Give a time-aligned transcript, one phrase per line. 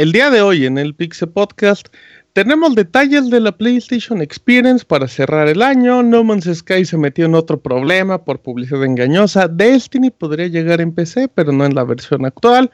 [0.00, 1.88] El día de hoy en el Pixel Podcast
[2.32, 6.02] tenemos detalles de la PlayStation Experience para cerrar el año.
[6.02, 9.46] No Man's Sky se metió en otro problema por publicidad engañosa.
[9.46, 12.70] Destiny podría llegar en PC, pero no en la versión actual.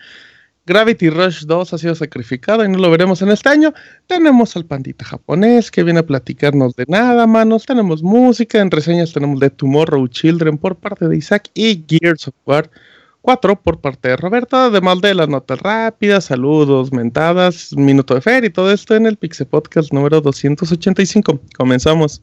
[0.67, 3.73] Gravity Rush 2 ha sido sacrificado y no lo veremos en este año.
[4.09, 7.65] Tenemos al pandita japonés que viene a platicarnos de nada, manos.
[7.67, 12.35] Tenemos música, en reseñas tenemos de Tomorrow Children por parte de Isaac y Gears of
[12.45, 12.69] War
[13.27, 18.45] 4 por parte de Roberto, además de las notas rápidas, saludos, mentadas, minuto de fer
[18.45, 21.41] y todo esto en el Pixel Podcast número 285.
[21.57, 22.23] Comenzamos.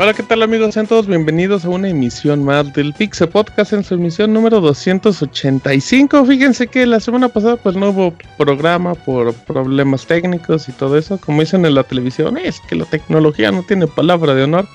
[0.00, 0.74] Hola, ¿qué tal amigos?
[0.74, 6.24] Sean todos bienvenidos a una emisión más del Pixel Podcast en su emisión número 285.
[6.24, 11.18] Fíjense que la semana pasada pues no hubo programa por problemas técnicos y todo eso.
[11.18, 14.68] Como dicen en la televisión, es que la tecnología no tiene palabra de honor.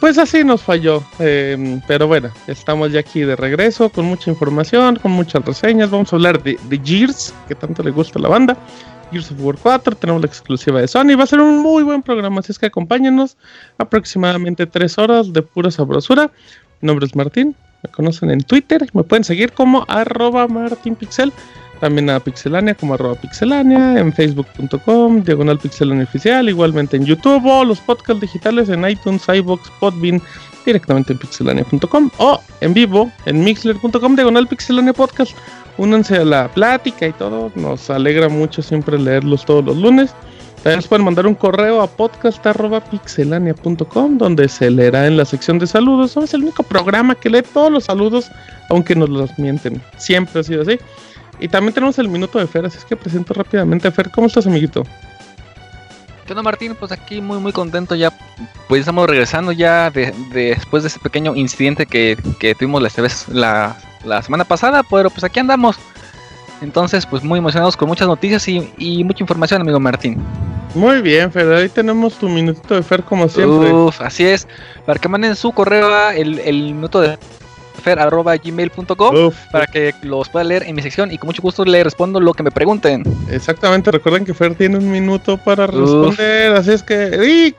[0.00, 1.04] Pues así nos falló.
[1.20, 5.88] Em, pero bueno, estamos ya aquí de regreso con mucha información, con muchas reseñas.
[5.90, 8.56] Vamos a hablar de, de Gears, que tanto le gusta a la banda.
[9.10, 11.16] Gears of War 4, tenemos la exclusiva de Sony.
[11.18, 13.36] Va a ser un muy buen programa, así es que acompáñenos.
[13.78, 16.30] Aproximadamente 3 horas de pura sabrosura.
[16.80, 18.86] Mi nombre es Martín, me conocen en Twitter.
[18.92, 21.32] Me pueden seguir como arroba martinpixel.
[21.80, 24.00] También a Pixelania como arroba pixelania.
[24.00, 26.48] En facebook.com, diagonal pixelania oficial.
[26.48, 30.20] Igualmente en YouTube o los podcasts digitales en iTunes, iBox, Podbean.
[30.66, 35.32] Directamente en pixelania.com o en vivo en mixler.com, diagonal pixelania podcast
[35.78, 37.50] únanse a la plática y todo.
[37.54, 40.12] Nos alegra mucho siempre leerlos todos los lunes.
[40.56, 45.68] También nos pueden mandar un correo a podcast.pixelania.com donde se leerá en la sección de
[45.68, 46.16] saludos.
[46.16, 48.32] Es el único programa que lee todos los saludos,
[48.68, 49.80] aunque nos los mienten.
[49.96, 50.80] Siempre ha sido así.
[51.40, 54.10] Y también tenemos el minuto de Fer, así es que presento rápidamente a Fer.
[54.10, 54.82] ¿Cómo estás, amiguito?
[56.26, 56.74] ¿Qué onda, Martín?
[56.74, 58.12] Pues aquí muy, muy contento ya.
[58.66, 62.90] Pues estamos regresando ya después de ese pequeño incidente que, que tuvimos la,
[63.32, 63.76] la
[64.08, 65.76] la semana pasada, pero pues aquí andamos.
[66.60, 70.18] Entonces, pues muy emocionados con muchas noticias y, mucha información, amigo Martín.
[70.74, 73.72] Muy bien, Fer, ahí tenemos tu minutito de Fer como siempre.
[73.72, 74.48] Uf, así es.
[74.84, 77.16] Para que manden su correo el, el minuto de
[77.78, 82.20] fer.gmail.com para que los pueda leer en mi sección y con mucho gusto le respondo
[82.20, 83.04] lo que me pregunten.
[83.30, 87.54] Exactamente, recuerden que Fer tiene un minuto para responder, así es que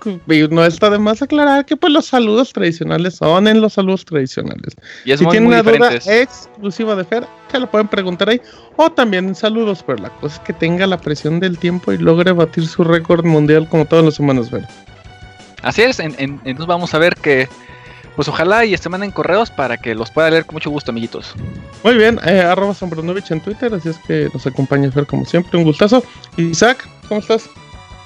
[0.51, 4.75] no está de más aclarar que pues los saludos tradicionales son en los saludos tradicionales.
[5.05, 8.41] Y si tienen una duda exclusiva de Fer, se lo pueden preguntar ahí
[8.75, 11.97] o también en saludos, pero la cosa es que tenga la presión del tiempo y
[11.97, 14.65] logre batir su récord mundial como todos los humanos ven.
[15.61, 17.49] Así es, entonces vamos a ver que
[18.15, 21.33] pues ojalá y este manden correos para que los pueda leer con mucho gusto, amiguitos.
[21.83, 25.25] Muy bien, eh, arroba Sombronovich en Twitter, así es que nos acompaña a ver como
[25.25, 26.03] siempre, un gustazo.
[26.37, 27.49] Isaac, ¿cómo estás?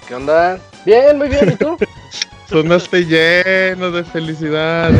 [0.07, 0.59] ¿Qué onda?
[0.85, 1.77] Bien, muy bien, ¿y tú?
[2.53, 4.91] Sonaste lleno de felicidad.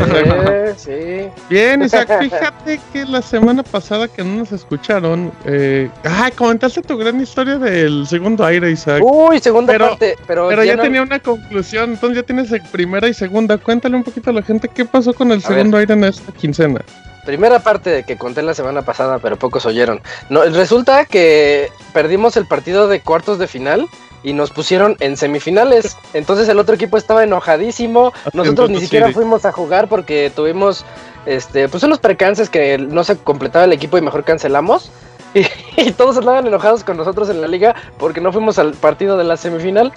[0.76, 6.82] Sí, Bien, Isaac, fíjate que la semana pasada que no nos escucharon, eh, ay, comentaste
[6.82, 9.04] tu gran historia del segundo aire, Isaac.
[9.04, 13.56] Uy, segunda parte, pero, pero ya, tenía una conclusión, entonces ya tienes primera y segunda.
[13.56, 16.80] Cuéntale un poquito a la gente qué pasó con el segundo aire en esta quincena.
[17.24, 20.00] Primera parte de que conté la semana pasada, pero pocos oyeron.
[20.28, 23.86] No, resulta que perdimos el partido de cuartos de final
[24.24, 25.96] y nos pusieron en semifinales.
[26.14, 28.12] Entonces el otro equipo estaba enojadísimo.
[28.32, 30.84] Nosotros ni siquiera fuimos a jugar porque tuvimos
[31.26, 34.90] este, pues unos percances que no se completaba el equipo y mejor cancelamos.
[35.76, 39.24] Y, todos estaban enojados con nosotros en la liga porque no fuimos al partido de
[39.24, 39.92] la semifinal.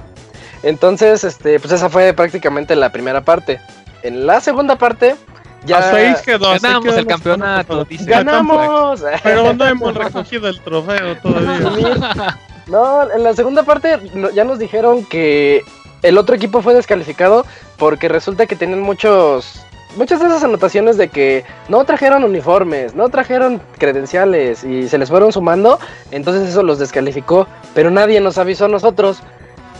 [0.64, 3.62] Entonces, este, pues esa fue prácticamente la primera parte.
[4.02, 5.16] En la segunda parte
[5.64, 6.54] Ya Hasta ahí quedó.
[6.54, 8.06] Ganamos el campeonato, dice.
[8.06, 9.04] ¡Ganamos!
[9.22, 12.40] Pero no hemos recogido el trofeo todavía.
[12.68, 13.98] No, en la segunda parte
[14.34, 15.64] ya nos dijeron que
[16.04, 17.46] el otro equipo fue descalificado
[17.78, 19.66] porque resulta que tienen muchos
[19.96, 25.10] muchas de esas anotaciones de que no trajeron uniformes, no trajeron credenciales y se les
[25.10, 25.80] fueron sumando,
[26.12, 29.20] entonces eso los descalificó, pero nadie nos avisó a nosotros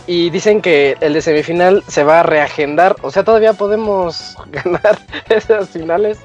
[0.06, 4.98] y dicen que el de semifinal se va a reagendar, o sea, todavía podemos ganar
[5.28, 6.18] esas finales.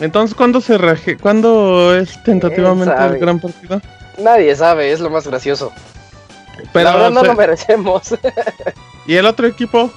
[0.00, 3.80] Entonces, ¿cuándo se reage ¿Cuándo es tentativamente el gran partido?
[4.18, 5.72] Nadie sabe, es lo más gracioso.
[6.72, 8.14] Pero no lo merecemos.
[9.06, 9.90] ¿Y el otro equipo?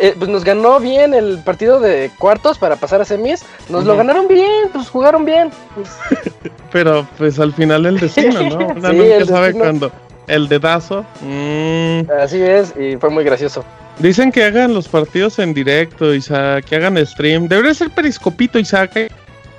[0.00, 3.44] Eh, pues nos ganó bien el partido de cuartos para pasar a semis.
[3.68, 5.50] Nos lo ganaron bien, pues jugaron bien.
[5.74, 5.90] Pues.
[6.72, 8.56] Pero pues al final el destino, ¿no?
[8.76, 9.90] Una nunca sabe cuándo.
[10.26, 11.04] El dedazo.
[11.20, 12.02] Mmm.
[12.20, 13.64] Así es, y fue muy gracioso.
[13.98, 17.48] Dicen que hagan los partidos en directo, Isaac, que hagan stream.
[17.48, 19.10] Debería ser periscopito, Isaac.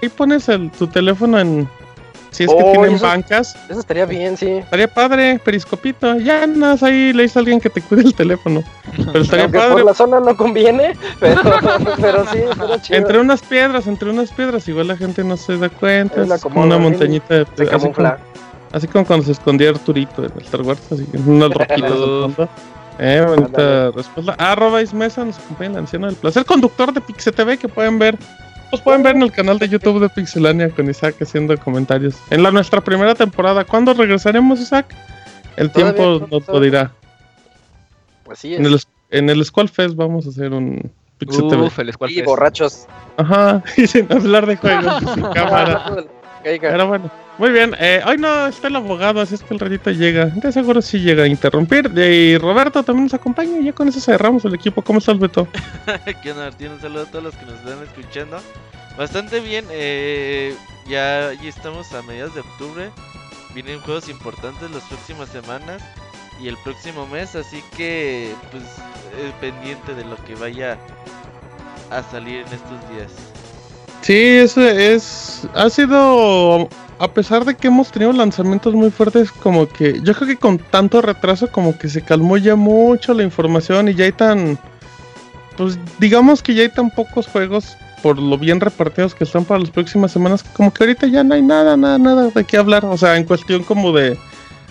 [0.01, 1.67] Ahí pones el, tu teléfono en,
[2.31, 3.55] si es que oh, tienen bancas.
[3.69, 4.47] Eso estaría bien, sí.
[4.47, 6.17] Estaría padre, periscopito.
[6.17, 8.63] Ya nada ahí le dice a alguien que te cuide el teléfono.
[8.95, 9.71] Pero estaría padre.
[9.73, 11.41] Por la zona no conviene, pero,
[12.01, 12.39] pero sí,
[12.81, 12.99] chido.
[12.99, 16.23] Entre unas piedras, entre unas piedras, igual la gente no se da cuenta.
[16.23, 18.15] Es, como una montañita de, de así, como,
[18.71, 21.91] así como cuando se escondía Arturito en el Star Wars, así unas roquitas
[22.37, 22.47] de.
[23.01, 24.33] Eh, bonita respuesta.
[24.37, 28.17] Arroba Ismesa nos acompaña el anciano del placer, conductor de Pixe TV que pueden ver
[28.69, 32.15] pues pueden ver en el canal de YouTube de Pixelania con Isaac haciendo comentarios.
[32.29, 34.95] En la nuestra primera temporada, ¿cuándo regresaremos, Isaac?
[35.57, 36.91] El tiempo nos lo dirá.
[38.23, 38.55] Pues sí.
[38.55, 38.79] En el,
[39.09, 41.69] en el Squall Fest vamos a hacer un Pixel TV.
[42.09, 42.87] y borrachos.
[43.17, 46.05] Ajá, y sin hablar de juegos, sin cámara.
[46.43, 47.75] Pero bueno, muy bien.
[47.79, 50.25] Eh, hoy no está el abogado, así es que el ratito llega.
[50.25, 51.91] De seguro sí llega a interrumpir.
[51.97, 53.59] Y Roberto también nos acompaña.
[53.61, 54.81] Ya con eso cerramos el equipo.
[54.81, 55.47] ¿Cómo estás, Beto?
[56.21, 56.71] ¿Qué onda, Martín?
[56.71, 58.39] Un saludo a todos los que nos están escuchando.
[58.97, 59.65] Bastante bien.
[59.71, 60.55] Eh,
[60.87, 62.89] ya, ya estamos a mediados de octubre.
[63.53, 65.81] Vienen juegos importantes las próximas semanas
[66.41, 67.35] y el próximo mes.
[67.35, 68.63] Así que, pues,
[69.17, 70.77] eh, pendiente de lo que vaya
[71.89, 73.28] a salir en estos días.
[74.01, 75.47] Sí, eso es.
[75.53, 76.69] Ha sido.
[77.01, 80.01] A pesar de que hemos tenido lanzamientos muy fuertes, como que.
[80.03, 83.95] Yo creo que con tanto retraso, como que se calmó ya mucho la información y
[83.95, 84.57] ya hay tan.
[85.57, 89.59] Pues digamos que ya hay tan pocos juegos por lo bien repartidos que están para
[89.59, 92.85] las próximas semanas, como que ahorita ya no hay nada, nada, nada de qué hablar.
[92.85, 94.17] O sea, en cuestión como de,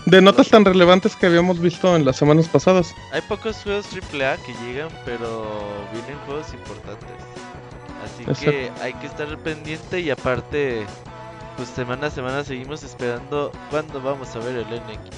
[0.06, 2.94] de notas tan relevantes que habíamos visto en las semanas pasadas.
[3.12, 5.46] Hay pocos juegos AAA que llegan, pero
[5.92, 7.08] vienen juegos importantes.
[8.04, 10.86] Así que hay que estar pendiente y aparte,
[11.56, 15.10] pues semana a semana seguimos esperando cuándo vamos a ver el NX.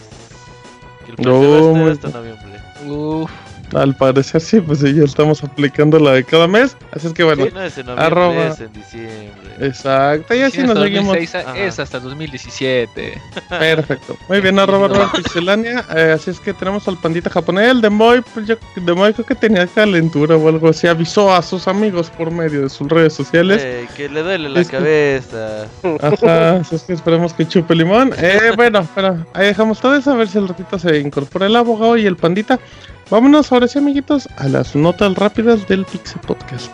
[1.04, 2.60] Que el próximo va a estar hasta noviembre.
[2.86, 3.30] Uf.
[3.75, 6.76] Al parecer sí, pues sí, ya estamos aplicando la de cada mes.
[6.93, 8.49] Así es que bueno, no es en arroba.
[8.49, 9.50] Es en diciembre.
[9.61, 11.17] Exacto, y así nos seguimos.
[11.17, 13.20] Es hasta 2017.
[13.49, 14.17] Perfecto.
[14.28, 15.84] Muy bien, arroba pixelania.
[15.94, 17.70] Eh, así es que tenemos al pandita japonés.
[17.70, 20.87] El Demoy, pues yo, Demoy creo que tenía calentura o algo así.
[20.87, 23.62] Avisó a sus amigos por medio de sus redes sociales.
[23.64, 25.66] Eh, que le duele la cabeza.
[26.00, 28.12] Ajá, así es que esperemos que chupe limón.
[28.19, 30.12] Eh, bueno, pero ahí dejamos todo eso.
[30.12, 32.58] A ver si el ratito se incorpora el abogado y el pandita.
[33.11, 36.70] Vámonos ahora sí, amiguitos, a las notas rápidas del Pixel Podcast.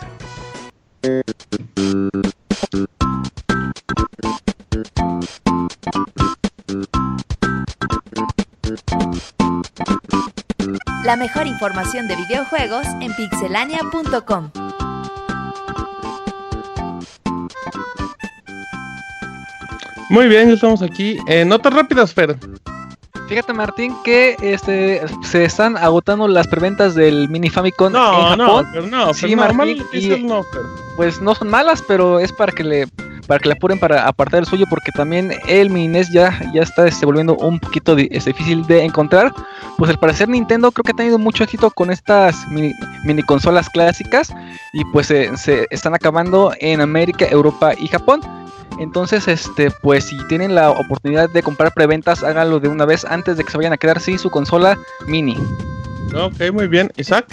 [11.05, 14.51] La mejor información de videojuegos en pixelania.com.
[20.11, 21.19] Muy bien, ya estamos aquí.
[21.27, 22.37] Eh, notas rápidas, Fer.
[23.29, 28.39] Fíjate Martín que este se están agotando las preventas del Mini Famicom en Japón.
[28.39, 29.85] No, pero no, sí, Martín,
[30.27, 30.45] no,
[30.97, 32.87] Pues no son malas, pero es para que le
[33.27, 36.63] para que le apuren para apartar el suyo porque también el Mini NES ya, ya
[36.63, 39.35] está este, volviendo un poquito difícil de encontrar.
[39.77, 42.73] Pues al parecer Nintendo creo que ha tenido mucho éxito con estas mini,
[43.05, 44.33] mini consolas clásicas
[44.73, 48.21] y pues se están acabando en América, Europa y Japón.
[48.79, 53.37] Entonces, este, pues si tienen la oportunidad de comprar preventas, háganlo de una vez antes
[53.37, 55.37] de que se vayan a quedar sin su consola mini.
[56.15, 56.93] Ok, muy bien.
[56.97, 57.27] Isaac.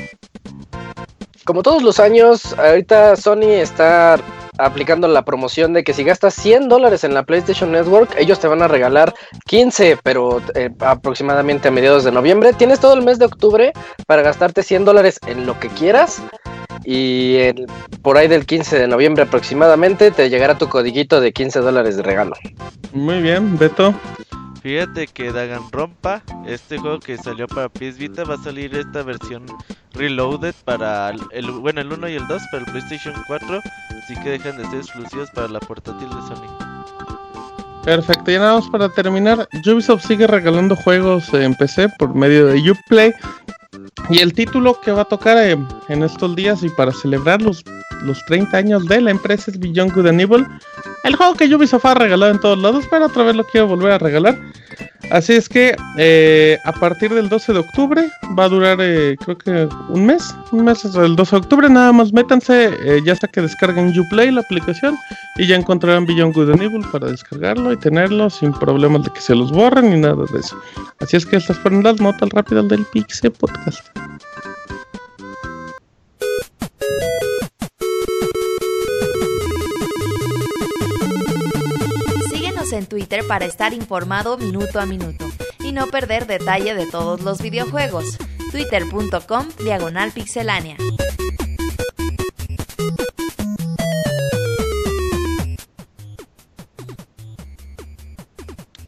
[1.45, 4.17] Como todos los años, ahorita Sony está
[4.57, 8.47] aplicando la promoción de que si gastas 100 dólares en la PlayStation Network, ellos te
[8.47, 9.13] van a regalar
[9.45, 12.53] 15, pero eh, aproximadamente a mediados de noviembre.
[12.53, 13.73] Tienes todo el mes de octubre
[14.07, 16.21] para gastarte 100 dólares en lo que quieras
[16.85, 17.37] y
[18.01, 22.03] por ahí del 15 de noviembre aproximadamente te llegará tu codiguito de 15 dólares de
[22.03, 22.35] regalo.
[22.93, 23.93] Muy bien, Beto.
[24.61, 25.29] Fíjate que
[25.73, 29.45] Rompa, este juego que salió para PS Vita, va a salir esta versión
[29.93, 33.61] Reloaded para el, bueno, el 1 y el 2 para el PlayStation 4,
[34.01, 36.73] así que dejan de ser exclusivos para la portátil de Sony.
[37.83, 42.71] Perfecto, y nada más para terminar, Ubisoft sigue regalando juegos en PC por medio de
[42.71, 43.13] Uplay.
[44.09, 47.63] Y el título que va a tocar en estos días y para celebrar los,
[48.03, 50.47] los 30 años de la empresa es Beyond Good and Evil.
[51.03, 53.91] El juego que Ubisoft ha regalado en todos lados, pero otra vez lo quiero volver
[53.91, 54.39] a regalar.
[55.11, 59.37] Así es que eh, a partir del 12 de octubre va a durar eh, creo
[59.37, 63.13] que un mes, un mes hasta el 12 de octubre, nada más métanse, eh, ya
[63.13, 64.97] hasta que descarguen Uplay la aplicación
[65.35, 69.35] y ya encontrarán Beyond Good and para descargarlo y tenerlo sin problemas de que se
[69.35, 70.57] los borren ni nada de eso.
[70.99, 73.85] Así es que estas fueron las notas rápidas del Pixel Podcast.
[82.77, 85.25] En Twitter para estar informado minuto a minuto
[85.59, 88.17] y no perder detalle de todos los videojuegos.
[88.51, 90.77] Twitter.com Diagonal Pixelánea.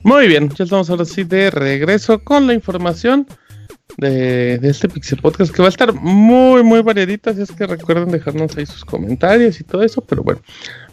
[0.04, 3.26] Muy bien, ya estamos ahora sí de regreso con la información
[3.98, 7.32] de, este Pixel Podcast que va a estar muy, muy variadita.
[7.32, 10.02] Así es que recuerden dejarnos ahí sus comentarios y todo eso.
[10.02, 10.42] Pero bueno,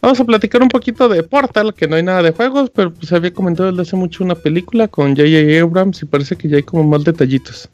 [0.00, 3.12] vamos a platicar un poquito de Portal, que no hay nada de juegos, pero pues
[3.12, 5.62] había comentado desde hace mucho una película con J.J.
[5.62, 7.68] Abrams y parece que ya hay como más detallitos.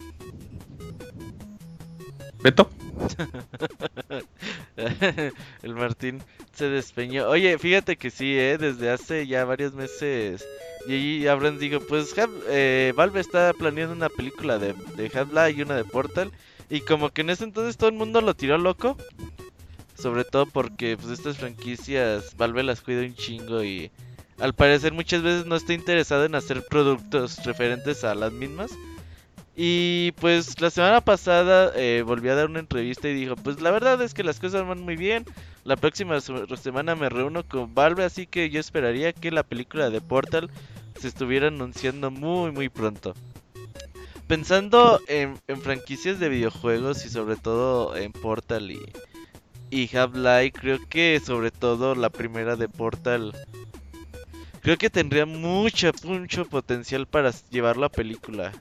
[2.42, 2.70] Beto.
[5.62, 7.28] el Martín se despeñó.
[7.28, 8.58] Oye, fíjate que sí, ¿eh?
[8.58, 10.46] desde hace ya varios meses.
[10.86, 12.14] Y Abrams dijo, pues
[12.48, 16.32] eh, Valve está planeando una película de, de Half-Life y una de Portal.
[16.70, 18.96] Y como que en ese entonces todo el mundo lo tiró loco.
[19.96, 23.90] Sobre todo porque pues estas franquicias Valve las cuida un chingo y
[24.38, 28.70] al parecer muchas veces no está interesado en hacer productos referentes a las mismas.
[29.60, 33.72] Y pues la semana pasada eh, volví a dar una entrevista y dijo, pues la
[33.72, 35.24] verdad es que las cosas van muy bien.
[35.64, 40.00] La próxima semana me reúno con Valve, así que yo esperaría que la película de
[40.00, 40.48] Portal
[41.00, 43.14] se estuviera anunciando muy muy pronto.
[44.28, 48.80] Pensando en, franquicias de videojuegos y sobre todo en Portal y,
[49.70, 53.34] y Half-Life, creo que sobre todo la primera de Portal
[54.62, 58.52] creo que tendría mucho, mucho potencial para llevar la película.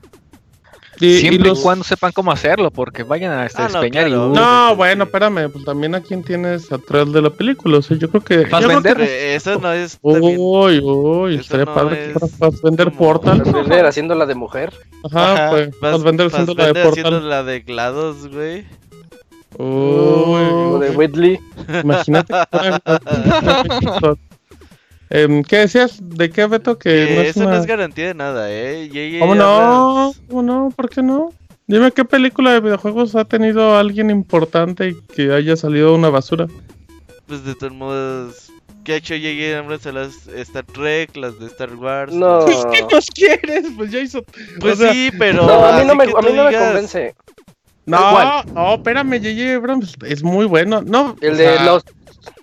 [0.98, 4.36] Siempre y, cuando sepan cómo hacerlo, porque vayan a este, ah, despeñar no, y...
[4.36, 8.08] No, bueno, espérame, pues también a quién tienes atrás de la película, o sea, yo
[8.10, 8.44] creo que...
[8.46, 9.00] ¿Vas a vender?
[9.00, 9.98] Eso no es...
[10.02, 13.42] Uy, uy, estaría padre que vas vender Portal.
[13.42, 14.72] ¿Vas vender haciendo la de mujer?
[15.04, 16.90] Ajá, pues, vas, vas vender haciendo la de Portal.
[16.90, 18.66] haciendo la de GLaDOS, güey.
[19.56, 21.40] Uy, de Whitley.
[21.82, 22.34] Imagínate.
[25.10, 25.98] Eh, ¿Qué decías?
[26.02, 26.78] ¿De qué, Beto?
[26.78, 29.18] Que no eso no es garantía de nada, ¿eh?
[29.18, 30.12] ¿Cómo no?
[30.28, 30.72] ¿Cómo no?
[30.74, 31.32] ¿Por qué no?
[31.66, 36.46] Dime qué película de videojuegos ha tenido alguien importante y que haya salido una basura.
[37.26, 38.50] Pues de todos modos,
[38.84, 39.58] ¿qué ha hecho J.J.
[39.58, 42.12] Abrams a las Star Trek, las de Star Wars?
[42.12, 42.46] No.
[42.72, 43.66] ¿Qué nos quieres?
[43.76, 44.24] Pues ya hizo.
[44.60, 45.46] Pues sí, pero.
[45.46, 47.14] No, a mí no, me, a mí no me convence.
[47.84, 49.56] No, no, espérame, J.J.
[49.56, 50.80] Abrams es muy bueno.
[50.82, 51.84] No, el de los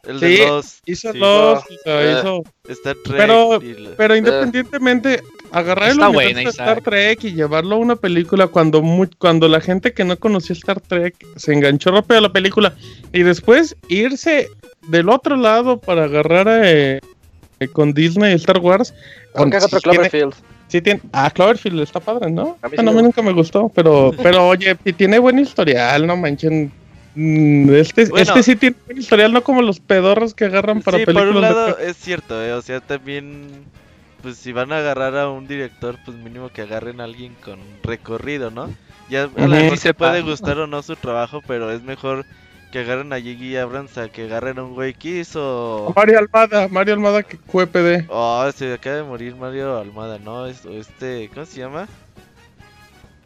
[0.03, 0.81] el sí, de los.
[0.85, 3.17] Hizo dos, hizo, Star Trek.
[3.17, 3.59] Pero,
[3.97, 8.83] pero independientemente, agarrar el universo de Star Trek y llevarlo a una película cuando,
[9.17, 12.75] cuando la gente que no conocía Star Trek se enganchó rápido a la película
[13.13, 14.49] y después irse
[14.87, 16.99] del otro lado para agarrar eh,
[17.73, 18.93] con Disney y Star Wars.
[19.33, 20.33] Con otro Cloverfield.
[20.67, 22.57] Sí tiene, ah, Cloverfield está padre, ¿no?
[22.61, 26.17] A mí, bueno, a mí nunca me gustó, pero, pero oye, tiene buen historial, no
[26.17, 26.71] manchen
[27.15, 31.05] Mm, este, este sí tiene un historial, no como los pedorros que agarran para sí,
[31.05, 31.29] películas.
[31.29, 33.47] Por un lado, es cierto, eh, o sea, también,
[34.21, 37.59] pues si van a agarrar a un director, pues mínimo que agarren a alguien con
[37.83, 38.69] recorrido, ¿no?
[39.09, 42.25] Ya a la se puede gustar o no su trabajo, pero es mejor
[42.71, 43.57] que agarren a J.G.
[43.57, 45.93] Abrams a que agarren a un güey que hizo.
[45.95, 48.05] Mario Almada, Mario Almada que fue PD.
[48.09, 50.47] Oh, se acaba de morir Mario Almada, ¿no?
[50.47, 51.87] Este, ¿cómo se llama?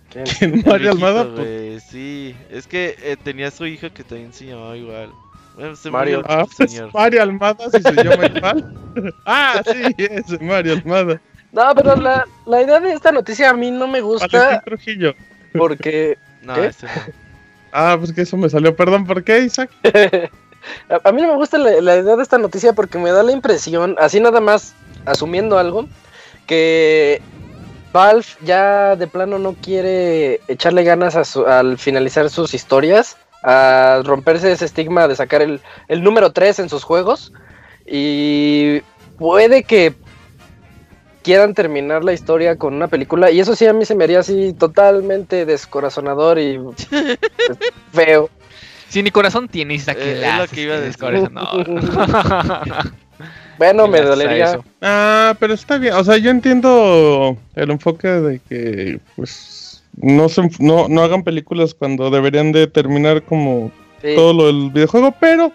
[0.09, 0.25] ¿Quién?
[0.65, 1.27] Mario Almada?
[1.35, 1.83] Pues...
[1.83, 5.11] Sí, es que eh, tenía su hijo que también se llamaba igual.
[5.91, 8.75] Mario, ah, pues, Mario Almada, si se llama igual.
[9.25, 11.19] ah, sí, es Mario Almada.
[11.51, 14.61] No, pero la, la idea de esta noticia a mí no me gusta.
[14.61, 15.15] Trujillo.
[15.53, 16.17] Porque.
[16.43, 16.91] no, ese no.
[17.71, 18.75] Ah, pues que eso me salió.
[18.75, 19.69] Perdón, ¿por qué, Isaac?
[21.03, 23.31] a, mí no me gusta la, la idea de esta noticia porque me da la
[23.31, 24.73] impresión, así nada más
[25.05, 25.87] asumiendo algo,
[26.45, 27.21] que
[27.91, 34.65] Valve ya de plano no quiere echarle ganas al finalizar sus historias, a romperse ese
[34.65, 35.61] estigma de sacar el,
[36.03, 37.31] número 3 en sus juegos.
[37.85, 38.81] Y
[39.17, 39.95] puede que
[41.23, 43.31] quieran terminar la historia con una película.
[43.31, 46.59] Y eso sí a mí se me haría así totalmente descorazonador y
[47.91, 48.29] feo.
[48.89, 50.01] Si ni corazón tienes aquí.
[50.01, 51.29] Eh, es lo que iba a decir.
[53.59, 54.59] bueno, me dolería.
[54.81, 55.93] Ah, pero está bien.
[55.93, 61.75] O sea, yo entiendo el enfoque de que, pues, no, se, no, no hagan películas
[61.75, 64.15] cuando deberían de terminar como Sí.
[64.15, 65.51] todo lo del videojuego, pero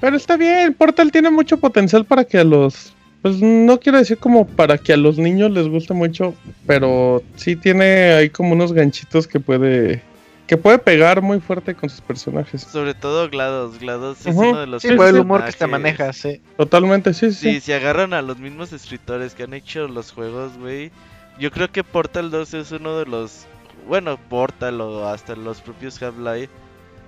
[0.00, 4.18] pero está bien, Portal tiene mucho potencial para que a los pues no quiero decir
[4.18, 6.34] como para que a los niños les guste mucho,
[6.66, 10.02] pero sí tiene ahí como unos ganchitos que puede
[10.48, 12.62] que puede pegar muy fuerte con sus personajes.
[12.62, 13.78] Sobre todo GLaDOS.
[13.78, 16.40] GLaDOS es uno de los Sí, por el humor que te personajes- maneja, sí.
[16.56, 17.52] Totalmente, sí, sí.
[17.52, 20.90] Sí, si agarran a los mismos escritores que han hecho los juegos, güey.
[21.38, 23.46] Yo creo que Portal 2 es uno de los.
[23.86, 26.50] Bueno, Portal o hasta los propios Half-Life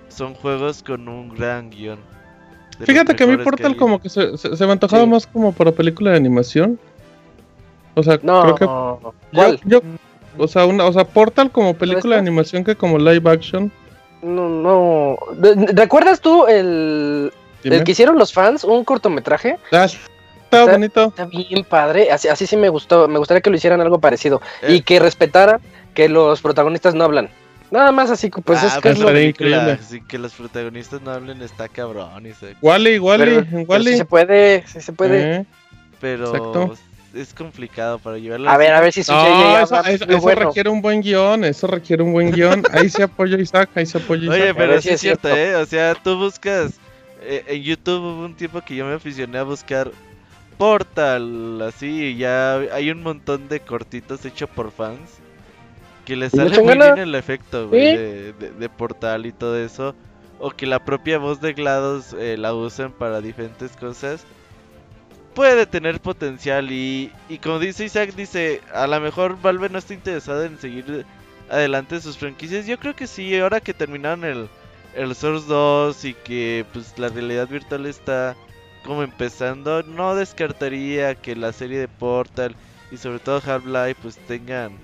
[0.08, 1.98] son juegos con un gran guion.
[2.84, 5.08] Fíjate que a mí Portal como que se, se, se me antojaba Sí.
[5.10, 6.78] más como para película de animación.
[7.94, 8.66] O sea, No, creo que
[9.36, 9.60] ¿cuál?
[9.64, 9.82] yo- yo-
[10.40, 13.70] o sea, una, o sea, Portal como película de animación que como live action.
[14.22, 15.16] No, no.
[15.38, 17.32] ¿Re- ¿Recuerdas tú el,
[17.62, 18.64] que hicieron los fans?
[18.64, 19.56] Un cortometraje.
[19.72, 19.98] Ah, está
[20.62, 21.04] Está- bonito.
[21.08, 22.10] Está bien padre.
[22.10, 23.08] Así, así sí me gustó.
[23.08, 24.42] Me gustaría que lo hicieran algo parecido.
[24.62, 24.74] Eh.
[24.74, 25.60] Y que respetaran
[25.94, 27.30] que los protagonistas no hablan.
[27.70, 29.78] Nada más así, pues Ah, es que pues es lo increíble.
[29.86, 32.26] Sin que los protagonistas no hablen está cabrón.
[32.26, 33.92] Y se- Wally, Wally, pero- en pero Wally.
[33.92, 35.36] sí se puede, sí se puede.
[35.36, 35.44] Eh,
[36.00, 36.74] Pero Exacto.
[37.14, 40.46] Es complicado para llevarlo A ver, a ver si su No, eso, eso- bueno.
[40.48, 42.62] requiere un buen guion, eso requiere un buen guion.
[42.72, 44.40] Ahí se apoya Isaac, ahí se apoya Isaac.
[44.40, 45.40] Oye, pero sí si es es cierto, cierto.
[45.40, 45.56] ¿eh?
[45.62, 46.72] O sea, tú buscas.
[47.22, 49.90] eh, en YouTube hubo un tiempo que yo me aficioné a buscar
[50.56, 54.98] Portal, así, y ya hay un montón de cortitos hechos por fans.
[56.04, 57.96] Que les sale muy bien el efecto, güey, Sí.
[57.96, 59.94] de, de- de Portal y todo eso.
[60.38, 64.24] O que la propia voz de GLaDOS eh, la usen para diferentes cosas.
[65.34, 69.94] Puede tener potencial y, y como dice Isaac, dice, a lo mejor Valve no está
[69.94, 71.06] interesado en seguir
[71.48, 72.66] adelante sus franquicias.
[72.66, 74.48] Yo creo que sí, ahora que terminaron el,
[74.94, 78.34] el Source 2 y que pues la realidad virtual está
[78.84, 82.56] como empezando, no descartaría que la serie de Portal
[82.90, 84.78] y sobre todo Half-Life pues tengan Me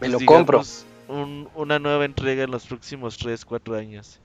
[0.00, 0.62] pues, lo compro.
[1.08, 4.18] un- una nueva entrega en los próximos 3, 4 años.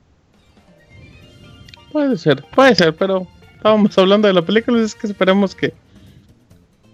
[1.91, 3.27] Puede ser, puede ser, pero
[3.59, 5.73] estábamos hablando de la película, es que esperemos que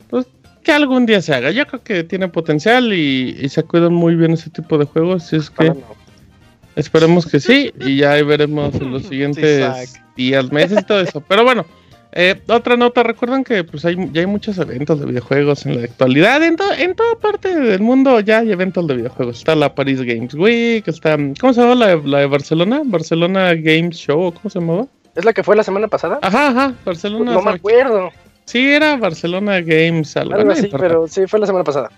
[0.09, 0.25] pues
[0.63, 1.51] que algún día se haga.
[1.51, 5.23] Yo creo que tiene potencial y, y se cuidan muy bien ese tipo de juegos,
[5.25, 5.67] así es que
[6.75, 9.61] esperemos que sí y ya ahí veremos en los siguientes
[10.17, 11.21] días, meses y todo eso.
[11.21, 11.65] Pero bueno,
[12.13, 15.83] eh, otra nota, recuerdan que pues hay, ya hay muchos eventos de videojuegos en la
[15.85, 19.37] actualidad, en, to- en toda parte del mundo ya hay eventos de videojuegos.
[19.37, 22.81] Está la Paris Games Week, está, ¿cómo se llama la, de- la de Barcelona?
[22.85, 24.87] Barcelona Games Show, ¿cómo se llamaba?
[25.15, 26.19] ¿Es la que fue la semana pasada?
[26.21, 27.31] Ajá, ajá, Barcelona.
[27.33, 28.09] no me acuerdo.
[28.45, 30.85] Sí, era Barcelona Games, algo, Algo no así, importa.
[30.87, 31.89] pero sí fue la semana pasada.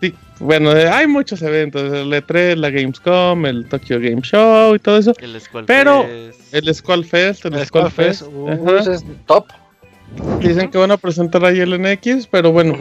[0.00, 4.78] Sí, bueno, eh, hay muchos eventos, el E3, la Gamescom, el Tokyo Game Show y
[4.80, 5.12] todo eso.
[5.20, 6.54] El Squall Pero Fest.
[6.54, 8.32] El Squall Fest, el, El Squall Fest, Fest.
[8.34, 8.48] uh.
[8.48, 9.46] Entonces, top.
[10.40, 12.76] Dicen que van a presentar ahí el NX, pero bueno.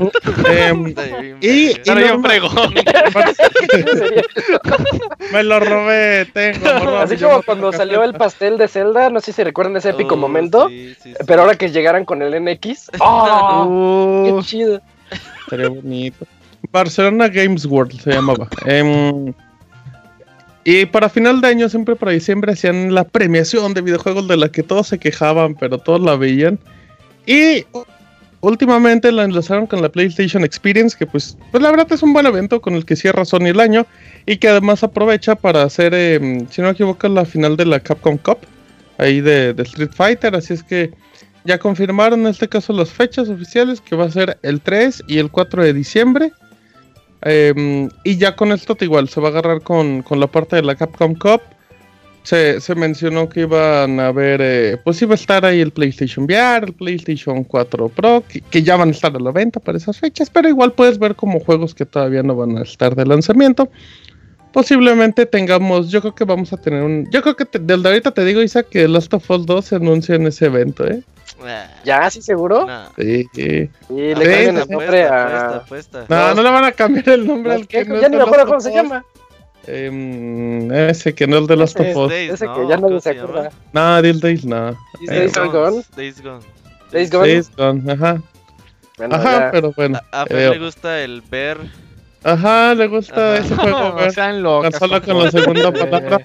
[0.49, 0.87] em,
[1.41, 2.73] y- y Ahora yo no- fregón.
[5.31, 6.59] me lo robé, tengo.
[6.79, 10.15] morro, Así como cuando salió el pastel de Zelda, no sé si recuerdan ese épico
[10.15, 11.23] Oh, momento, sí, sí, sí.
[11.25, 14.23] pero ahora que llegaran con el NX, ¡oh!
[14.41, 14.81] ¡Qué chido!
[15.43, 16.25] Estaría bonito.
[16.71, 18.47] Barcelona Games World se llamaba.
[18.65, 19.33] Em,
[20.63, 24.49] y para final de año, siempre para diciembre, hacían la premiación de videojuegos de la
[24.49, 26.59] que todos se quejaban, pero todos la veían.
[27.25, 27.65] Y
[28.41, 32.25] últimamente la enlazaron con la PlayStation Experience, que pues, pues la verdad es un buen
[32.25, 33.85] evento con el que cierra Sony el año
[34.25, 37.79] y que además aprovecha para hacer, em, si no me equivoco, la final de la
[37.79, 38.39] Capcom Cup,
[38.97, 40.35] ahí de, Street Fighter.
[40.35, 40.91] Así es que
[41.45, 45.19] ya confirmaron en este caso las fechas oficiales, que va a ser el 3 y
[45.19, 46.31] el 4 de diciembre.
[47.23, 50.63] Em, y ya con esto igual, se va a agarrar con, con la parte de
[50.63, 51.41] la Capcom Cup.
[52.23, 56.25] Se, se mencionó que iban a ver, eh, pues iba a estar ahí el PlayStation
[56.25, 59.77] VR, el PlayStation 4 Pro, que, que ya van a estar a la venta para
[59.79, 63.05] esas fechas, pero igual puedes ver como juegos que todavía no van a estar de
[63.07, 63.69] lanzamiento.
[64.53, 68.11] Posiblemente tengamos, yo creo que vamos a tener un, yo creo que te- desde ahorita
[68.11, 71.01] te digo, Isa, que Last of Us 2 se anuncia en ese evento, ¿eh?
[71.43, 72.09] Ah, ¿Ya?
[72.11, 72.67] ¿Sí seguro?
[72.67, 72.83] no.
[72.99, 73.69] Sí, sí.
[73.89, 75.55] Y le cambian el nombre apuesta, a...
[75.57, 78.17] apuesta, No, No, no le van a cambiar el nombre al que no ya ni
[78.17, 79.03] me acuerdo cómo se llama.
[79.67, 82.09] Em, ese que no es de Last of Ese Us.
[82.09, 82.55] Days, Ese ¿no?
[82.55, 83.29] que ya ¿Cómo nadie se llama?
[83.29, 83.51] acuerda.
[83.73, 84.65] No, Deal Days no.
[85.07, 85.83] Days Eh, Gone.
[85.95, 86.39] Days Gone.
[86.91, 87.27] Days Gone.
[87.27, 88.21] Days Gone, ajá.
[88.97, 89.51] Bueno, Ajá, ya.
[89.51, 89.99] pero bueno.
[90.11, 91.57] A, a Fer eh, le gusta el ver.
[92.23, 93.37] Ajá, le gusta Ajá.
[93.45, 93.79] ese juego.
[93.89, 94.11] No, ver.
[94.13, 94.75] sean locas.
[94.77, 96.19] Solo con la segunda Eh, palabra.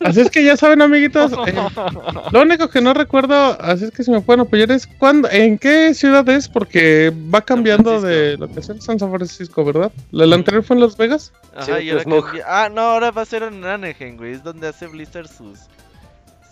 [0.00, 1.32] Así es que ya saben, amiguitos.
[1.46, 1.54] Eh,
[2.32, 5.58] lo único que no recuerdo, así es que si me pueden apoyar, es cuándo, en
[5.58, 9.92] qué ciudad es, porque va cambiando de locación San Francisco, ¿verdad?
[10.10, 11.32] ¿La, anterior fue en Las Vegas?
[11.56, 12.04] Ajá, y ahora
[12.46, 14.32] Ah, no, ahora va a ser en Anaheim, güey.
[14.32, 15.60] Es donde hace Blizzard sus.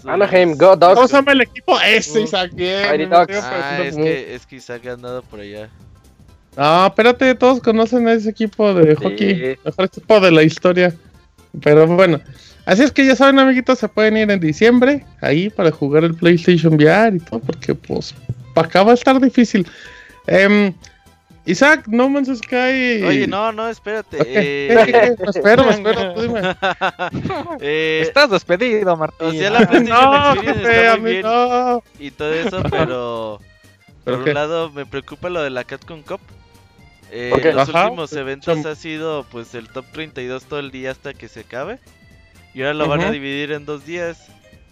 [0.04, 0.94] Anaheim, Go Dogs.
[0.94, 1.80] ¿Cómo se llama el equipo?
[1.80, 2.52] Ese, Isaac.
[2.58, 5.70] Ah, es que, es que Isaac ha andado por allá.
[6.56, 9.58] No, espérate, todos conocen a ese equipo de hockey.
[9.64, 10.94] Mejor equipo de la historia.
[11.62, 12.20] Pero bueno,
[12.66, 16.14] así es que ya saben, amiguitos, se pueden ir en diciembre ahí para jugar el
[16.14, 18.14] PlayStation VR y todo, porque pues
[18.54, 19.66] para acá va a estar difícil.
[20.26, 20.72] Eh,
[21.46, 23.02] Isaac, No Man's Sky.
[23.04, 24.16] Oye, no, no, espérate.
[24.24, 25.14] Eh...
[25.18, 26.40] me espero, me espero, tú dime.
[27.60, 28.00] eh...
[28.02, 29.28] Estás despedido, Martín.
[29.28, 31.82] O sea, la PlayStation no, está muy bien no.
[31.98, 33.40] y todo eso, pero
[34.04, 36.20] por un lado me preocupa lo de la Capcom Cup.
[37.10, 41.28] Eh, los últimos eventos ha sido pues el top 32 todo el día hasta que
[41.28, 41.78] se acabe.
[42.54, 44.28] Y ahora lo van a dividir en dos días.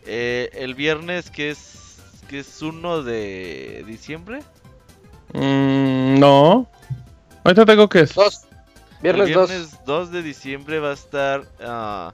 [0.06, 4.40] Eh, el viernes que es que es 1 de diciembre.
[5.34, 6.66] Mm, no.
[7.44, 8.14] Ahorita tengo que es.
[8.14, 8.46] Dos.
[9.02, 10.12] Viernes, el viernes 2.
[10.12, 12.12] de diciembre va a estar uh,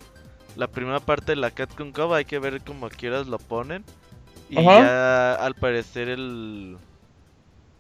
[0.57, 2.15] la primera parte de la Capcom Cup.
[2.15, 3.85] Hay que ver cómo quieras lo ponen.
[4.51, 6.79] Y ya al parecer el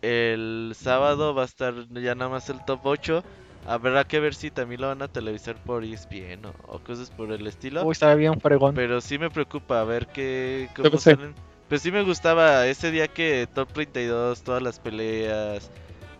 [0.02, 3.24] el sábado va a estar ya nada más el top 8.
[3.68, 7.46] Habrá que ver si también lo van a televisar por ESPN o, cosas por el
[7.46, 7.84] estilo.
[7.84, 8.74] Uy, está bien fregón.
[8.74, 11.34] Pero sí me preocupa a ver qué cómo salen.
[11.68, 15.70] Pero sí me gustaba ese día que top 32, todas las peleas,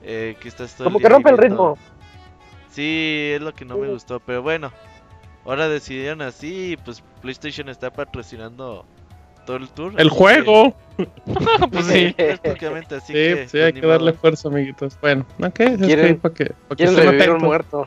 [0.02, 1.78] eh, que estás todo Como que rompe el ritmo.
[2.70, 4.70] Sí, es lo que no me gustó, pero bueno.
[5.46, 8.84] Ahora decidieron así, pues PlayStation está patrocinando
[9.56, 9.92] el tour.
[9.96, 10.74] El juego.
[11.72, 13.06] pues sí, prácticamente así.
[13.06, 14.98] Sí, que, sí hay que darle fuerza, amiguitos.
[15.00, 15.64] Bueno, ¿no qué?
[15.64, 17.86] Es ¿Quieren, para que, para que revivir un muerto?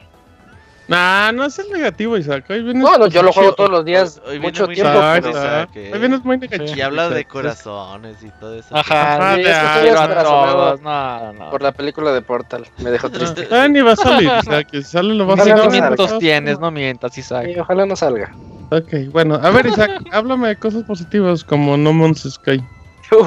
[0.91, 2.43] Nah, no es el negativo, Isaac.
[2.49, 4.91] Hoy vienes no, no, yo lo juego todos los días, hoy mucho tiempo.
[4.91, 6.75] Isaac, Isaac, Hoy vienes muy negativo.
[6.75, 8.75] Y habla de corazones y todo eso.
[8.75, 9.43] Ajá, sí,
[9.89, 11.49] no, no, no.
[11.49, 13.47] Por la película de Portal, me dejó triste.
[13.51, 14.67] Ah, ni va a salir, Isaac.
[14.71, 15.53] Si sale lo a salir.
[15.53, 16.59] ¿Cuántos minutos tienes?
[16.59, 17.45] No mientas, Isaac.
[17.45, 18.33] Sí, ojalá no salga.
[18.71, 22.63] Ok, bueno, a ver, Isaac, háblame de cosas positivas como No Man's Sky.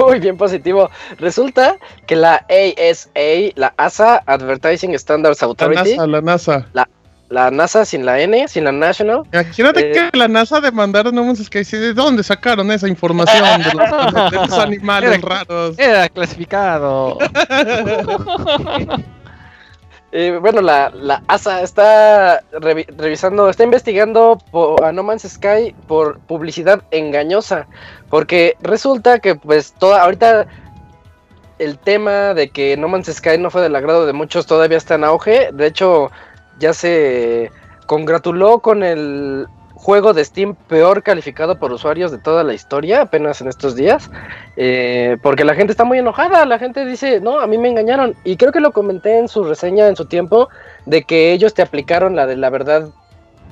[0.09, 0.91] Uy, bien positivo.
[1.19, 1.77] Resulta
[2.07, 3.11] que la ASA,
[3.55, 5.97] la ASA, Advertising Standards Authority.
[5.97, 6.67] La NASA, la NASA.
[6.73, 6.89] La,
[7.29, 9.25] la NASA sin la N, sin la National.
[9.35, 11.63] Imagínate eh, que la NASA demandara No Man's Sky.
[11.65, 15.79] ¿De dónde sacaron esa información de los, de los animales raros?
[15.79, 17.19] Era clasificado.
[20.17, 24.39] Eh, bueno, la, la, ASA está revisando, está investigando
[24.81, 27.67] a No Man's Sky por publicidad engañosa.
[28.11, 30.47] Porque resulta que, pues, toda, ahorita
[31.59, 34.95] el tema de que No Man's Sky no fue del agrado de muchos todavía está
[34.95, 35.51] en auge.
[35.53, 36.13] De hecho,
[36.61, 37.51] ya se
[37.87, 39.49] congratuló con el
[39.85, 44.11] juego de Steam peor calificado por usuarios de toda la historia, apenas en estos días,
[44.57, 48.15] eh, porque la gente está muy enojada, la gente dice, no, a mí me engañaron,
[48.25, 50.49] y creo que lo comenté en su reseña en su tiempo,
[50.87, 52.89] de que ellos te aplicaron la de la verdad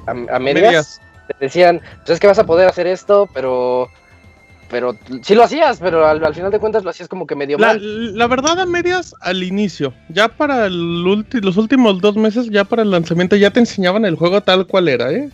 [0.06, 1.02] a, medias.
[1.28, 3.88] Te decían, pues es que vas a poder hacer esto, pero
[4.70, 7.66] pero sí lo hacías, pero al, final de cuentas lo hacías como que medio la,
[7.66, 8.16] mal.
[8.16, 12.90] La verdad a medias al inicio, ya para los últimos dos meses, ya para el
[12.90, 15.28] lanzamiento ya te enseñaban el juego tal cual era, ¿eh?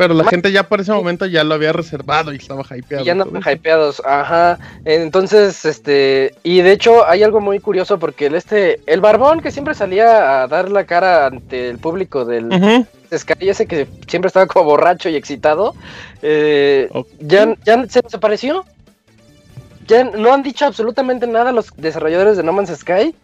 [0.00, 3.04] Pero la gente ya por ese momento ya lo había reservado y estaba hypeado.
[3.04, 4.58] ya no hypeados, ajá.
[4.86, 9.50] Entonces, este, y de hecho hay algo muy curioso porque el este, el barbón que
[9.50, 12.48] siempre salía a dar la cara ante el público del
[13.14, 15.74] Sky, ese que siempre estaba como borracho y excitado,
[16.22, 18.64] eh, ya, ya se desapareció.
[19.86, 23.14] Ya no han dicho absolutamente nada los desarrolladores de No Man's Sky.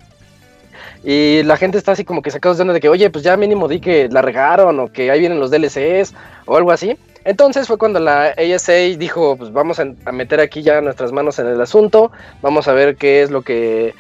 [1.09, 3.37] Y la gente está así como que sacados de onda de que, oye, pues ya
[3.37, 6.13] mínimo di que la regaron o que ahí vienen los DLCs
[6.47, 6.99] o algo así.
[7.25, 11.47] Entonces fue cuando la ASA dijo, pues vamos a, meter aquí ya nuestras manos en
[11.47, 12.11] el asunto,
[12.43, 13.95] vamos a ver qué es lo que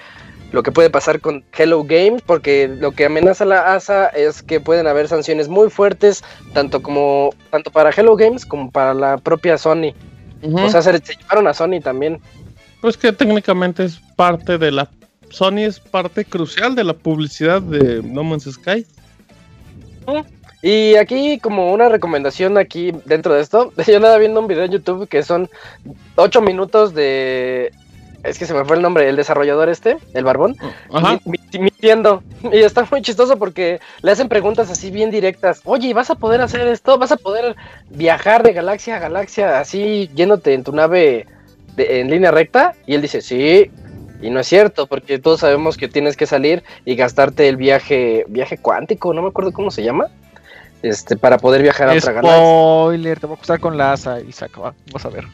[0.51, 4.59] lo que puede pasar con Hello Games, porque lo que amenaza la ASA es que
[4.59, 9.59] pueden haber sanciones muy fuertes, tanto como tanto para Hello Games como para la propia
[9.59, 9.95] Sony.
[10.42, 12.21] O sea, se, se llevaron a Sony también.
[12.81, 14.88] Pues que técnicamente es parte de la
[15.31, 18.87] Sony es parte crucial de la publicidad de No Man's Sky.
[20.62, 24.73] Y aquí como una recomendación aquí dentro de esto, yo nada viendo un video en
[24.73, 25.49] YouTube que son
[26.17, 27.73] 8 minutos de...
[28.23, 30.57] Es que se me fue el nombre, el desarrollador este, el barbón,
[30.93, 31.21] Ajá.
[31.25, 32.25] mintiendo.
[32.53, 35.61] Y está muy chistoso porque le hacen preguntas así bien directas.
[35.65, 36.99] Oye, ¿vas a poder hacer esto?
[36.99, 37.55] ¿Vas a poder
[37.89, 41.27] viajar de galaxia a galaxia así yéndote en tu nave
[41.77, 42.75] en línea recta?
[42.85, 43.71] Y él dice, sí,
[44.23, 48.25] y no es cierto, porque todos sabemos que tienes que salir y gastarte el viaje,
[48.29, 50.07] viaje cuántico, no me acuerdo cómo se llama.
[50.83, 52.39] este, para poder viajar a otra galaxia.
[52.41, 55.25] Spoiler, te voy a acusar con la asa, Isaac, va, vas a ver.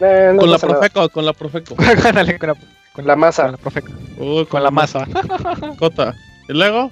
[0.00, 0.58] Eh, no con la.
[0.58, 1.74] Profeco, con la Profeco.
[2.04, 2.56] Ándale, con la,
[2.92, 3.42] con La masa.
[3.44, 3.92] Con la, Profeco.
[4.18, 5.06] Uy, Con la masa.
[5.78, 6.14] Cota.
[6.48, 6.90] ¿Y luego?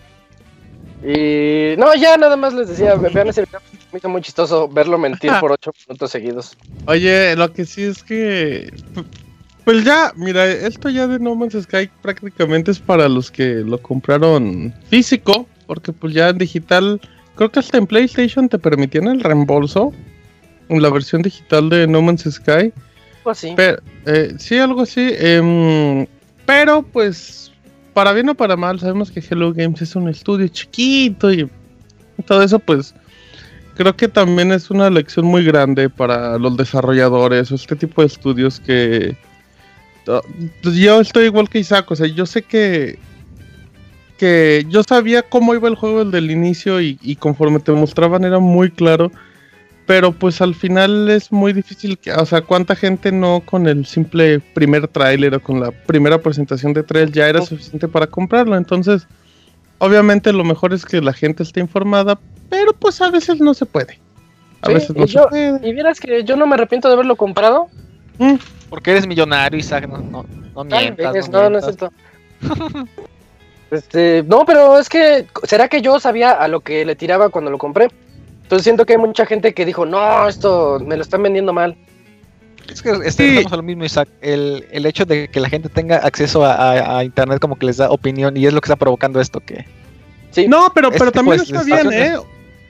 [1.05, 3.61] Y no, ya nada más les decía, ve- vean ese video,
[3.93, 6.57] me hizo muy chistoso verlo mentir por ocho minutos seguidos.
[6.87, 8.73] Oye, lo que sí es que.
[9.64, 13.79] Pues ya, mira, esto ya de No Man's Sky prácticamente es para los que lo
[13.79, 17.01] compraron físico, porque pues ya en digital,
[17.37, 19.92] creo que hasta en PlayStation te permitían el reembolso,
[20.68, 22.72] en la versión digital de No Man's Sky.
[23.18, 23.53] Algo así.
[23.55, 25.12] Pero, eh, sí, algo así.
[25.16, 26.07] em,
[26.44, 27.53] pero pues,
[27.94, 31.48] para bien o para mal, sabemos que Hello Games es un estudio chiquito y
[32.27, 32.94] todo eso, pues,
[33.77, 38.09] creo que también es una lección muy grande para los desarrolladores o este tipo de
[38.09, 39.16] estudios que...
[40.05, 40.23] to-
[40.62, 42.99] pues, Yo estoy igual que Isaac, o sea, yo sé que...
[44.19, 48.25] Que yo sabía cómo iba el juego desde el inicio y, y conforme te mostraban
[48.25, 49.11] era muy claro.
[49.85, 53.85] Pero pues al final es muy difícil que, o sea, cuánta gente no con el
[53.85, 58.57] simple primer tráiler o con la primera presentación de trail ya era suficiente para comprarlo.
[58.57, 59.09] Entonces,
[59.79, 62.17] obviamente lo mejor es que la gente esté informada,
[62.49, 63.99] pero pues a veces no se puede.
[64.61, 65.69] A Sí, veces y no se yo- puede.
[65.69, 67.67] Y vieras que yo no me arrepiento de haberlo comprado.
[68.19, 68.37] Mm,
[68.73, 71.13] Porque eres millonario, Isaac, no, no, no mientas.
[71.13, 71.93] vez, no no, no es cierto.
[73.71, 77.51] Este, no, pero es que, ¿será que yo sabía a lo que le tiraba cuando
[77.51, 77.89] lo compré?
[78.43, 81.75] Entonces siento que hay mucha gente que dijo, no, esto me lo están vendiendo mal.
[82.71, 83.29] Es que este, Sí.
[83.37, 84.09] estamos a lo mismo, Isaac.
[84.21, 87.65] El, el hecho de que la gente tenga acceso a, a- a internet como que
[87.67, 89.65] les da opinión y es lo que está provocando esto que...
[90.33, 91.93] Sí, No, pero, Este pero también está bien.
[91.93, 92.17] ¿eh?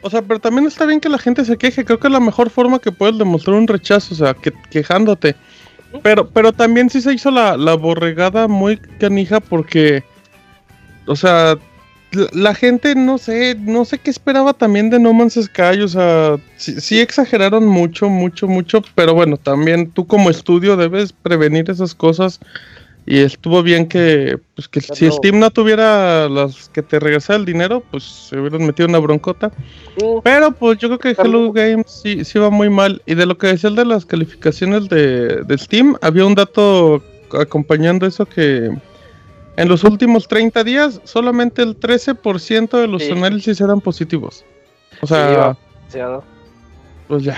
[0.03, 1.85] O sea, pero también está bien que la gente se queje.
[1.85, 5.35] Creo que es la mejor forma que puedes demostrar un rechazo, o sea, que, quejándote.
[6.02, 10.02] Pero, pero también sí se hizo la, la borregada muy canija porque,
[11.07, 11.57] o sea,
[12.33, 16.37] la, gente no sé, no sé qué esperaba también de No Man's Sky, o sea,
[16.57, 21.94] sí, sí exageraron mucho, mucho, mucho, pero bueno, también tú como estudio debes prevenir esas
[21.94, 22.40] cosas
[23.05, 27.45] y estuvo bien que, pues que si Steam no tuviera las que te regresara el
[27.45, 29.51] dinero, pues se hubieran metido una broncota.
[30.23, 33.03] Pero pues yo creo que Hello Games sí, sí va muy mal.
[33.07, 37.03] Y de lo que decía el de las calificaciones de, de Steam, había un dato
[37.38, 38.71] acompañando eso que
[39.57, 43.11] en los últimos 30 días solamente el 13% de los Sí.
[43.12, 44.45] análisis eran positivos.
[45.01, 46.25] O Sí, sea, demasiado.
[47.09, 47.37] pues ya.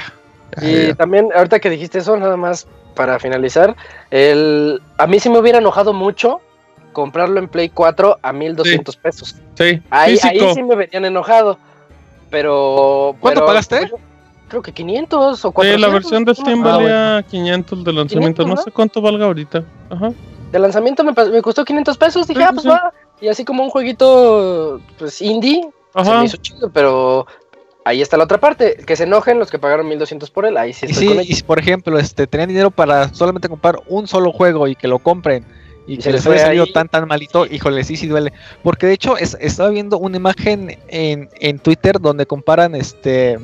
[0.60, 0.94] Y ya.
[0.94, 3.76] también, ahorita que dijiste eso, nada más para finalizar,
[4.10, 6.40] el, a mí sí me hubiera enojado mucho
[6.92, 9.34] comprarlo en Play 4 a 1200 pesos.
[9.58, 11.58] Sí, Ahí, ahí sí me verían enojado.
[12.30, 13.16] Pero.
[13.20, 13.90] ¿Cuánto pero- pagaste?
[14.48, 15.80] Creo que 500 o Sí, 400.
[15.88, 18.42] la versión de Steam Ah, valía 500 de lanzamiento.
[18.42, 19.64] 500, no sé cuánto valga ahorita.
[19.90, 20.12] Ajá.
[20.52, 22.26] De lanzamiento me, me costó 500 pesos.
[22.28, 22.68] Dije, Sí, ah, sí, pues sí.
[22.68, 22.92] va.
[23.20, 25.62] Y así como un jueguito, pues indie,
[25.94, 26.18] se Ajá.
[26.18, 27.26] me hizo chido, pero.
[27.84, 30.72] Ahí está la otra parte, que se enojen los que pagaron 1200 por él, ahí
[30.72, 31.42] sí Y estoy sí, con y ellos.
[31.42, 35.44] por ejemplo este, tenían dinero para solamente comprar un solo juego y que lo compren
[35.86, 36.72] y, Y que les haya salido ahí.
[36.72, 38.32] tan tan malito, híjole, sí, sí duele.
[38.62, 43.38] Porque de hecho es- estaba viendo una imagen en, en Twitter donde comparan este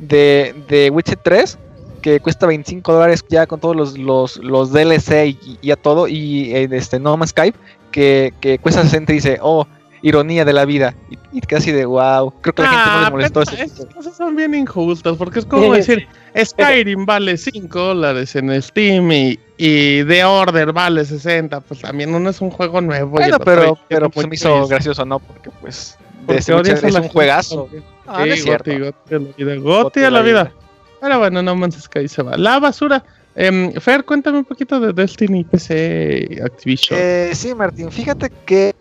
[0.00, 1.58] de, de Witcher 3
[2.02, 6.06] que cuesta 25 dólares ya con todos los, los, los DLC y, y ya todo
[6.08, 7.54] y este No Man's Sky
[7.90, 9.66] que, que cuesta 60 y dice, oh,
[10.04, 10.94] ironía de la vida.
[11.10, 13.74] Y, y casi de wow, creo que la gente no Ah, les molestó pero eso.
[13.82, 19.10] Esas cosas son bien injustas, porque es como decir, Skyrim vale 5 dólares en Steam
[19.10, 23.16] y, y The Order vale 60, pues también uno es un juego nuevo.
[23.16, 25.18] y Bueno, pero, pero pues, se me hizo gracioso, ¿no?
[25.20, 27.68] Porque pues Porque de ese odias Witcher a es un gente juegazo.
[28.06, 28.70] Ah, no Sí, es cierto.
[28.70, 29.56] Goti, Goti a la vida.
[29.56, 30.52] Goti a la vida.
[31.00, 32.36] Pero bueno, No Man's Sky se va.
[32.36, 33.02] La basura.
[33.36, 36.98] Em, Fer, cuéntame un poquito de Destiny, PC, Activision.
[37.00, 38.74] Eh, sí, Martín, fíjate que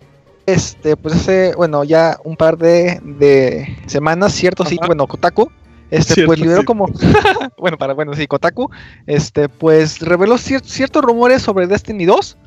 [0.45, 5.49] este, pues hace, bueno, ya un par de, de semanas, cierto, sí, bueno, Kotaku,
[5.91, 6.65] este, Cierto, pues liberó sí.
[6.65, 6.88] como,
[7.58, 8.69] bueno, para, bueno, sí, Kotaku,
[9.06, 12.38] este, pues reveló cier- ciertos rumores sobre Destiny 2,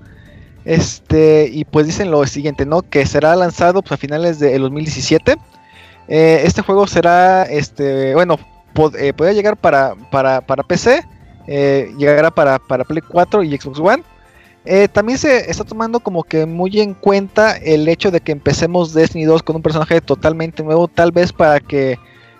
[0.64, 2.82] este, y pues dicen lo siguiente, ¿no?
[2.82, 5.36] Que será lanzado pues, a finales de 2017.
[6.08, 8.36] Eh, este juego será, este, bueno,
[8.74, 11.04] pod- eh, podría llegar para, para, para PC,
[11.46, 14.02] eh, llegará para, para Play 4 y Xbox One.
[14.66, 18.92] Eh, también se está tomando como que muy en cuenta el hecho de que empecemos
[18.92, 21.98] Destiny 2 con un personaje totalmente nuevo, tal vez para que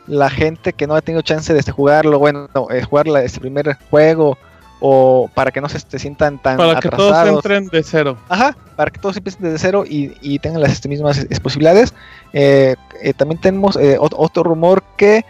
[0.09, 3.41] la gente que no ha tenido chance de este, jugarlo, bueno, no, eh, jugar este
[3.41, 4.37] primer juego,
[4.81, 8.19] o para que no se, se sientan tan para que todos entren de cero.
[8.29, 11.95] Ajá, para que todos empiecen desde cero y, y tengan las este, mismas es- posibilidades.
[12.33, 15.25] Eh, eh, también tenemos eh, ot- otro rumor que,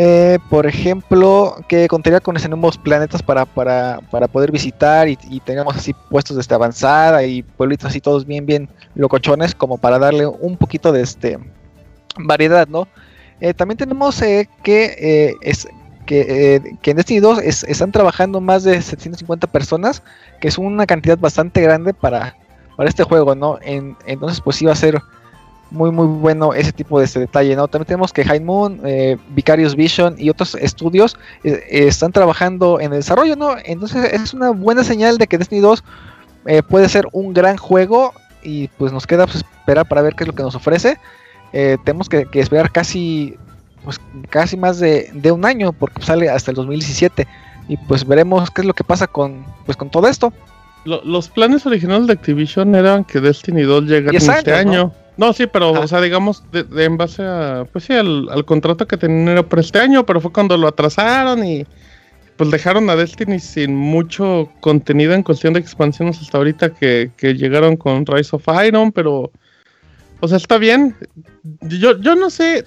[0.00, 5.40] eh, por ejemplo, que contaría con nuevos planetas para, para, para poder visitar y, y
[5.40, 10.24] tengamos así puestos desde avanzada y pueblitos así todos bien, bien locochones, como para darle
[10.24, 11.36] un poquito de este
[12.16, 12.86] variedad, ¿no?
[13.40, 15.66] Eh, también tenemos eh, que, es,
[16.06, 20.04] que, que, en Destiny 2 están trabajando más de 750 personas,
[20.40, 22.36] que es una cantidad bastante grande para,
[22.76, 23.58] para este juego, ¿no?
[23.64, 25.02] entonces, pues iba a ser
[25.70, 27.68] muy muy bueno ese tipo de este detalle, ¿no?
[27.68, 32.92] También tenemos que High Moon, eh, Vicarious Vision y otros estudios eh, están trabajando en
[32.92, 33.56] el desarrollo, ¿no?
[33.64, 35.84] Entonces es una buena señal de que Destiny 2
[36.46, 40.24] eh, puede ser un gran juego y pues nos queda pues, esperar para ver qué
[40.24, 40.98] es lo que nos ofrece.
[41.52, 43.36] tenemos que, esperar casi
[43.84, 47.26] pues casi más de, un año porque sale hasta el 2017
[47.68, 50.32] y pues veremos qué es lo que pasa con pues con todo esto.
[50.84, 54.84] los planes originales de Activision eran que Destiny 2 llegara este año.
[54.84, 58.96] No, sí, pero, o sea, digamos, de, en base a, pues sí, al, contrato que
[58.96, 61.66] tenían para este año, pero fue cuando lo atrasaron y
[62.36, 67.76] pues dejaron a Destiny sin mucho contenido en cuestión de expansiones hasta ahorita que, llegaron
[67.76, 69.32] con Rise of Iron, pero,
[70.20, 70.94] o sea, está bien.
[71.62, 72.64] Yo, yo no sé,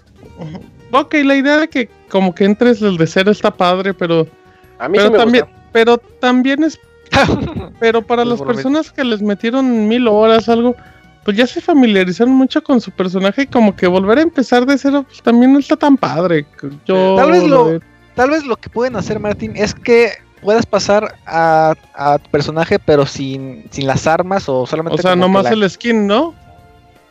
[0.92, 4.28] ok, la idea de que como que entres el de cero está padre, pero...
[4.78, 6.78] A mí pero también, Pero también es...
[7.80, 10.76] pero para las personas que les metieron mil horas, algo
[11.24, 14.78] pues ya se familiarizaron mucho con su personaje y como que volver a empezar de
[14.78, 16.46] cero pues, también no está tan padre.
[16.86, 17.80] Yo tal vez lo,
[18.16, 22.80] tal vez lo que pueden hacer Martín es que puedas pasar a, a tu personaje
[22.80, 26.34] pero sin, sin las armas o solamente o sea nomás el skin no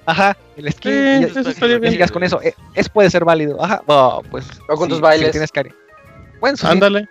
[0.05, 2.09] ajá el skin y, eso estaría bien.
[2.09, 2.43] con eso.
[2.43, 3.63] Eh, es puede ser válido.
[3.63, 3.83] Ajá.
[4.31, 5.31] Pues o con tus bailes.
[5.31, 5.71] tienes cari.
[6.41, 7.09] Bueno, ándale.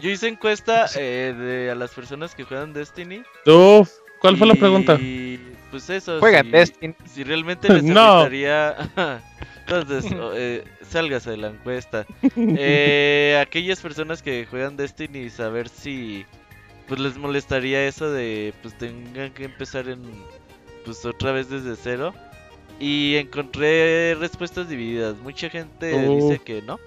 [0.00, 3.22] Yo hice encuesta eh, de, a las personas que juegan Destiny.
[3.46, 3.90] Uf
[4.22, 4.96] ¿Cuál fue la pregunta?
[5.72, 6.20] Pues eso.
[6.20, 8.26] Juega si, Si realmente les no.
[9.66, 10.04] Entonces,
[10.34, 12.06] eh, sálgase de la encuesta.
[12.36, 16.26] Eh, aquellas personas que juegan Destiny, saber si
[16.86, 20.02] pues les molestaría eso de pues tengan que empezar en
[20.84, 22.14] pues otra vez desde cero.
[22.78, 25.16] Y encontré respuestas divididas.
[25.18, 26.44] Mucha gente dice oh.
[26.44, 26.78] que no.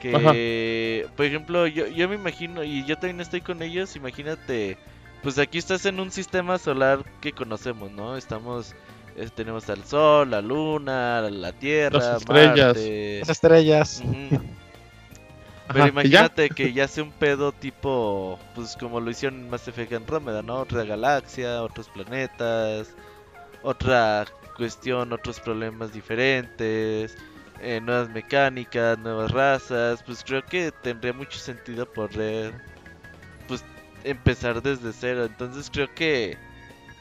[0.00, 4.76] Que, por ejemplo, yo, yo me imagino, y yo también estoy con ellos, imagínate
[5.22, 8.16] pues aquí estás en un sistema solar que conocemos, ¿no?
[8.16, 8.74] Estamos
[9.16, 14.02] eh, tenemos al sol, la luna, la tierra, las estrellas, las estrellas.
[15.72, 19.92] Pero imagínate que ya sea un pedo tipo, pues como lo hicieron en Mass Effect
[19.92, 20.56] Andrómeda, ¿no?
[20.56, 22.94] Otra galaxia, otros planetas,
[23.62, 27.16] otra cuestión, otros problemas diferentes,
[27.60, 30.02] eh, nuevas mecánicas, nuevas razas.
[30.02, 32.52] Pues creo que tendría mucho sentido poder
[34.04, 35.24] empezar desde cero.
[35.24, 36.36] Entonces creo que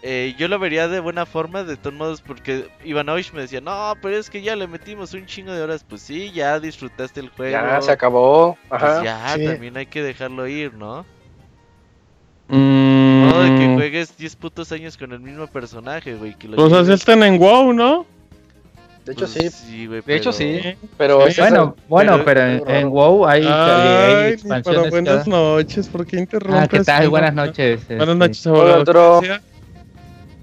[0.03, 3.93] eh, yo lo vería de buena forma, de todos modos, porque Ivanovich me decía, no,
[4.01, 5.85] pero es que ya le metimos un chingo de horas.
[5.87, 7.51] Pues sí, ya disfrutaste el juego.
[7.51, 8.57] Ya, se acabó.
[8.69, 11.05] Pues Ajá, ya, también hay que dejarlo ir, ¿no?
[12.47, 13.75] No, de que mm.
[13.75, 16.33] juegues 10 putos años con el mismo personaje, güey.
[16.37, 18.05] Que pues así están en WoW, ¿no?
[19.05, 19.87] De hecho, pues sí.
[19.87, 20.61] de hecho, sí.
[20.97, 24.63] Pero bueno, bueno, pero en, WoW hay, hay expansiones.
[24.63, 26.61] Pero buenas noches, ¿por qué interrumpes?
[26.61, 27.09] Ah, ¿qué tal?
[27.09, 27.87] Buenas noches.
[27.87, 28.15] Buenas este.
[28.15, 29.21] noches, abogado.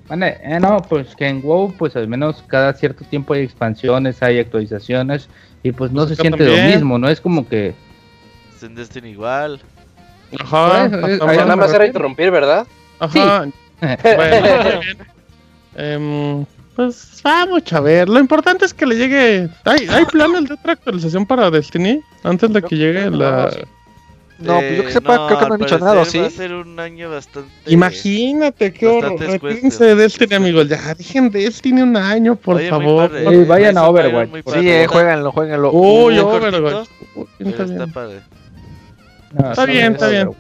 [0.09, 4.23] Vale, eh, no, pues que en WoW, pues al menos cada cierto tiempo hay expansiones,
[4.23, 5.29] hay actualizaciones,
[5.63, 7.09] y pues no pues se siente lo mismo, ¿no?
[7.09, 7.75] Es como que.
[8.59, 9.61] Se en Destiny igual.
[10.41, 10.89] Ajá.
[10.91, 12.67] Pues, nada más era interrumpir, ¿verdad?
[12.99, 13.45] Ajá.
[13.45, 13.89] Sí.
[14.03, 14.99] bueno, bien.
[15.81, 16.45] Eh,
[16.79, 18.09] pues vamos a ver.
[18.09, 19.49] Lo importante es que le llegue.
[19.65, 22.01] ¿Hay, hay planes de otra actualización para Destiny?
[22.23, 23.51] Antes de que llegue la.
[24.39, 26.21] No, pues yo que sepa, creo que no han dicho nada, ¿sí?
[26.21, 27.51] Va a ser un año bastante.
[27.67, 29.19] Imagínate qué horror.
[29.19, 30.69] Retírense de Destiny, amigos.
[30.69, 33.11] Ya, dejen Destiny un año, por favor.
[33.49, 34.31] vayan a Overwatch.
[34.55, 35.73] Sí, eh, jueguenlo, jueguenlo.
[35.73, 36.89] Uy, Overwatch.
[37.41, 37.65] Está,
[39.51, 40.31] está bien, está bien.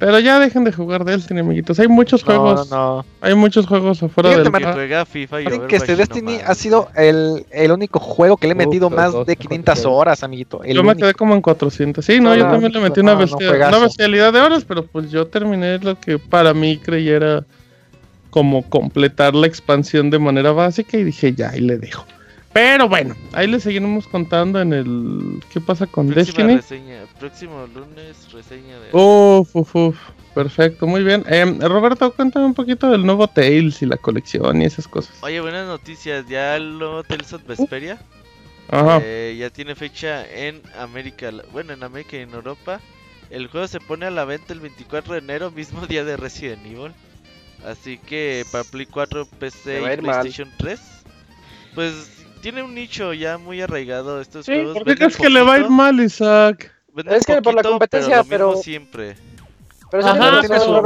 [0.00, 1.78] Pero ya dejen de jugar Destiny, amiguitos.
[1.78, 2.70] Hay muchos juegos.
[2.70, 6.88] No, Hay muchos juegos afuera del que juega FIFA y que este Destiny ha sido
[6.96, 10.64] el, el, único juego que le he metido más de 500 horas, amiguito.
[10.64, 12.02] yo me quedé como en 400.
[12.02, 15.78] Sí, no, yo también le metí una, una bestialidad de horas, pero pues yo terminé
[15.78, 17.44] lo que para mí creyera
[18.30, 22.06] como completar la expansión de manera básica y dije, ya, ahí le dejo.
[22.52, 25.40] Pero bueno, ahí le seguiremos contando en el.
[25.52, 26.56] ¿Qué pasa con Destiny?
[26.56, 27.04] Reseña.
[27.18, 28.88] Próximo lunes, reseña de.
[28.92, 29.96] Uf, uf, uf.
[30.34, 31.24] Perfecto, muy bien.
[31.28, 35.16] Eh, Roberto, cuéntame un poquito del nuevo Tales y la colección y esas cosas.
[35.22, 36.26] Oye, buenas noticias.
[36.28, 38.00] Ya el nuevo Tales of Vesperia.
[38.68, 39.00] Ajá.
[39.02, 41.30] Eh, ya tiene fecha en América.
[41.52, 42.80] Bueno, en América y en Europa.
[43.30, 46.66] El juego se pone a la venta el 24 de enero, mismo día de Resident
[46.66, 46.92] Evil.
[47.64, 50.80] Así que para Play 4, PC y PlayStation 3.
[51.74, 54.74] Pues tiene un nicho ya muy arraigado estos sí, juegos.
[54.74, 56.72] ¿Por qué crees que le va a ir mal, Isaac?
[57.06, 58.56] es que por la competencia, pero.
[58.56, 59.16] siempre.
[59.90, 60.42] Pero Ajá,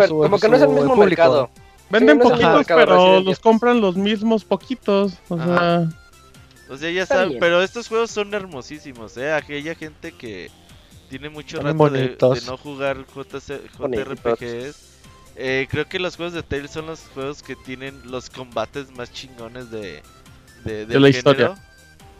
[0.08, 1.50] como que no es el mismo mercado.
[1.90, 5.14] Venden poquitos, pero los compran los mismos poquitos.
[5.28, 5.88] O sea.
[6.70, 9.32] O sea, ya saben, pero estos juegos son hermosísimos, ¿eh?
[9.32, 10.50] Aquella gente que
[11.10, 14.94] tiene mucho rato de, no jugar JRPGs.
[15.36, 19.12] Eh, creo que los juegos de Tales son los juegos que tienen los combates más
[19.12, 20.00] chingones de,
[20.64, 21.54] de, la historia.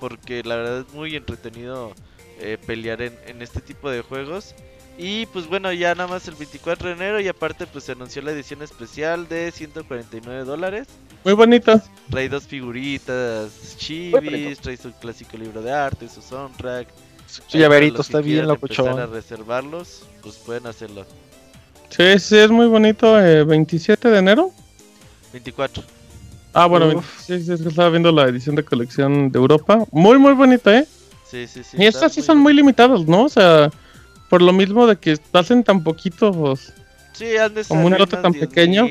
[0.00, 1.92] Porque la verdad es muy entretenido
[2.40, 4.54] eh, pelear en, en, este tipo de juegos.
[4.96, 8.22] Y pues bueno, ya nada más el 24 de enero y aparte pues se anunció
[8.22, 10.86] la edición especial de 149 dólares.
[11.24, 11.82] Muy bonita.
[12.10, 16.88] Trae dos figuritas chivis, trae su clásico libro de arte, su soundtrack.
[17.26, 19.00] Su llaverito está bien locochón.
[19.00, 21.04] a reservarlos, pues pueden hacerlo.
[21.88, 23.18] Sí, sí, es muy bonito.
[23.20, 24.52] Eh, 27 de enero.
[25.32, 25.82] 24.
[26.54, 29.84] Ah, bueno, sí, sí, estaba viendo la edición de colección de Europa.
[29.90, 30.86] Muy, muy bonita, ¿eh?
[31.28, 31.76] Sí, sí, sí.
[31.80, 33.24] Y estas sí son muy limitadas, ¿no?
[33.24, 33.70] O sea,
[34.30, 36.72] por lo mismo de que hacen tan poquitos.
[37.12, 38.86] Sí, han de como un lote tan pequeño.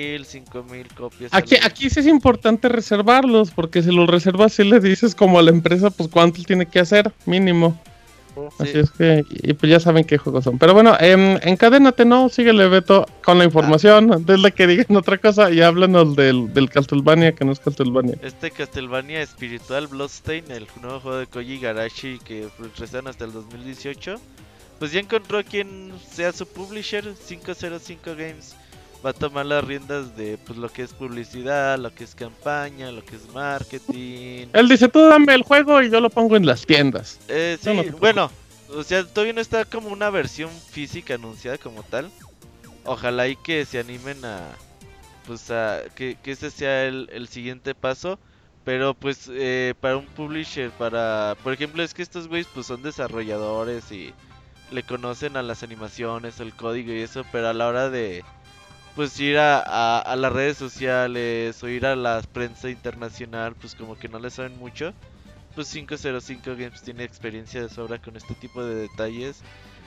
[0.95, 5.39] copias aquí, aquí sí es importante reservarlos, porque si los reservas, sí le dices como
[5.39, 7.79] a la empresa, pues cuánto tiene que hacer, mínimo.
[8.59, 10.57] Así es que, y pues ya saben qué juegos son.
[10.57, 12.29] Pero bueno, eh, encadénate, ¿no?
[12.29, 14.13] Síguele, Beto, con la información.
[14.13, 14.17] Ah.
[14.19, 18.15] Desde que digan otra cosa y háblanos del, del Castlevania, que no es Castlevania.
[18.21, 24.19] Este Castlevania Espiritual Bloodstain, el nuevo juego de Koji Garashi que recién hasta el 2018
[24.79, 28.55] pues ya encontró quien sea su publisher, 505 Games.
[29.05, 32.91] Va a tomar las riendas de pues lo que es publicidad, lo que es campaña,
[32.91, 34.47] lo que es marketing.
[34.53, 37.19] Él dice, tú dame el juego y yo lo pongo en las tiendas.
[37.27, 38.31] Eh, sí, bueno,
[38.73, 42.09] o sea, todavía no está como una versión física anunciada como tal.
[42.85, 44.51] Ojalá y que se animen a,
[45.27, 48.19] pues a, que, ese sea el, el siguiente paso.
[48.63, 52.81] Pero pues eh, para un publisher, para, por ejemplo, es que estos güeyes pues son
[52.81, 54.13] desarrolladores y
[54.71, 58.23] le conocen a las animaciones, el código y eso, pero a la hora de
[58.95, 63.97] pues ir a, a, las redes sociales o ir a la prensa internacional, pues como
[63.97, 64.93] que no le saben mucho.
[65.55, 69.41] Pues 505 Games tiene experiencia de sobra con este tipo de detalles.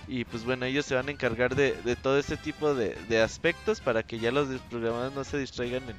[0.09, 3.21] Y pues bueno, ellos se van a encargar de, de todo este tipo de, de,
[3.21, 5.97] aspectos para que ya los programadores no se distraigan en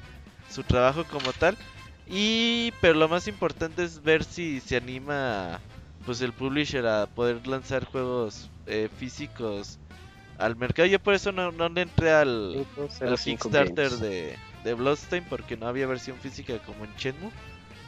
[0.50, 1.56] su trabajo como tal.
[2.06, 5.60] Y pero lo más importante es ver si se anima
[6.06, 9.78] pues el publisher a poder lanzar juegos eh, físicos
[10.38, 10.86] al mercado.
[10.86, 12.66] Yo por eso no, no entré al,
[13.22, 17.30] Kickstarter de, de Bloodstain porque no había versión física como en Shenmue.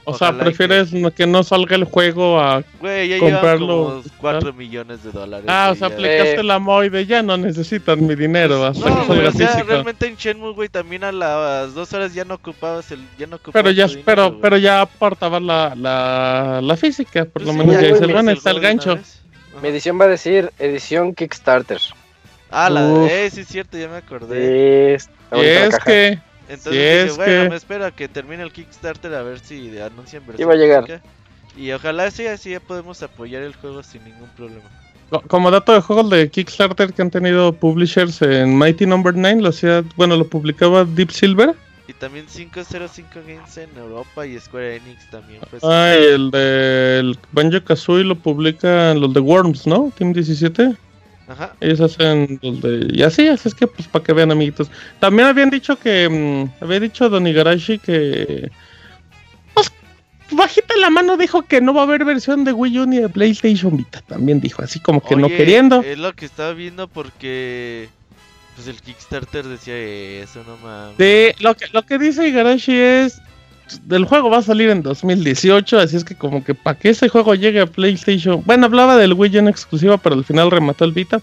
[0.04, 1.26] O sea, prefieres que...
[1.26, 4.02] no salga el juego a Güey, ya comprarlo.
[4.18, 5.46] 4 millones de dólares.
[5.48, 8.64] Ah, o sea, aplicaste la Moide, ya no necesitan mi dinero.
[8.64, 12.24] Hasta no, güey, o sea, realmente en Shenmue, güey, también a las 2 horas ya
[12.24, 13.06] no ocupabas el.
[13.18, 17.52] Ya no ocupabas pero ya, pero, pero ya aportabas la, la, la física, por lo
[17.52, 18.98] menos ya, ya el está el gancho.
[19.62, 21.80] Mi edición va a decir edición Kickstarter.
[22.50, 23.26] Ah, la de.
[23.26, 24.98] Eh, sí, es cierto, ya me acordé.
[24.98, 26.18] Sí, es que.
[26.48, 30.48] Entonces bueno, me espero a que termine el Kickstarter a ver si anuncian versión.
[30.48, 31.02] Iba a llegar.
[31.56, 34.64] Y ojalá sí, así ya podemos apoyar el juego sin ningún problema.
[35.28, 39.22] Como dato de juegos de Kickstarter que han tenido publishers en Mighty Number no.
[39.22, 41.54] 9, lo hacía, bueno, lo publicaba Deep Silver.
[41.88, 45.40] Y también 505 Games en Europa y Square Enix también.
[45.50, 49.92] Pues, ah, y el de Banjo Kazooie lo publican los de Worms, ¿no?
[49.96, 50.76] Team 17.
[51.30, 51.54] Ajá.
[51.60, 52.88] Ellos hacen los de.
[52.92, 54.68] Y así, así es que, pues, para que vean, amiguitos.
[54.98, 56.08] También habían dicho que.
[56.08, 58.50] Mm, había dicho Don Igarashi que.
[59.54, 59.70] Pues,
[60.32, 63.08] bajita la mano dijo que no va a haber versión de Wii U ni de
[63.08, 64.00] PlayStation Vita.
[64.08, 65.82] También dijo, así como que no queriendo.
[65.82, 67.88] Es lo que estaba viendo porque.
[68.56, 70.96] Pues el Kickstarter decía eso, no mames.
[70.98, 73.22] Sí, lo que, lo que dice Igarashi es
[73.84, 77.08] del juego va a salir en 2018, así es que como que para que ese
[77.08, 80.92] juego llegue a PlayStation, bueno, hablaba del Wii en exclusiva, pero al final remató el
[80.92, 81.20] Vita.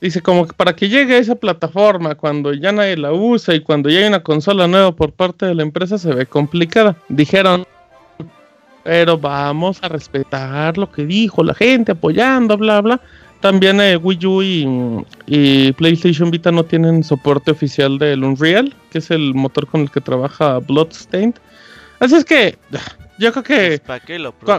[0.00, 3.60] Dice como que para que llegue a esa plataforma cuando ya nadie la usa y
[3.60, 6.96] cuando ya hay una consola nueva por parte de la empresa se ve complicada.
[7.08, 7.66] Dijeron,
[8.82, 13.00] pero vamos a respetar lo que dijo la gente apoyando, bla, bla.
[13.40, 14.66] También eh, Wii U y,
[15.26, 19.90] y, PlayStation Vita no tienen soporte oficial del Unreal, que es el motor con el
[19.90, 21.34] que trabaja Bloodstained.
[22.04, 22.58] Así es que
[23.16, 24.58] yo creo que pues, qué lo por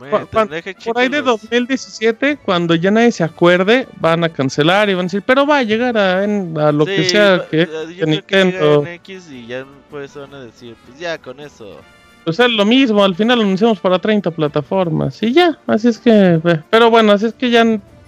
[0.96, 5.22] ahí de 2017, cuando ya nadie se acuerde, van a cancelar y van a decir,
[5.24, 6.26] pero va a llegar a,
[6.72, 7.68] lo que sea que,
[8.04, 8.84] Nintendo.
[9.30, 11.80] y ya pues van a decir, pues ya con eso.
[12.24, 16.00] Pues es lo mismo, al final lo anunciamos para 30 plataformas y ya, así es
[16.00, 16.42] que,
[16.72, 17.64] pero bueno, así es que ya,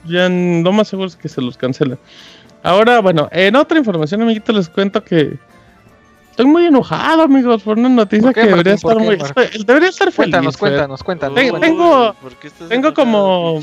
[0.06, 2.00] ya lo más seguro es que se los cancelen.
[2.64, 5.38] Ahora, bueno, en otra información, amiguitos, les cuento que
[6.38, 9.18] Estoy muy enojado, amigos, por una noticia que debería estar muy.
[9.66, 10.16] debería estar feliz.
[10.56, 11.36] Cuéntanos, cuéntanos, cuéntanos.
[11.60, 12.16] Tengo,
[12.70, 13.60] tengo como.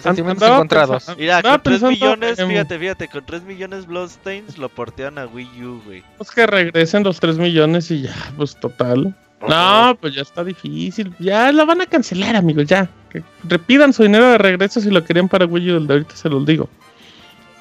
[0.00, 1.06] Sentimientos encontrados.
[1.16, 5.80] Mira, con 3 millones, fíjate, fíjate, con 3 millones Bloodstains lo portean a Wii U,
[5.86, 6.04] güey.
[6.18, 9.16] Pues que regresen los 3 millones y ya, pues total.
[9.48, 11.14] No, pues ya está difícil.
[11.18, 12.86] Ya la van a cancelar, amigos, ya.
[13.08, 15.86] Que repidan su dinero de regreso si lo querían para Wii U.
[15.86, 16.68] De ahorita se los digo.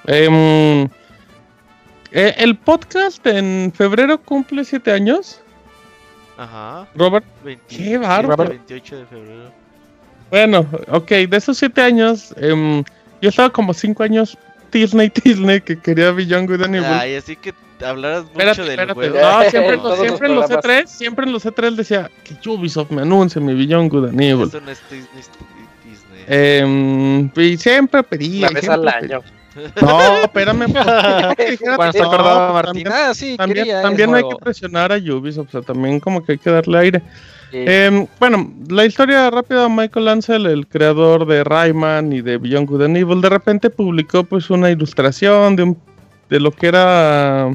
[0.05, 0.89] Em,
[2.14, 5.41] eh, el podcast en febrero cumple siete años.
[6.38, 6.88] Ajá.
[6.95, 7.26] Robert.
[7.43, 8.49] 20 Qué bárbaro.
[8.49, 9.51] 28 de febrero.
[10.30, 12.84] Bueno, ok, de esos siete años, em,
[13.22, 14.36] yo estaba como cinco años
[14.72, 16.88] Disney, Disney, que quería Beyond Good and Evil.
[16.88, 17.53] Ay, así que
[17.86, 18.93] hablaras mucho Espérate, del espérate.
[18.93, 19.20] juego.
[19.22, 20.66] No, siempre, en los- siempre en los programas.
[20.66, 24.47] E3, siempre en los E3 decía que Ubisoft me anuncie mi Beyond Good and Evil.
[24.47, 25.30] Eso no es Dis- Dis-
[25.86, 26.24] Disney.
[26.28, 28.47] Em, y siempre pedía.
[28.49, 29.22] Una vez al siempre pedía.
[29.81, 30.65] No, espérame.
[31.35, 32.87] pues, Cuando se no, acordaba también-.
[32.91, 36.23] Ah, sí, También, quería también ese hay que presionar a Ubisoft, o sea, también como
[36.23, 37.01] que hay que darle aire.
[37.51, 37.57] Sí.
[37.67, 42.81] Em, bueno, la historia rápida, Michael Ansel, el creador de Rayman y de Beyond Good
[42.83, 45.77] and Evil, de repente publicó pues una ilustración de, un,
[46.29, 47.51] de lo que era...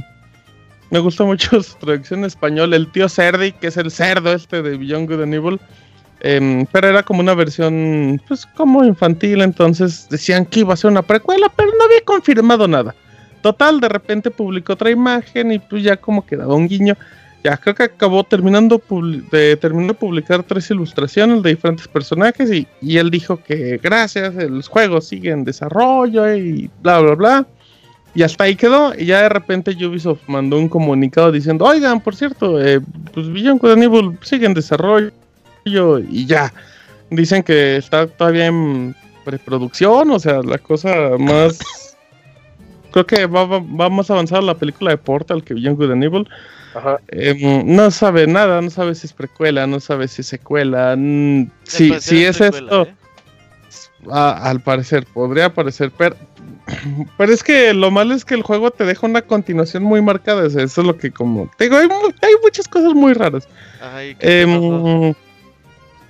[0.90, 4.62] Me gustó mucho su traducción en español, el tío Cerdi, que es el cerdo este
[4.62, 5.60] de Beyond Good and Evil.
[6.20, 10.90] Em, pero era como una versión, pues como infantil, entonces decían que iba a ser
[10.90, 12.94] una precuela, pero no había confirmado nada.
[13.40, 16.96] Total, de repente publicó otra imagen y pues ya como que daba un guiño.
[17.44, 18.82] Ya creo que acabó terminando
[19.30, 24.60] de, terminó de publicar tres ilustraciones de diferentes personajes y, él dijo que gracias, el
[24.62, 27.46] juego sigue en desarrollo y bla bla bla.
[28.12, 28.92] Y hasta ahí quedó.
[28.98, 32.80] Y ya de repente Ubisoft mandó un comunicado diciendo, oigan, por cierto, eh,
[33.14, 35.12] pues Beyond sigue en desarrollo
[36.10, 36.52] y ya.
[37.10, 38.94] Dicen que está todavía en
[39.24, 41.58] preproducción, o sea, la cosa más...
[42.90, 46.04] Creo que va, va, va más avanzada la película de Portal que Beyond Good and
[46.04, 46.28] Evil.
[46.74, 46.98] Ajá.
[47.08, 50.94] Em, no sabe nada, no sabe si es precuela, no sabe si es secuela.
[50.96, 52.94] mm, si, Al si parecer es precuela, esto, ¿eh?
[54.10, 56.16] a- al parecer, podría parecer, pero,
[57.18, 60.44] pero es que lo malo es que el juego te deja una continuación muy marcada.
[60.46, 61.50] o sea, Eso es lo que como...
[61.58, 63.46] te digo, hay, mu- hay muchas cosas muy raras.
[63.82, 64.44] Ay, qué.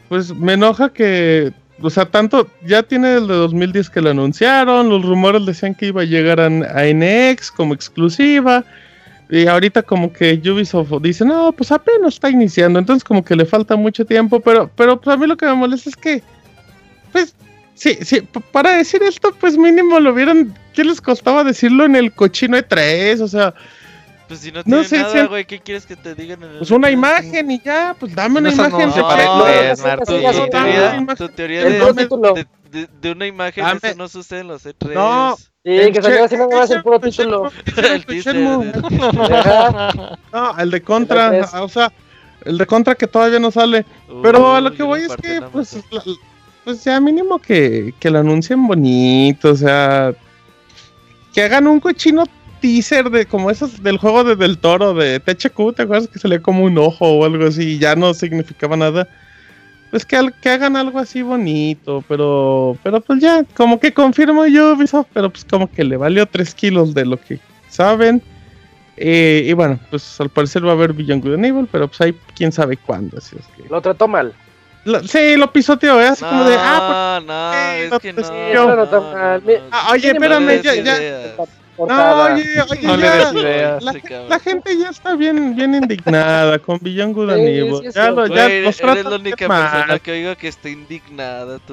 [0.09, 4.89] Pues me enoja que, o sea, tanto, ya tiene el de 2010 que lo anunciaron,
[4.89, 8.65] los rumores decían que iba a llegar a, NX como exclusiva,
[9.31, 13.45] y ahorita como que Ubisoft dice, no, pues apenas está iniciando, entonces como que le
[13.45, 16.23] falta mucho tiempo, pero, pero pues a mí lo que me molesta es que,
[17.13, 17.35] pues,
[17.75, 22.13] sí, sí, para decir esto, pues mínimo lo vieron, ¿qué les costaba decirlo en el
[22.13, 23.21] cochino E3?
[23.21, 23.55] O sea,
[24.29, 26.59] Pues si no no tiene sé, nada, güey, ¿qué quieres que te digan en el
[26.59, 26.93] pues una E3?
[26.93, 28.93] imagen y ya, pues dame una No, no imagen.
[28.93, 29.37] se de- parece, no,
[31.01, 31.17] no.
[31.17, 32.35] Tu, teoría, El de, puro título.
[32.35, 34.93] de, de- de una imagen, Dame- eso no sucede en los E3.
[34.95, 35.37] No.
[35.37, 37.51] Sí, que salió así nada más el puro título.
[37.77, 38.05] el.
[40.33, 41.61] No, el de Contra, El E3.
[41.63, 41.93] o sea,
[42.45, 43.85] el de Contra que todavía no sale.
[44.23, 45.79] Pero a lo que voy es que, pues,
[46.65, 50.13] pues ya mínimo que, que lo anuncien bonito, o sea,
[51.33, 52.25] que hagan un cochino
[52.61, 56.41] teaser de como esos del juego de Del Toro de THQ, ¿te acuerdas que salía
[56.41, 59.09] como un ojo o algo así y ya no significaba nada?
[59.91, 64.45] Pues que, al- que hagan algo así bonito, pero, pero pues ya, como que confirmo
[64.47, 67.39] yo Ubisoft, pero pues como que le valió 3 kilos de lo que
[67.71, 68.21] saben.
[68.99, 72.01] Eh, y bueno, pues al parecer va a haber Beyond Good and Evil, pero pues
[72.03, 73.17] ahí quién sabe cuándo.
[73.17, 73.69] Así es que...
[73.71, 74.35] Lo trató mal.
[74.85, 76.09] Lo- sí, lo pisoteó, ¿eh?
[76.09, 78.23] Así como de, ah, No, no, es no que no.
[78.23, 79.53] no, No, no, no, no, no, no.
[79.71, 80.99] Ah, oye, espérame, ya, ya.
[81.87, 81.89] Ideas.
[81.89, 82.35] No, Portada.
[82.35, 83.85] oye, oye, No le ya, des ideas.
[83.85, 83.93] La,
[84.29, 87.77] la gente ya está bien, bien indignada con Beyond Good and Sí, Evil.
[87.81, 89.71] sí es ya lo, ya Güey, los eres tratan la única mal.
[89.71, 91.59] persona que oigo que está indignada.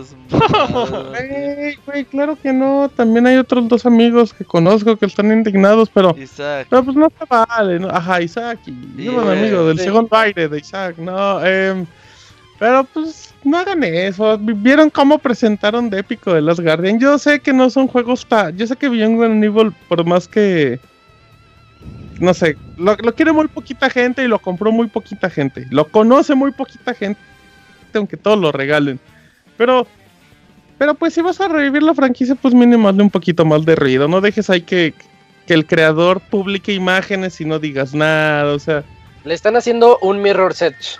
[0.75, 2.89] Güey, güey, claro que no.
[2.95, 6.67] También hay otros dos amigos que conozco que están indignados, pero, Isaac.
[6.69, 7.79] pero pues no se vale.
[7.79, 7.89] ¿no?
[7.89, 8.59] Ajá, Isaac.
[8.67, 9.85] Y Sí, yo, amigo del sí.
[9.85, 10.97] segundo aire de Isaac.
[10.97, 11.85] No, em,
[12.59, 14.37] pero pues no hagan eso.
[14.39, 16.99] ¿Vieron cómo presentaron de épico de Last Guardian?
[16.99, 18.57] Yo sé que no son juegos tan.
[18.57, 20.79] Yo sé que Beyond Evil, por más que.
[22.19, 25.67] No sé, lo, lo quiere muy poquita gente y lo compró muy poquita gente.
[25.69, 27.19] Lo conoce muy poquita gente,
[27.93, 28.99] aunque todos lo regalen.
[29.57, 29.85] Pero,
[30.77, 34.07] pero pues si vas a revivir la franquicia, pues mínimo un poquito más de ruido.
[34.07, 34.93] No dejes ahí que,
[35.45, 38.53] que el creador publique imágenes y no digas nada.
[38.53, 38.85] O sea,
[39.25, 40.99] Le están haciendo un mirror search.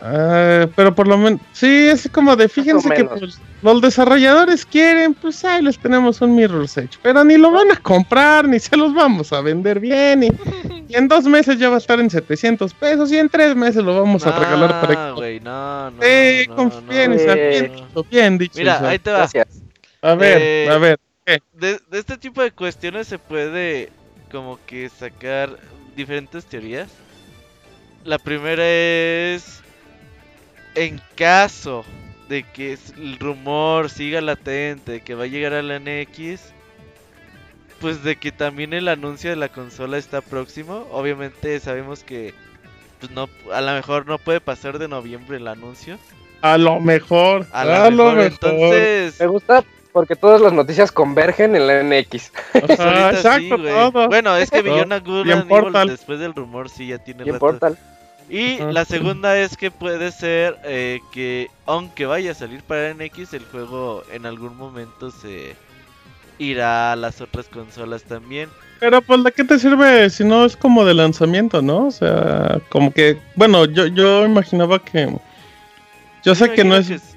[0.00, 5.14] Ah, pero por lo menos, sí, es como de, fíjense que pues, los desarrolladores quieren,
[5.14, 8.76] pues ahí les tenemos un Mirror Edge, pero ni lo van a comprar, ni se
[8.76, 10.26] los vamos a vender bien, y,
[10.88, 13.82] y en dos meses ya va a estar en 700 pesos, y en tres meses
[13.82, 15.12] lo vamos a regalar para que...
[15.12, 16.02] güey, no, no.
[16.02, 17.32] Sí, no, confíen, no.
[17.32, 19.18] Eh, bien dicho, bien dicho, Mira, ahí te va.
[19.18, 19.46] Gracias.
[20.02, 20.98] A ver, eh, a ver,
[21.54, 23.90] de, de este tipo de cuestiones se puede
[24.30, 25.58] como que sacar
[25.96, 26.90] diferentes teorías.
[28.04, 29.62] La primera es
[30.76, 31.84] en caso
[32.28, 36.52] de que el rumor siga latente de que va a llegar a la NX,
[37.80, 40.86] pues de que también el anuncio de la consola está próximo.
[40.92, 42.34] Obviamente sabemos que
[43.00, 45.98] pues no, a lo mejor no puede pasar de noviembre el anuncio.
[46.42, 47.46] A lo mejor.
[47.52, 49.18] A lo, mejor, entonces.
[49.20, 52.32] Me gusta porque todas las noticias convergen en la NX.
[52.78, 54.08] Ajá, exacto, todo.
[54.08, 57.78] Bueno, es que Beyond Good después del rumor sí ya tiene Portal.
[58.28, 63.34] Y la segunda es que puede ser eh, que aunque vaya a salir para NX,
[63.34, 65.54] el juego en algún momento se
[66.38, 68.48] irá a las otras consolas también.
[68.80, 71.86] Pero pues de qué te sirve si no es como de lanzamiento, ¿no?
[71.86, 75.16] O sea, como que, bueno, yo, yo imaginaba que...
[76.24, 77.15] Yo sé que no es...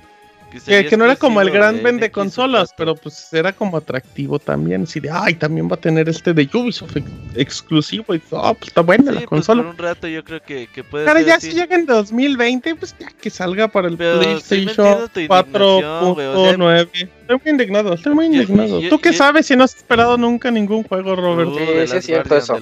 [0.50, 4.84] Que, no era como el gran vende consolas, pero pues era como atractivo también.
[4.84, 6.98] Así de, ay, también va a tener este de Ubisoft
[7.36, 8.16] exclusivo.
[8.16, 9.62] Y oh, pues está buena la pues, consola.
[9.64, 12.96] Por un rato yo creo que, que puede Pero ya si llega en 2020, pues
[13.00, 17.10] ya que salga para el PlayStation 4.9.
[17.30, 18.80] estoy muy indignado, estoy muy indignado.
[18.90, 21.52] ¿Tú qué sabes si no has esperado nunca ningún juego, Robert?
[21.58, 22.58] sí, sí es cierto eso.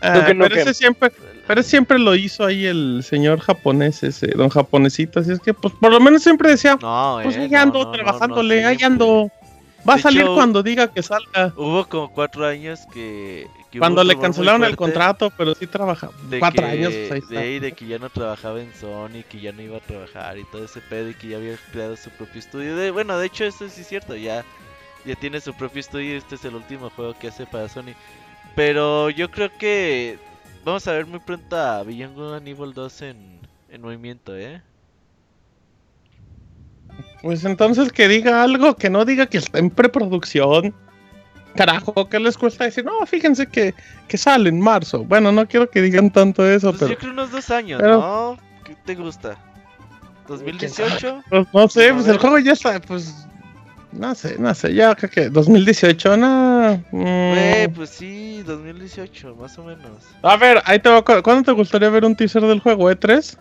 [0.00, 1.12] Ah, pero ese siempre,
[1.46, 5.20] pero siempre lo hizo ahí el señor japonés, ese don japonesito.
[5.20, 8.78] Así es que, pues, por lo menos siempre decía, no, pues ahí ando trabajándole, ahí
[8.82, 9.30] ando.
[9.88, 11.52] Va a salir cuando diga que salga.
[11.56, 13.46] Hubo como cuatro años que.
[13.78, 16.12] cuando le cancelaron el contrato, pero sí trabajaba.
[16.38, 16.92] cuatro años.
[17.08, 20.38] Pues de, de que ya no trabajaba en Sony, que ya no iba a trabajar
[20.38, 22.76] y todo ese pedo y que ya había creado su propio estudio.
[22.76, 24.16] De, bueno, de hecho, eso sí es cierto.
[24.16, 24.44] Ya,
[25.04, 27.94] ya tiene su propio estudio y este es el último juego que hace para Sony.
[28.54, 30.18] Pero yo creo que
[30.64, 34.62] Vamos a ver muy pronto a Beyond Good and Evil 2 en, en movimiento, ¿eh?
[37.22, 40.74] Pues entonces que diga algo, que no diga que está en preproducción.
[41.54, 42.84] Carajo, ¿qué les cuesta decir?
[42.84, 43.74] No, fíjense que,
[44.08, 45.04] que sale en marzo.
[45.04, 46.92] Bueno, no quiero que digan tanto eso, pues pero...
[46.92, 48.36] Yo creo unos dos años, ¿no?
[48.64, 49.36] ¿Qué te gusta?
[50.28, 51.22] ¿2018?
[51.30, 53.26] Pues no sé, pues el juego ya está, pues
[53.98, 56.84] no sé, no sé, ya creo que 2018, no.
[56.90, 57.72] Mm.
[57.74, 60.02] pues sí, 2018, más o menos.
[60.22, 62.90] A ver, ahí te ¿cuándo te gustaría ver un teaser del juego?
[62.90, 63.38] ¿E3?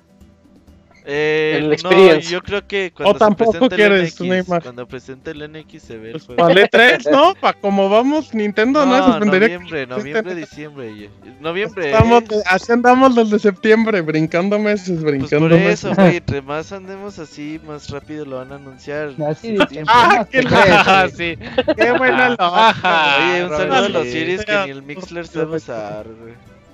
[1.05, 5.51] Eh, el no, yo creo que cuando o tampoco quieres el NX, cuando presente el
[5.51, 6.43] NX se ve el pues juego.
[6.43, 7.35] Vale 3, ¿no?
[7.35, 11.09] Para como vamos, Nintendo no, no noviembre, noviembre, diciembre.
[11.41, 11.91] Noviembre.
[11.91, 12.43] Estamos, ¿eh?
[12.45, 17.59] Así andamos desde septiembre, brincando meses, brincando pues por eso, güey, entre más andemos así,
[17.65, 19.11] más rápido lo van a anunciar.
[19.27, 21.37] Así ah, qué la sí.
[21.75, 23.17] Qué buena la baja.
[23.17, 26.05] Oye, un saludo a los Iris que ni el Mixler se va a usar,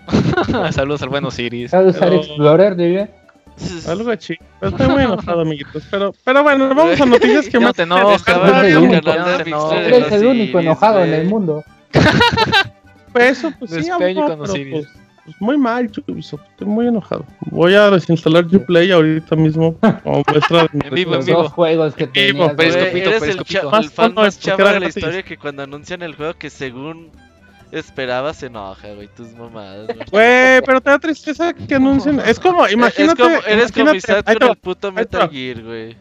[0.71, 1.71] Saludos al bueno Siris.
[1.71, 3.09] Saludos al Explorer, diría.
[3.87, 4.39] Algo chido.
[4.61, 5.83] Estoy muy enojado, amiguitos.
[5.89, 8.23] Pero, pero bueno, vamos a noticias que más te enojas.
[8.27, 11.63] Eres el único enojado en el mundo.
[13.11, 14.87] Pues eso, pues sí, pero, pues, pues,
[15.39, 16.41] muy mal, Ubisoft.
[16.51, 17.25] Estoy muy enojado.
[17.49, 19.75] Voy a desinstalar Uplay ahorita mismo.
[20.03, 21.49] Como muestra de vivo, en vivo.
[21.49, 26.03] juegos que tenías, Eres el, el fan más chava de la historia que cuando anuncian
[26.03, 27.09] el juego que según
[27.71, 29.87] Esperaba se enoja, güey, tus mamadas.
[30.11, 32.19] Güey, pero te da tristeza que anuncien.
[32.21, 33.21] Es como, imagínate.
[33.21, 33.91] Es como, eres como
[34.35, 35.95] con el puto Metal Gear, güey.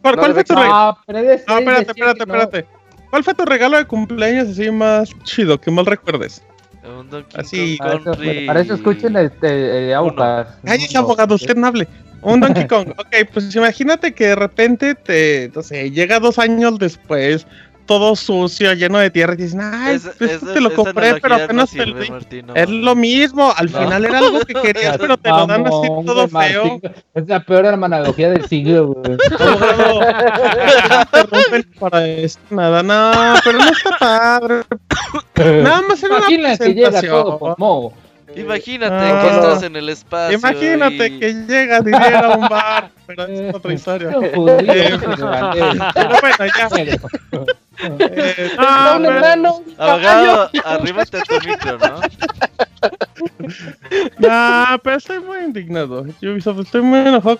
[0.00, 0.98] ¿Cuál, cuál fue tu regalo?
[1.06, 2.66] No, espérate, espérate, espérate.
[3.10, 6.42] ¿Cuál fue tu regalo de cumpleaños así más chido, que mal recuerdes?
[6.84, 10.48] Un Donkey así, Kong para, eso, para eso escuchen el, el, el abogado.
[10.64, 11.86] Ay, abogado, usted no hable.
[12.22, 12.90] Un Donkey Kong.
[12.96, 17.46] ok, pues imagínate que de repente te, no sé, llega dos años después
[17.88, 21.86] todo sucio, lleno de tierra y dicen, ay, pues te lo compré, pero apenas te
[21.86, 21.98] lo
[22.54, 26.28] Es lo mismo, al final era algo que querías, pero te lo dan así todo
[26.28, 26.80] feo.
[27.14, 29.16] Es la peor analogía del siglo, güey.
[31.80, 34.62] para esto, nada, no, pero no está padre.
[35.62, 37.54] Nada más era una presentación.
[38.38, 40.38] Imagínate ah, que estás en el espacio.
[40.38, 41.18] Imagínate y...
[41.18, 42.90] que llega dinero a un bar.
[43.06, 44.10] Pero es otra historia.
[44.22, 44.98] eh,
[45.94, 46.68] pero bueno, ya.
[46.76, 52.00] Eh, no, hermano, Abogado, arríbate a tu micro, ¿no?
[54.18, 56.06] No, pero estoy muy indignado.
[56.20, 57.38] Yo estoy muy enojado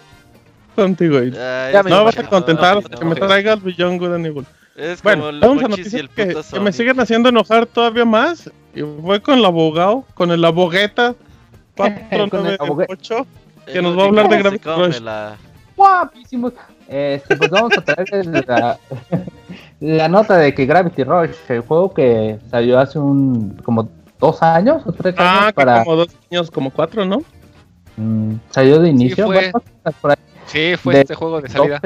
[0.75, 1.19] contigo.
[1.19, 4.47] Ay, no vas a contentar hasta que me traiga el Beyond Good and Evil.
[4.79, 8.49] Es bueno, como vamos a noticias que, que, me siguen haciendo enojar todavía más.
[8.79, 11.15] Y fue con el abogado, con el abogueta
[11.77, 13.27] 498,
[13.67, 15.01] que nos va a hablar de Gravity Rush.
[15.77, 16.53] Guapísimos.
[16.89, 18.79] Este, pues vamos a traer la,
[19.81, 24.83] la nota de que Gravity Rush, el juego que salió hace un como dos años
[24.87, 25.85] o tres ah, años para...
[25.85, 27.23] como dos años, como cuatro, ¿no?
[27.97, 29.27] Mm, salió de inicio.
[29.27, 30.15] Sí, fue,
[30.47, 31.81] sí, fue este juego de salida.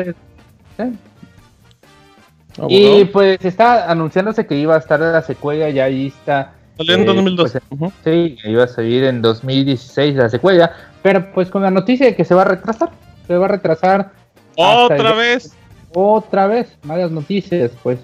[2.69, 6.53] Y pues está anunciándose que iba a estar la secuela, ya ahí está.
[6.87, 7.59] Salió en 2012.
[7.59, 10.73] Eh, pues, sí, iba a salir en 2016 la secuela,
[11.03, 12.91] pero pues con la noticia de que se va a retrasar,
[13.27, 14.11] se va a retrasar.
[14.57, 15.55] ¿Otra vez?
[15.95, 17.99] Otra vez, malas noticias, pues.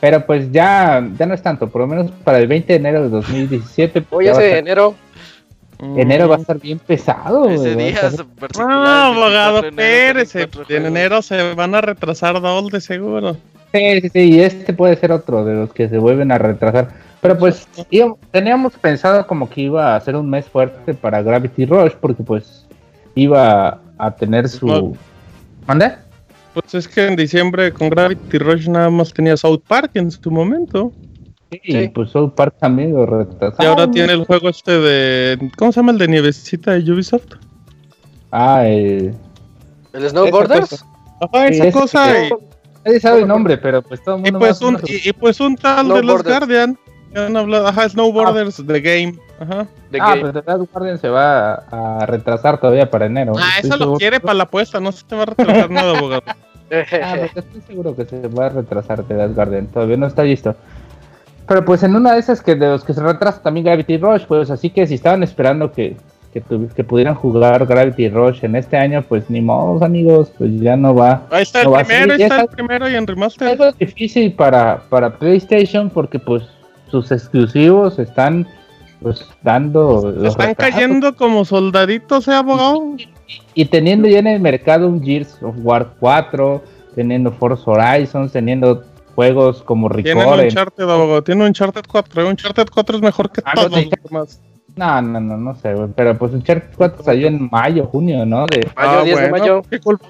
[0.00, 3.02] Pero pues ya, ya no es tanto, por lo menos para el 20 de enero
[3.02, 4.04] de 2017.
[4.10, 4.94] Hoy es de enero.
[5.78, 7.48] enero va a estar bien pesado.
[7.50, 8.26] Ese día estar-
[8.58, 10.70] Ah, abogado 24 de enero, Pérez.
[10.70, 13.36] En enero se van a retrasar doble de seguro.
[13.74, 16.88] Sí, sí, sí, y este puede ser otro de los que se vuelven a retrasar.
[17.20, 21.66] Pero pues íbamos- teníamos pensado como que iba a ser un mes fuerte para Gravity
[21.66, 22.66] Rush porque pues
[23.14, 24.66] iba a tener su...
[24.66, 24.92] No.
[25.66, 25.92] ¿Mande?
[26.54, 30.30] Pues es que en diciembre con Gravity Rush nada más tenía South Park en su
[30.30, 30.92] momento.
[31.52, 31.76] Sí, Sí.
[31.78, 33.56] y pues South Park también lo retrasaron.
[33.60, 35.50] Y ahora tiene el juego este de.
[35.58, 37.34] ¿Cómo se llama el de nievecita de Ubisoft?
[38.30, 39.14] Ah, el...
[39.92, 40.84] ¿El Snowboarders?
[41.20, 42.12] Ajá, Sí, esa cosa.
[42.12, 42.30] que- Y,
[42.84, 45.08] Nadie sabe el nombre, pero pues todo el y mundo pues más o un, y,
[45.08, 46.22] y pues un tal de los.
[46.22, 46.78] Guardian.
[47.14, 49.18] Han hablado, ajá, Snowboarders The Game.
[49.40, 49.66] Ajá.
[49.90, 50.20] ¿De Ah, qué?
[50.20, 53.32] pero The Last Guardian se va a, a retrasar todavía para enero.
[53.38, 56.22] Ah, eso lo quiere para la apuesta, no se te va a retrasar nada, abogado.
[56.26, 56.36] Ah,
[56.70, 59.66] pero estoy seguro que se va a retrasar The Last Guardian.
[59.66, 60.54] Todavía no está listo.
[61.48, 64.24] Pero pues en una de esas que de los que se retrasa también Gravity Rush,
[64.26, 65.96] pues así que si estaban esperando que,
[66.32, 70.52] que, tuvi- que pudieran jugar Gravity Rush en este año, pues ni modo amigos, pues
[70.60, 71.22] ya no va.
[71.32, 72.54] Ahí está el No a primero, ahí ya está el está.
[72.56, 73.48] primero y en remaster.
[73.48, 76.44] Algo difícil para, para PlayStation porque pues
[76.90, 78.46] sus exclusivos están
[79.02, 80.74] pues dando los están retrasos.
[80.74, 82.96] cayendo como soldaditos, ¿eh, abogado?
[83.54, 86.62] y teniendo ya en el mercado un Gears of War 4,
[86.94, 88.84] teniendo Forza Horizons, teniendo
[89.14, 90.40] juegos como Tienen Record.
[90.44, 91.22] Uncharted, abogado.
[91.22, 92.28] Tiene Uncharted 4.
[92.28, 93.90] Uncharted 4 es mejor que Ah, no, todos sí.
[93.90, 94.40] los demás.
[94.76, 98.46] No, no, no, no sé, güey, pero pues Uncharted 4 salió en mayo, junio, ¿no?
[98.46, 99.62] De, Mayo, 10 de Ah, bueno, mayo.
[99.70, 100.06] qué culpa.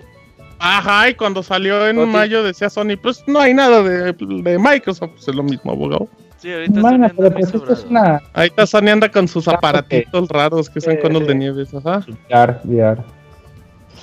[0.58, 4.58] Ajá, y cuando salió en No, mayo decía Sony, pues no hay nada de, de
[4.58, 6.08] Microsoft, pues es lo mismo, abogado.
[6.40, 6.80] Sí, ahorita
[7.16, 10.80] pero pues muy esto es una Ahí está Sony anda con sus aparatitos raros que
[10.80, 11.28] son Sí, con los sí.
[11.28, 12.02] de nieves, ajá.
[12.30, 13.02] VR, VR.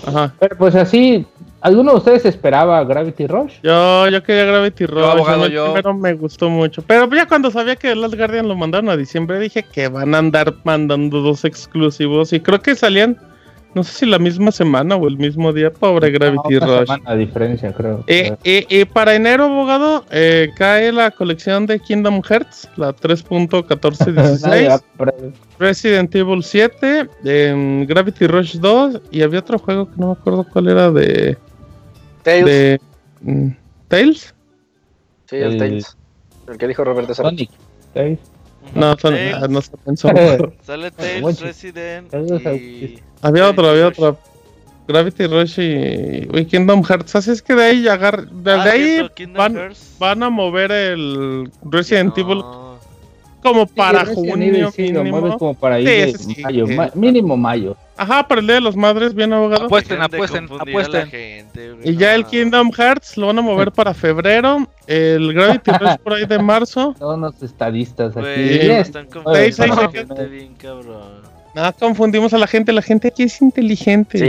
[0.05, 0.31] Ajá.
[0.39, 1.25] Pero pues así,
[1.61, 3.53] ¿alguno de ustedes esperaba Gravity Rush?
[3.63, 5.65] Yo, yo quería Gravity Rush, abogado, a mí el yo.
[5.73, 6.83] primero me gustó mucho.
[6.83, 10.19] Pero ya cuando sabía que Last Guardian lo mandaron a diciembre, dije que van a
[10.19, 12.31] andar mandando dos exclusivos.
[12.31, 13.17] Y creo que salían,
[13.78, 16.88] no sé si la misma semana o el mismo día, pobre Gravity No, Rush.
[16.88, 18.03] semana de diferencia, creo.
[18.07, 24.41] Eh, eh, eh, para enero, abogado, eh, cae la colección de Kingdom Hearts, la 3.1416,
[24.47, 25.13] Nadie va a comprar.
[25.59, 30.43] Resident Evil 7, em, Gravity Rush 2 y había otro juego que no me acuerdo
[30.51, 31.38] cuál era de...
[32.23, 32.45] Tails.
[32.45, 32.82] de
[33.21, 33.47] mm,
[33.88, 34.34] ¿Tails?
[35.30, 35.97] Sí, el el- Tails.
[36.47, 37.13] El que dijo Roberto.
[37.13, 37.49] Sonic.
[37.93, 38.17] ¿sí?
[38.75, 40.09] No, son- ah, no se pensó.
[40.63, 42.99] Sale Tails, Resident a- y...
[43.22, 43.99] había otro, había Rush.
[43.99, 44.20] otro.
[44.88, 47.13] Gravity Rush y, y Kingdom Hearts.
[47.15, 51.51] Así es que de ahí agar, de, Ah, de ahí van, van a mover el
[51.63, 52.41] Resident Evil
[53.43, 55.20] como para Sí, junio Evil sí, lo mínimo.
[55.20, 56.74] mueves como para ir Sí, de ese sí, mayo, sí.
[56.74, 57.76] ma- mínimo mayo.
[57.97, 59.65] Ajá, para el Día de las Madres, bien abogado.
[59.65, 61.07] Apuesten, apuesten, apuesten.
[61.09, 64.68] gente, Y ya el Kingdom Hearts lo van a mover para febrero.
[64.86, 66.95] El Gravity Rush por ahí de marzo.
[66.97, 68.26] Todos los estadistas aquí.
[68.59, 68.88] Yes.
[68.88, 69.07] están
[69.91, 71.36] gente bien cabrón.
[71.58, 72.72] No confundimos a la gente.
[72.72, 74.20] La gente aquí es inteligente.
[74.20, 74.26] Sí.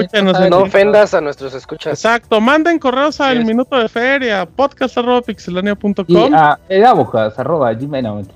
[0.00, 1.92] Escúchanos, no ofendas a nuestros escuchas.
[2.02, 3.46] Exacto, manden correos al Yes.
[3.46, 6.06] minuto de feria, podcast.pixelania.com.
[6.08, 8.06] Y a edabocas, arroba gmail.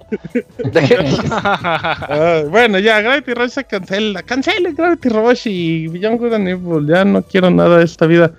[1.32, 4.22] Ah, bueno, ya, Gravity Rush se cancela.
[4.22, 6.86] Cancelen Gravity Rush y Beyond Good and Evil.
[6.86, 8.30] Ya no quiero nada de esta vida.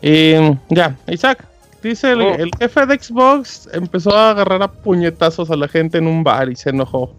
[0.00, 0.32] Y
[0.68, 1.44] ya, Isaac.
[1.82, 2.34] Dice el, Oh.
[2.34, 6.48] el jefe de Xbox empezó a agarrar a puñetazos a la gente en un bar
[6.48, 7.12] y se enojó.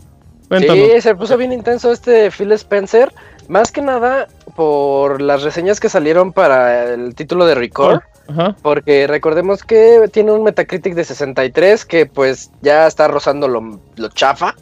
[0.48, 0.88] Cuéntanos.
[0.94, 3.14] Sí, se puso bien intenso este Phil Spencer.
[3.48, 8.02] Más que nada por las reseñas que salieron para el título de Record.
[8.28, 8.56] Ajá.
[8.62, 14.10] Porque recordemos que tiene un Metacritic de 63 que pues ya está rozando lo, lo
[14.10, 14.56] chafa.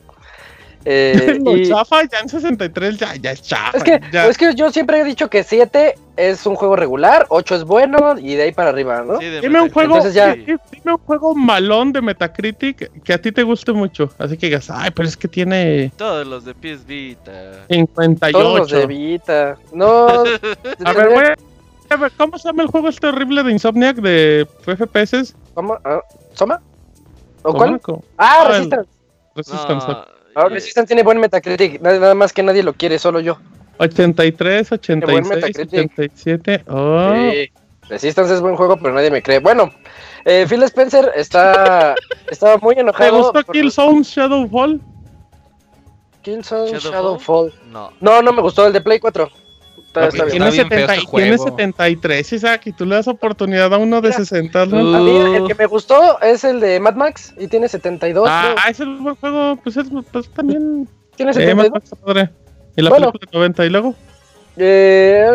[0.85, 3.77] Eh, y- chafa ya en 63 ya, ya es chafa.
[3.77, 4.27] es, que, ya.
[4.27, 8.17] es que yo siempre he dicho que 7 es un juego regular, 8 es bueno
[8.17, 9.19] y de ahí para arriba, ¿no?
[9.19, 13.43] Sí, Dime un juego, ya- dime un juego malón de Metacritic que a ti te
[13.43, 14.09] guste mucho.
[14.17, 17.65] Así que digas, ay, pero es que tiene Todos los de PS Vita.
[17.69, 18.37] 58.
[18.37, 19.57] Todos los de Vita.
[19.73, 20.07] No,
[20.85, 21.23] A ver, voy
[21.89, 25.35] a- ver, ¿cómo se llama el juego este horrible de Insomniac de FPS?
[25.53, 25.77] ¿Cómo?
[25.83, 26.01] Ah,
[26.33, 26.61] ¿Soma?
[27.43, 27.79] ¿O cuál?
[27.81, 28.03] ¿Cómo?
[28.17, 28.89] Ah, Ah, el- Resistance.
[29.35, 29.87] Resistance.
[29.87, 30.05] No,
[30.35, 31.81] Ah, eh, Resistance tiene buen Metacritic.
[31.81, 33.37] Nada más que nadie lo quiere, solo yo.
[33.77, 35.91] 83, 86, Metacritic.
[35.91, 36.63] 87.
[36.67, 37.13] Oh.
[37.31, 37.51] Sí.
[37.89, 39.39] Resistance es buen juego, pero nadie me cree.
[39.39, 39.69] Bueno,
[40.23, 41.95] eh, Phil Spencer está
[42.29, 43.17] estaba muy ¿Te enojado.
[43.17, 44.79] gustó por- Killzone Shadowfall?
[46.21, 46.91] Killzone Shadowfall?
[47.51, 47.53] Shadowfall.
[47.71, 47.91] No.
[47.99, 49.29] No, no me gustó el de Play 4.
[49.91, 50.37] Está, está bien.
[50.37, 51.43] Tiene, Está bien feo 70 ese tiene juego.
[51.57, 54.17] 73, Isaac, y tú le das oportunidad a uno de Mira.
[54.19, 54.65] 60.
[54.67, 54.77] ¿no?
[54.77, 58.25] Uh, A mí el que me gustó es el de Mad Max y tiene 72.
[58.29, 58.71] ah, creo.
[58.71, 60.87] ese es un buen juego, pues es pues, también.
[61.17, 61.71] Tiene Eh, Mad 72.
[61.73, 62.29] Max está padre.
[62.77, 63.11] Y la Bueno.
[63.11, 63.95] película de 90 y luego.
[64.57, 65.27] Eh,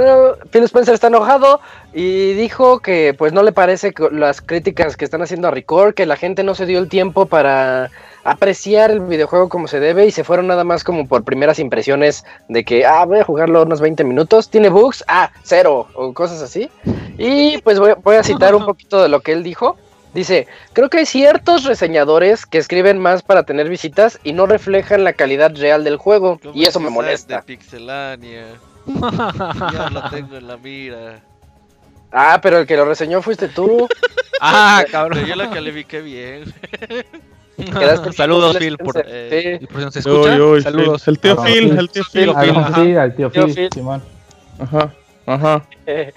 [0.50, 1.60] Phil Spencer está enojado
[1.92, 5.94] y dijo que pues no le parece que las críticas que están haciendo a Record,
[5.94, 7.90] que la gente no se dio el tiempo para
[8.24, 12.24] apreciar el videojuego como se debe y se fueron nada más como por primeras impresiones
[12.48, 16.42] de que, ah, voy a jugarlo unos 20 minutos, tiene bugs, ah, cero, o cosas
[16.42, 16.68] así.
[17.16, 19.76] Y pues voy, voy a citar un poquito de lo que él dijo.
[20.12, 25.04] Dice, creo que hay ciertos reseñadores que escriben más para tener visitas y no reflejan
[25.04, 26.38] la calidad real del juego.
[26.42, 27.34] ¿Cómo Y eso me es molesta.
[27.36, 27.40] De
[29.72, 31.20] Ya lo tengo en la mira.
[32.12, 33.88] Ah, pero el que lo reseñó fuiste tú.
[34.38, 35.24] Ah, Pero cabrón.
[35.24, 36.44] yo lo califiqué bien.
[38.14, 39.02] Saludos, Phil, por...
[39.06, 39.66] Eh, Sí.
[39.66, 40.34] por si no se escucha.
[40.36, 41.08] Uy, uy, Saludos.
[41.08, 41.78] El tío Ah, Phil, sí.
[41.78, 42.30] el tío Phil.
[42.98, 43.68] al tío Tío Phil, Phil.
[43.72, 44.02] Simón.
[44.58, 44.92] Ajá,
[45.26, 45.62] ajá.
[45.88, 46.12] Eh,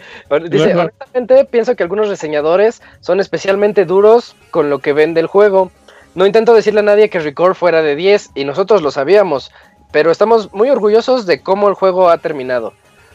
[0.50, 5.72] dice, honestamente pienso que algunos reseñadores son especialmente duros con lo que vende el juego.
[6.16, 9.52] No intento decirle a nadie que Record fuera de 10 y nosotros lo sabíamos,
[9.92, 12.74] pero estamos muy orgullosos de cómo el juego ha terminado.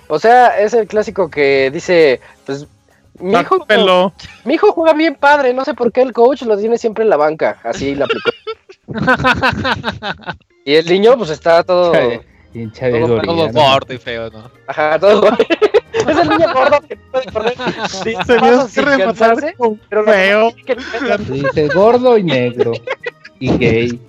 [0.09, 2.66] O sea, es el clásico que dice, pues
[3.18, 3.64] mi hijo,
[4.45, 7.11] mi hijo juega bien padre, no sé por qué el coach lo tiene siempre en
[7.11, 8.31] la banca, así la aplicó.
[10.64, 11.93] y el niño pues está todo,
[12.53, 13.53] Hincha de Todo gorila, Todo ¿no?
[13.72, 14.51] gordo y feo, ¿no?
[14.66, 15.29] ajá, todo.
[15.93, 17.55] es el niño gordo que no puede correr.
[17.89, 18.14] Sí,
[18.97, 20.77] cansarse, con pero lo feo que-
[21.33, 22.72] Dice gordo y negro.
[23.45, 24.01] Y gay.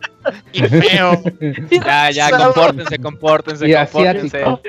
[0.53, 1.21] y feo.
[1.85, 4.43] Ya, ya, compórtense, compórtense, Y compórtense.
[4.43, 4.61] asiático.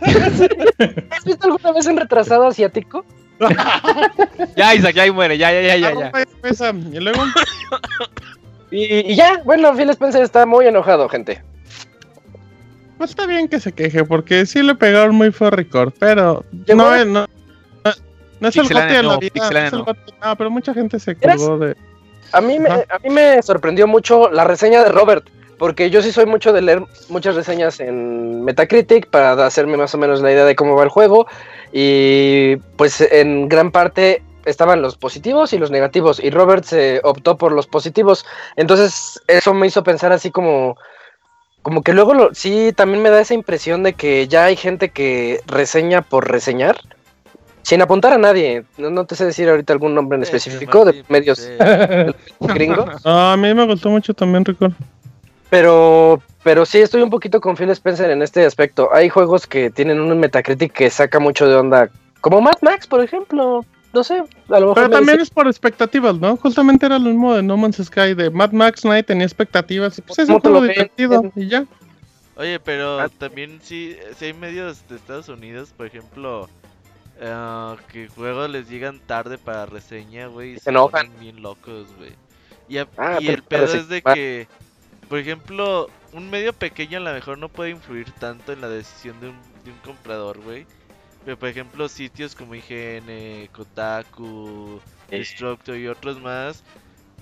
[1.10, 3.04] ¿Has visto alguna vez un retrasado asiático?
[4.56, 6.12] Ya, Isaac, ya ahí muere, ya, ya, ya, ya.
[6.12, 6.72] ya.
[6.92, 7.22] Y luego,
[8.70, 11.42] Y, y ya, bueno, Phil Spencer está muy enojado, gente.
[12.98, 16.44] pues está bien que se queje, porque sí le pegaron muy feo a Record, pero
[16.52, 17.26] no, de- es- no, no,
[18.40, 19.30] no es el gote de la no, vida.
[19.32, 19.84] Pixelania es el no.
[19.86, 21.76] gote- ah, pero mucha gente se colgó de...
[22.32, 25.28] A mí, me, a mí me sorprendió mucho la reseña de Robert,
[25.58, 29.98] porque yo sí soy mucho de leer muchas reseñas en Metacritic para hacerme más o
[29.98, 31.26] menos la idea de cómo va el juego.
[31.72, 37.36] Y pues en gran parte estaban los positivos y los negativos, y Robert se optó
[37.36, 38.24] por los positivos.
[38.56, 40.76] Entonces eso me hizo pensar así como...
[41.62, 44.88] Como que luego lo, sí, también me da esa impresión de que ya hay gente
[44.88, 46.80] que reseña por reseñar,
[47.62, 48.64] sin apuntar a nadie.
[48.78, 51.48] No, no te sé decir ahorita algún nombre en específico de medios
[52.40, 52.88] gringos.
[53.04, 54.72] Ah, a mí me gustó mucho también Record.
[55.48, 58.88] Pero, pero sí estoy un poquito con Phil Spencer en este aspecto.
[58.92, 61.90] Hay juegos que tienen un Metacritic que saca mucho de onda,
[62.20, 63.64] como Mad Max, por ejemplo.
[63.92, 64.74] No sé, a lo mejor.
[64.74, 66.36] Pero me también dice- es por expectativas, ¿no?
[66.36, 70.02] Justamente era lo mismo de No Man's Sky, de Mad Max Night tenía expectativas, y
[70.02, 70.70] pues es un ¿Cómo te juego ven?
[70.70, 71.64] divertido, y ya.
[72.36, 73.08] Oye, pero Ah.
[73.18, 76.48] también sí, sí hay medios de Estados Unidos, por ejemplo,
[77.20, 81.10] eh, que juegos les llegan tarde para reseña, güey, y se enojan.
[81.20, 82.12] bien locos, güey.
[82.68, 84.48] Y, a- Ah, y pero el pedo es de que,
[85.08, 89.20] por ejemplo, un medio pequeño a lo mejor no puede influir tanto en la decisión
[89.20, 90.66] de un, de un comprador, güey.
[91.24, 94.80] Pero por ejemplo, sitios como IGN, Kotaku.
[95.10, 96.62] Destructo y otros más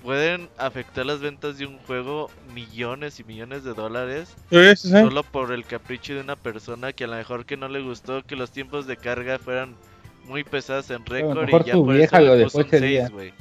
[0.03, 4.93] pueden afectar las ventas de un juego millones y millones de dólares Sí, sí, sí.
[4.93, 8.23] solo por el capricho de una persona que a lo mejor que no le gustó
[8.23, 9.75] que los tiempos de carga fueran
[10.29, 12.65] muy pesados en récord y ya tu por vieja eso lo le dejó puso un
[12.67, 13.09] ese 6, día.
[13.09, 13.33] güey.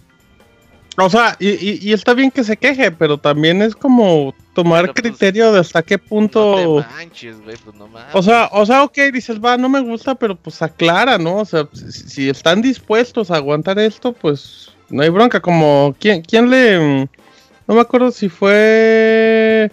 [1.00, 4.80] O sea, y, y, y está bien que se queje, pero también es como tomar
[4.80, 6.80] Pero, pues, criterio de hasta qué punto...
[6.80, 8.12] No te manches, güey, pues no mames.
[8.14, 11.36] O sea, o sea, ok, dices, va, no me gusta, pero pues aclara, ¿no?
[11.36, 15.38] O sea, si, si están dispuestos a aguantar esto, pues no hay bronca.
[15.40, 17.08] Como, ¿quién, quién le...?
[17.68, 19.70] No me acuerdo si fue...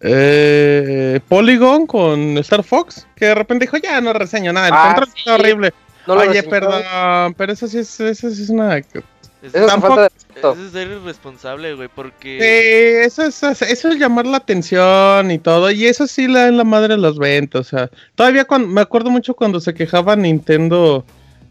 [0.00, 4.84] Eh, Polygon con Star Fox, que de repente dijo, ya no reseño nada, el Ah,
[4.86, 5.18] control sí.
[5.18, 5.72] está horrible.
[6.06, 8.76] No lo Oye, perdón, pero eso sí es, eso sí es una...
[8.78, 9.02] Eso,
[9.42, 12.38] es Tampoco- de eso es ser irresponsable, güey, porque...
[12.40, 16.56] Sí, eso es, eso es llamar la atención y todo, y eso sí le dan
[16.56, 20.16] la madre a las ventas, o sea, todavía cuando, me acuerdo mucho cuando se quejaba
[20.16, 21.04] Nintendo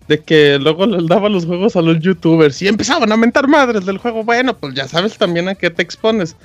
[0.07, 3.85] de que luego les daba los juegos a los youtubers y empezaban a mentar madres
[3.85, 6.35] del juego, bueno, pues ya sabes también a qué te expones,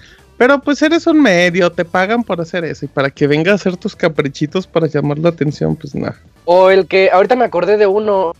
[0.40, 3.56] pero pues eres un medio, te pagan por hacer eso, y para que venga a
[3.56, 6.16] hacer tus caprichitos para llamar la atención, pues nada.
[6.46, 8.32] O el que ahorita me acordé de uno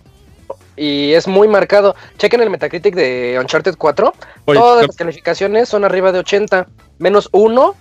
[0.79, 1.95] y es muy marcado.
[2.17, 4.15] Chequen el Metacritic de Uncharted 4.
[4.47, 7.75] Oye, Todas las calificaciones son arriba de 80, menos uno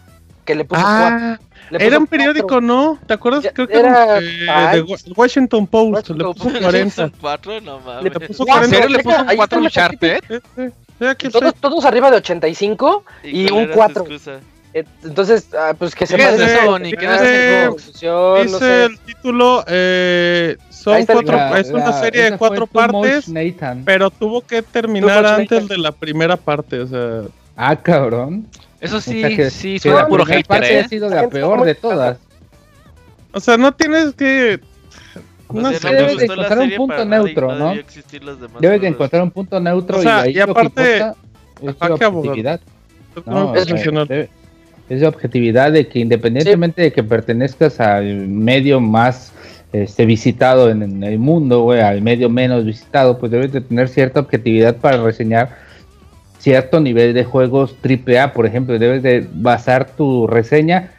[0.43, 1.37] que le puso ah,
[1.69, 2.17] Le puso era un cuatro.
[2.17, 2.99] periódico, ¿no?
[3.07, 3.43] ¿Te acuerdas?
[3.43, 6.61] Ya, Creo que era era eh, de Washington Post, le Washington puso Post.
[6.61, 6.93] 40.
[6.93, 8.03] Son cuatro, no mames.
[8.03, 8.75] Le puso Wow, ¿En 40.
[8.75, 10.19] serio le puso un 4 Uncharted?
[11.01, 13.03] Aquí Todos, arriba de 85.
[13.23, 14.01] y cuál un era su cuatro.
[14.03, 14.39] excusa?
[14.73, 17.69] eh, Entonces, ah, pues que se ¿Qué es parece eso, Ah, es eso?
[17.69, 18.83] conclusión, no Dice sé.
[18.85, 21.55] el título, eh, son cuatro, link.
[21.57, 23.25] es una serie de cuatro partes,
[23.85, 25.67] pero tuvo que terminar antes Nathan.
[25.67, 27.21] de la primera parte, o sea,
[27.55, 28.47] Ah, cabrón.
[28.79, 30.79] Eso sí, O sea que- sí, que suena la puro primera hater, parte ¿eh?
[30.79, 32.17] ha sido La la peor de todas.
[33.33, 34.59] o sea, no tienes que
[35.51, 37.73] no sé, debes de encontrar un punto neutro, ¿no?
[38.59, 40.99] Debes de encontrar un punto neutro y ahí y aparte,
[41.61, 42.61] lo que importa es objetividad.
[43.25, 43.67] No, es,
[44.99, 49.31] de objetividad de que independientemente de que pertenezcas al medio más
[49.71, 54.21] este, visitado en, el mundo, güey, al medio menos visitado, pues debes de tener cierta
[54.21, 55.57] objetividad para reseñar
[56.39, 60.91] cierto nivel de juegos AAA, por ejemplo, debes de basar tu reseña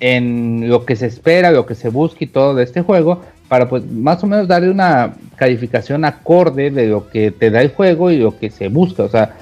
[0.00, 3.68] en lo que se espera, lo que se busca y todo de este juego, para
[3.68, 8.10] pues más o menos darle una calificación acorde de lo que te da el juego
[8.10, 9.34] y lo que se busca, o sea,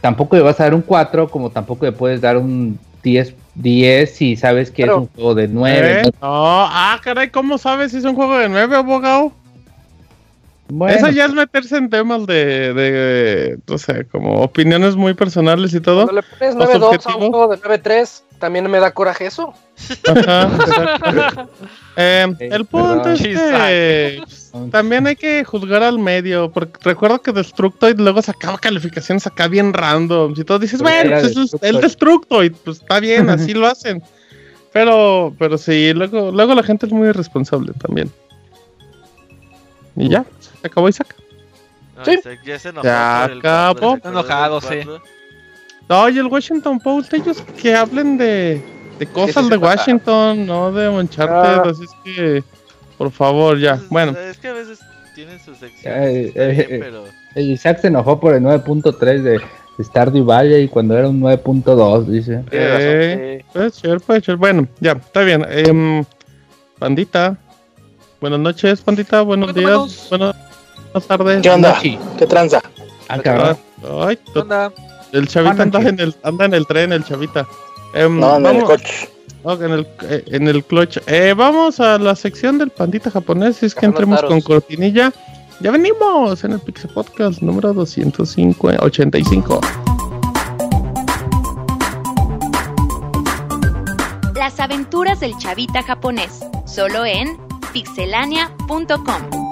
[0.00, 4.14] tampoco le vas a dar un 4, como tampoco le puedes dar un 10, 10
[4.14, 6.00] si sabes que es un juego de 9.
[6.00, 6.10] ¿Eh?
[6.20, 9.32] No, ah, caray, ¿cómo sabes si es un juego de 9, abogado?
[10.68, 15.80] Eso ya es meterse en temas de, de, o sea, como opiniones muy personales y
[15.80, 16.06] todo.
[16.06, 19.54] Cuando le pones 9-2 a un juego de 9-3, también me da coraje eso.
[21.96, 24.20] eh, el punto es que
[24.72, 29.72] también hay que juzgar al medio, porque recuerdo que Destructoid luego sacaba calificaciones acá bien
[29.72, 30.34] random.
[30.34, 34.02] Si tú dices, bueno, pues es el Destructoid, pues está bien, así lo hacen.
[34.72, 38.10] Pero, pero sí, luego, luego la gente es muy irresponsable también.
[39.94, 40.26] Y ya
[40.66, 41.14] acabó Isaac.
[42.04, 42.18] sí.
[42.44, 42.86] ya se enojó.
[42.86, 43.98] Ya acabó.
[44.04, 44.80] enojado, sí.
[45.88, 48.62] No, y el Washington Post, ellos que hablen de,
[48.98, 51.62] de cosas de Washington, no de Uncharted, ah.
[51.70, 52.44] así es que,
[52.98, 53.76] por favor, ya.
[53.76, 54.18] Pues, bueno.
[54.18, 54.80] Es que a veces
[55.14, 57.04] tienen sus secciones, eh, eh, pero...
[57.36, 59.40] Isaac se enojó por el 9.3 de
[59.84, 62.42] Stardew Valley y cuando era un 9.2, dice.
[62.50, 64.36] Eh, puede ser, puede ser.
[64.36, 65.44] Bueno, ya, está bien.
[65.48, 66.04] Eh,
[66.78, 67.36] pandita.
[68.20, 69.22] Buenas noches, pandita.
[69.22, 70.06] Buenos días.
[70.08, 70.34] Buenas
[70.92, 71.42] Buenas tardes.
[71.42, 71.78] ¿Qué onda?
[72.18, 72.62] ¿Qué tranza?
[73.08, 73.56] Ah, cabrón.
[74.02, 74.72] Ay, ¿Qué onda?
[75.12, 77.46] El chavita anda en el, anda en el tren, el chavita.
[77.94, 79.08] Eh, no, en el coche.
[79.44, 80.98] en el, eh, en el clutch.
[81.06, 83.56] Eh, vamos a la sección del pandita japonés.
[83.56, 85.12] Si es que entremos con cortinilla.
[85.60, 89.60] Ya venimos en el Pixel Podcast número 285.
[94.34, 96.40] Las aventuras del chavita japonés.
[96.66, 97.38] Solo en
[97.72, 99.45] pixelania.com.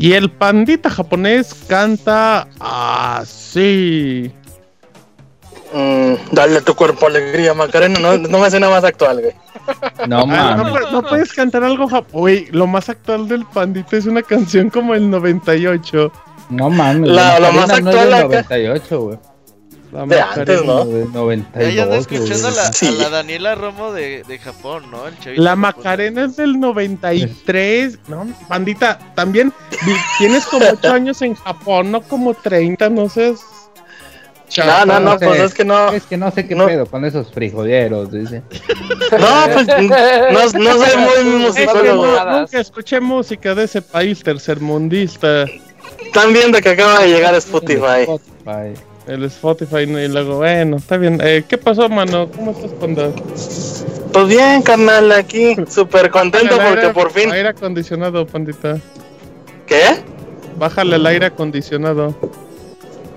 [0.00, 4.32] Y el pandita japonés canta así.
[5.74, 7.98] Mm, dale a tu cuerpo alegría, Macarena.
[7.98, 9.34] No, no me hace nada más actual, güey.
[10.06, 10.92] No, mames.
[10.92, 12.48] No, puedes cantar algo japonés.
[12.52, 16.12] lo más actual del pandita es una canción como el 98.
[16.50, 17.10] No mames.
[17.10, 19.18] La, lo más actual no es 98, güey
[19.90, 20.84] de antes, ¿no?
[20.84, 25.06] De 92, ya anda escuchando a la, a la, Daniela Romo de, de Japón, ¿no?
[25.06, 28.26] El la Macarena es del 93, ¿no?
[28.48, 29.52] Bandita, también
[30.18, 33.34] tienes como 8 años en Japón, no como 30, no sé.
[34.56, 35.90] No, no, no, pues es que no.
[35.90, 38.42] Es que no sé qué pedo con esos frijoleros, dice.
[39.12, 42.24] No, pues no, no soy muy musicólogo.
[42.30, 45.44] nunca escuché música de ese país tercermundista.
[46.02, 48.02] Están viendo que acaba de llegar Spotify.
[48.02, 51.18] Spotify el Spotify y luego, bueno, está bien.
[51.22, 52.28] Eh, ¿Qué pasó, mano?
[52.34, 53.10] ¿Cómo estás, Panda?
[54.12, 57.30] Pues bien, carnal, aquí súper contento porque por fin.
[57.30, 58.78] Aire acondicionado, pandita.
[59.66, 60.02] ¿Qué?
[60.56, 62.14] Bájale el aire acondicionado.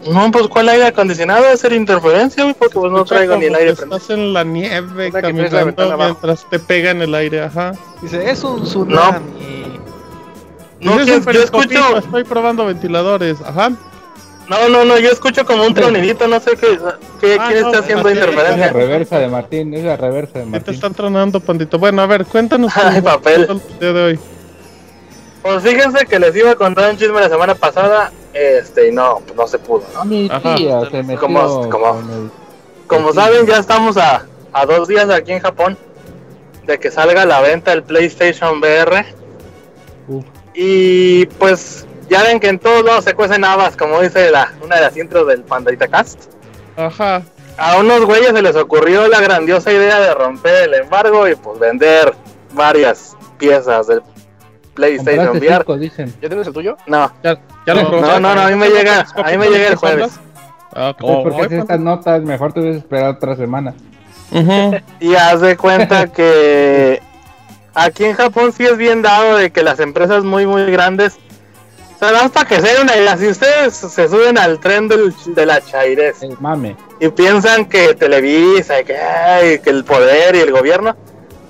[0.08, 1.44] No, pues ¿cuál aire acondicionado?
[1.44, 2.56] ¿Va a ser interferencia, güey?
[2.56, 3.98] Porque pues no traigo ni el aire prendido.
[3.98, 7.74] Estás en la nieve caminando mientras te pega en el aire, ajá.
[8.02, 9.20] Dice, es un tsunami.
[10.80, 11.98] No, no yo escucho...
[11.98, 13.72] Estoy probando ventiladores, ajá.
[14.52, 16.78] No, no, no, yo escucho como un tronidito, no sé qué,
[17.22, 18.66] qué ah, quién está haciendo interferencia.
[18.66, 20.66] Es la reversa de Martín, es la reversa de Martín.
[20.66, 21.80] te están tronando, pandito?
[21.80, 22.70] Bueno, a ver, cuéntanos.
[22.76, 23.48] Ay, papel.
[23.50, 24.20] El día de hoy.
[25.42, 29.22] Pues fíjense que les iba a contar un chisme la semana pasada, este, y no,
[29.38, 30.04] no se pudo, ¿no?
[30.04, 32.02] Mi tía se metió como, como,
[32.88, 35.78] como saben, ya estamos a, a dos días aquí en Japón
[36.68, 39.06] de que salga a la venta el PlayStation VR.
[40.54, 44.76] Y pues ya ven que en todos lados se cuecen habas, como dice la, una
[44.76, 46.26] de las intros del Pandita Cast.
[46.76, 47.22] Ajá.
[47.58, 51.58] A unos güeyes se les ocurrió la grandiosa idea de romper el embargo y pues
[51.58, 52.14] vender
[52.52, 54.02] varias piezas del
[54.74, 55.64] PlayStation VR.
[56.22, 56.76] ¿Ya tienes el tuyo?
[56.86, 57.10] No.
[57.24, 59.76] Ya, ya lo no, no, no, a mí me llega, a mí me llega el
[59.76, 60.20] jueves.
[60.76, 63.74] Ah, oh, porque si estas notas mejor te hubieras esperado otra semana.
[65.00, 67.02] y haz de cuenta que
[67.74, 71.18] aquí en Japón sí es bien dado de que las empresas muy muy grandes
[72.10, 75.62] sea, para que sea una idea, si ustedes se suben al tren del, de la
[75.62, 76.76] chairez mame.
[77.00, 80.96] y piensan que Televisa y que, que el poder y el gobierno,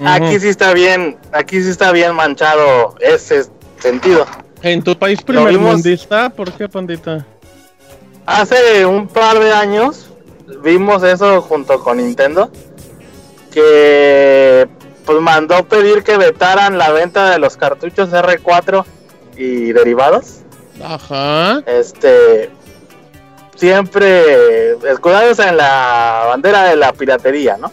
[0.05, 3.45] aquí sí está bien, aquí sí está bien manchado ese
[3.79, 4.25] sentido.
[4.61, 6.29] ¿En tu país primer mundista?
[6.29, 7.25] ¿Por qué, pandita?
[8.25, 10.09] Hace un par de años
[10.63, 12.51] vimos eso junto con Nintendo,
[13.51, 14.67] que
[15.05, 18.85] pues mandó pedir que vetaran la venta de los cartuchos R4
[19.41, 20.41] y derivados.
[20.83, 21.63] Ajá.
[21.65, 22.51] Este,
[23.55, 27.71] siempre escudados en la bandera de la piratería, ¿no?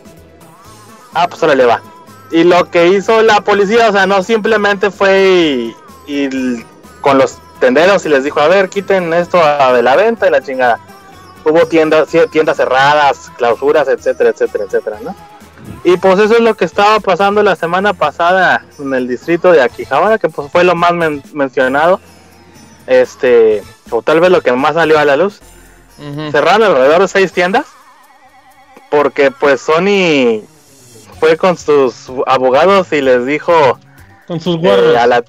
[1.15, 1.83] Ah, pues ahora le va.
[2.31, 5.75] Y lo que hizo la policía, o sea, no simplemente fue
[6.07, 6.65] y,
[7.01, 9.39] con los tenderos y les dijo, a ver, quiten esto
[9.73, 10.79] de la venta y la chingada.
[11.45, 15.15] Hubo tiendas, tiendas cerradas, clausuras, etcétera, etcétera, etcétera, ¿no?
[15.85, 19.63] Y pues eso es lo que estaba pasando la semana pasada en el distrito de
[19.63, 20.93] Aquijabara, que pues fue lo más
[21.33, 22.01] mencionado.
[22.87, 25.41] Este, o tal vez lo que más salió a la luz.
[26.31, 27.67] Cerraron alrededor de seis tiendas.
[28.91, 30.43] Porque pues Sony
[31.21, 33.79] fue con sus abogados y les dijo...
[34.27, 34.59] Con sus.
[34.63, 35.23] Eh, a la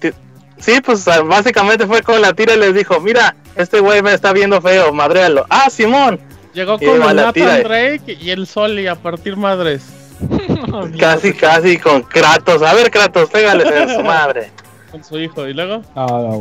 [0.58, 4.34] sí, pues básicamente fue con la tira y les dijo, mira, este güey me está
[4.34, 5.46] viendo feo, madréalo.
[5.50, 6.20] Ah, Simón.
[6.54, 9.99] Llegó con el Nathan Drake y el Sol y a partir madres.
[11.00, 12.62] casi, casi con Kratos.
[12.62, 14.52] A ver, Kratos, pégale a su madre.
[14.92, 15.84] Con su hijo, ¿y luego?
[15.96, 16.38] Ah,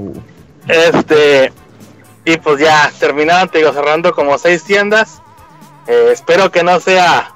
[0.69, 1.53] este,
[2.25, 5.23] y pues ya terminaron, te digo, cerrando como seis tiendas.
[5.87, 7.35] Eh, espero que no sea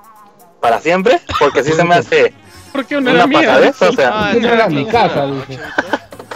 [0.61, 2.34] para siempre, porque si se me hace
[2.72, 3.72] porque una, una mía, ¿eh?
[3.78, 5.26] o sea, ah, era mi casa,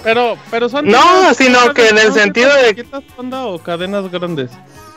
[0.03, 2.87] Pero, pero son no, sino que en el sentido de
[3.33, 4.51] o cadenas grandes.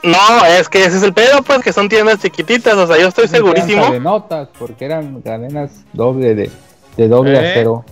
[0.04, 3.08] No, es que ese es el pedo, pues que son tiendas chiquititas, o sea, yo
[3.08, 3.92] estoy segurísimo.
[3.92, 6.52] De notas, porque eran cadenas doble de,
[6.96, 7.52] de doble ¿Eh?
[7.52, 7.84] acero.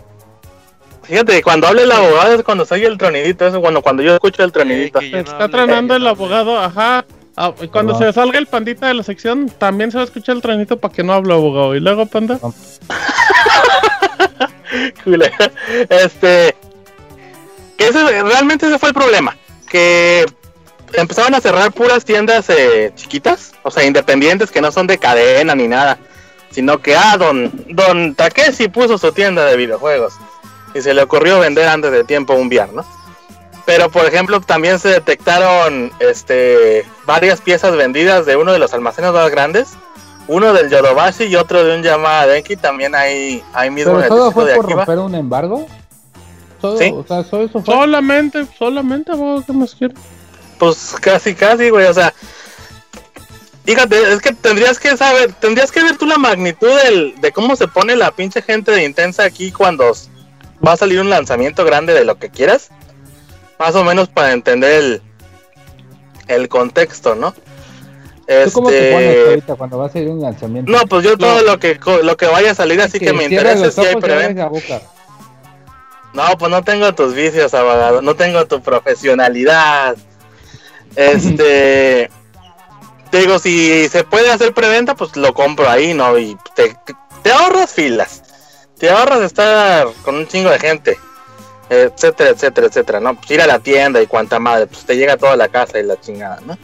[1.03, 4.43] Fíjate, cuando habla el abogado es cuando soy el tronidito, eso cuando, cuando yo escucho
[4.43, 4.99] el tronidito.
[4.99, 7.05] está tronando el abogado, ajá.
[7.39, 10.35] Ah, y cuando se salga el pandita de la sección, también se va a escuchar
[10.35, 11.75] el tronidito para que no hable abogado.
[11.75, 12.39] Y luego, panda.
[15.89, 16.55] este.
[17.77, 19.37] Que ese, realmente ese fue el problema.
[19.69, 20.25] Que
[20.93, 25.55] empezaban a cerrar puras tiendas eh, chiquitas, o sea, independientes que no son de cadena
[25.55, 25.97] ni nada,
[26.51, 30.13] sino que, ah, don, don Takeshi puso su tienda de videojuegos
[30.73, 32.85] y se le ocurrió vender antes de tiempo un VR, ¿no?
[33.65, 39.11] Pero por ejemplo también se detectaron este varias piezas vendidas de uno de los almacenes
[39.11, 39.73] más grandes,
[40.29, 44.31] uno del Yodobashi y otro de un Yamaha Denki, también ahí, ahí mismo ¿Pero todo
[44.31, 45.67] fue por romper un embargo?
[46.79, 46.91] ¿Sí?
[46.93, 47.61] o sea, eso fue?
[47.65, 49.11] Solamente, solamente,
[49.45, 49.93] ¿qué más quiero?
[50.57, 52.13] Pues casi, casi, güey, o sea,
[53.67, 57.53] Fíjate, es que tendrías que saber, tendrías que ver tú la magnitud del, de cómo
[57.57, 59.91] se pone la pinche gente de intensa aquí cuando
[60.65, 62.69] va a salir un lanzamiento grande de lo que quieras.
[63.59, 65.01] Más o menos para entender el,
[66.29, 67.33] el contexto, ¿no?
[67.33, 70.71] ¿Tú cómo te pones este, ahorita cuando va a salir un lanzamiento?
[70.71, 73.69] No, pues yo todo lo que lo que vaya a salir así que, me interesa
[73.69, 74.49] si hay preventa.
[76.13, 79.97] No, pues no tengo tus vicios, abogado, no tengo tu profesionalidad.
[80.95, 82.09] Este,
[83.11, 86.17] te digo, si se puede hacer preventa, pues lo compro ahí, ¿no?
[86.17, 86.75] Y te,
[87.23, 88.23] te ahorras filas
[88.77, 90.99] te ahorras estar con un chingo de gente,
[91.69, 93.15] etcétera, etcétera, etcétera, ¿no?
[93.15, 95.83] Pues ir a la tienda y cuanta madre, pues te llega toda la casa y
[95.83, 96.57] la chingada, ¿no?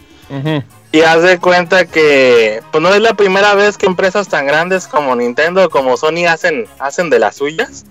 [0.92, 4.88] Y haz de cuenta que, pues no es la primera vez que empresas tan grandes
[4.88, 7.86] como Nintendo, como Sony hacen, hacen de las suyas.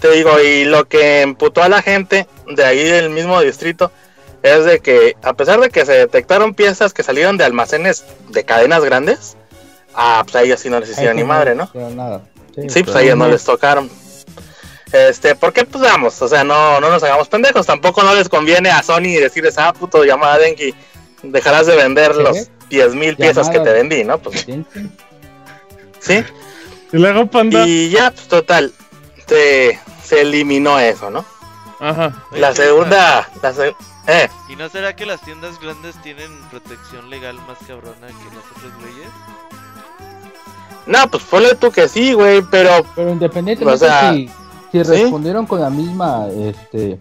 [0.00, 3.90] Te digo, y lo que emputó a la gente de ahí del mismo distrito
[4.46, 8.44] es de que, a pesar de que se detectaron piezas que salieron de almacenes de
[8.44, 9.36] cadenas grandes,
[9.94, 11.70] ah, pues ahí así no les hicieron ni madre, ¿no?
[11.74, 12.22] Nada.
[12.68, 13.90] Sí, pues a ellos no les tocaron.
[14.92, 18.70] Este, porque pues vamos, o sea, no, no nos hagamos pendejos, tampoco no les conviene
[18.70, 20.74] a Sony decirles, ah, puto, llamada Denki,
[21.22, 24.18] dejarás de vender los 10 mil piezas que te vendí, ¿no?
[24.18, 24.46] Pues,
[26.00, 26.24] sí.
[26.92, 27.66] Y luego Panda.
[27.66, 28.72] Y ya, pues total,
[29.26, 31.24] se, se eliminó eso, ¿no?
[31.80, 32.24] Ajá.
[32.30, 33.52] La segunda, la
[34.06, 34.28] eh.
[34.48, 38.82] ¿Y no será que las tiendas grandes tienen protección legal más cabrona que las otras
[38.82, 39.10] leyes?
[40.86, 42.70] No, pues ponle tú que sí, güey, pero.
[42.94, 44.30] Pero independientemente o sea, si,
[44.70, 46.98] si respondieron con la misma, este.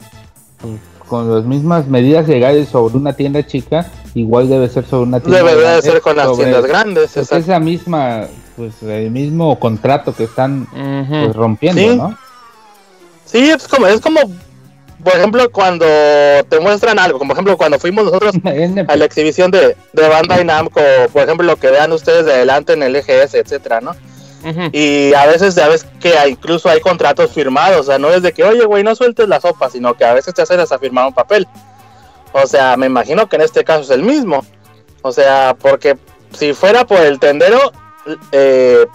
[1.08, 5.44] Con las mismas medidas legales sobre una tienda chica, igual debe ser sobre una tienda
[5.44, 7.16] Debe de ser con las tiendas grandes.
[7.16, 8.24] Es esa misma,
[8.56, 12.18] pues el mismo contrato que están pues, rompiendo, ¿no?
[13.26, 14.22] Sí, es como, es como
[15.06, 15.86] por ejemplo, cuando
[16.50, 18.36] te muestran algo, como por ejemplo cuando fuimos nosotros
[18.88, 20.82] a la exhibición de, de Bandai Namco,
[21.14, 23.96] por ejemplo lo que vean ustedes de adelante en el EGS, etcétera, ¿no?
[24.72, 28.32] Y a veces ya ves que incluso hay contratos firmados, o sea, no es de
[28.32, 31.08] que, oye, güey, no sueltes la sopa, sino que a veces te hacen hasta firmar
[31.08, 31.48] un papel.
[32.32, 34.46] O sea, me imagino que en este caso es el mismo.
[35.02, 35.98] O sea, porque
[36.32, 37.72] si fuera por el tendero,
[38.32, 38.86] eh,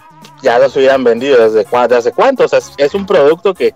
[0.41, 2.45] ya los hubieran vendido desde, desde hace cuánto.
[2.45, 3.75] O sea, es, un producto que,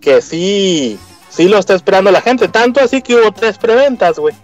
[0.00, 1.00] que sí
[1.32, 2.48] sí lo está esperando la gente.
[2.48, 4.34] Tanto así que hubo tres preventas, güey.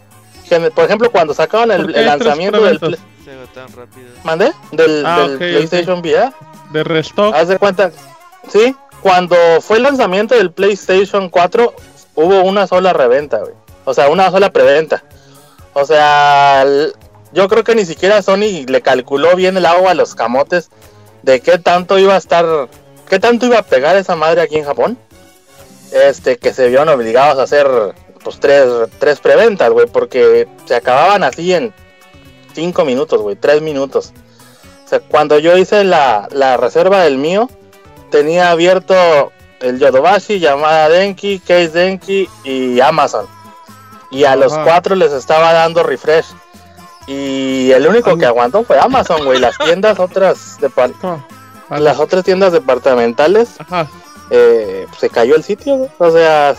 [0.75, 2.79] Por ejemplo, cuando sacaban el, lanzamiento del.
[2.79, 4.09] Se tan rápido.
[4.25, 4.53] ¿Mandé?
[4.73, 6.33] Del, ah, PlayStation VR.
[6.73, 7.35] De restock.
[7.35, 7.93] Haz de cuenta.
[8.51, 11.75] Sí, cuando fue el lanzamiento del PlayStation 4,
[12.15, 13.53] hubo una sola reventa, güey.
[13.85, 15.05] O sea, una sola preventa.
[15.75, 16.65] O sea,
[17.33, 20.71] yo creo que ni siquiera Sony le calculó bien el agua a los camotes
[21.23, 22.69] de qué tanto iba a estar,
[23.09, 24.99] qué tanto iba a pegar esa madre aquí en Japón.
[25.93, 27.67] Este, que se vieron obligados a hacer
[28.23, 28.67] pues tres,
[28.99, 31.73] tres preventas, güey, porque se acababan así en
[32.55, 34.13] cinco minutos, güey, tres minutos.
[34.85, 37.49] O sea, cuando yo hice la, la reserva del mío,
[38.11, 43.27] tenía abierto el Yodobashi, Yamada Denki, Case Denki y Amazon.
[44.11, 46.27] Y a los cuatro les estaba dando refresh.
[47.07, 49.39] Y el único que aguantó fue Amazon, güey.
[49.39, 50.71] Las tiendas otras de
[51.71, 53.51] las otras tiendas departamentales
[54.31, 56.55] eh, se cayó el sitio, O sea,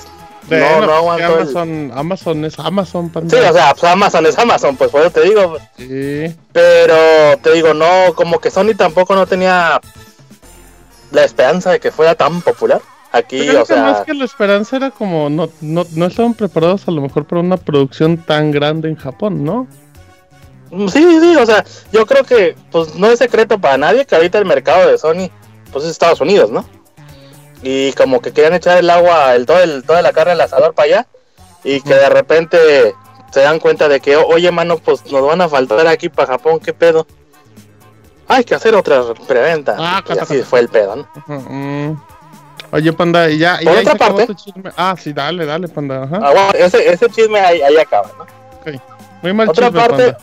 [0.49, 1.35] no, no aguantó.
[1.35, 5.21] Amazon, Amazon es Amazon, Sí, o sea, pues Amazon es Amazon, pues por eso te
[5.21, 5.57] digo.
[5.77, 6.35] Sí.
[6.51, 9.79] Pero te digo, no, como que Sony tampoco no tenía
[11.11, 12.81] la esperanza de que fuera tan popular.
[13.11, 13.83] Aquí, o sea.
[13.83, 17.41] Más que la esperanza era como no, no, no estaban preparados a lo mejor para
[17.41, 19.67] una producción tan grande en Japón, ¿no?
[20.69, 24.15] Mm, sí, sí, o sea, yo creo que pues no es secreto para nadie que
[24.15, 25.31] ahorita el mercado de Sony
[25.71, 26.63] pues es Estados Unidos, ¿no?
[27.61, 30.73] Y como que querían echar el agua, el todo el, toda la carne al asador
[30.73, 31.07] para allá
[31.63, 32.95] y que de repente
[33.31, 36.59] se dan cuenta de que, oye, mano, pues nos van a faltar aquí para Japón,
[36.59, 37.05] ¿qué pedo?
[38.27, 39.75] Hay que hacer otra preventa.
[39.77, 42.05] Ah, y así fue el pedo, ¿no?
[42.71, 43.59] Oye, Panda, ya.
[43.63, 44.27] Por otra parte.
[44.77, 46.03] Ah, sí, dale, dale, Panda.
[46.03, 46.19] Ajá.
[46.21, 48.23] Ah, bueno, ese, ese chisme ahí, ahí acaba, ¿no?
[48.23, 48.79] Ok.
[49.23, 50.15] Muy mal Otra parte.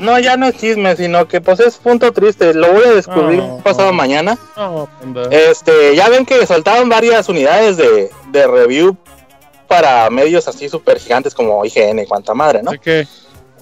[0.00, 2.54] No, ya no es chisme, sino que pues es punto triste.
[2.54, 4.38] Lo voy a descubrir pasado mañana.
[4.54, 5.28] Panda.
[5.30, 8.96] Este, ya ven que soltaron varias unidades de, de review
[9.68, 12.72] para medios así súper gigantes como IGN y cuanta madre, ¿no?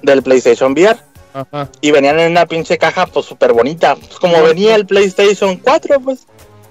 [0.03, 0.99] Del PlayStation VR.
[1.35, 1.69] Ajá.
[1.81, 3.97] Y venían en una pinche caja pues súper bonita.
[3.97, 6.27] Pues, como venía el PlayStation 4, pues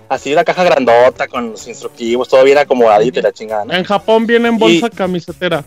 [0.10, 3.78] así una caja grandota con los instructivos, todo bien acomodadito y la chingada.
[3.78, 5.64] En Japón viene en bolsa camisetera.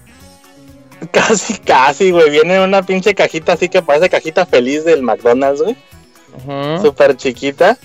[1.13, 2.31] Casi, casi, güey.
[2.31, 5.77] Viene en una pinche cajita así que parece cajita feliz del McDonald's, güey.
[6.37, 6.83] Ajá.
[6.83, 7.77] Súper chiquita.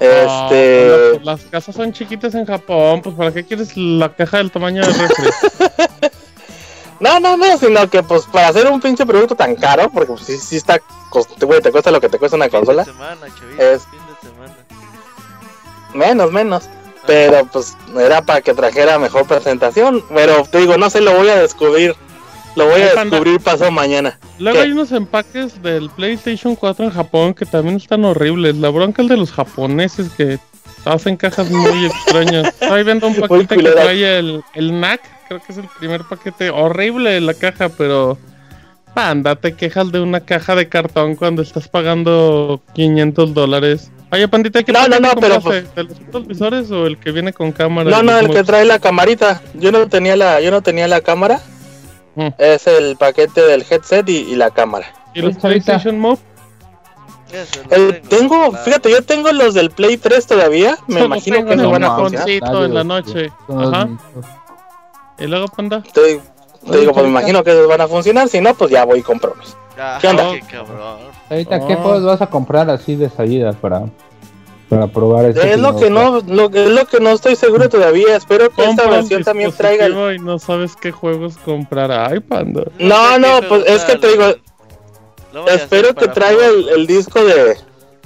[0.00, 1.10] Ah, este.
[1.12, 4.82] Pues, las casas son chiquitas en Japón, pues ¿para qué quieres la caja del tamaño
[4.82, 5.28] del refri?
[7.00, 10.24] no, no, no, sino que pues para hacer un pinche producto tan caro, porque pues
[10.24, 10.80] sí, sí está,
[11.40, 12.84] güey, te cuesta lo que te cuesta una consola.
[12.84, 13.26] Semana,
[13.58, 13.82] es,
[15.94, 16.64] menos, menos.
[17.06, 20.02] Pero pues era para que trajera mejor presentación.
[20.14, 21.94] Pero te digo, no sé, lo voy a descubrir.
[22.56, 24.18] Lo voy a descubrir pasado mañana.
[24.38, 28.56] Luego hay unos empaques del PlayStation 4 en Japón que también están horribles.
[28.56, 30.38] La bronca es de los japoneses que
[30.84, 32.54] hacen cajas muy extrañas.
[32.60, 35.00] Estoy viendo un paquete que trae el, el NAC.
[35.28, 36.50] Creo que es el primer paquete.
[36.50, 38.18] Horrible la caja, pero...
[38.94, 43.90] Panda, te quejas de una caja de cartón cuando estás pagando 500 dólares.
[44.12, 45.40] Oye, pandita, ¿qué No, no, no, pero.
[45.40, 47.90] Pues, ¿De los visores o el que viene con cámara?
[47.90, 49.42] No, no, el que trae la camarita.
[49.54, 51.40] Yo no tenía la, yo no tenía la cámara.
[52.14, 52.28] Mm.
[52.38, 54.86] Es el paquete del headset y, la cámara.
[55.14, 56.18] ¿Y los PlayStation Move?
[58.08, 60.78] tengo, fíjate, yo tengo los del Play 3 todavía.
[60.86, 62.64] Me imagino que no van a funcionar.
[62.64, 63.32] en la noche.
[63.48, 63.88] Ajá.
[65.18, 65.82] ¿Y luego, panda?
[65.92, 66.20] Te,
[66.78, 68.28] digo, pues me imagino que esos van a funcionar.
[68.28, 69.34] Si no, pues ya voy y compro.
[70.00, 70.24] ¿Qué onda?
[70.50, 70.98] cabrón.
[71.30, 73.84] Ahorita, ¿qué juegos vas a comprar así de salida para,
[74.68, 77.68] para probar este Es lo que no, lo que, es lo que no estoy seguro
[77.68, 78.16] todavía.
[78.16, 79.88] Espero que esta versión también traiga.
[80.12, 81.92] Y no sabes qué juegos comprar.
[81.92, 82.64] Ay, panda.
[82.78, 84.24] No, no, pues es que te digo.
[85.48, 87.56] Espero que traiga el, disco de.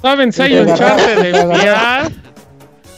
[0.01, 2.11] Saben, si hay un de VR.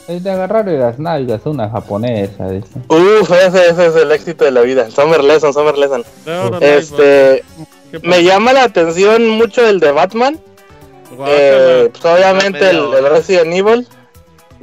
[0.08, 2.48] Es de agarrar las nalgas una japonesa.
[2.88, 4.90] Uf, ese, ese, es el éxito de la vida.
[4.90, 6.04] Summer Lesson, Summer Lesson.
[6.60, 7.44] este.
[8.04, 10.40] Me llama la atención mucho el de Batman.
[11.28, 13.88] Eh, pues obviamente el, Resident Evil.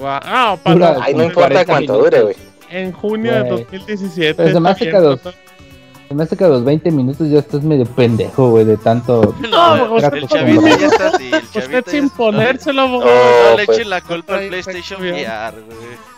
[0.01, 0.57] Ah,
[1.03, 2.37] Ay, no importa cuánto dure, güey.
[2.71, 4.35] En junio de 2017.
[4.35, 7.29] Pero se me hace que a los, se me hace que a los 20 minutos
[7.29, 9.35] ya estás medio pendejo, güey, de tanto.
[9.51, 11.31] No, el chavito ya está así.
[11.33, 13.01] El usted sin ponérselo, güey.
[13.01, 16.09] No, le echen la culpa al PlayStation VR, güey.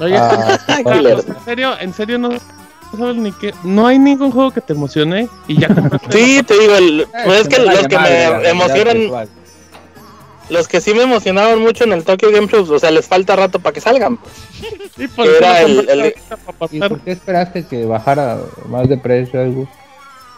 [0.00, 2.30] Oye, ah, en serio, en serio no
[2.92, 3.54] no sabes ni qué.
[3.64, 5.68] No hay ningún juego que te emocione y ya
[6.10, 9.28] Sí, te digo, el, pues es que los que me emocionan.
[10.50, 13.36] Los que sí me emocionaron mucho en el Tokyo Game Show, o sea, les falta
[13.36, 14.18] rato para que salgan.
[14.96, 16.14] Sí, por era el,
[16.70, 19.68] ¿Y por qué esperaste que bajara más de precio algo?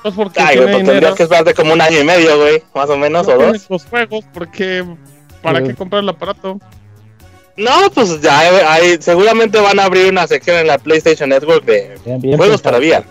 [0.03, 2.91] Pues porque Ay, güey, pues tendrías que esperarte como un año y medio, güey, más
[2.91, 3.71] o menos, o dos.
[3.71, 4.85] Los juegos, porque
[5.43, 6.59] ¿para qué comprar el aparato?
[7.57, 8.39] No, pues ya
[8.73, 13.05] hay, seguramente van a abrir una sección en la PlayStation Network de juegos para VR.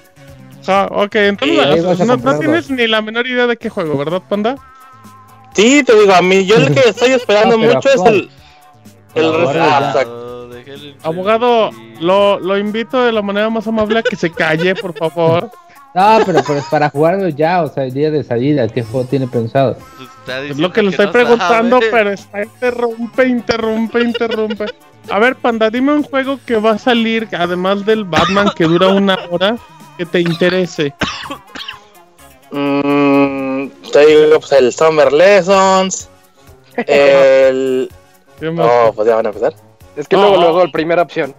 [0.68, 4.56] Ah, ok, entonces no, tienes ni la menor idea de qué juego, ¿verdad, Panda?
[5.54, 8.30] Sí, te digo, a mí, yo el que estoy esperando mucho es el.
[9.16, 9.26] El
[9.60, 10.06] ah,
[11.04, 15.50] Abogado, lo, lo invito de la manera más amable a que se calle, por favor.
[15.96, 19.08] No, pero, pero es para jugarlo ya, o sea, el día de salida, ¿qué juego
[19.08, 19.76] tiene pensado?
[20.48, 24.66] Es lo que le estoy preguntando, pero está interrumpe, interrumpe, interrumpe.
[25.10, 28.90] A ver, Panda, dime un juego que va a salir, además del Batman que dura
[28.90, 29.58] una hora,
[29.98, 30.94] que te interese.
[32.52, 36.10] Mm, te digo, pues el Summer Lessons,
[36.88, 37.90] el...
[38.42, 39.54] No, pues ya van a empezar.
[39.96, 41.36] Es que luego, luego, la primera opción.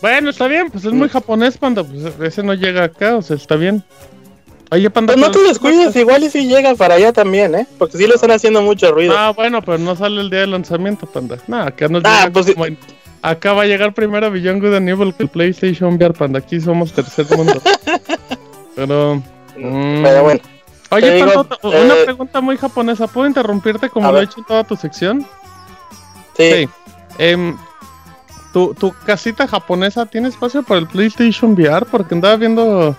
[0.00, 1.84] Bueno, está bien, pues es muy japonés, Panda.
[1.84, 3.84] Pues ese no llega acá, o sea, está bien.
[4.70, 5.12] Oye, Panda.
[5.12, 7.66] Pues no te descuides, igual y si llega para allá también, ¿eh?
[7.78, 9.14] Porque sí lo están haciendo mucho ruido.
[9.16, 11.36] Ah, bueno, pero no sale el día de lanzamiento, Panda.
[11.46, 12.78] No, acá no ah, llega pues
[13.22, 16.38] Acá va a llegar primero Beyond Good and Evil que el PlayStation VR, Panda.
[16.38, 17.60] Aquí somos tercer mundo.
[18.76, 19.22] pero.
[19.56, 20.40] Mm, bueno.
[20.90, 23.06] Oye, Panda, una eh, pregunta muy japonesa.
[23.06, 25.24] ¿Puedo interrumpirte como lo he hecho en toda tu sección?
[26.36, 26.52] Sí.
[26.52, 26.68] sí.
[27.18, 27.54] Eh,
[28.52, 31.86] ¿Tu, ¿Tu casita japonesa tiene espacio para el PlayStation VR?
[31.86, 32.96] Porque andaba viendo.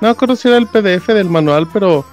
[0.00, 2.04] No me acuerdo si era el PDF del manual, pero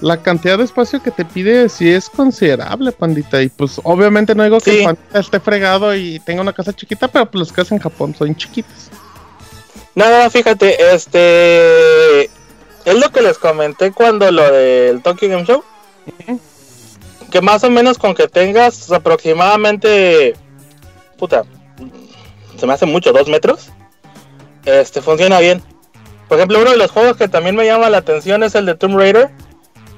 [0.00, 3.42] la cantidad de espacio que te pide sí es considerable, pandita.
[3.42, 7.08] Y pues obviamente no digo que el pandita esté fregado y tenga una casa chiquita,
[7.08, 8.90] pero pues las casas en Japón son chiquitas.
[9.94, 12.30] Nada, fíjate, este.
[12.86, 15.62] Es lo que les comenté cuando lo del Tokyo Game Show.
[17.32, 20.34] Que más o menos con que tengas aproximadamente.
[21.18, 21.42] Puta,
[22.56, 23.70] se me hace mucho, dos metros,
[24.64, 25.62] este funciona bien.
[26.28, 28.76] Por ejemplo, uno de los juegos que también me llama la atención es el de
[28.76, 29.30] Tomb Raider.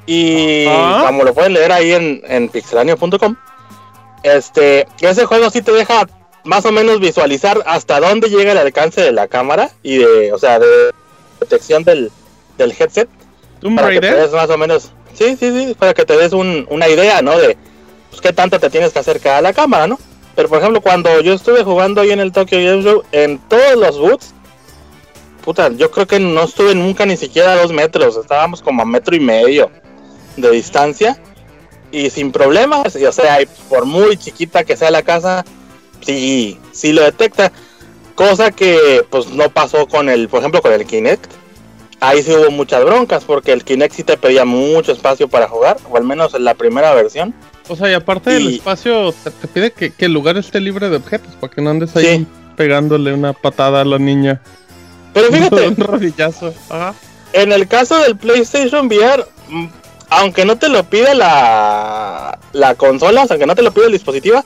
[0.07, 3.37] Y como lo pueden leer ahí en, en pixelania.com,
[4.23, 6.07] este, ese juego sí te deja
[6.45, 10.39] más o menos visualizar hasta dónde llega el alcance de la cámara y de, o
[10.39, 10.91] sea, de
[11.39, 12.11] protección del,
[12.59, 13.09] del headset.
[13.61, 14.31] Tomb Raider.
[14.31, 17.39] más o menos, sí, sí, sí, para que te des una idea, ¿no?
[17.39, 17.57] De
[18.11, 19.99] pues, qué tanto te tienes que acercar a la cámara, ¿no?
[20.37, 23.77] Pero por ejemplo, cuando yo estuve jugando ahí en el Tokyo Game Show, en todos
[23.77, 24.35] los boots,
[25.45, 28.85] puta, yo creo que no estuve nunca ni siquiera a dos metros, estábamos como a
[28.85, 29.71] metro y medio
[30.37, 31.21] de distancia
[31.91, 35.45] y sin problemas, y, o sea, por muy chiquita que sea la casa,
[36.01, 37.51] sí, sí lo detecta,
[38.15, 41.31] cosa que pues no pasó con el, por ejemplo, con el Kinect.
[42.01, 45.77] Ahí sí hubo muchas broncas porque el Kinect sí te pedía mucho espacio para jugar,
[45.91, 47.35] o al menos en la primera versión.
[47.69, 51.35] O sea, y aparte del espacio, te, pide que, el lugar esté libre de objetos,
[51.35, 52.27] para que no andes ahí
[52.57, 54.41] pegándole una patada a la niña.
[55.13, 56.55] Pero fíjate, un rodillazo.
[57.33, 59.67] En el caso del PlayStation VR, mm,
[60.11, 63.87] aunque no te lo pida la, la consola, o sea, aunque no te lo pida
[63.87, 64.45] el dispositivo,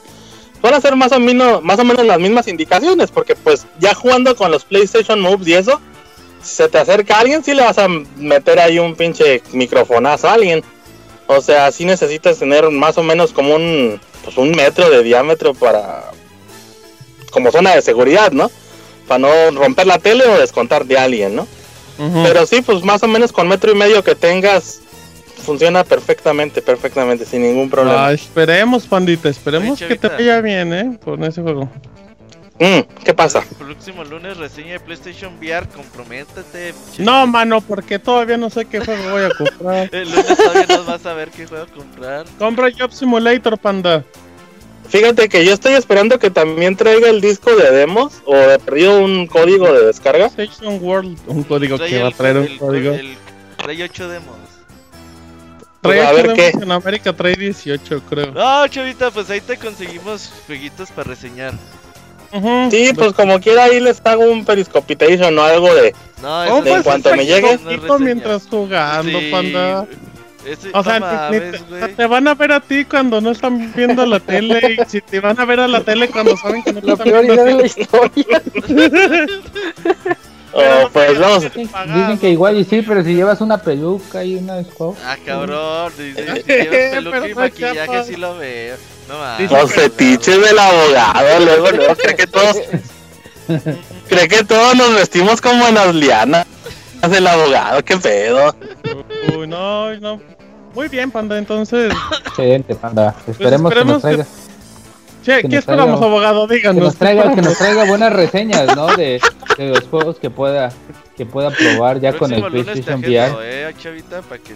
[0.61, 3.93] van a ser más o, menos, más o menos las mismas indicaciones, porque pues ya
[3.93, 5.81] jugando con los PlayStation Moves y eso,
[6.43, 10.63] se te acerca alguien, sí le vas a meter ahí un pinche microfonazo a alguien.
[11.27, 15.53] O sea, sí necesitas tener más o menos como un, pues un metro de diámetro
[15.53, 16.11] para,
[17.31, 18.51] como zona de seguridad, ¿no?
[19.07, 21.47] Para no romper la tele o descontar de alguien, ¿no?
[21.97, 24.81] Pero sí, pues más o menos con metro y medio que tengas,
[25.43, 28.07] funciona perfectamente, perfectamente, sin ningún problema.
[28.07, 30.97] Ah, esperemos, pandita, esperemos que te vaya bien, ¿eh?
[31.03, 31.69] Con ese juego.
[32.63, 33.43] Mm, ¿Qué pasa?
[33.59, 36.73] El próximo lunes reseña de PlayStation VR, comprométete.
[36.97, 39.89] No, mano, porque todavía no sé qué juego voy a comprar.
[39.93, 42.25] El lunes todavía no vas a ver qué juego comprar.
[42.39, 44.05] Compra Job Simulator, panda.
[44.87, 48.97] Fíjate que yo estoy esperando que también traiga el disco de demos o de perdido
[48.97, 50.29] un código de descarga.
[50.29, 52.93] PlayStation World, un código que va a traer un código.
[52.93, 53.17] El,
[53.57, 54.37] trae 8 demos.
[55.81, 56.53] Trae pues a ver qué.
[56.61, 58.31] En América trae 18, creo.
[58.31, 61.53] No, chavita, pues ahí te conseguimos jueguitos para reseñar
[62.71, 66.83] sí, pues como quiera ahí les hago un periscopitation o algo de, no, en pues,
[66.83, 67.59] cuanto me llegue.
[67.99, 69.85] mientras jugando, panda.
[70.73, 71.29] o sea,
[71.95, 75.19] te, van a ver a ti cuando no están viendo la tele y si te
[75.19, 77.43] van a ver a la tele cuando saben que no te la están viendo.
[77.43, 78.41] de la historia.
[80.53, 81.43] oh, pues vamos.
[81.43, 84.95] Dicen, que igual y sí, pero si llevas una peluca y una escoba.
[85.05, 85.91] Ah, cabrón.
[85.97, 88.75] Dicen que llevas peluca y maquillaje, sí lo veo.
[89.49, 92.57] Los fetiches del abogado, luego, luego cree que todos.
[94.07, 96.45] cree que todos nos vestimos como en las lianas
[97.09, 98.55] del abogado, qué pedo.
[99.37, 100.19] Uy, no, no.
[100.73, 101.93] Muy bien, panda, entonces.
[102.27, 103.13] Excelente, panda.
[103.25, 104.25] Pues esperemos, que nos traiga.
[105.23, 106.47] Che, ¿qué esperamos, abogado?
[106.47, 106.75] Díganos.
[106.75, 108.87] Que nos traiga, que nos traiga buenas reseñas, ¿no?
[108.95, 109.21] De,
[109.57, 110.71] de, los juegos que pueda
[111.15, 113.35] que pueda probar ya con el PlayStation VR.
[113.41, 114.55] Eh, chavita, para que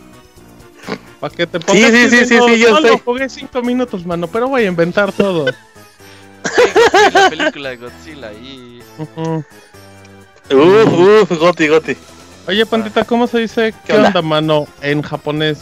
[1.19, 1.91] para que te pongas.
[1.91, 2.99] Sí, sí, sí, sí, sí, yo Solo sé.
[3.03, 5.45] jugué 5 minutos, mano, pero voy a inventar todo.
[7.13, 8.81] la película de Godzilla y.
[9.15, 9.43] Uh,
[10.53, 11.97] uh, Goti, Goti.
[12.47, 14.21] Oye, Pandita, ¿cómo se dice qué, onda?
[14.21, 15.59] mano, en japonés?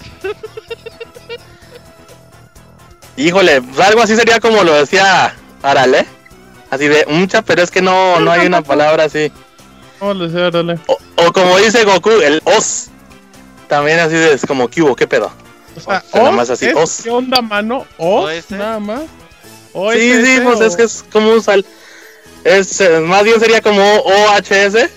[3.18, 6.06] Híjole, algo así sería como lo decía Aral, ¿eh?
[6.70, 9.32] Así de mucha, pero es que no, no hay una palabra así.
[10.00, 10.12] O,
[11.16, 12.88] o, como dice Goku, el os.
[13.70, 14.96] También así de, es como, ¿qué hubo?
[14.96, 15.32] ¿Qué pedo?
[15.76, 17.02] O sea, nada más así, os.
[17.04, 17.86] ¿Qué onda, mano?
[17.98, 19.02] Os, nada más.
[19.94, 21.66] sí, sí, pues es que es como un sal.
[22.44, 24.90] Es, eh, más bien sería como OHS.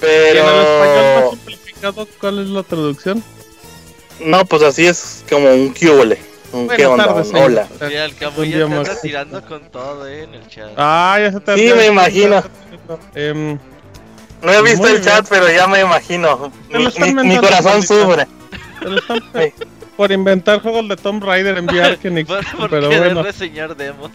[0.00, 0.40] Pero.
[0.40, 3.22] en el español más simplificado, ¿cuál es la traducción?
[4.20, 6.33] No, pues así es como un cubole.
[6.76, 7.66] Qué onda, hola.
[7.66, 10.70] Sí, el Camuy ya te anda tirando con todo, eh, en el chat.
[10.76, 12.42] Ah, ya se te Sí, me imagino.
[13.14, 13.58] Eh,
[14.42, 16.52] no he visto el chat, pero ya me imagino.
[16.70, 18.26] Mi, corazón sufre.
[19.96, 23.22] por inventar juegos de Tomb Raider en VR que ni por, pero bueno.
[23.22, 24.10] reseñar demos.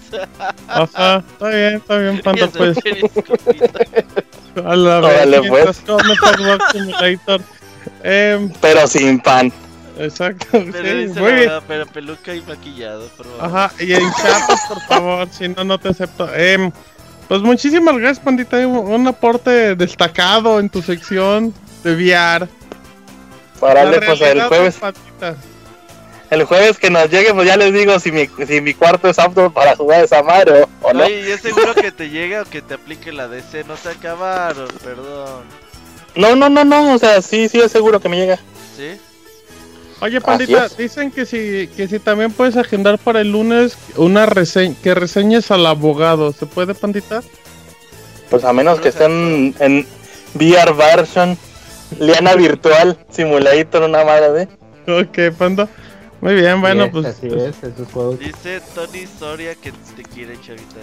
[0.67, 2.77] Ajá, está bien, está bien, Panda, pues.
[4.65, 5.83] A la vez, pues.
[8.03, 9.51] Eh, pero sin pan.
[9.99, 11.49] Exacto, pero sí.
[11.67, 13.45] Pero peluca y maquillado, por favor.
[13.45, 16.29] Ajá, y en chat, por favor, si no, no te acepto.
[16.33, 16.71] Eh,
[17.27, 18.65] pues muchísimas gracias, Pandita.
[18.65, 21.53] Un aporte destacado en tu sección
[21.83, 22.47] de VR.
[23.59, 24.79] Para pues el jueves.
[26.29, 29.17] El jueves que nos llegue, pues ya les digo si mi, si mi cuarto es
[29.17, 31.03] apto para jugar esa madre o no.
[31.03, 33.63] Oye, es seguro que te llegue o que te aplique la DC.
[33.63, 35.43] No se acabaron, perdón.
[36.15, 36.93] No, no, no, no.
[36.93, 38.37] O sea, sí, sí es seguro que me llega.
[38.77, 38.99] ¿Sí?
[40.01, 44.75] Oye, Pandita, dicen que si, que si también puedes agendar para el lunes una reseña,
[44.81, 46.31] que reseñes al abogado.
[46.31, 47.21] ¿Se puede, Pandita?
[48.29, 49.85] Pues a menos que estén en
[50.35, 51.37] VR version,
[51.99, 55.01] Liana Virtual Simulator, una madre de.
[55.01, 55.67] Ok, Panda.
[56.21, 57.05] Muy bien, bueno, pues.
[57.05, 58.19] Así es, esos juegos.
[58.19, 60.79] Dice Tony Soria que te quiere, chavita.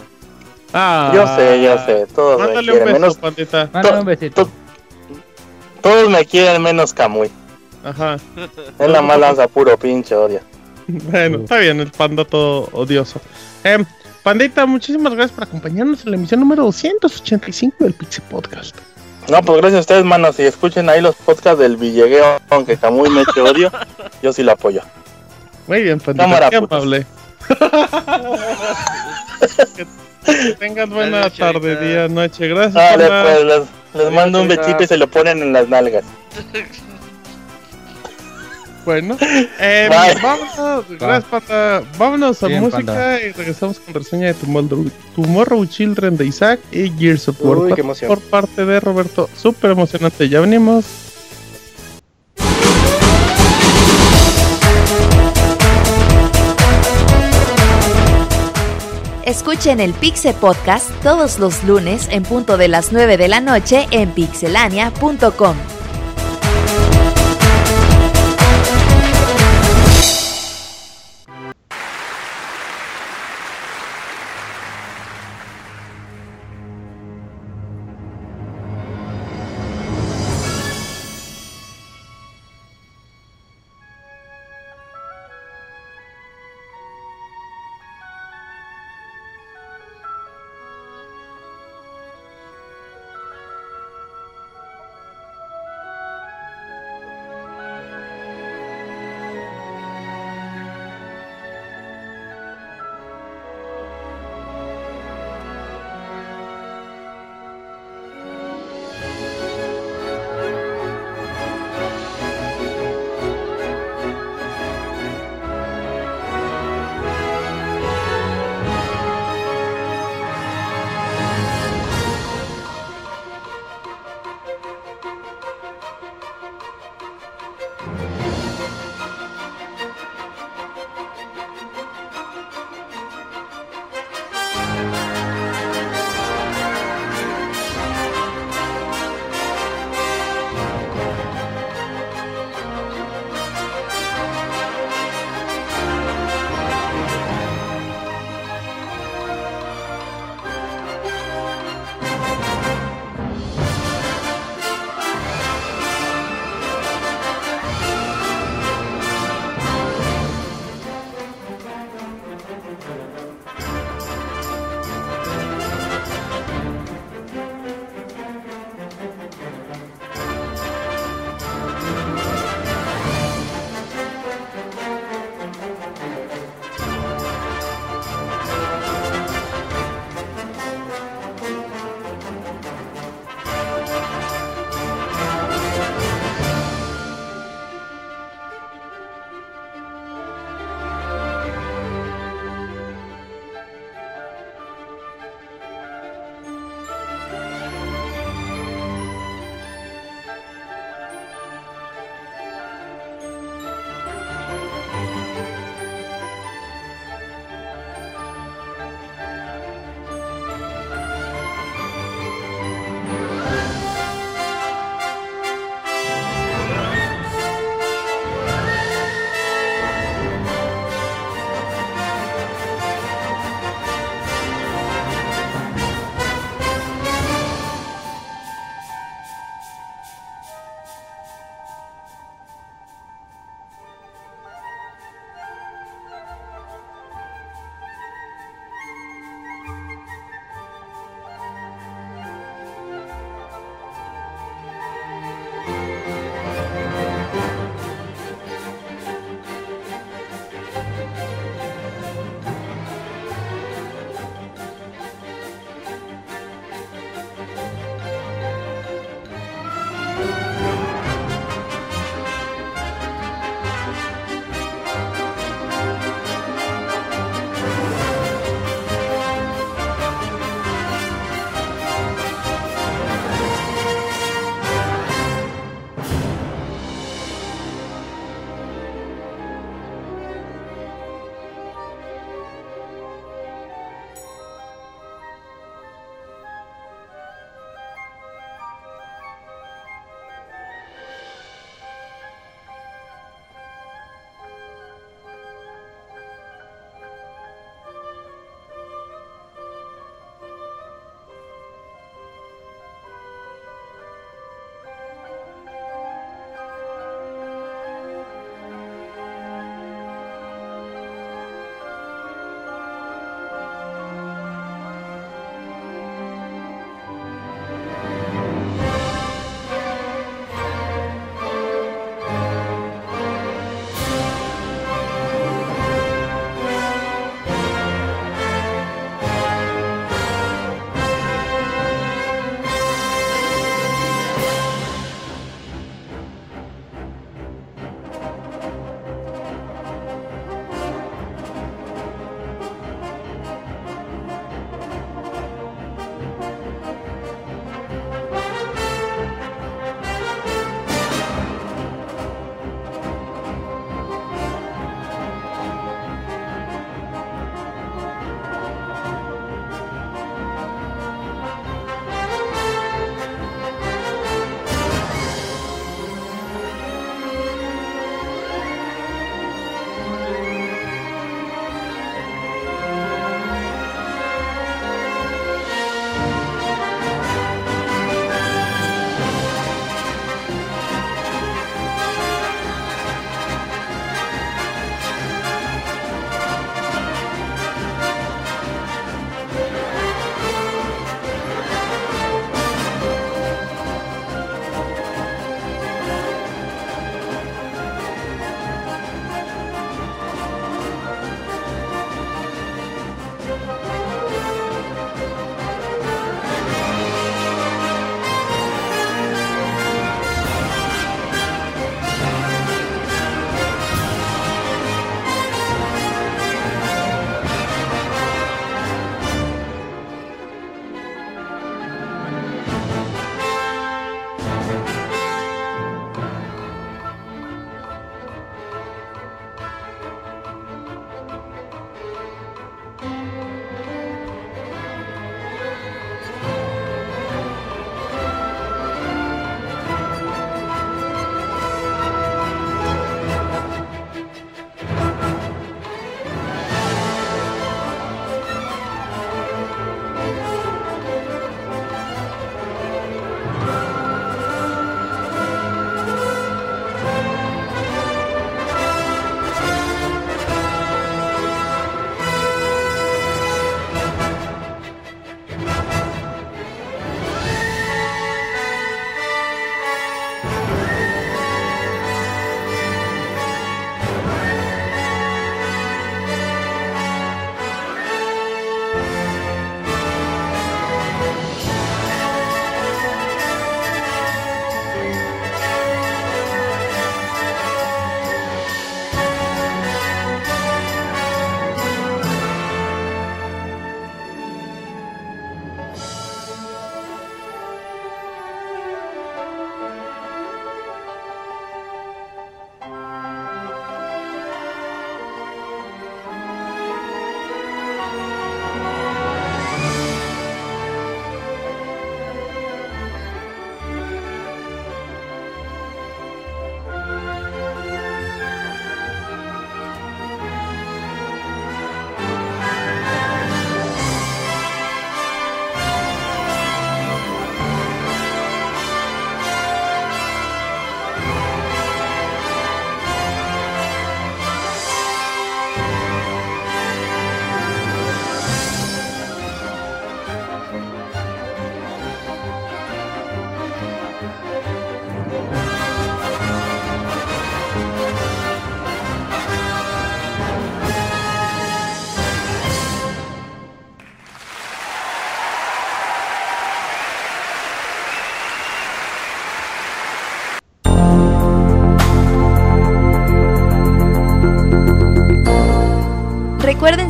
[0.73, 2.07] Ah, yo sé, yo sé.
[2.15, 3.17] Todos Mándale me un beso, menos...
[3.17, 3.71] Pandita.
[3.73, 4.51] Mándale un besito.
[5.81, 7.31] Todos me quieren menos Kamui.
[7.87, 8.17] Ajá.
[8.79, 10.41] Es la más lanza puro pinche odio.
[10.89, 13.21] Bueno, está bien, el panda todo odioso.
[13.63, 13.85] Eh,
[14.25, 18.77] Pandita, muchísimas gracias por acompañarnos en la emisión número 285 del Pixie Podcast.
[19.29, 20.35] No, pues gracias a ustedes, manos.
[20.35, 23.71] Si escuchen ahí los podcasts del Villegueo, aunque Camuy me eche odio,
[24.23, 24.83] yo sí lo apoyo.
[25.69, 27.07] Muy bien, Pandita, Cámara, qué amable.
[30.27, 32.49] que tengan buena tarde, día, noche.
[32.49, 32.75] Gracias.
[32.75, 33.63] Vale, pues les,
[33.95, 36.05] les mando un besito y se lo ponen en las nalgas.
[38.87, 39.19] Bueno,
[39.59, 39.89] eh,
[40.23, 41.83] vámonos, gracias, Pata.
[41.99, 47.29] Vámonos a música y regresamos con reseña de Tomorrow, Tomorrow Children de Isaac y Gears
[47.29, 47.75] of War
[48.07, 49.29] por parte de Roberto.
[49.37, 50.85] Súper emocionante, ya venimos.
[59.25, 63.89] Escuchen el Pixel Podcast todos los lunes en punto de las 9 de la noche
[63.91, 65.76] en pixelania.com.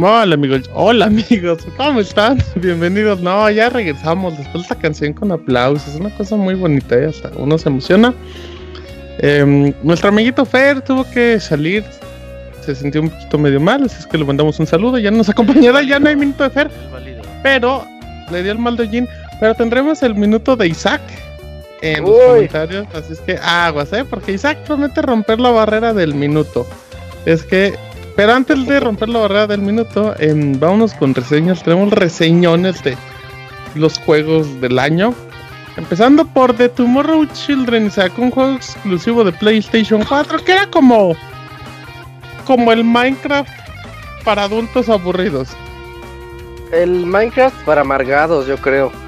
[0.00, 2.38] Hola amigos, hola amigos, ¿cómo están?
[2.54, 3.20] Bienvenidos.
[3.20, 7.00] No, ya regresamos después de esta canción con aplausos, es una cosa muy bonita, y
[7.00, 7.06] ¿eh?
[7.06, 8.14] hasta uno se emociona.
[9.18, 11.82] Em, nuestro amiguito Fer tuvo que salir,
[12.64, 15.28] se sintió un poquito medio mal, así es que le mandamos un saludo, ya nos
[15.28, 16.70] acompañará, ya no hay minuto de Fer,
[17.42, 17.84] pero
[18.30, 19.08] le dio el mal de Jin,
[19.40, 21.00] pero tendremos el minuto de Isaac
[21.82, 24.04] en los comentarios, así es que aguas, ¿eh?
[24.04, 26.68] Porque Isaac promete romper la barrera del minuto.
[27.26, 27.74] Es que
[28.18, 31.62] pero antes de romper la barrera del minuto, em, vámonos con reseñas.
[31.62, 32.96] Tenemos reseñones de
[33.76, 35.14] los juegos del año.
[35.76, 41.14] Empezando por The Tomorrow Children, sacó un juego exclusivo de PlayStation 4 que era como
[42.44, 43.52] como el Minecraft
[44.24, 45.50] para adultos aburridos.
[46.72, 48.90] El Minecraft para amargados, yo creo.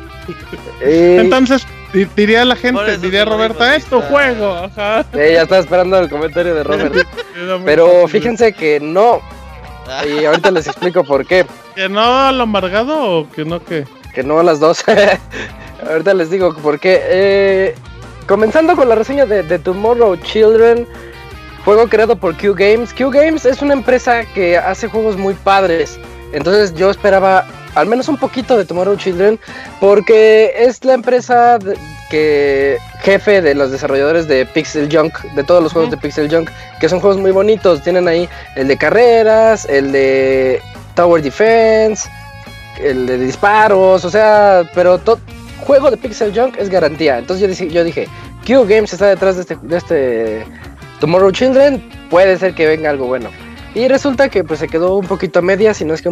[0.82, 4.52] Eh, Entonces, diría la gente, diría Roberta, es tu juego.
[4.52, 5.04] Ajá.
[5.12, 6.94] ya estaba esperando el comentario de Robert.
[7.64, 9.20] Pero fíjense que no.
[10.08, 11.44] Y ahorita les explico por qué.
[11.74, 13.84] ¿Que no lo amargado o que no qué?
[14.14, 14.84] Que no a las dos.
[15.88, 17.00] ahorita les digo por qué.
[17.04, 17.74] Eh,
[18.26, 20.86] comenzando con la reseña de, de Tomorrow Children.
[21.64, 22.94] Juego creado por Q Games.
[22.94, 25.98] Q Games es una empresa que hace juegos muy padres.
[26.32, 29.38] Entonces yo esperaba al menos un poquito de Tomorrow Children,
[29.80, 31.58] porque es la empresa
[32.10, 36.50] que jefe de los desarrolladores de Pixel Junk, de todos los juegos de Pixel Junk,
[36.80, 37.82] que son juegos muy bonitos.
[37.82, 40.60] Tienen ahí el de carreras, el de
[40.94, 42.08] Tower Defense,
[42.82, 45.20] el de disparos, o sea, pero todo
[45.60, 47.18] juego de Pixel Junk es garantía.
[47.18, 48.08] Entonces yo dije, yo dije,
[48.46, 50.44] Q Games está detrás de este, de este
[50.98, 53.30] Tomorrow Children, puede ser que venga algo bueno.
[53.74, 56.10] Y resulta que pues se quedó un poquito a media, si no es que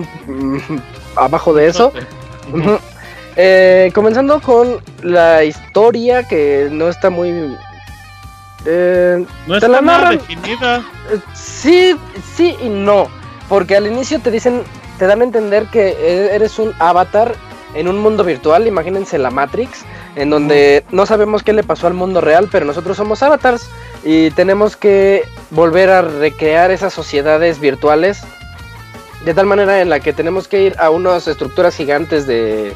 [1.16, 1.92] abajo de eso.
[3.40, 7.56] Eh, comenzando con la historia que no está muy...
[8.66, 10.84] Eh, no está la nada definida.
[11.34, 11.96] Sí,
[12.34, 13.06] sí y no.
[13.48, 14.64] Porque al inicio te dicen,
[14.98, 17.36] te dan a entender que e-, eres un avatar
[17.74, 19.84] en un mundo virtual, imagínense la Matrix,
[20.16, 23.70] en donde no sabemos qué le pasó al mundo real, pero nosotros somos avatars
[24.04, 28.22] y tenemos que volver a recrear esas sociedades virtuales
[29.24, 32.72] de tal manera en la que tenemos que ir a unas estructuras gigantes de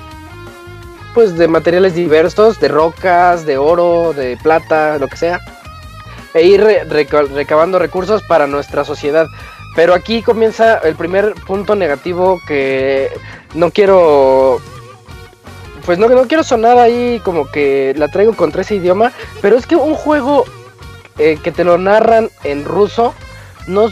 [1.15, 5.41] pues de materiales diversos, de rocas, de oro, de plata, lo que sea,
[6.33, 9.27] e ir recabando recursos para nuestra sociedad.
[9.77, 13.11] Pero aquí comienza el primer punto negativo que
[13.55, 14.61] no quiero
[15.85, 19.67] pues no, no quiero sonar ahí como que la traigo contra ese idioma, pero es
[19.67, 20.45] que un juego
[21.19, 23.15] eh, que te lo narran en ruso
[23.67, 23.89] no,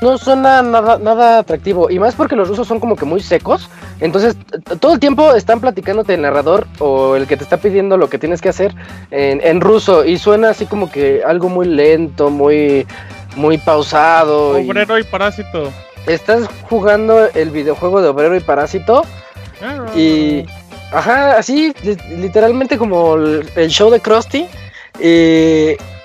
[0.00, 1.90] no suena nada, nada atractivo.
[1.90, 3.68] Y más porque los rusos son como que muy secos.
[4.00, 4.36] Entonces,
[4.80, 8.18] todo el tiempo están platicándote el narrador o el que te está pidiendo lo que
[8.18, 8.74] tienes que hacer
[9.10, 10.04] en, en ruso.
[10.04, 12.86] Y suena así como que algo muy lento, muy,
[13.36, 14.56] muy pausado.
[14.58, 15.72] Obrero y, parásito.
[16.06, 19.04] Estás jugando el videojuego de Obrero y Parásito.
[19.62, 20.44] Ah, y.
[20.92, 21.74] Ajá, así,
[22.10, 24.46] literalmente como el, show de Krusty.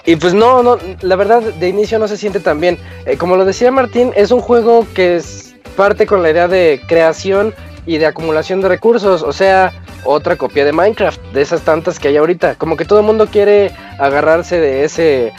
[0.10, 2.80] Y pues no, no, la verdad de inicio no se siente tan bien.
[3.06, 6.82] Eh, como lo decía Martín, es un juego que es parte con la idea de
[6.88, 7.54] creación
[7.86, 9.72] y de acumulación de recursos, o sea,
[10.04, 12.56] otra copia de Minecraft, de esas tantas que hay ahorita.
[12.56, 13.70] Como que todo el mundo quiere
[14.00, 15.32] agarrarse de ese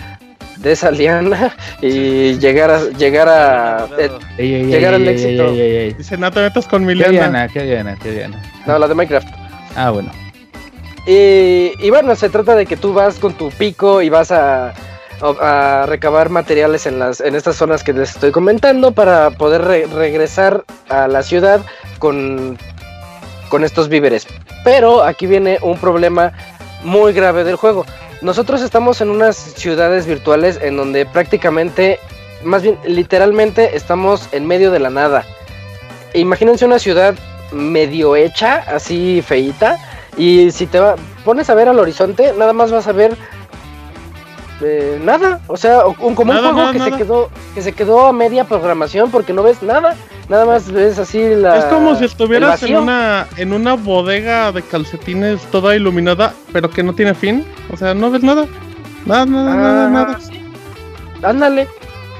[0.58, 1.52] de esa liana
[1.82, 3.88] y llegar a llegar a
[4.38, 5.50] llegar al éxito.
[5.50, 7.48] Dice, no te metas con mi liana.
[7.48, 7.96] ¿Qué liana?
[8.00, 8.40] ¿Qué liana?
[8.68, 9.26] No, la de Minecraft.
[9.74, 10.12] Ah, bueno.
[11.06, 14.74] Y, bueno, se trata de que tú vas con tu pico y vas a,
[15.86, 21.08] recabar materiales en, las, en estas zonas que les estoy comentando para poder regresar a
[21.08, 21.60] la ciudad
[21.98, 22.56] con,
[23.50, 24.26] con estos víveres.
[24.64, 26.32] Pero aquí viene un problema
[26.84, 27.84] muy grave del juego.
[28.22, 31.98] Nosotros estamos en unas ciudades virtuales en donde prácticamente,
[32.44, 35.24] más bien literalmente, estamos en medio de la nada.
[36.14, 37.14] Imagínense una ciudad
[37.52, 39.78] medio hecha, así feita,
[40.16, 43.16] y si te va, pones a ver al horizonte, nada más vas a ver
[44.62, 48.12] eh, nada, o sea, un, como un juego que se quedó que se quedó a
[48.12, 49.96] media programación porque no ves nada,
[50.28, 54.62] nada más ves así la Es como si estuvieras en una en una bodega de
[54.62, 58.46] calcetines toda iluminada, pero que no tiene fin, o sea, no ves nada.
[59.06, 60.18] Nada, nada, nada, nada.
[61.22, 61.66] Ándale.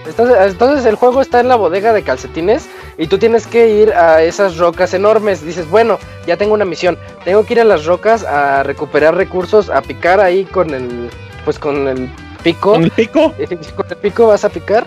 [0.06, 2.68] Entonces, entonces el juego está en la bodega de calcetines
[3.00, 5.42] y tú tienes que ir a esas rocas enormes.
[5.42, 9.70] Dices, bueno, ya tengo una misión, tengo que ir a las rocas a recuperar recursos,
[9.70, 11.08] a picar ahí con el,
[11.46, 12.10] pues con el
[12.42, 12.72] pico.
[12.72, 13.32] ¿Con el pico?
[13.76, 14.86] con el pico vas a picar.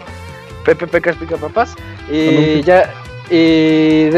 [0.64, 1.76] Pepe Pecas pica papas.
[2.08, 2.94] Y ya,
[3.32, 4.12] y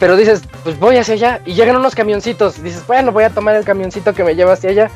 [0.00, 1.40] pero dices, pues voy hacia allá.
[1.46, 2.60] Y llegan unos camioncitos.
[2.60, 4.90] Dices, bueno, voy a tomar el camioncito que me lleva hacia allá.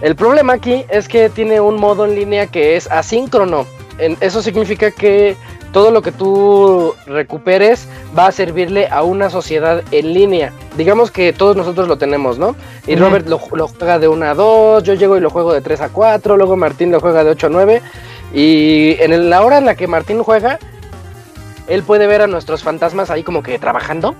[0.00, 3.66] El problema aquí es que tiene un modo en línea que es asíncrono.
[3.98, 5.36] eso significa que
[5.72, 10.52] todo lo que tú recuperes va a servirle a una sociedad en línea.
[10.76, 12.54] Digamos que todos nosotros lo tenemos, ¿no?
[12.86, 15.80] Y Robert lo, juega de 1 a 2, yo llego y lo juego de 3
[15.80, 17.82] a 4, luego Martín lo juega de 8 a 9.
[18.34, 20.58] Y en la hora en la que Martín juega,
[21.68, 24.14] él puede ver a nuestros fantasmas ahí como que trabajando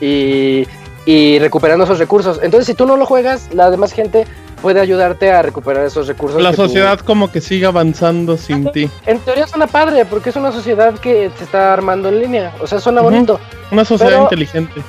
[0.00, 0.66] y,
[1.04, 2.40] y recuperando esos recursos.
[2.42, 4.26] Entonces, si tú no lo juegas, la demás gente
[4.60, 6.40] puede ayudarte a recuperar esos recursos.
[6.42, 8.90] La sociedad como que sigue avanzando sin ti.
[9.06, 12.52] En teoría suena padre, porque es una sociedad que se está armando en línea.
[12.60, 13.38] O sea, suena bonito.
[13.70, 14.82] Una sociedad inteligente.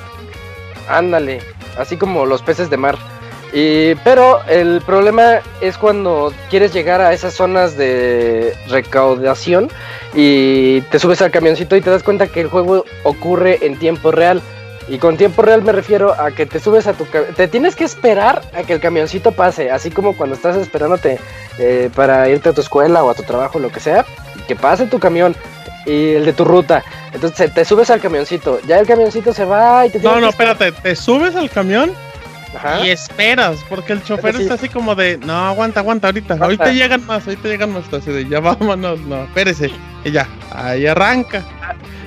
[0.88, 1.40] Ándale,
[1.78, 2.96] así como los peces de mar.
[3.52, 9.70] Y, pero el problema es cuando quieres llegar a esas zonas de recaudación
[10.14, 14.10] y te subes al camioncito y te das cuenta que el juego ocurre en tiempo
[14.10, 14.42] real.
[14.88, 17.04] Y con tiempo real me refiero a que te subes a tu...
[17.36, 21.18] Te tienes que esperar a que el camioncito pase, así como cuando estás esperándote
[21.58, 24.06] eh, para irte a tu escuela o a tu trabajo, lo que sea,
[24.46, 25.36] que pase tu camión
[25.84, 26.82] y el de tu ruta.
[27.12, 29.98] Entonces te subes al camioncito, ya el camioncito se va y te...
[30.00, 31.92] No, no, espérate, te subes al camión
[32.82, 37.04] y esperas, porque el chofer está así como de, no, aguanta, aguanta, ahorita, ahorita llegan
[37.06, 39.70] más, ahorita llegan más, así de, ya vámonos, no, espérese,
[40.04, 41.44] y ya, ahí arranca.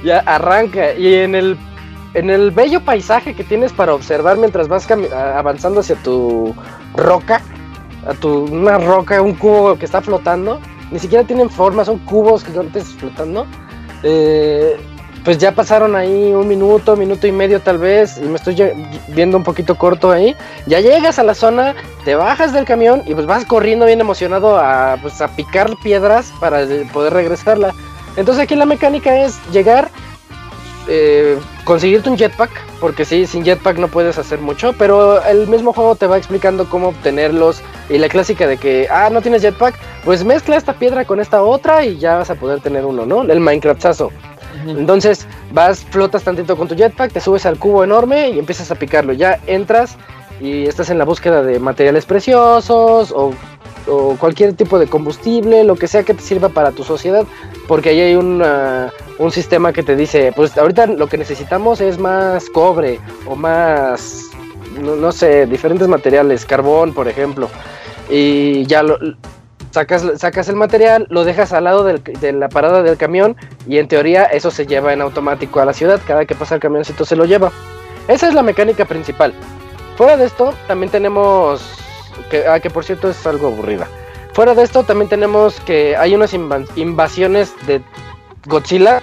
[0.03, 1.58] Ya arranca, y en el
[2.14, 6.54] en el bello paisaje que tienes para observar mientras vas avanzando hacia tu
[6.96, 7.42] roca,
[8.08, 10.60] a tu una roca, un cubo que está flotando,
[10.92, 13.46] ni siquiera tienen forma, son cubos gigantes flotando.
[14.04, 14.78] Eh,
[15.24, 18.56] pues ya pasaron ahí un minuto, minuto y medio tal vez, y me estoy
[19.10, 20.36] viendo un poquito corto ahí.
[20.66, 24.58] Ya llegas a la zona, te bajas del camión y pues vas corriendo bien emocionado
[24.58, 27.74] a, pues, a picar piedras para poder regresarla.
[28.18, 29.90] Entonces aquí la mecánica es llegar,
[30.88, 32.49] eh, conseguirte un jetpack,
[32.80, 36.70] porque sí, sin jetpack no puedes hacer mucho, pero el mismo juego te va explicando
[36.70, 41.06] cómo obtenerlos y la clásica de que, ah, no tienes jetpack, pues mezcla esta piedra
[41.06, 43.22] con esta otra y ya vas a poder tener uno, ¿no?
[43.24, 44.12] El Minecraftazo.
[44.68, 48.76] Entonces vas, flotas tantito con tu jetpack, te subes al cubo enorme y empiezas a
[48.76, 49.14] picarlo.
[49.14, 49.95] Ya entras
[50.40, 53.34] y estás en la búsqueda de materiales preciosos o
[53.88, 57.26] o cualquier tipo de combustible, lo que sea que te sirva para tu sociedad,
[57.68, 58.16] porque ahí hay
[59.22, 64.31] un sistema que te dice, pues ahorita lo que necesitamos es más cobre o más,
[64.81, 67.48] no, sé, diferentes materiales, carbón, por ejemplo,
[68.10, 68.98] y ya lo,
[69.69, 73.35] sacas, sacas el material, lo dejas al lado de la parada del camión
[73.68, 76.61] y en teoría eso se lleva en automático a la ciudad, cada que pasa el
[76.61, 77.52] camioncito se lo lleva.
[78.07, 79.34] Esa es la mecánica principal.
[79.98, 81.61] Fuera de esto, también tenemos
[82.31, 83.88] que, ah, que por cierto es algo aburrida.
[84.34, 87.81] Fuera de esto, también tenemos que hay unas invasiones de
[88.45, 89.01] Godzilla,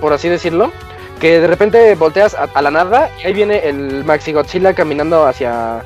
[0.00, 0.72] por así decirlo,
[1.20, 5.84] que de repente volteas a, la nada y ahí viene el Maxi Godzilla caminando hacia,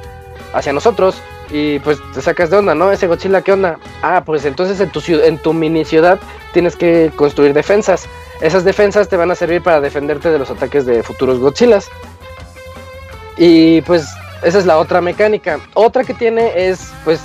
[0.52, 1.16] hacia nosotros.
[1.48, 2.90] Y pues te sacas de onda, ¿no?
[2.90, 3.78] Ese Godzilla, ¿qué onda?
[4.02, 6.18] Ah, pues entonces en tu, en tu mini ciudad
[6.52, 8.08] tienes que construir defensas.
[8.40, 11.88] Esas defensas te van a servir para defenderte de los ataques de futuros Godzillas.
[13.36, 14.08] Y pues
[14.42, 15.60] esa es la otra mecánica.
[15.74, 17.20] Otra que tiene es, pues,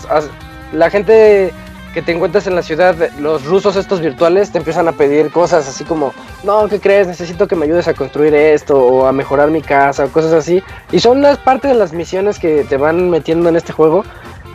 [0.73, 1.51] la gente
[1.93, 5.67] que te encuentras en la ciudad, los rusos estos virtuales te empiezan a pedir cosas
[5.67, 6.13] así como,
[6.43, 7.07] no, ¿qué crees?
[7.07, 10.63] Necesito que me ayudes a construir esto o a mejorar mi casa o cosas así.
[10.91, 14.03] Y son las parte de las misiones que te van metiendo en este juego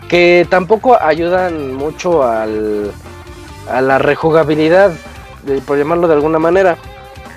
[0.08, 2.92] que tampoco ayudan mucho al,
[3.68, 4.92] a la rejugabilidad,
[5.66, 6.76] por llamarlo de alguna manera.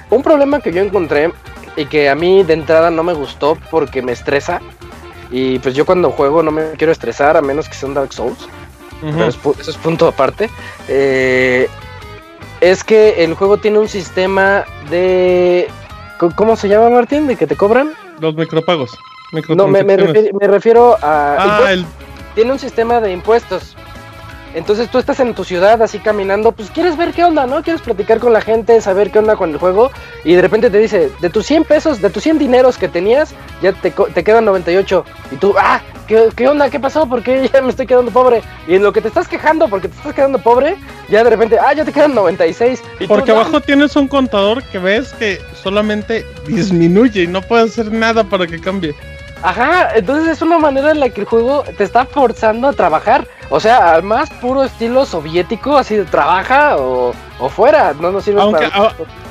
[0.09, 1.31] Un problema que yo encontré
[1.75, 4.61] y que a mí de entrada no me gustó porque me estresa
[5.31, 8.13] y pues yo cuando juego no me quiero estresar a menos que sea un Dark
[8.13, 8.49] Souls.
[9.01, 10.49] Eso es punto aparte.
[10.87, 11.67] Eh,
[12.61, 15.69] es que el juego tiene un sistema de...
[16.35, 17.27] ¿Cómo se llama Martín?
[17.27, 17.93] ¿De que te cobran?
[18.19, 18.97] Los micropagos.
[19.49, 19.83] No, me,
[20.47, 21.35] refiero, a...
[21.39, 21.75] Ah,
[22.35, 23.75] tiene un sistema de impuestos.
[24.53, 27.61] Entonces tú estás en tu ciudad así caminando, pues quieres ver qué onda, ¿no?
[27.61, 29.91] Quieres platicar con la gente, saber qué onda con el juego
[30.23, 33.33] y de repente te dice, de tus 100 pesos, de tus 100 dineros que tenías,
[33.61, 35.81] ya te, te quedan 98 y tú, ah,
[36.35, 36.69] ¿qué, onda?
[36.69, 37.07] ¿Qué pasó?
[37.07, 38.41] ¿Por qué ya me estoy quedando pobre?
[38.67, 40.75] Y en lo que te estás quejando porque te estás quedando pobre,
[41.09, 42.81] ya de repente, ah, ya te quedan 96.
[42.99, 47.91] Y porque abajo tienes un contador que ves que solamente disminuye y no puedes hacer
[47.91, 48.95] nada para que cambie.
[49.41, 53.27] Ajá, entonces es una manera en la que el juego te está forzando a trabajar.
[53.49, 57.13] O sea, al más puro estilo soviético, así de trabaja o,
[57.49, 57.93] fuera.
[57.93, 58.69] No nos sirve aunque,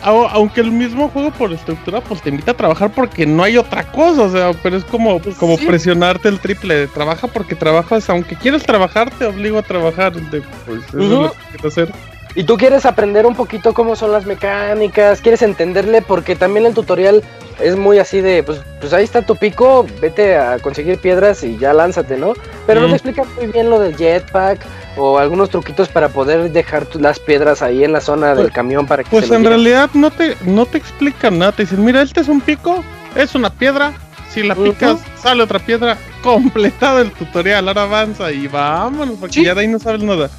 [0.03, 3.85] aunque el mismo juego por estructura, pues te invita a trabajar porque no hay otra
[3.85, 4.23] cosa.
[4.23, 8.09] O sea, pero es como, pues como presionarte el triple de trabaja porque trabajas.
[8.09, 10.13] Aunque quieres trabajar, te obligo a trabajar.
[10.13, 11.93] pues eso es lo que hacer.
[12.39, 16.73] Y tú quieres aprender un poquito cómo son las mecánicas, quieres entenderle, porque también el
[16.73, 17.25] tutorial
[17.59, 21.59] es muy así de, pues, pues ahí está tu pico, vete a conseguir piedras y
[21.59, 22.35] ya lánzate, ¿no?
[22.65, 24.61] Pero no te explica muy bien lo del jetpack
[24.97, 28.87] o algunos truquitos para poder dejar las piedras ahí en la zona del pues, camión
[28.87, 32.21] para que Pues en realidad no te, no te explican nada, te dicen, mira, este
[32.21, 32.85] es un pico,
[33.17, 33.95] es una piedra,
[34.31, 39.57] si la picas sale otra piedra, completado el tutorial, ahora avanza y vámonos, porque ya
[39.57, 40.31] de ahí no sabes nada.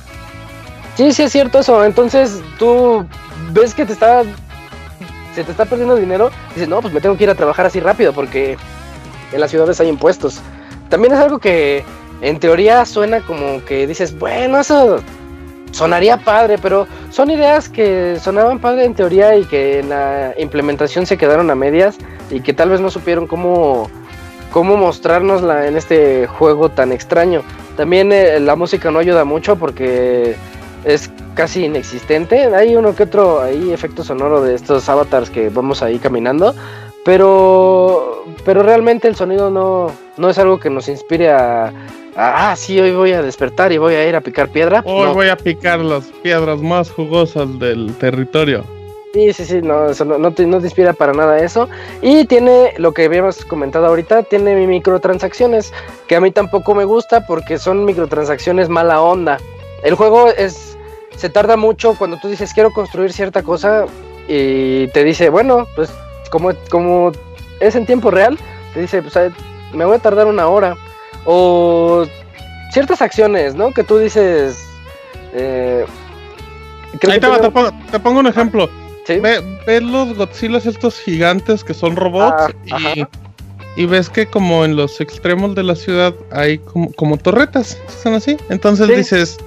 [1.00, 1.86] Sí, sí es cierto eso.
[1.86, 3.06] Entonces tú
[3.54, 4.24] ves que te está
[5.34, 7.80] se te está perdiendo dinero, dices, "No, pues me tengo que ir a trabajar así
[7.80, 8.58] rápido porque
[9.32, 10.42] en las ciudades hay impuestos."
[10.90, 11.86] También es algo que
[12.20, 14.98] en teoría suena como que dices, "Bueno, eso
[15.72, 21.06] sonaría padre", pero son ideas que sonaban padre en teoría y que en la implementación
[21.06, 21.96] se quedaron a medias
[22.30, 23.90] y que tal vez no supieron cómo
[24.52, 27.42] cómo mostrarnosla en este juego tan extraño.
[27.78, 30.36] También eh, la música no ayuda mucho porque
[30.84, 32.53] es casi inexistente.
[32.56, 36.56] Hay uno que otro ahí efecto sonoro de estos avatars que vamos ahí caminando,
[37.06, 41.73] pero pero realmente el sonido no, no es algo que nos inspire a,
[42.15, 44.81] ah, sí, hoy voy a despertar y voy a ir a picar piedra.
[44.85, 48.64] Hoy voy a picar las piedras más jugosas del territorio.
[49.14, 51.68] Sí, sí, sí, no, no, te, no te inspira para nada eso.
[52.01, 55.73] Y tiene, lo que habíamos comentado ahorita, tiene microtransacciones,
[56.07, 59.39] que a mí tampoco me gusta porque son microtransacciones mala onda.
[59.84, 60.77] El juego es
[61.19, 63.85] se tarda mucho cuando tú dices quiero construir cierta cosa
[64.27, 65.89] y te dice, bueno, pues
[66.30, 67.11] como, como
[67.60, 68.38] es en tiempo real,
[68.73, 69.15] te dice, pues
[69.73, 70.77] me voy a tardar una hora.
[71.26, 72.06] O
[72.72, 73.72] ciertas acciones, ¿no?
[73.72, 74.64] Que tú dices...
[75.34, 75.85] Eh,
[77.07, 78.69] Ahí te, pongo, un ejemplo.
[79.07, 83.07] Ve, los Godzilla estos gigantes que son robots ah,
[83.76, 88.14] y, ves que como en los extremos de la ciudad hay como, como torretas, son
[88.14, 88.38] así.
[88.49, 89.38] Entonces dices,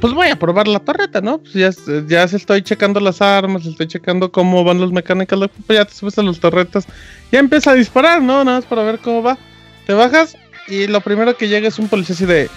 [0.00, 1.38] pues voy a probar la torreta, ¿no?
[1.38, 1.70] Pues ya,
[2.06, 5.94] ya se estoy checando las armas, estoy checando cómo van las mecánicas, pues ya te
[5.94, 6.86] subes a las torretas,
[7.30, 8.42] ya empieza a disparar, ¿no?
[8.44, 9.38] Nada más para ver cómo va.
[9.86, 10.36] Te bajas
[10.68, 12.48] y lo primero que llega es un policía así de,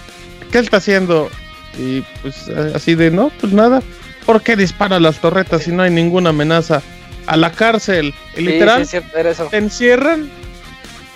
[0.50, 1.30] ¿qué está haciendo?
[1.78, 3.82] Y pues así de, no, pues nada.
[4.24, 6.82] ¿Por qué dispara las torretas si no hay ninguna amenaza?
[7.26, 8.14] A la cárcel.
[8.36, 10.30] Y literal, te encierran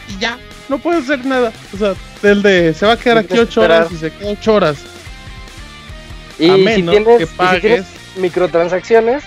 [0.09, 0.39] y ya,
[0.69, 1.53] no puedes hacer nada.
[1.75, 4.55] O sea, el de, se va a quedar aquí ocho horas y se queda ocho
[4.55, 4.79] horas.
[6.39, 7.87] Y, si, tienes,
[8.17, 9.25] microtransacciones,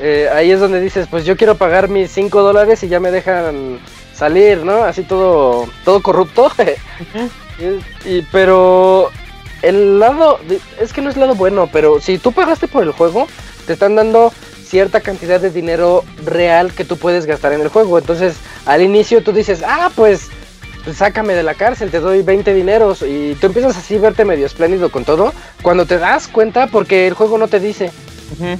[0.00, 3.10] eh, ahí es donde dices, pues yo quiero pagar mis 5 dólares y ya me
[3.10, 3.78] dejan
[4.14, 4.84] salir, ¿no?
[4.84, 6.50] Así todo, todo corrupto.
[8.04, 9.10] y, pero
[9.62, 10.40] el lado,
[10.80, 13.28] es que no es lado bueno, pero si tú pagaste por el juego,
[13.66, 14.32] te están dando
[14.64, 17.98] cierta cantidad de dinero real que tú puedes gastar en el juego.
[17.98, 18.36] Entonces,
[18.66, 20.30] al inicio tú dices, ah, pues
[20.94, 23.02] sácame de la cárcel, te doy 20 dineros.
[23.02, 25.32] Y tú empiezas así a verte medio espléndido con todo,
[25.62, 27.90] cuando te das cuenta, porque el juego no te dice,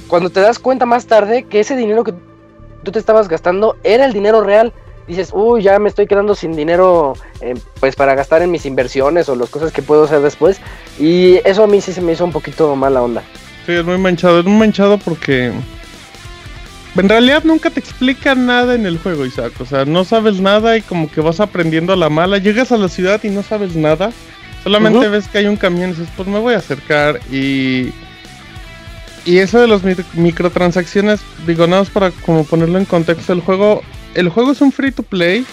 [0.07, 2.13] cuando te das cuenta más tarde que ese dinero que
[2.83, 4.73] tú te estabas gastando era el dinero real,
[5.07, 9.29] dices, uy, ya me estoy quedando sin dinero eh, pues para gastar en mis inversiones
[9.29, 10.61] o las cosas que puedo hacer después
[10.99, 13.23] y eso a mí sí se me hizo un poquito mala onda.
[13.65, 15.51] Sí, es muy manchado, es muy manchado porque
[16.95, 19.53] en realidad nunca te explican nada en el juego, Isaac.
[19.59, 22.37] O sea, no sabes nada y como que vas aprendiendo a la mala.
[22.37, 24.11] Llegas a la ciudad y no sabes nada.
[24.63, 27.91] Solamente ves que hay un camión y dices, pues me voy a acercar y...
[29.23, 29.81] Y eso de las
[30.15, 33.83] microtransacciones, digo, nada más para como ponerlo en contexto, el juego,
[34.15, 35.45] el juego es un free to play,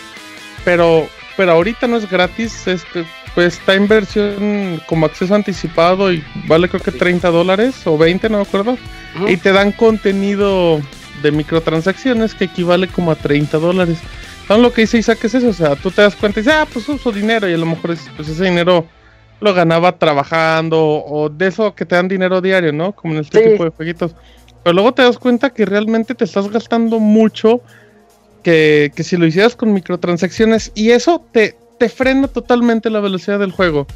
[0.65, 1.07] pero,
[1.37, 2.87] pero ahorita no es gratis, es,
[3.35, 8.31] pues está en versión como acceso anticipado y vale creo que 30 dólares o 20,
[8.31, 8.79] no me acuerdo.
[9.27, 10.81] Y te dan contenido
[11.23, 13.99] de microtransacciones que equivale como a 30 dólares.
[14.43, 16.59] Entonces lo que dice Isaac es eso, o sea, tú te das cuenta y dices,
[16.59, 18.87] ah, pues uso dinero y a lo mejor pues ese dinero
[19.41, 22.93] lo ganaba trabajando o de eso que te dan dinero diario, ¿no?
[22.93, 24.15] Como en este tipo de jueguitos.
[24.63, 27.61] Pero luego te das cuenta que realmente te estás gastando mucho
[28.43, 33.39] que, que si lo hicieras con microtransacciones y eso te, te frena totalmente la velocidad
[33.39, 33.87] del juego.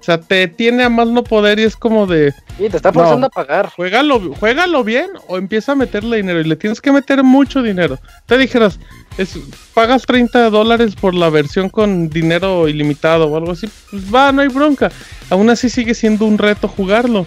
[0.00, 2.32] O sea, te tiene a más no poder y es como de.
[2.58, 3.68] Y te está forzando a pagar.
[3.70, 7.98] Juégalo, juégalo bien o empieza a meterle dinero y le tienes que meter mucho dinero.
[8.26, 8.78] Te dijeras,
[9.18, 9.36] es,
[9.74, 14.42] pagas 30 dólares por la versión con dinero ilimitado o algo así, pues va, no
[14.42, 14.90] hay bronca.
[15.30, 17.26] Aún así sigue siendo un reto jugarlo.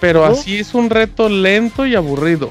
[0.00, 2.50] Pero así es un reto lento y aburrido.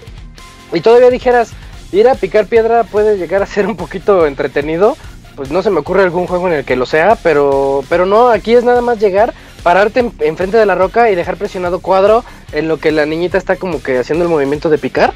[0.74, 1.52] Y todavía dijeras,
[1.92, 4.98] ir a picar piedra puede llegar a ser un poquito entretenido,
[5.36, 8.30] pues no se me ocurre algún juego en el que lo sea, pero, pero no,
[8.30, 9.34] aquí es nada más llegar,
[9.64, 13.56] pararte enfrente de la roca y dejar presionado cuadro en lo que la niñita está
[13.56, 15.14] como que haciendo el movimiento de picar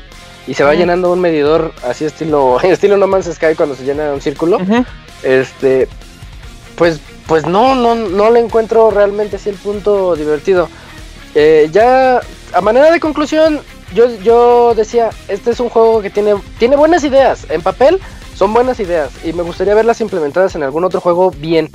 [0.48, 4.12] y se va llenando un medidor así estilo estilo No Man's Sky cuando se llena
[4.12, 4.58] un círculo.
[5.22, 5.88] Este
[6.76, 10.70] pues pues no no no le encuentro realmente así el punto divertido.
[11.36, 12.20] Eh, ya
[12.54, 13.62] a manera de conclusión
[13.94, 17.46] yo, yo decía, este es un juego que tiene, tiene buenas ideas.
[17.50, 18.00] En papel
[18.40, 21.70] son buenas ideas y me gustaría verlas implementadas en algún otro juego bien.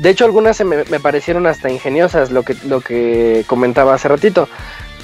[0.00, 4.48] De hecho, algunas se me, parecieron hasta ingeniosas, lo que, lo que comentaba hace ratito.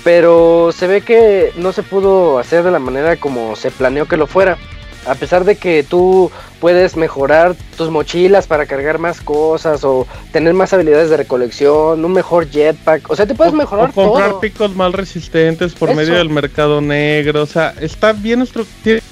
[0.02, 4.16] Pero se ve que no se pudo hacer de la manera como se planeó que
[4.16, 4.58] lo fuera.
[5.06, 10.52] A pesar de que tú puedes mejorar tus mochilas para cargar más cosas o tener
[10.52, 14.74] más habilidades de recolección, un mejor jetpack, o sea, te puedes mejorar o comprar picos
[14.74, 19.02] más resistentes por medio del mercado negro, o sea, está bien estructurado,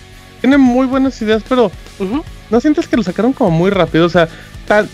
[0.41, 1.71] tiene muy buenas ideas, pero
[2.51, 4.29] no sientes que lo sacaron como muy rápido, o sea,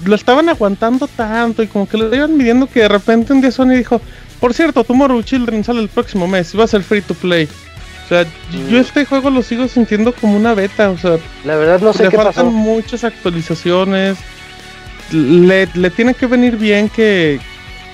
[0.05, 3.51] lo estaban aguantando tanto y como que lo iban midiendo que de repente un día
[3.51, 4.01] Sony dijo,
[4.41, 7.49] por cierto, Tomorrow Children sale el próximo mes y va a ser free to play.
[8.05, 8.25] O sea,
[8.71, 12.05] yo este juego lo sigo sintiendo como una beta, o sea, la verdad no sé
[12.05, 14.17] le faltan muchas actualizaciones.
[15.11, 17.41] Le, le, tiene que venir bien que,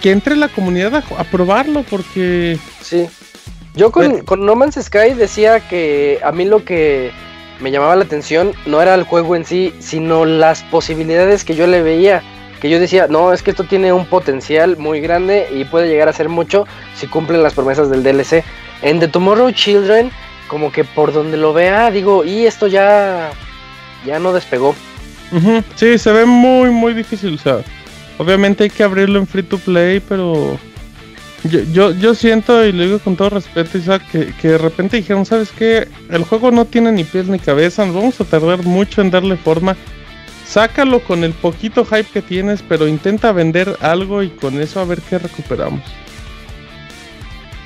[0.02, 3.06] que entre la comunidad a, probarlo porque sí.
[3.74, 7.10] Yo con, con No Man's Sky decía que a mí lo que
[7.62, 11.66] me llamaba la atención no era el juego en sí, sino las posibilidades que yo
[11.66, 12.22] le veía.
[12.60, 16.08] Que yo decía, no, es que esto tiene un potencial muy grande y puede llegar
[16.08, 18.44] a ser mucho si cumplen las promesas del DLC.
[18.82, 20.10] En The Tomorrow Children,
[20.48, 23.30] como que por donde lo vea, digo, y esto ya,
[24.04, 24.74] ya no despegó.
[25.76, 27.34] Sí, se ve muy, muy difícil.
[27.34, 27.60] O sea,
[28.18, 30.58] obviamente hay que abrirlo en free to play, pero
[31.44, 34.96] yo, yo, yo siento, y lo digo con todo respeto, Isaac, que, que de repente
[34.96, 35.88] dijeron, ¿sabes qué?
[36.08, 39.36] El juego no tiene ni pies ni cabeza, nos vamos a tardar mucho en darle
[39.36, 39.76] forma.
[40.46, 44.84] Sácalo con el poquito hype que tienes, pero intenta vender algo y con eso a
[44.84, 45.82] ver qué recuperamos.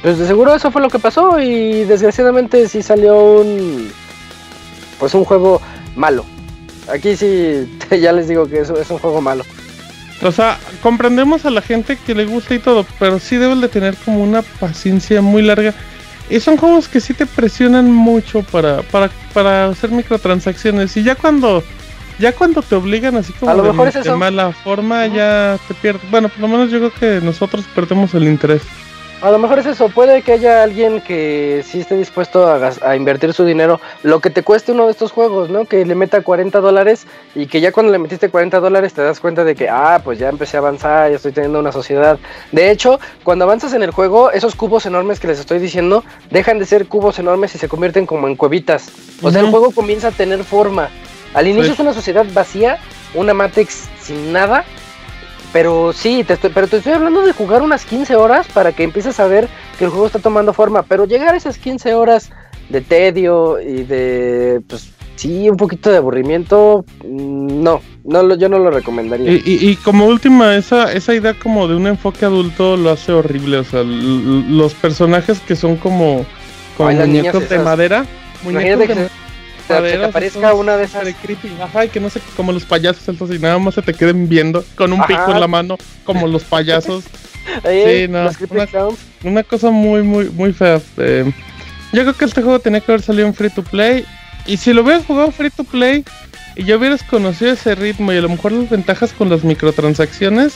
[0.03, 3.91] Pues de seguro eso fue lo que pasó y desgraciadamente sí salió un
[4.99, 5.61] pues un juego
[5.97, 6.25] malo.
[6.89, 7.69] Aquí sí
[8.01, 9.45] ya les digo que eso es un juego malo.
[10.23, 13.69] O sea, comprendemos a la gente que le gusta y todo, pero sí debes de
[13.69, 15.75] tener como una paciencia muy larga.
[16.31, 20.97] Y son juegos que sí te presionan mucho para, para, para hacer microtransacciones.
[20.97, 21.63] Y ya cuando
[22.19, 26.11] ya cuando te obligan así como de, mala forma, ya te pierdes.
[26.11, 28.63] Bueno, por lo menos yo creo que nosotros perdemos el interés.
[29.23, 33.33] A lo mejor es eso, puede que haya alguien que sí esté dispuesto a, invertir
[33.33, 35.65] su dinero, lo que te cueste uno de estos juegos, ¿no?
[35.65, 39.19] Que le meta 40 dólares y que ya cuando le metiste 40 dólares te das
[39.19, 42.19] cuenta de que, ah, pues ya empecé a avanzar, ya estoy teniendo una sociedad.
[42.53, 46.59] De hecho, cuando avanzas en el juego, esos cubos enormes que les estoy diciendo, dejan
[46.59, 48.91] de ser cubos enormes y se convierten como en cuevitas.
[49.23, 50.91] O sea, el juego comienza a tener forma.
[51.33, 52.79] Al inicio es una sociedad vacía,
[53.15, 54.65] una Matrix sin nada,
[55.57, 58.83] pero sí, te estoy, pero te estoy hablando de jugar unas 15 horas para que
[58.83, 60.83] empieces a ver que el juego está tomando forma.
[60.83, 62.29] Pero llegar a esas 15 horas
[62.69, 68.59] de tedio y de, pues sí, un poquito de aburrimiento, mm, no, no yo no
[68.59, 69.33] lo recomendaría.
[69.33, 73.57] Y, como última, esa, esa idea como de un enfoque adulto lo hace horrible.
[73.57, 76.27] O sea, los personajes que son como,
[76.77, 78.05] como muñecos de madera.
[78.43, 79.09] Muñecos de
[79.67, 81.05] que aparezca una de esas.
[81.05, 81.51] De creepy.
[81.61, 84.29] Ajá, y que no sé, como los payasos estos y nada más se te queden
[84.29, 87.05] viendo con un pico en la mano, como los payasos.
[87.65, 88.31] sí, no.
[89.25, 90.81] Una, cosa muy, muy, muy fea.
[90.99, 91.31] Eh,
[91.93, 94.05] yo creo que este juego tenía que haber salido en free to play.
[94.47, 96.05] Y si lo hubieras jugado free to play
[96.55, 100.55] y ya hubieras conocido ese ritmo y a lo mejor las ventajas con las microtransacciones,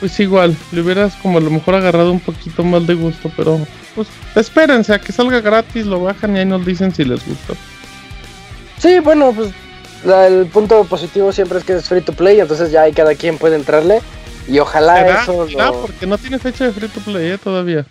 [0.00, 3.58] pues igual, le hubieras como a lo mejor agarrado un poquito más de gusto, pero
[3.94, 7.54] pues espérense a que salga gratis, lo bajan y ahí nos dicen si les gustó.
[8.78, 9.50] Sí, bueno, pues
[10.04, 13.38] el punto positivo siempre es que es free to play, entonces ya ahí cada quien
[13.38, 14.00] puede entrarle.
[14.46, 15.46] Y ojalá eso.
[15.56, 17.38] No, porque no tiene fecha de free to play ¿eh?
[17.38, 17.86] todavía.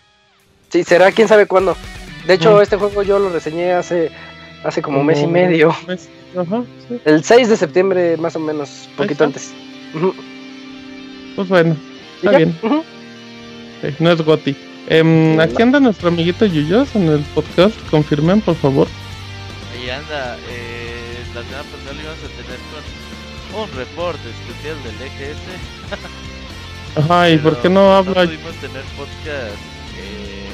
[0.70, 1.76] Sí, será quién sabe cuándo.
[2.28, 2.62] De hecho, mm.
[2.62, 4.12] este juego yo lo reseñé hace
[4.64, 5.70] hace como mes y medio.
[5.70, 7.00] Ajá, sí.
[7.06, 9.54] El 6 de septiembre, más o menos, poquito antes.
[11.36, 11.76] Pues bueno,
[12.18, 12.58] está bien.
[14.00, 14.56] no es Goti.
[14.88, 17.76] Em, aquí anda nuestro amiguito Yuyos en el podcast.
[17.90, 18.88] Confirmen, por favor.
[19.84, 20.38] Ahí anda.
[20.50, 25.40] Eh la semana pasada íbamos a tener con un reporte especial del EGS.
[26.96, 28.26] Ajá, ¿y por qué no habla?
[28.26, 29.58] No pudimos tener podcast.
[29.98, 30.46] Eh,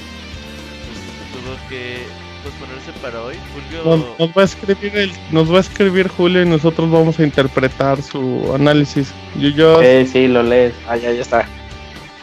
[0.88, 2.04] pues, tuvo que
[2.44, 3.36] posponerse para hoy.
[3.54, 4.16] Julio.
[4.18, 8.02] Nos, va a escribir el, nos va a escribir Julio y nosotros vamos a interpretar
[8.02, 9.12] su análisis.
[9.38, 9.82] Yo, yo...
[9.82, 10.74] Sí, sí, lo lees.
[10.88, 11.46] Ah, ya, ya está.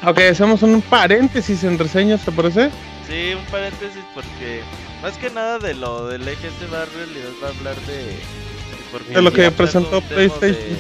[0.03, 2.71] Ok, hacemos un paréntesis en reseñas, ¿te parece?
[3.07, 4.63] Sí, un paréntesis porque
[5.07, 9.33] más que nada de lo del EGS va, realidad va a hablar de de lo
[9.33, 10.77] que presentó PlayStation.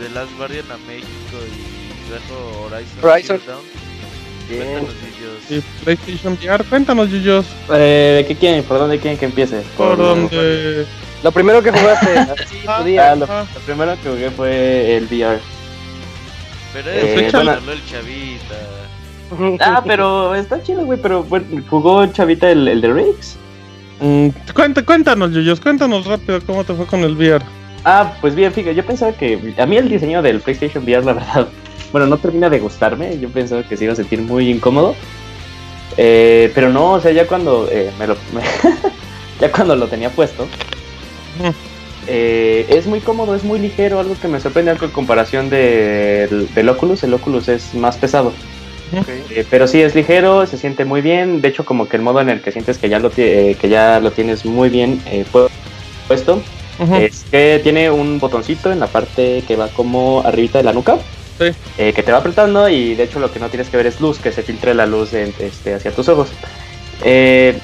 [0.00, 2.98] de Last Guardian a México y trajo Horizon.
[3.02, 3.40] Horizon.
[4.48, 4.90] Cuéntanos,
[5.48, 5.64] Yuyos.
[5.84, 7.44] PlayStation VR, cuéntanos, Yuyos.
[7.74, 8.62] Eh, ¿Qué quieren?
[8.64, 9.62] ¿Por dónde quieren que empiece?
[9.76, 10.86] ¿Por dónde?
[11.22, 13.16] Lo primero que jugaste, así Ah, podía.
[13.16, 15.38] lo, lo primero que jugué fue el VR.
[16.72, 17.52] Pero Eh, es bueno.
[17.52, 18.54] el chavita.
[19.60, 20.98] Ah, pero está chido, güey.
[21.00, 23.36] Pero bueno, jugó Chavita el, el de Riggs.
[24.00, 24.28] Mm,
[24.84, 27.44] cuéntanos, Yuyos, cuéntanos rápido cómo te fue con el VR.
[27.84, 31.12] Ah, pues bien, fíjate, yo pensaba que a mí el diseño del PlayStation VR, la
[31.14, 31.48] verdad,
[31.92, 33.18] bueno, no termina de gustarme.
[33.18, 34.94] Yo pensaba que se iba a sentir muy incómodo.
[35.96, 38.16] Eh, pero no, o sea, ya cuando eh, me lo,
[39.40, 40.46] ya cuando lo tenía puesto,
[42.06, 46.52] eh, es muy cómodo, es muy ligero, algo que me sorprende algo en comparación del,
[46.54, 47.02] del Oculus.
[47.02, 48.32] El Oculus es más pesado.
[48.92, 51.40] Eh, pero sí es ligero, se siente muy bien.
[51.40, 53.68] De hecho, como que el modo en el que sientes que ya lo, eh, que
[53.68, 55.46] ya lo tienes muy bien eh, pu-
[56.06, 56.42] puesto
[56.78, 60.98] es que tiene un botoncito en la parte que va como arribita de la nuca.
[61.38, 61.52] Sí.
[61.78, 64.00] eh, que te va apretando y de hecho lo que no tienes que ver es
[64.00, 66.32] luz, que se filtre la luz en- este, hacia tus ojos.
[67.04, 67.60] Eh,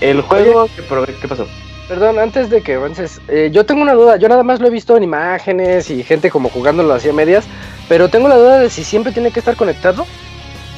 [0.00, 0.68] el juego...
[0.76, 1.46] ¿qué, pasó?
[1.88, 4.16] Perdón, antes de que avances, eh, yo tengo una duda.
[4.16, 7.48] Yo nada más lo he visto en imágenes y gente como jugándolo así a medias,
[7.88, 10.04] pero tengo la duda de si siempre tiene que estar conectado.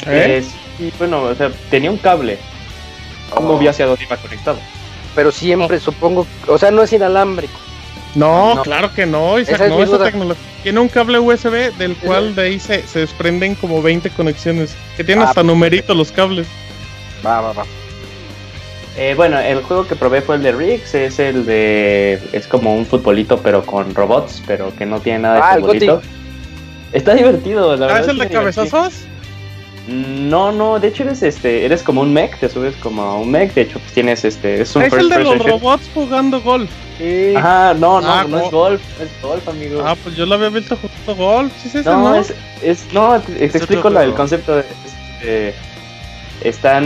[0.09, 0.45] ¿Eh?
[0.79, 2.39] Sí, bueno, o sea, tenía un cable.
[3.31, 3.69] ¿Cómo Oh.
[3.69, 4.59] hacia dónde iba conectado?
[5.15, 7.59] Pero siempre, supongo, o sea, no es inalámbrico.
[8.15, 8.63] No, No.
[8.63, 10.05] claro que no, Isaac, Esa es no, esa duda.
[10.07, 10.43] tecnología.
[10.63, 14.75] Tiene un cable USB del cual de ahí se, se desprenden como 20 conexiones.
[14.97, 16.47] Que tiene Ah, hasta numeritos los cables.
[17.25, 17.65] Va, va, va.
[18.97, 22.21] Eh, bueno, el juego que probé fue el de Riggs, es el de...
[22.33, 26.03] es como un futbolito pero con robots, pero que no tiene nada de Ah, futbolito.
[26.93, 28.03] Está divertido, la ¿Ah, verdad.
[28.03, 28.95] es el de cabezazos?
[29.89, 33.31] No, no, de hecho eres este, eres como un mech, te subes como a un
[33.31, 35.51] mech, de hecho pues tienes este, es un Es el de los shooter.
[35.53, 36.69] robots jugando golf.
[36.99, 37.33] Sí.
[37.35, 39.83] Ajá, no, no, Ah, no go- es golf, es golf, amigo.
[39.87, 41.53] Ah, pues yo lo había visto jugando golf.
[41.63, 42.15] ¿Sí es ese, no, no?
[42.17, 44.65] es, es, no, te, explico la- el concepto de,
[45.23, 45.55] este,
[46.43, 46.85] están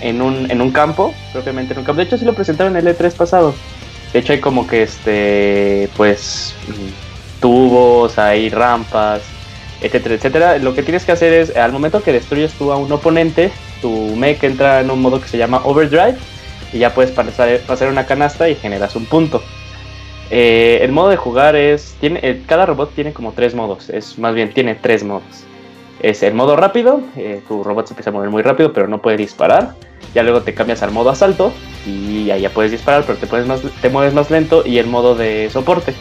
[0.00, 1.98] en un, en un campo, propiamente en un campo.
[2.00, 3.54] De hecho, sí lo presentaron en el E3 pasado.
[4.12, 6.54] De hecho, hay como que este, pues,
[7.40, 9.22] tubos, hay rampas,
[9.80, 10.58] etcétera, etcétera.
[10.58, 13.50] Lo que tienes que hacer es, al momento que destruyes tú a un oponente,
[13.80, 16.16] tu mech entra en un modo que se llama overdrive
[16.72, 19.42] y ya puedes pasar, pasar una canasta y generas un punto.
[20.30, 24.18] Eh, el modo de jugar es, tiene, eh, cada robot tiene como tres modos, es
[24.18, 25.44] más bien tiene tres modos.
[26.00, 29.02] Es el modo rápido, eh, tu robot se empieza a mover muy rápido pero no
[29.02, 29.74] puede disparar.
[30.14, 31.52] Ya luego te cambias al modo asalto
[31.86, 34.62] y ahí ya puedes disparar pero te, más, te mueves más lento.
[34.64, 35.94] Y el modo de soporte,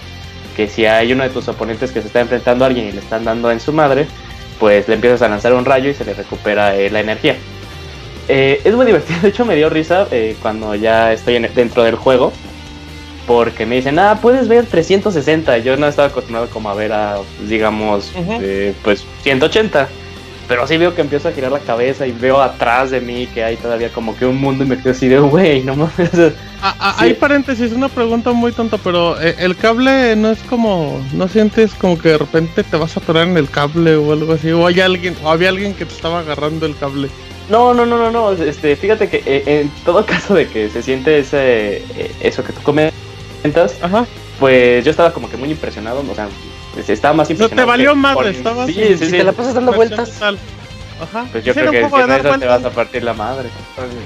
[0.60, 3.00] que si hay uno de tus oponentes que se está enfrentando a alguien y le
[3.00, 4.08] están dando en su madre,
[4.60, 7.38] pues le empiezas a lanzar un rayo y se le recupera eh, la energía.
[8.28, 11.84] Eh, es muy divertido, de hecho me dio risa eh, cuando ya estoy en- dentro
[11.84, 12.34] del juego.
[13.26, 15.60] Porque me dicen, ah, puedes ver 360.
[15.60, 18.40] Yo no estaba acostumbrado como a ver a, digamos, Ujú.
[18.42, 19.88] eh, pues 180.
[20.50, 23.44] Pero sí veo que empiezo a girar la cabeza y veo atrás de mí que
[23.44, 26.12] hay todavía como que un mundo y me quedo así de, güey, no mames.
[26.62, 27.06] Ah, ah, Sí.
[27.06, 31.74] Hay paréntesis, una pregunta muy tonta, pero eh, el cable no es como, no sientes
[31.76, 34.68] como que de repente te vas a atorar en el cable o algo así, o
[34.68, 37.08] hay alguien, o había alguien que te estaba agarrando el cable.
[37.50, 38.32] No, no, no, no, no.
[38.34, 42.52] Este, fíjate que eh, en todo caso de que se siente ese, eh, eso que
[42.52, 44.06] tú comentas, Ajá.
[44.38, 46.04] pues yo estaba como que muy impresionado.
[46.12, 46.28] O sea,
[46.88, 49.18] estaba más O sea, te valió por- estabas Sí, en- sí, Si sí.
[49.18, 50.12] te la pasas dando vueltas.
[50.12, 50.38] total.
[51.02, 51.26] Ajá.
[51.32, 53.50] Pues yo Sí, creo era que, en esa te vas a partir la madre.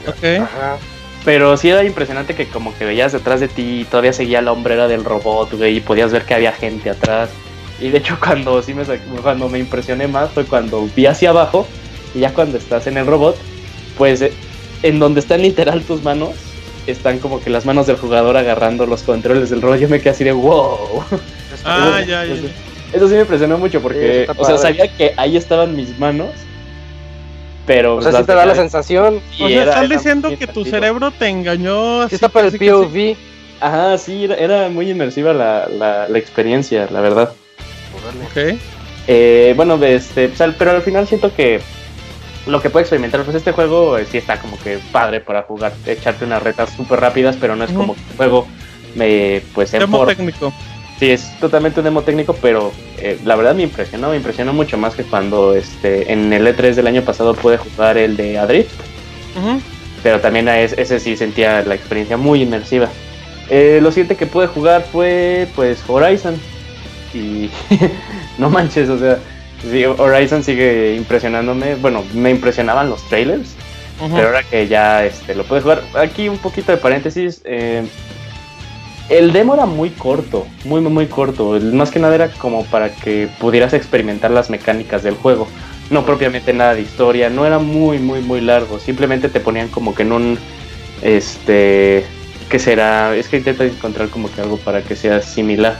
[0.08, 0.42] Ok.
[0.42, 0.78] Ajá.
[1.26, 4.52] Pero sí era impresionante que como que veías detrás de ti y todavía seguía la
[4.52, 7.30] hombrera del robot, güey, y podías ver que había gente atrás.
[7.80, 8.84] Y de hecho cuando sí me,
[9.22, 11.68] cuando me impresioné más fue cuando vi hacia abajo
[12.14, 13.38] y ya cuando estás en el robot,
[13.98, 14.34] pues eh,
[14.84, 16.32] en donde están literal tus manos,
[16.88, 19.80] están como que las manos del jugador agarrando los controles del robot.
[19.80, 21.04] Yo me quedé así de wow.
[21.66, 22.36] Ah, ya, ya.
[22.36, 22.50] ya.
[22.94, 26.30] Eso sí me impresionó mucho porque, o sea, sabía que ahí estaban mis manos,
[27.66, 27.96] pero...
[27.96, 29.20] O sea, las sí te da la sensación.
[29.38, 32.02] y O sea, era diciendo que tu cerebro te engañó.
[32.02, 32.58] Sí así está para el.
[32.58, 33.16] POV.
[33.60, 37.34] Ajá, sí, era, era muy inmersiva la, la, la experiencia, la verdad.
[38.30, 38.60] Ok.
[39.08, 41.62] Eh, bueno, este, sea, pero al final siento que
[42.46, 45.74] lo que puedo experimentar, pues este juego eh, sí está como que padre para jugar,
[45.86, 48.48] echarte unas retas súper rápidas, pero no es como que un juego
[48.96, 50.54] me, pues en técnico.
[51.00, 54.78] Sí, es totalmente un demo técnico, pero eh, la verdad me impresionó, me impresionó mucho
[54.78, 58.72] más que cuando este, en el E3 del año pasado pude jugar el de Adrift.
[60.04, 62.90] Pero también a es- ese sí sentía la experiencia muy inmersiva.
[63.50, 66.40] Eh, lo siguiente que pude jugar fue pues Horizon.
[67.14, 67.50] Y
[68.38, 69.18] no manches, o sea,
[69.70, 73.56] sí, Horizon sigue impresionándome, bueno, me impresionaban los trailers,
[74.16, 77.84] pero ahora que ya este, lo puedes jugar, aquí un poquito de paréntesis, eh,
[79.10, 81.60] El demo era muy corto, muy, muy, muy corto.
[81.74, 85.48] Más que nada era como para que pudieras experimentar las mecánicas del juego.
[85.90, 88.80] No propiamente nada de historia, no era muy, muy, muy largo.
[88.80, 90.40] Simplemente te ponían como que en un.
[91.02, 92.06] Este.
[92.50, 93.16] ¿Qué será?
[93.16, 95.78] Es que intenta encontrar como que algo para que sea similar.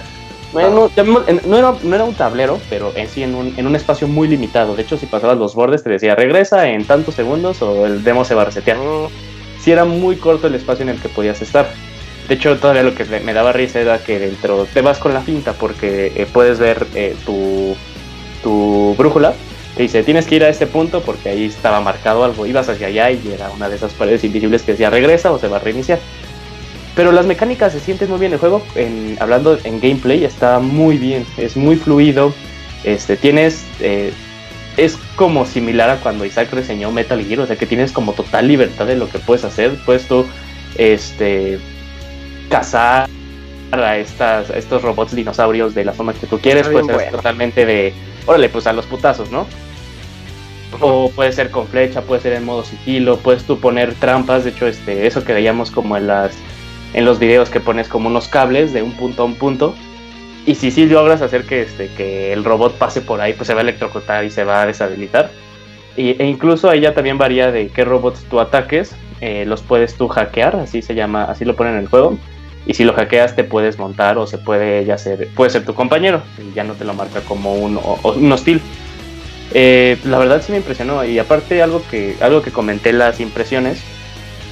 [0.52, 4.08] Bueno, no era, no era un tablero, pero en sí en un, en un espacio
[4.08, 4.76] muy limitado.
[4.76, 8.24] De hecho, si pasabas los bordes, te decía regresa en tantos segundos o el demo
[8.24, 8.78] se va a resetear.
[9.60, 11.72] Si era muy corto el espacio en el que podías estar.
[12.34, 15.22] De hecho, todavía lo que me daba risa era que dentro te vas con la
[15.22, 17.76] finta porque eh, puedes ver eh, tu,
[18.42, 19.36] tu brújula.
[19.76, 22.48] Te dice, tienes que ir a este punto porque ahí estaba marcado algo.
[22.48, 25.48] Ibas hacia allá y era una de esas paredes invisibles que decía regresa o se
[25.48, 26.00] va a reiniciar.
[26.96, 28.34] Pero las mecánicas se sienten muy bien.
[28.34, 31.28] El juego, en, hablando en gameplay, está muy bien.
[31.38, 32.34] Es muy fluido.
[32.84, 33.64] Este, tienes...
[33.80, 34.12] Eh,
[34.76, 37.42] es como similar a cuando Isaac reseñó Metal Gear.
[37.42, 39.76] O sea que tienes como total libertad de lo que puedes hacer.
[39.86, 40.26] Puedes tú...
[40.76, 41.60] Este,
[42.58, 43.10] cazar
[43.72, 47.94] a, estas, estos robots dinosaurios de la forma que tú quieres, puede ser totalmente de,
[48.26, 49.48] órale, pues a los putazos, ¿no?
[50.80, 54.52] O puede ser con flecha, puede ser en modo sigilo, puedes tú poner trampas, de
[54.52, 56.36] hecho, este, eso que veíamos como en las
[56.94, 59.74] en los videos que pones como unos cables de un punto a un punto.
[60.46, 63.54] Y si sí logras hacer que, este, que el robot pase por ahí, pues se
[63.54, 65.32] va a electrocutar y se va a deshabilitar.
[65.96, 69.96] Y, e incluso ahí ya también varía de qué robots tú ataques, eh, los puedes
[69.96, 72.18] tú hackear, así se llama, así lo ponen en el juego.
[72.66, 75.74] Y si lo hackeas te puedes montar o se puede ya ser, puede ser tu
[75.74, 76.22] compañero
[76.56, 78.62] ya no te lo marca como un, un hostil.
[79.54, 83.20] Eh, la verdad sí me impresionó y aparte algo que, algo que comenté en las
[83.20, 83.82] impresiones,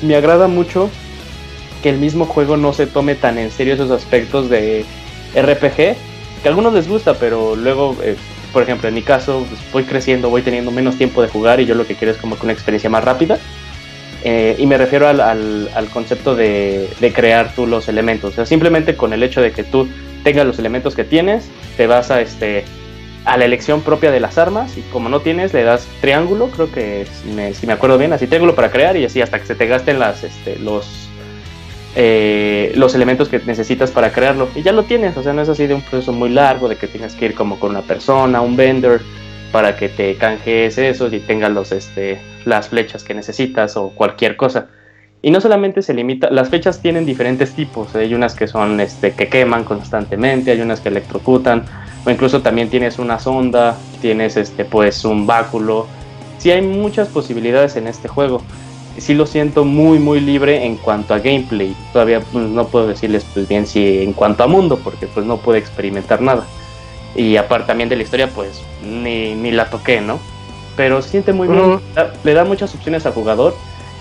[0.01, 0.89] me agrada mucho
[1.81, 4.85] que el mismo juego no se tome tan en serio esos aspectos de
[5.35, 5.97] RPG, que
[6.45, 8.15] a algunos les gusta, pero luego, eh,
[8.53, 11.65] por ejemplo, en mi caso, pues, voy creciendo, voy teniendo menos tiempo de jugar y
[11.65, 13.39] yo lo que quiero es como que una experiencia más rápida.
[14.23, 18.33] Eh, y me refiero al, al, concepto de, de, crear tú los elementos.
[18.33, 19.87] O sea, simplemente con el hecho de que tú
[20.23, 22.63] tengas los elementos que tienes, te vas a, este,
[23.25, 26.71] a la elección propia de las armas y como no tienes, le das triángulo, creo
[26.71, 29.45] que si me, si me acuerdo bien, así triángulo para crear y así hasta que
[29.45, 31.09] se te gasten las, este, los,
[31.95, 34.49] eh, los elementos que necesitas para crearlo.
[34.55, 36.77] Y ya lo tienes, o sea, no es así de un proceso muy largo, de
[36.77, 39.01] que tengas que ir como con una persona, un vendor,
[39.51, 44.37] para que te canjees esos y tengas los, este, las flechas que necesitas o cualquier
[44.37, 44.67] cosa.
[45.23, 49.11] Y no solamente se limita, las flechas tienen diferentes tipos, hay unas que son este,
[49.11, 51.63] que queman constantemente, hay unas que electrocutan,
[52.03, 55.85] o incluso también tienes una sonda, tienes este, pues un báculo.
[56.39, 58.41] Sí hay muchas posibilidades en este juego.
[58.97, 61.75] Sí lo siento muy muy libre en cuanto a gameplay.
[61.93, 65.37] Todavía pues, no puedo decirles pues bien si en cuanto a mundo, porque pues no
[65.37, 66.47] puedo experimentar nada.
[67.15, 70.19] Y aparte también de la historia, pues ni, ni la toqué, ¿no?
[70.75, 71.79] pero siente muy bien,
[72.23, 73.55] le da muchas opciones al jugador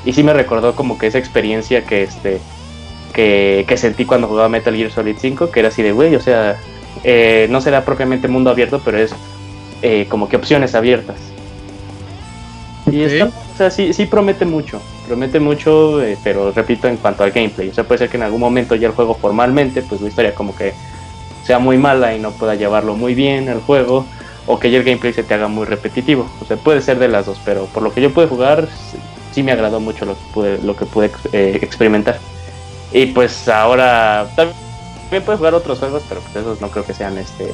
[0.04, 2.40] y sí me recordó como que esa experiencia que este
[3.12, 6.56] que, sentí cuando jugaba Metal Gear Solid 5, que era así de güey, o sea,
[7.04, 9.14] eh, no será propiamente mundo abierto, pero es
[9.82, 11.16] eh, como que opciones abiertas.
[12.90, 17.24] Y está, o sea, sí, sí promete mucho, promete mucho, eh, pero repito, en cuanto
[17.24, 20.00] al gameplay, o sea, puede ser que en algún momento ya el juego formalmente, pues
[20.00, 20.72] la historia como que
[21.50, 24.06] sea muy mala y no pueda llevarlo muy bien el juego,
[24.46, 26.30] o que ya el gameplay se te haga muy repetitivo.
[26.40, 28.68] O sea, puede ser de las dos, pero por lo que yo pude jugar,
[29.32, 32.20] sí, me agradó mucho lo que pude, lo que pude eh, experimentar.
[32.92, 37.18] Y pues ahora también puedes jugar otros juegos, pero pues esos no creo que sean
[37.18, 37.52] este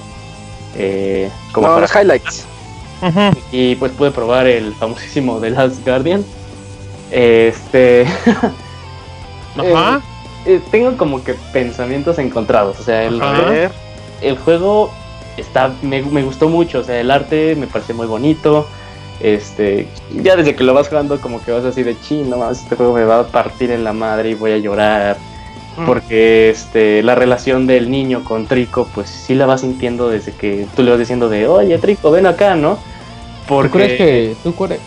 [0.77, 1.81] eh, como para...
[1.81, 2.44] los highlights.
[3.51, 6.23] Y pues pude probar el famosísimo The Last Guardian.
[7.10, 8.06] Este.
[9.56, 10.02] Ajá.
[10.44, 12.78] Eh, tengo como que pensamientos encontrados.
[12.78, 13.20] O sea, el,
[14.20, 14.90] el juego
[15.36, 18.66] está, me, me, gustó mucho, o sea, el arte me parece muy bonito.
[19.20, 19.88] Este,
[20.22, 23.05] ya desde que lo vas jugando, como que vas así de chino, este juego me
[23.05, 25.16] va a partir en la madre y voy a llorar.
[25.76, 25.86] Mm.
[25.86, 30.66] Porque este, la relación del niño con Trico, pues sí la vas sintiendo desde que
[30.74, 32.78] tú le vas diciendo de, oye Trico, ven acá, ¿no?
[33.47, 33.68] Porque...
[33.68, 34.36] ¿Tú crees que,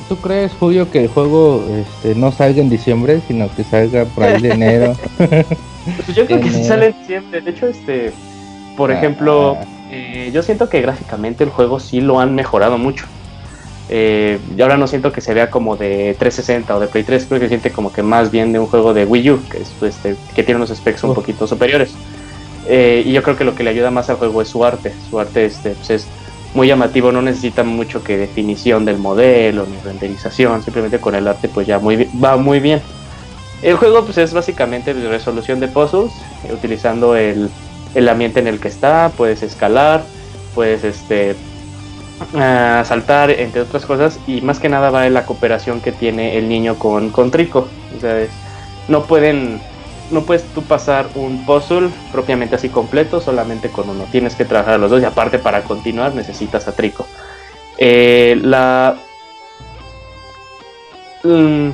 [0.09, 4.25] tú, crees, Julio, que el juego este, no salga en diciembre, sino que salga por
[4.25, 4.95] ahí de enero?
[5.17, 7.41] pues yo creo que sí sale en diciembre.
[7.41, 8.11] De hecho, este,
[8.79, 9.57] por ejemplo.
[9.91, 13.05] Eh, yo siento que gráficamente el juego sí lo han mejorado mucho.
[13.89, 17.25] Eh, y ahora no siento que se vea como de 360 o de Play 3,
[17.27, 19.73] creo que siente como que más bien de un juego de Wii U, que, es,
[19.81, 21.91] este, que tiene unos specs un poquito superiores.
[22.67, 24.93] Eh, y yo creo que lo que le ayuda más al juego es su arte.
[25.09, 26.07] Su arte este, pues es
[26.53, 31.49] muy llamativo, no necesita mucho que definición del modelo ni renderización, simplemente con el arte
[31.49, 32.81] pues ya muy, va muy bien.
[33.61, 36.13] El juego pues es básicamente resolución de puzzles,
[36.53, 37.49] utilizando el,
[37.95, 40.03] el ambiente en el que está, puedes escalar,
[40.55, 41.35] puedes este
[42.33, 46.37] uh, saltar, entre otras cosas, y más que nada va en la cooperación que tiene
[46.37, 47.67] el niño con, con Trico.
[47.97, 48.25] O sea,
[48.87, 49.61] no pueden
[50.11, 54.05] no puedes tú pasar un puzzle propiamente así completo solamente con uno.
[54.11, 57.05] Tienes que trabajar a los dos y aparte para continuar necesitas a Trico.
[57.77, 58.97] Eh, la,
[61.23, 61.69] mm,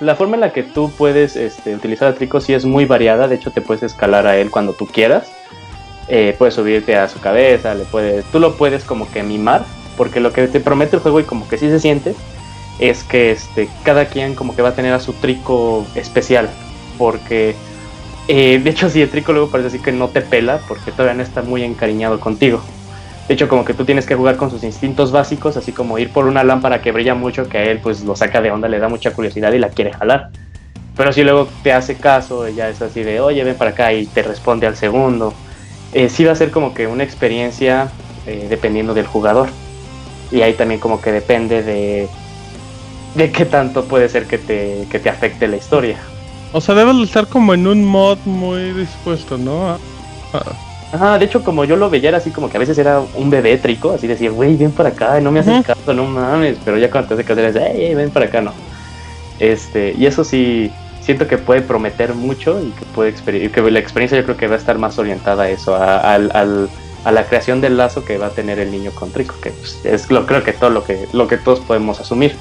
[0.00, 3.28] la forma en la que tú puedes este, utilizar a Trico sí es muy variada.
[3.28, 5.32] De hecho, te puedes escalar a él cuando tú quieras.
[6.08, 9.64] Eh, puedes subirte a su cabeza, le puedes, tú lo puedes como que mimar,
[9.96, 12.14] porque lo que te promete el juego y como que sí se siente
[12.78, 16.50] es que este, cada quien como que va a tener a su Trico especial
[16.98, 17.54] porque
[18.28, 21.14] eh, de hecho si el trico luego parece así que no te pela porque todavía
[21.14, 22.60] no está muy encariñado contigo.
[23.28, 26.10] De hecho como que tú tienes que jugar con sus instintos básicos, así como ir
[26.10, 28.78] por una lámpara que brilla mucho, que a él pues lo saca de onda, le
[28.78, 30.28] da mucha curiosidad y la quiere jalar.
[30.94, 34.06] Pero si luego te hace caso, ella es así de, oye, ven para acá y
[34.06, 35.34] te responde al segundo.
[35.94, 37.88] Eh, sí va a ser como que una experiencia
[38.26, 39.48] eh, dependiendo del jugador.
[40.30, 42.08] Y ahí también como que depende de,
[43.14, 45.98] de qué tanto puede ser que te, que te afecte la historia.
[46.52, 49.78] O sea, debes estar como en un mod muy dispuesto, ¿no?
[50.92, 53.30] Ajá, de hecho, como yo lo veía, era así como que a veces era un
[53.30, 56.58] bebé trico, así decía, güey, ven para acá, no me haces caso, no mames.
[56.64, 58.52] Pero ya cuando te hace caso, eres, hey, ven para acá, no.
[59.40, 60.70] Este, y eso sí,
[61.04, 63.14] siento que puede prometer mucho y que puede
[63.50, 67.26] que la experiencia yo creo que va a estar más orientada a eso, a, la
[67.26, 70.26] creación del lazo que va a tener el niño con Trico, que pues, es lo
[70.26, 72.34] creo que todo lo que, lo que todos podemos asumir.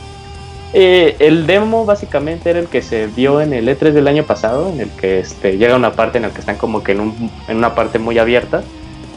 [0.76, 4.70] Eh, el demo básicamente era el que se vio en el E3 del año pasado,
[4.70, 7.76] en el que este, llega una parte en la que están como que en, una
[7.76, 8.64] parte muy abierta,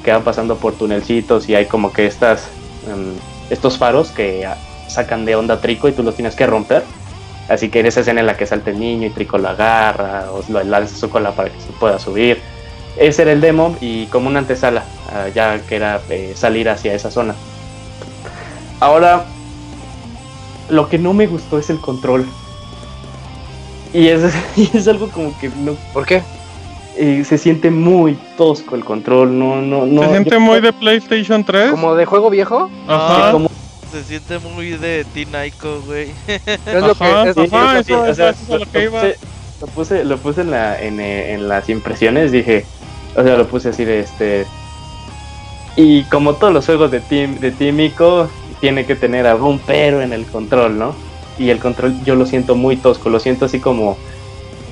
[0.05, 2.49] que van pasando por tunelcitos y hay como que estas,
[2.89, 3.15] em,
[3.49, 4.47] estos faros que
[4.89, 6.83] sacan de onda Trico y tú los tienes que romper.
[7.49, 10.31] Así que en esa escena en la que salta el niño y Trico lo agarra
[10.33, 12.41] o lo lanza su cola para que se pueda subir.
[12.97, 16.95] Ese era el demo y como una antesala, ah, ya que era eh, salir hacia
[16.95, 17.35] esa zona.
[18.81, 19.27] Ahora
[20.69, 22.27] lo que no me gustó es el control.
[23.93, 24.35] Y es,
[24.75, 25.77] es algo como que no.
[25.93, 26.23] ¿Por qué?
[26.99, 30.03] Eh, se siente muy tosco el control, no, no, no.
[30.03, 31.71] ¿Se siente muy de PlayStation 3?
[31.71, 32.71] ¿Como de juego viejo?
[32.89, 33.37] Ajá.
[33.97, 36.11] Se siente muy de Teen Ico, güey.
[36.27, 39.03] Es lo que es, ajá, eso, o sea, eso, lo, que iba.
[39.59, 42.67] Lo puse, lo puse en, la, en, eh, en las impresiones, dije,
[43.17, 44.47] o sea, lo puse así de este.
[45.77, 48.29] Y como todos los juegos de Team, de Team Ico,
[48.61, 50.95] tiene que tener algún pero en el control, ¿no?
[51.39, 53.97] Y el control yo lo siento muy tosco, lo siento así como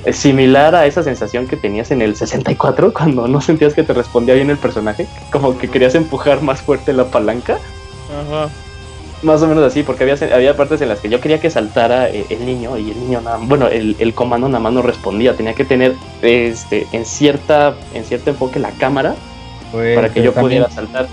[0.05, 3.93] eh, similar a esa sensación que tenías en el 64 cuando no sentías que te
[3.93, 7.57] respondía bien el personaje, como que querías empujar más fuerte la palanca.
[8.13, 8.51] Ajá.
[9.23, 12.09] Más o menos así, porque había, había partes en las que yo quería que saltara
[12.09, 15.35] eh, el niño y el niño nada, bueno, el, el, comando nada más no respondía,
[15.35, 19.15] tenía que tener este en cierta en cierto enfoque la cámara
[19.71, 21.07] pues, para que yo pudiera saltar.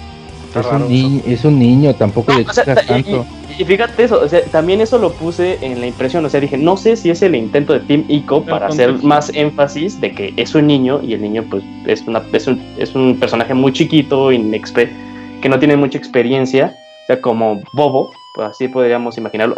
[0.54, 3.24] Es un, niño, es un niño, tampoco le tanto.
[3.58, 6.58] Y, fíjate eso, o sea, también eso lo puse en la impresión, o sea, dije,
[6.58, 10.34] no sé si es el intento de Team Ico para hacer más énfasis de que
[10.36, 13.72] es un niño y el niño pues es, una, es, un, es un personaje muy
[13.72, 19.56] chiquito, que no tiene mucha experiencia, o sea, como bobo, pues así podríamos imaginarlo.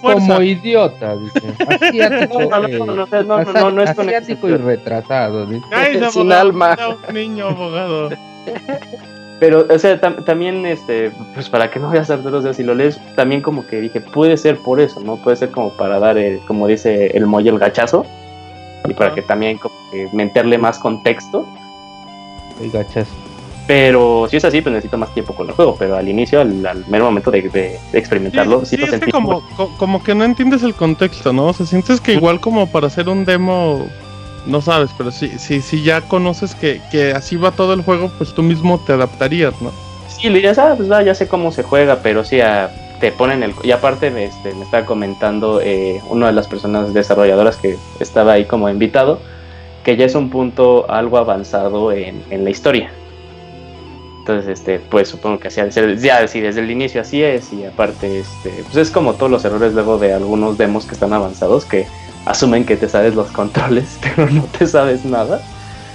[0.00, 1.40] como idiota, dice.
[1.68, 5.46] Asiático, no, no, no, no, no, es con asiático y retrasado.
[5.46, 5.64] Dice.
[6.10, 6.76] Sin alma.
[7.12, 8.10] niño abogado.
[9.42, 13.00] Pero, o sea, también, este, pues para que no veas Arturo, o si lo lees,
[13.16, 15.16] también como que dije, puede ser por eso, ¿no?
[15.16, 18.06] Puede ser como para dar, el, como dice el mollo, el gachazo.
[18.88, 21.44] Y para que también como que meterle más contexto.
[22.60, 23.12] El gachazo.
[23.66, 25.76] Pero si es así, pues necesito más tiempo con el juego.
[25.78, 29.42] Pero al inicio, al, mero momento de, experimentarlo, sí, sí, como,
[29.78, 31.46] como que no entiendes el contexto, ¿no?
[31.46, 33.86] O sea, sientes que igual como para hacer un demo
[34.46, 38.10] no sabes, pero si, si, si ya conoces que, que, así va todo el juego,
[38.18, 39.70] pues tú mismo te adaptarías, ¿no?
[40.08, 42.70] Sí, le dirías, ah, pues ya sé cómo se juega, pero sí, ah,
[43.00, 43.54] te ponen el...
[43.62, 48.44] Y aparte este, me estaba comentando eh, una de las personas desarrolladoras que estaba ahí
[48.44, 49.20] como invitado,
[49.84, 52.90] que ya es un punto algo avanzado en, en la historia.
[54.22, 55.60] Entonces, este, pues supongo que así
[55.98, 59.44] ya sí, desde el inicio así es, y aparte, este, pues es como todos los
[59.44, 61.88] errores luego de algunos demos que están avanzados, que
[62.24, 65.42] asumen que te sabes los controles, pero no te sabes nada.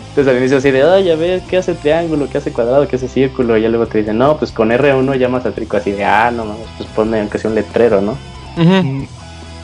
[0.10, 2.28] Entonces al inicio así de, ay, a ver, ¿qué hace triángulo?
[2.30, 2.86] ¿Qué hace cuadrado?
[2.86, 3.58] ¿Qué hace círculo?
[3.58, 6.30] Y ya luego te dicen, no, pues con R1 llamas a Trico así de, ah,
[6.30, 8.18] no mames, pues ponme aunque sea un letrero, ¿no?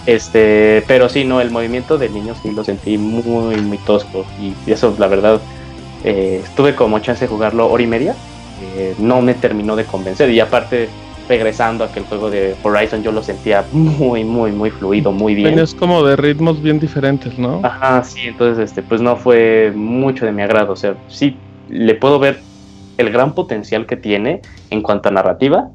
[0.06, 4.26] Este, pero sí, no, el movimiento del niño sí lo sentí muy, muy tosco.
[4.40, 5.42] Y eso, la verdad,
[6.06, 8.16] eh, estuve como chance de jugarlo hora y media.
[8.76, 10.30] Eh, no me terminó de convencer.
[10.32, 10.90] Y aparte,
[11.28, 15.36] regresando a que el juego de Horizon yo lo sentía muy, muy, muy fluido, muy
[15.36, 15.60] bien.
[15.60, 17.62] Es como de ritmos bien diferentes, ¿no?
[17.64, 20.74] Ajá, sí, entonces este, pues no fue mucho de mi agrado.
[20.74, 21.38] O sea, sí
[21.68, 22.42] le puedo ver
[22.98, 25.70] el gran potencial que tiene en cuanto a narrativa,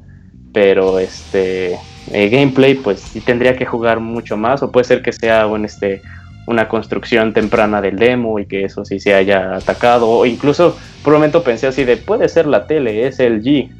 [0.53, 5.47] pero este gameplay, pues sí tendría que jugar mucho más, o puede ser que sea
[5.47, 6.01] un este
[6.49, 10.09] una construcción temprana del demo y que eso sí se haya atacado.
[10.09, 13.71] O incluso por un momento pensé así de puede ser la tele, es el G.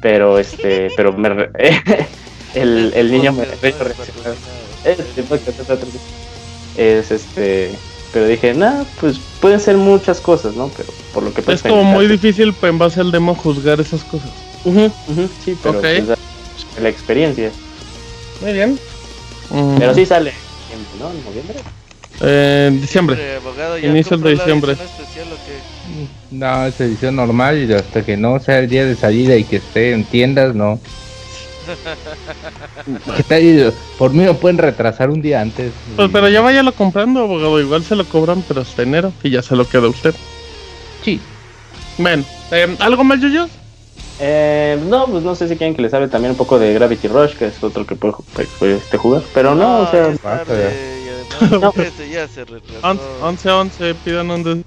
[0.00, 1.28] Pero este, pero me
[2.54, 3.42] el, el niño me
[6.76, 7.72] es este
[8.12, 10.68] pero dije, nah, pues pueden ser muchas cosas, ¿no?
[10.76, 14.02] Pero por lo que Es como muy difícil pues, en base al demo juzgar esas
[14.04, 14.30] cosas.
[15.44, 16.02] sí, pero okay.
[16.02, 16.18] pues,
[16.80, 17.52] la experiencia.
[18.40, 18.78] Muy bien.
[19.78, 20.32] Pero sí sale,
[20.98, 21.10] ¿no?
[21.10, 21.56] ¿En noviembre?
[22.20, 23.36] Eh, en diciembre.
[23.36, 24.72] Abogado, Inicio de diciembre.
[24.72, 26.36] Especial, ¿o qué?
[26.36, 29.56] No, es edición normal y hasta que no sea el día de salida y que
[29.56, 30.80] esté en tiendas, no.
[33.16, 33.74] ¿Qué tal?
[33.98, 35.72] Por mí lo pueden retrasar un día antes.
[35.96, 37.60] Pues pero ya váyalo comprando, abogado.
[37.60, 40.14] Igual se lo cobran, pero hasta enero y ya se lo queda usted.
[41.04, 41.20] Sí.
[41.98, 43.50] Bueno, eh, ¿algo más, Yuyos?
[44.20, 47.08] Eh, no, pues no sé si quieren que les hable también un poco de Gravity
[47.08, 48.14] Rush, que es otro que puede,
[48.58, 49.22] puede este, jugar.
[49.32, 50.14] Pero no, o sea.
[50.16, 53.00] Tarde, y además, este ya se retrasó.
[53.22, 54.64] 11, 11, pidan un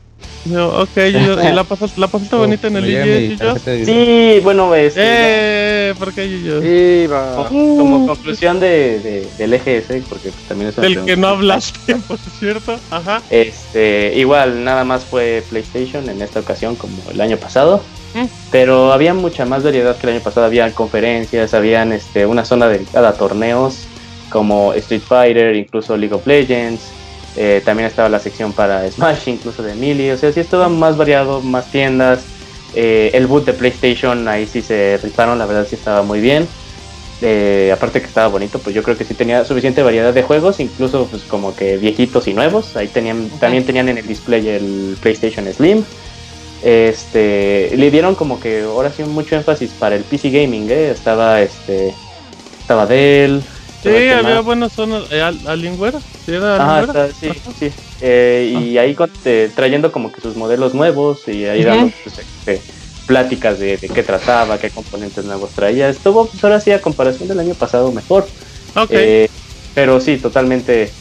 [0.52, 5.02] Ok, yo, ¿y la pasaste, la pasaste bonita en el DJ, Sí, bueno, este.
[5.02, 7.48] Eh, ¿por qué yo?
[7.48, 12.78] Como conclusión de, de, del EGS, porque también es Del que no hablaste, por cierto.
[12.92, 13.22] Ajá.
[13.30, 17.82] Este, igual, nada más fue PlayStation en esta ocasión, como el año pasado.
[18.52, 20.46] Pero había mucha más variedad que el año pasado.
[20.46, 23.88] Había conferencias, habían este, una zona dedicada a torneos
[24.30, 26.82] como Street Fighter, incluso League of Legends.
[27.36, 30.12] Eh, también estaba la sección para Smash, incluso de Melee.
[30.12, 32.26] O sea, sí estaba más variado, más tiendas.
[32.76, 36.48] Eh, el boot de PlayStation ahí sí se rifaron, la verdad sí estaba muy bien.
[37.22, 40.60] Eh, aparte que estaba bonito, pues yo creo que sí tenía suficiente variedad de juegos,
[40.60, 42.76] incluso pues como que viejitos y nuevos.
[42.76, 45.86] Ahí tenían, también tenían en el display el PlayStation Slim.
[46.64, 50.92] Este, le dieron como que ahora sí mucho énfasis para el PC gaming, ¿eh?
[50.92, 51.94] Estaba este,
[52.62, 53.44] estaba Dell,
[53.84, 55.04] Sí, había buenas zonas.
[55.12, 55.96] Eh, ¿Alienware?
[56.26, 57.30] ¿Sí era Ajá, sí,
[57.60, 57.72] sí.
[58.00, 58.96] Eh, y ahí
[59.56, 62.62] trayendo como que sus modelos nuevos y ahí dando pues, este,
[63.06, 65.90] pláticas de, de, qué trataba, qué componentes nuevos traía.
[65.90, 68.26] Estuvo, pues ahora sí, a comparación del año pasado, mejor.
[68.74, 68.98] Okay.
[69.00, 69.30] Eh,
[69.76, 70.92] pero sí, totalmente.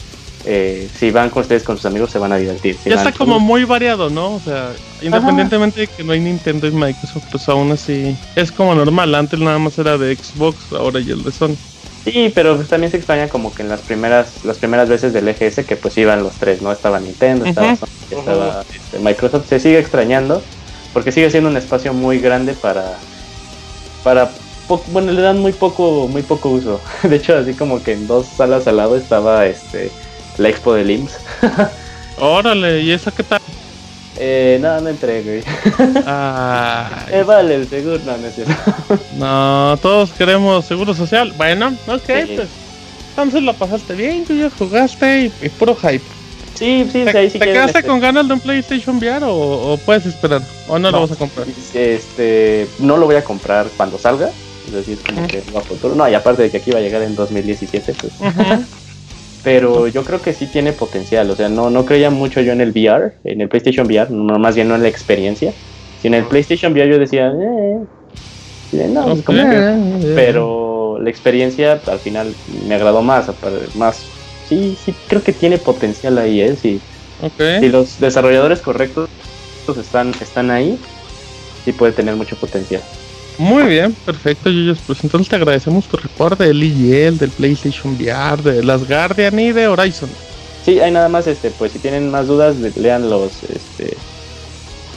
[0.45, 2.77] Eh, si van con ustedes con sus amigos se van a divertir.
[2.83, 4.35] Si ya está como muy variado, ¿no?
[4.35, 8.75] O sea, independientemente de que no hay Nintendo y Microsoft, pues aún así es como
[8.75, 9.15] normal.
[9.15, 11.57] Antes nada más era de Xbox, ahora y el de Sony.
[12.05, 15.29] Sí, pero pues también se extraña como que en las primeras las primeras veces del
[15.29, 16.73] EGS que pues iban los tres, ¿no?
[16.73, 20.43] Estaba Nintendo, estaba, Sony, estaba este, Microsoft, se sigue extrañando
[20.93, 22.99] porque sigue siendo un espacio muy grande para
[24.03, 24.31] para
[24.91, 26.81] bueno, le dan muy poco muy poco uso.
[27.05, 29.93] De hecho, así como que en dos salas al lado estaba este
[30.39, 31.13] la Expo de LIMS.
[32.19, 33.41] Órale, ¿y esa qué tal?
[34.19, 35.43] Eh, no, no entré, güey.
[36.07, 38.55] Ah, eh, vale, el seguro, no, no es cierto.
[39.17, 41.33] No, todos queremos seguro social.
[41.37, 42.33] Bueno, ok, sí.
[42.37, 42.49] pues.
[43.11, 46.05] Entonces lo pasaste bien, tú ya jugaste y, y puro hype.
[46.55, 47.91] Sí, sí, ¿Te, ahí sí ¿te quedaste este...
[47.91, 50.43] con ganas de un PlayStation VR o, o puedes esperar?
[50.69, 51.47] ¿O no, no, lo vas a comprar?
[51.75, 54.31] Este, no lo voy a comprar cuando salga.
[54.67, 55.27] Es decir, como uh -huh.
[55.27, 55.95] que va a futuro.
[55.95, 58.13] No, y aparte de que aquí va a llegar en 2017, pues.
[58.21, 58.65] Uh -huh.
[59.43, 61.31] Pero yo creo que sí tiene potencial.
[61.31, 64.39] O sea, no, no creía mucho yo en el VR, en el PlayStation VR, no,
[64.39, 65.53] más bien no en la experiencia.
[66.01, 71.83] Si en el PlayStation VR yo decía, eh, no, pues como que, pero la experiencia
[71.87, 73.31] al final me agradó más,
[73.75, 74.07] más,
[74.49, 76.57] sí, sí, creo que tiene potencial ahí, ¿eh?
[76.57, 76.81] Si,
[77.21, 77.61] okay.
[77.61, 79.07] si los desarrolladores correctos
[79.77, 80.79] están, están ahí,
[81.65, 82.83] sí puede tener mucho potencial.
[83.39, 84.79] Muy bien, perfecto, Yuyos.
[84.87, 89.53] Pues entonces te agradecemos tu reporte del IGL, del PlayStation VR, de las Guardian y
[89.53, 90.11] de Horizon.
[90.65, 93.97] Sí, hay nada más, este, pues si tienen más dudas, lean los, este,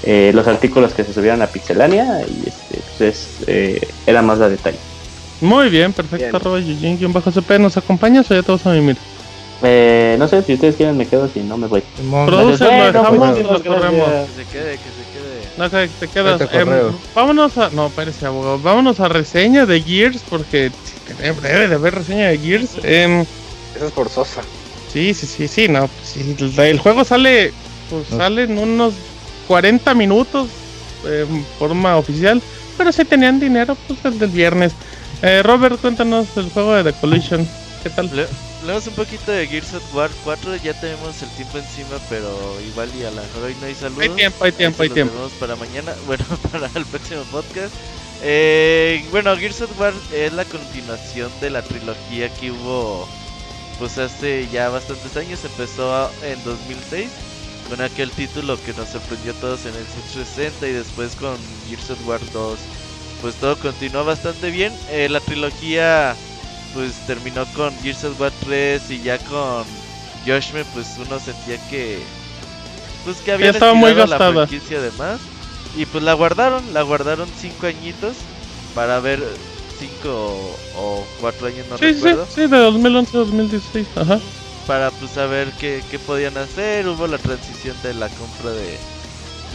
[0.03, 4.49] eh, los artículos que se subieron a Pixelania y este, pues eh, era más la
[4.49, 4.77] detalle.
[5.41, 6.37] Muy bien, perfecto.
[6.37, 8.97] Arroba Yujin, bajo CP, ¿nos acompañas o ya todos a mimir?
[9.63, 11.81] Eh, no sé, si ustedes quieren me quedo, si no me voy.
[12.25, 14.09] Produce, lo dejamos y los corremos.
[14.09, 15.05] Que se quede, que se quede.
[15.57, 16.41] No, que te quedas.
[16.41, 17.69] Eh, vámonos a.
[17.69, 18.60] No, espérese, abogado.
[18.60, 20.72] Vámonos a reseña de Gears, porque
[21.22, 22.72] debe de haber reseña de Gears.
[22.84, 23.26] Eh,
[23.76, 24.41] Esa es forzosa.
[24.91, 25.90] Sí, sí, sí, sí, no.
[26.03, 27.53] Sí, el, el, juego sale.
[27.90, 28.18] Pues no.
[28.18, 28.94] sale en unos
[29.48, 30.49] 40 minutos
[31.06, 32.41] eh, en forma oficial.
[32.77, 34.73] Pero si tenían dinero, pues desde el viernes.
[35.22, 37.48] Eh, Robert, cuéntanos el juego de The Collision.
[37.82, 38.14] ¿Qué tal?
[38.14, 38.27] Le
[38.65, 42.89] Hablamos un poquito de Gears of War 4, ya tenemos el tiempo encima, pero igual
[42.99, 44.01] y a lo mejor hoy no hay saludos.
[44.01, 45.13] Hay tiempo, hay tiempo, hay tiempo.
[45.39, 47.71] para mañana, bueno, para el próximo podcast.
[48.23, 53.07] Eh, bueno, Gears of War es la continuación de la trilogía que hubo
[53.77, 57.07] pues hace ya bastantes años, empezó en 2006
[57.69, 61.37] con aquel título que nos sorprendió a todos en el 360 y después con
[61.69, 62.57] Gears of War 2.
[63.21, 64.73] Pues todo continuó bastante bien.
[64.89, 66.15] Eh, la trilogía
[66.76, 69.64] pues terminó con Gears of War 3 y ya con
[70.26, 71.99] Yoshme, pues uno sentía que
[73.06, 74.31] pues que había estaba muy gastada.
[74.31, 75.19] la franquicia además
[75.77, 78.18] y pues la guardaron, la guardaron cinco añitos
[78.73, 79.23] para ver
[79.80, 82.26] cinco o cuatro años no recuerdo.
[82.26, 84.19] Sí, sí, de 2011 a 2016, ajá.
[84.68, 88.77] Para pues saber qué, qué podían hacer, hubo la transición de la compra de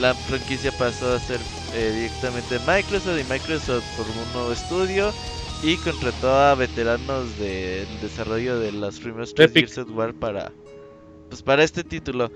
[0.01, 1.41] la franquicia pasó a ser
[1.75, 5.13] eh, directamente Microsoft y Microsoft formó un nuevo estudio
[5.62, 10.53] y contrató a veteranos del desarrollo de los primeros tres Gears of War para
[11.28, 12.31] pues para este título.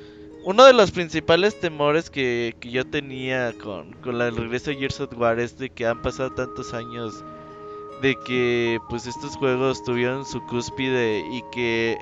[0.45, 5.01] Uno de los principales temores que, que yo tenía con, con el regreso de Gears
[5.01, 7.25] of War es de que han pasado tantos años
[8.03, 11.97] de que pues estos juegos tuvieron su cúspide y que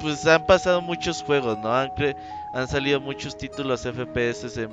[0.00, 1.72] pues han pasado muchos juegos, ¿no?
[1.74, 1.90] Han,
[2.52, 4.68] han salido muchos títulos FPS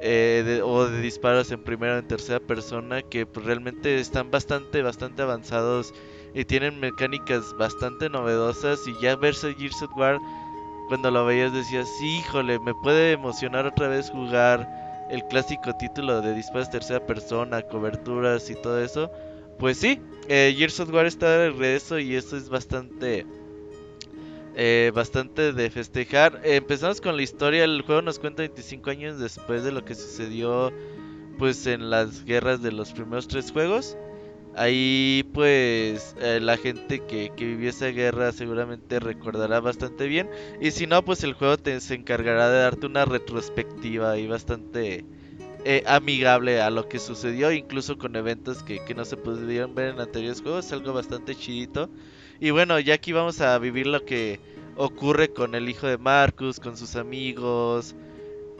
[0.00, 4.82] eh, o de disparos en primera o en tercera persona que pues, realmente están bastante,
[4.82, 5.92] bastante avanzados
[6.34, 10.18] y tienen mecánicas bastante novedosas y ya verse Gears of War
[10.88, 14.68] cuando lo veías decías, sí, híjole, me puede emocionar otra vez jugar
[15.10, 19.10] el clásico título de disparos tercera persona, coberturas y todo eso.
[19.58, 23.26] Pues sí, eh, Gears of War está de regreso y eso es bastante...
[24.58, 26.40] Eh, bastante de festejar.
[26.42, 27.64] empezamos con la historia.
[27.64, 30.72] El juego nos cuenta 25 años después de lo que sucedió
[31.38, 33.98] pues en las guerras de los primeros tres juegos.
[34.54, 40.30] Ahí pues eh, la gente que, que, vivió esa guerra seguramente recordará bastante bien.
[40.58, 45.04] Y si no, pues el juego te, se encargará de darte una retrospectiva y bastante
[45.66, 49.90] eh, amigable a lo que sucedió, incluso con eventos que, que no se pudieron ver
[49.90, 50.72] en anteriores juegos.
[50.72, 51.90] Algo bastante chidito.
[52.40, 54.40] Y bueno, ya aquí vamos a vivir lo que
[54.76, 57.94] ocurre con el hijo de Marcus, con sus amigos.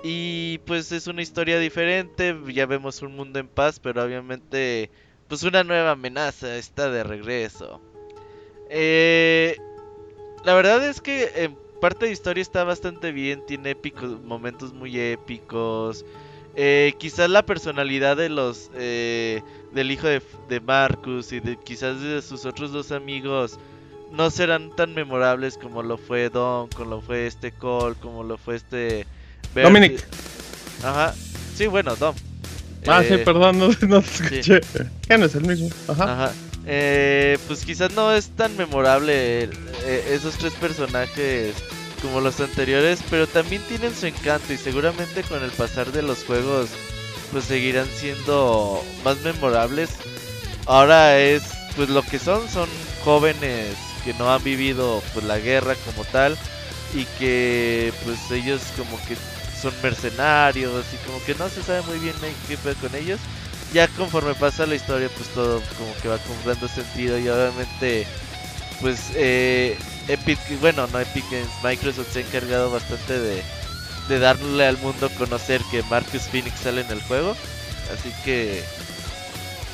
[0.03, 4.91] Y pues es una historia diferente, ya vemos un mundo en paz, pero obviamente
[5.29, 7.81] pues una nueva amenaza está de regreso.
[8.71, 9.57] Eh,
[10.45, 14.99] la verdad es que en parte de historia está bastante bien, tiene épicos momentos muy
[14.99, 16.05] épicos.
[16.57, 19.43] Eh, quizás la personalidad de los eh,
[19.73, 23.59] del hijo de, de, Marcus y de quizás de sus otros dos amigos
[24.11, 28.39] no serán tan memorables como lo fue Don, como lo fue este Cole, como lo
[28.39, 29.07] fue este
[29.55, 30.03] Dominic.
[30.83, 31.15] Ajá.
[31.55, 32.15] Sí, bueno, Dom.
[32.87, 34.61] Ah, sí, eh, perdón, no, no te escuché.
[35.09, 35.69] Ya no es el mismo.
[35.89, 36.05] Ajá.
[36.05, 36.33] Ajá.
[36.67, 41.55] Eh, pues quizás no es tan memorable eh, esos tres personajes
[42.07, 46.25] como los anteriores, pero también tienen su encanto y seguramente con el pasar de los
[46.25, 46.71] juegos
[47.33, 49.91] pues seguirán siendo más memorables.
[50.67, 51.43] Ahora es
[51.75, 52.69] pues lo que son, son
[53.05, 53.75] jóvenes
[54.05, 56.39] que no han vivido pues la guerra como tal
[56.95, 59.17] y que pues ellos como que
[59.61, 62.15] son mercenarios y como que no se sabe muy bien
[62.47, 63.19] qué fue con ellos.
[63.73, 68.07] Ya conforme pasa la historia, pues todo como que va comprando sentido y obviamente,
[68.81, 69.77] pues eh,
[70.09, 71.25] Epic, bueno, no Epic
[71.63, 73.43] Microsoft se ha encargado bastante de,
[74.09, 77.37] de darle al mundo conocer que Marcus Phoenix sale en el juego.
[77.93, 78.65] Así que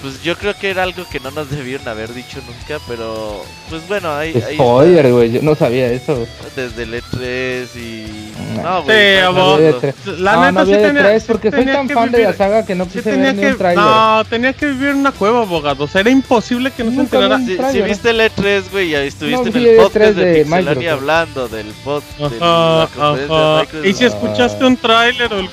[0.02, 3.86] pues yo creo que era algo que no nos debieron haber dicho nunca, pero pues
[3.88, 4.34] bueno, ahí.
[4.54, 6.26] Spoiler, güey, yo no sabía eso.
[6.56, 8.32] Desde el E3 y.
[8.60, 9.16] No, güey.
[9.16, 11.16] Sí, no, la neta no sí tenía.
[11.16, 13.84] E3 porque soy tan fan de la saga que no quise ver ni un trailer.
[13.84, 15.84] No, tenía que vivir en una cueva, abogado.
[15.84, 17.38] O sea, era imposible que no se enterara.
[17.38, 21.48] Si, si, viste el E3, güey, ya estuviste en el podcast de, de Pixelania hablando
[21.48, 22.34] del podcast.
[22.34, 23.66] De la ajá.
[23.84, 25.48] Y si escuchaste un tráiler o el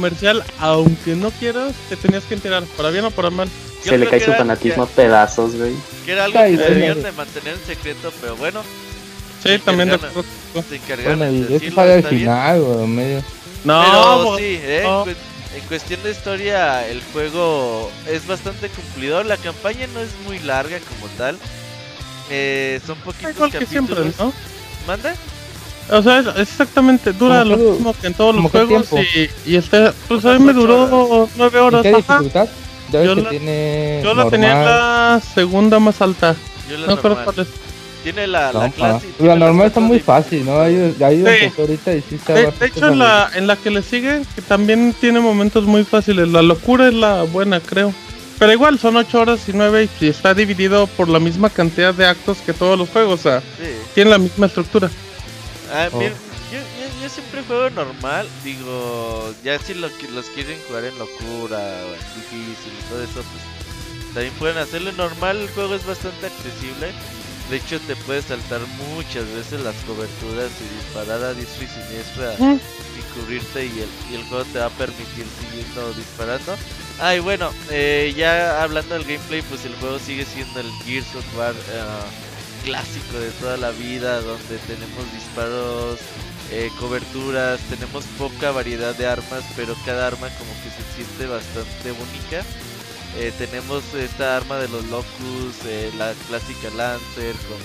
[0.00, 3.48] comercial, aunque no quieras, te tenías que enterar, para bien o para mal.
[3.82, 5.74] Se le cae su fanatismo a pedazos, güey.
[6.06, 8.62] Que era algo que debían de mantener en secreto, pero bueno.
[9.42, 9.98] Sí, también de
[10.68, 13.22] Se encargaron de decirlo, al final, güey, medio.
[13.64, 15.16] No, pero sí, eh,
[15.54, 19.26] en cuestión de historia, el juego es bastante cumplidor.
[19.26, 21.38] La campaña no es muy larga como tal.
[22.30, 23.98] Eh, son poquitos Igual capítulos.
[23.98, 24.32] Que siempre, ¿no?
[24.86, 25.14] ¿Manda?
[25.92, 29.92] O sea, es exactamente, dura lo mismo que en todos los juegos y, y este,
[30.08, 31.82] pues a mí me duró nueve horas.
[31.82, 32.48] ¿Qué dificultad?
[32.92, 36.34] yo la, tiene yo la tenía en la segunda más alta.
[36.68, 37.48] Yo la no creo cuál es.
[38.02, 39.06] Tiene la, la clase.
[39.18, 40.58] La normal está muy fácil, ¿no?
[40.60, 41.60] Hay, hay sí.
[41.60, 44.40] ahorita y sí está De, de hecho, en la, en la que le sigue, que
[44.40, 46.28] también tiene momentos muy fáciles.
[46.28, 47.92] La locura es la buena, creo.
[48.38, 52.06] Pero igual, son ocho horas y nueve y está dividido por la misma cantidad de
[52.06, 53.20] actos que todos los juegos.
[53.20, 53.66] O sea, sí.
[53.94, 54.90] tiene la misma estructura.
[55.72, 56.02] Ah, oh.
[56.02, 56.10] yo,
[57.00, 62.14] yo, siempre juego normal, digo, ya si lo, los quieren jugar en locura o en
[62.16, 63.60] difícil y todo eso, pues
[64.14, 66.92] también pueden hacerlo normal, el juego es bastante accesible.
[67.48, 68.60] De hecho, te puedes saltar
[68.94, 74.14] muchas veces las coberturas y disparar a diestro y siniestra y cubrirte y el, y
[74.14, 76.56] el juego te va a permitir siguiendo disparando.
[77.00, 81.14] Ah, y bueno, eh, ya hablando del gameplay, pues el juego sigue siendo el Gears
[81.16, 82.29] of War uh,
[82.64, 85.98] clásico de toda la vida, donde tenemos disparos,
[86.50, 91.92] eh, coberturas, tenemos poca variedad de armas, pero cada arma como que se siente bastante
[91.92, 92.44] única.
[93.18, 97.58] Eh, tenemos esta arma de los Locus, eh, la clásica Lancer con,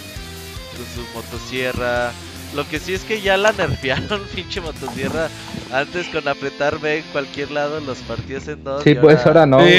[0.76, 2.12] con su motosierra,
[2.54, 5.30] lo que sí es que ya la nerfearon, pinche motosierra.
[5.72, 8.84] Antes con apretar B en cualquier lado los partías en dos.
[8.84, 9.60] Sí, pues ahora no.
[9.60, 9.74] Sí,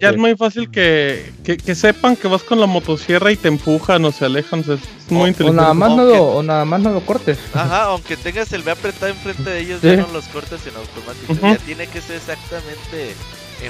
[0.00, 4.04] ya, es muy fácil que, que, sepan que vas con la motosierra y te empujan
[4.04, 4.60] o se alejan.
[4.60, 4.80] es
[5.10, 5.50] muy inteligente.
[5.50, 7.38] O nada, más no lo, o nada más no lo cortes.
[7.52, 11.34] Ajá, aunque tengas el B apretado enfrente de ellos, ya no los cortes en automático.
[11.46, 13.14] Ya tiene que ser exactamente.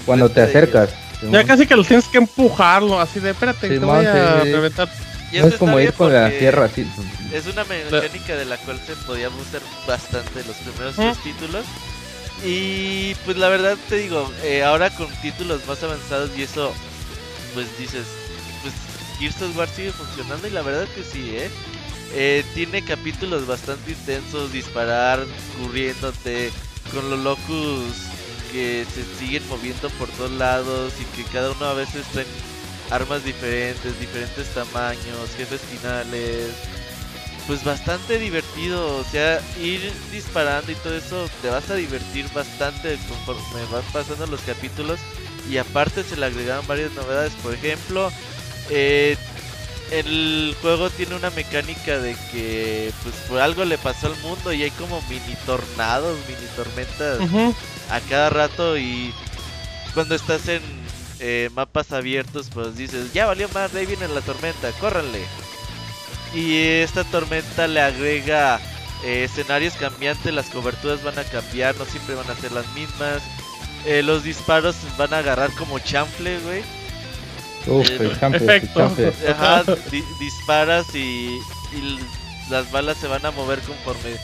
[0.07, 0.95] Cuando te acercas.
[1.31, 4.89] Ya casi que los tienes que empujarlo, así de espérate, te voy a reventar.
[5.33, 6.87] No es como ir con la tierra así.
[7.33, 11.65] Es una mecánica de la cual se podía abusar bastante los primeros dos títulos.
[12.45, 16.73] Y pues la verdad te digo, eh, ahora con títulos más avanzados y eso,
[17.53, 18.07] pues dices,
[18.63, 18.75] pues
[19.19, 21.51] Gears of War sigue funcionando y la verdad que sí, ¿eh?
[22.15, 25.27] eh tiene capítulos bastante intensos, disparar,
[25.61, 26.53] corriéndote,
[26.95, 27.97] con los locus
[28.53, 32.29] que se siguen moviendo por todos lados y que cada uno a veces traen
[32.91, 36.49] armas diferentes, diferentes tamaños, jefes finales,
[37.47, 38.99] pues bastante divertido.
[38.99, 44.27] O sea, ir disparando y todo eso te vas a divertir bastante conforme van pasando
[44.27, 44.99] los capítulos.
[45.51, 47.33] Y aparte se le agregaron varias novedades.
[47.43, 48.13] Por ejemplo,
[48.71, 49.17] eh,
[49.91, 54.63] el juego tiene una mecánica de que pues por algo le pasó al mundo y
[54.63, 57.21] hay como mini tornados, mini tormentas
[57.91, 59.15] a cada rato y
[59.95, 60.61] cuando estás en
[61.21, 65.23] eh, mapas abiertos pues dices ya valió más, ahí viene la tormenta, córranle.
[66.35, 68.61] Y esta tormenta le agrega
[69.05, 73.23] eh, escenarios cambiantes, las coberturas van a cambiar, no siempre van a ser las mismas.
[73.87, 76.63] Eh, los disparos van a agarrar como chanfle, güey.
[77.67, 79.63] Uf, eh, el chanfle, Ajá,
[80.21, 81.39] disparas y,
[82.51, 84.17] las balas se van a mover conforme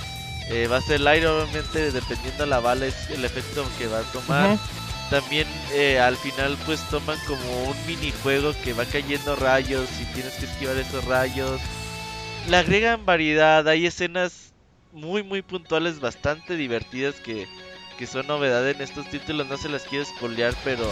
[0.66, 4.00] va a ser el aire, obviamente, dependiendo de la bala, es el efecto que va
[4.00, 4.58] a tomar.
[5.20, 5.46] También
[6.00, 10.76] al final, pues toman como un minijuego que va cayendo rayos y tienes que esquivar
[10.76, 11.60] esos rayos
[12.48, 14.52] le agregan variedad, hay escenas
[14.92, 17.48] muy muy puntuales, bastante divertidas que,
[17.98, 20.86] que son novedad en estos títulos, no se las quiero spoilear, pero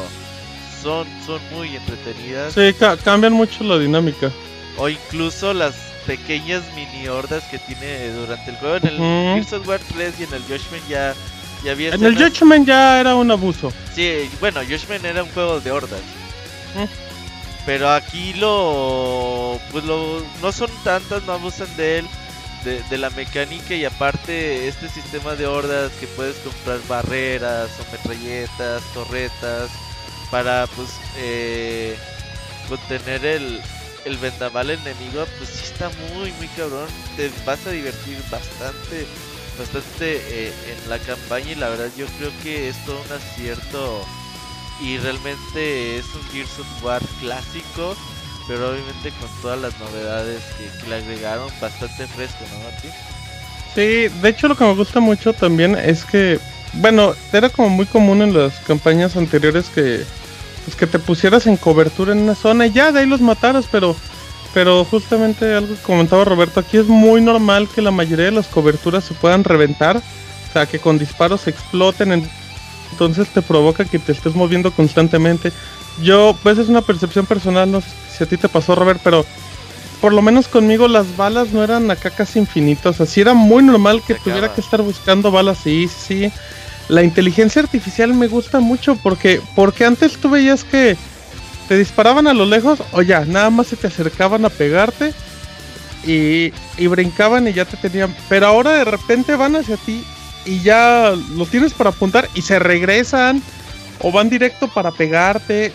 [0.82, 2.54] son, son muy entretenidas.
[2.54, 4.32] Sí, cambian mucho la dinámica.
[4.78, 5.74] O incluso las
[6.06, 8.76] pequeñas mini hordas que tiene durante el juego.
[8.76, 11.14] En el Gears of War 3 y en el Judgment ya,
[11.64, 11.94] ya había...
[11.94, 13.72] En el Judgment ya era un abuso.
[13.94, 16.00] Sí, bueno, Judgment era un juego de hordas.
[17.64, 19.60] Pero aquí lo.
[19.70, 20.22] Pues lo.
[20.40, 22.08] No son tantas, no abusan de él.
[22.64, 28.84] De, la mecánica y aparte este sistema de hordas que puedes comprar barreras o metralletas,
[28.94, 29.68] torretas
[30.30, 31.96] para pues eh,
[32.68, 33.60] contener el,
[34.04, 39.08] el vendaval enemigo, pues sí está muy muy cabrón, te vas a divertir bastante,
[39.62, 44.04] bastante eh, en la campaña y la verdad yo creo que es todo un acierto
[44.80, 47.94] y realmente es un Gears of War clásico,
[48.48, 52.90] pero obviamente con todas las novedades que, le agregaron, bastante fresco, ¿no, Martín?
[53.74, 56.40] Sí, de hecho lo que me gusta mucho también es que,
[56.74, 60.04] bueno, era como muy común en las campañas anteriores que,
[60.64, 63.66] pues que te pusieras en cobertura en una zona y ya de ahí los mataras,
[63.70, 63.94] pero,
[64.54, 68.46] pero justamente algo que comentaba Roberto, aquí es muy normal que la mayoría de las
[68.46, 72.28] coberturas se puedan reventar, o sea, que con disparos exploten en
[72.92, 75.50] entonces te provoca que te estés moviendo constantemente.
[76.02, 79.24] Yo, pues es una percepción personal, no sé si a ti te pasó, Robert, pero
[80.00, 83.00] por lo menos conmigo las balas no eran acá casi infinitas.
[83.00, 86.30] Así era muy normal que tuviera que estar buscando balas, sí, sí.
[86.88, 90.96] La inteligencia artificial me gusta mucho porque, porque antes tú veías que
[91.68, 95.14] te disparaban a lo lejos o ya, nada más se te acercaban a pegarte
[96.04, 98.14] y, y brincaban y ya te tenían.
[98.28, 100.04] Pero ahora de repente van hacia ti
[100.44, 103.42] y ya lo tienes para apuntar y se regresan
[104.00, 105.72] o van directo para pegarte.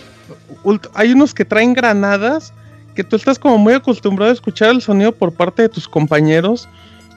[0.94, 2.54] Hay unos que traen granadas
[2.96, 6.68] que tú estás como muy acostumbrado a escuchar el sonido por parte de tus compañeros,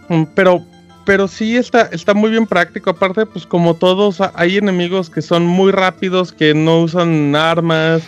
[0.08, 0.64] mm, pero
[1.06, 2.90] pero sí está está muy bien práctico.
[2.90, 8.02] Aparte, pues como todos hay enemigos que son muy rápidos, que no usan armas,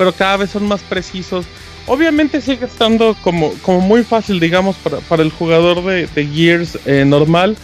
[0.00, 1.44] pero cada vez son más precisos.
[1.86, 7.04] Obviamente sigue estando como, como muy fácil, digamos, para, para el jugador de, Gears eh,
[7.04, 7.58] normal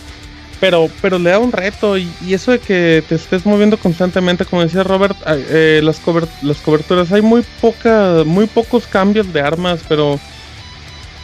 [0.60, 4.62] pero, pero le da un reto y, eso de que te estés moviendo constantemente, como
[4.62, 6.00] decía Robert, eh, las,
[6.42, 10.20] las coberturas, hay muy poca, muy pocos cambios de armas, pero,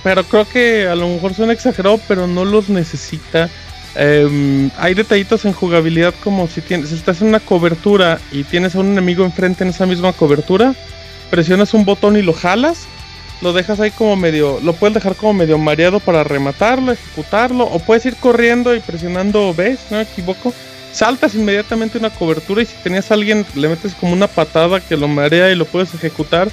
[0.03, 3.51] pero creo que a lo mejor son exagerados, pero no los necesita.
[3.95, 8.75] Em, hay detallitos en jugabilidad como si tienes, si estás en una cobertura y tienes
[8.75, 10.75] a un enemigo enfrente en esa misma cobertura,
[11.33, 12.87] presionas un botón y lo jalas
[13.43, 17.81] lo dejas ahí como medio, lo puedes dejar como medio mareado para rematarlo, ejecutarlo, o
[17.81, 20.55] puedes ir corriendo y presionando B, no me equivoco.
[20.93, 24.97] Saltas inmediatamente una cobertura y si tenías a alguien le metes como una patada que
[24.97, 26.49] lo marea y lo puedes ejecutar.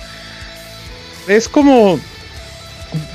[1.27, 1.99] Es como...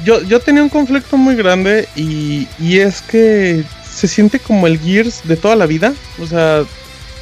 [0.04, 4.78] Yo, yo tenía un conflicto muy grande y, y es que se siente como el
[4.78, 6.62] Gears de toda la vida, o sea,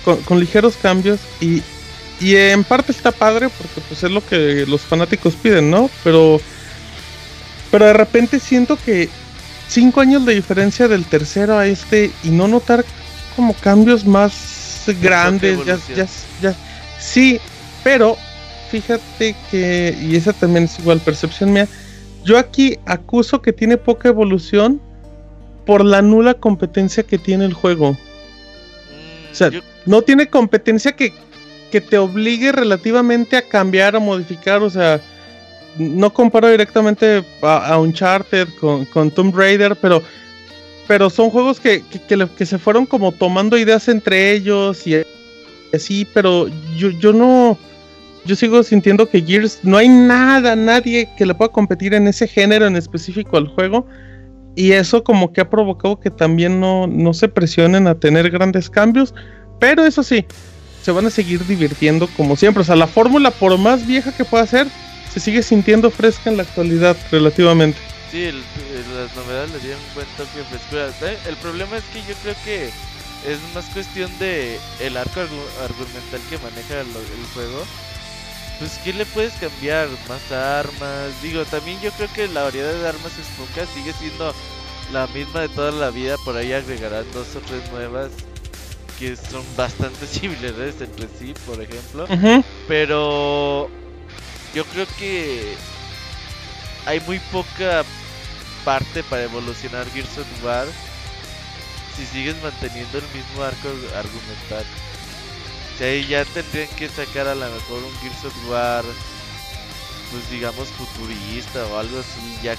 [0.04, 1.62] con ligeros cambios y,
[2.22, 5.90] y en parte está padre porque pues es lo que los fanáticos piden, ¿no?
[6.04, 6.40] Pero
[7.70, 9.08] pero de repente siento que
[9.68, 12.84] cinco años de diferencia del tercero a este y no notar
[13.34, 16.06] como cambios más grandes, ya, ya,
[16.40, 16.54] ya,
[16.98, 17.40] sí,
[17.82, 18.16] pero
[18.70, 21.68] fíjate que, y esa también es igual percepción mía,
[22.24, 24.80] yo aquí acuso que tiene poca evolución
[25.66, 27.96] por la nula competencia que tiene el juego.
[29.30, 29.50] O sea,
[29.86, 31.12] no tiene competencia que,
[31.72, 35.00] que te obligue relativamente a cambiar, a modificar, o sea,
[35.78, 40.02] no comparo directamente a, Uncharted con, con, Tomb Raider, pero,
[40.86, 45.02] pero son juegos que, que, se fueron como tomando ideas entre ellos y
[45.72, 47.56] así, pero yo, yo no,
[48.26, 52.28] yo sigo sintiendo que Gears no hay nada, nadie que le pueda competir en ese
[52.28, 53.86] género en específico al juego.
[54.54, 58.68] Y eso como que ha provocado que también no, no se presionen a tener grandes
[58.68, 59.14] cambios.
[59.58, 60.26] Pero eso sí,
[60.82, 62.62] se van a seguir divirtiendo como siempre.
[62.62, 64.66] O sea, la fórmula, por más vieja que pueda ser,
[65.12, 67.78] se sigue sintiendo fresca en la actualidad relativamente.
[68.10, 71.18] Sí, las novedades le dieron un buen toque de frescura.
[71.26, 76.38] El problema es que yo creo que es más cuestión de el arco argumental que
[76.38, 76.86] maneja el,
[77.32, 77.64] juego.
[78.58, 79.88] Pues, ¿qué le puedes cambiar?
[80.08, 81.10] Más armas.
[81.22, 83.66] Digo, también yo creo que la variedad de armas es poca.
[83.72, 84.34] Sigue siendo
[84.92, 86.16] la misma de toda la vida.
[86.24, 88.10] Por ahí agregarán dos o tres nuevas
[89.02, 92.06] que son bastante similares entre sí, por ejemplo.
[92.68, 93.68] Pero
[94.54, 95.54] yo creo que
[96.86, 97.84] hay muy poca
[98.64, 100.66] parte para evolucionar Gears of War
[101.96, 104.64] si sigues manteniendo el mismo arco argumental.
[105.74, 108.84] O sea, ya tendrían que sacar a lo mejor un Gears of War,
[110.12, 112.54] pues digamos futurista o algo así, ya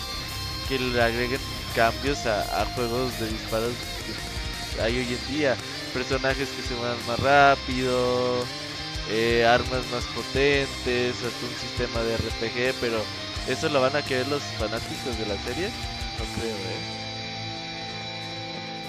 [0.67, 1.39] que le agreguen
[1.73, 3.73] cambios a juegos de disparos
[4.75, 5.57] que hay hoy en día
[5.93, 8.43] personajes que se muevan más rápido,
[9.11, 12.97] eh, armas más potentes, hasta un sistema de RPG, pero
[13.47, 15.69] ¿eso lo van a querer los fanáticos de la serie?
[16.17, 17.03] No creo, ¿eh?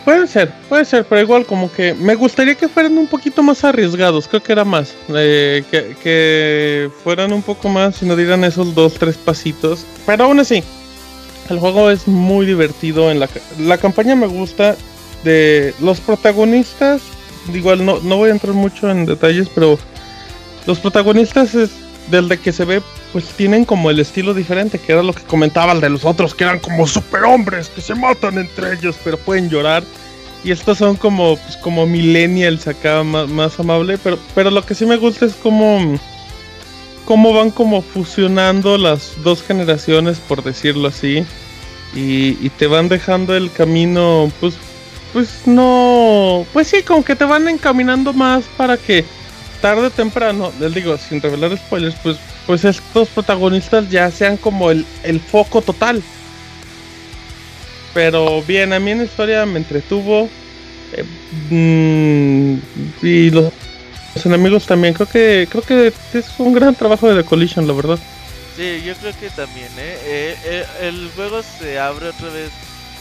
[0.04, 3.64] Puede ser, puede ser, pero igual como que me gustaría que fueran un poquito más
[3.64, 8.74] arriesgados, creo que era más, eh, que, fueran un poco más y no dieran esos
[8.74, 10.62] dos, tres pasitos, pero aún así,
[11.48, 14.76] el juego es muy divertido, en la, la campaña me gusta,
[15.24, 17.02] de los protagonistas,
[17.52, 19.78] igual no, no voy a entrar mucho en detalles, pero
[20.66, 21.70] los protagonistas es
[22.10, 25.22] del de que se ve, pues tienen como el estilo diferente, que era lo que
[25.22, 29.18] comentaba el de los otros, que eran como superhombres, que se matan entre ellos, pero
[29.18, 29.82] pueden llorar.
[30.42, 34.74] Y estos son como, pues, como millennials acá, más, más amable, pero, pero lo que
[34.74, 35.98] sí me gusta es como
[37.06, 41.24] cómo van como fusionando las dos generaciones, por decirlo así.
[41.94, 44.56] Y, y, te van dejando el camino, pues
[45.14, 49.04] pues no, pues sí, como que te van encaminando más para que
[49.60, 52.16] tarde o temprano, les digo, sin revelar spoilers, pues,
[52.48, 54.84] pues estos protagonistas ya sean como el,
[55.30, 56.02] foco total.
[57.94, 60.28] Pero bien, a mí en la historia me entretuvo.
[60.92, 61.04] Eh,
[61.50, 63.52] mm, y los,
[64.24, 64.94] enemigos también.
[64.94, 68.00] Creo que creo que es un gran trabajo de The Collision, la verdad.
[68.56, 70.36] Sí, yo creo que también, ¿eh?
[70.44, 72.50] eh el juego se abre otra vez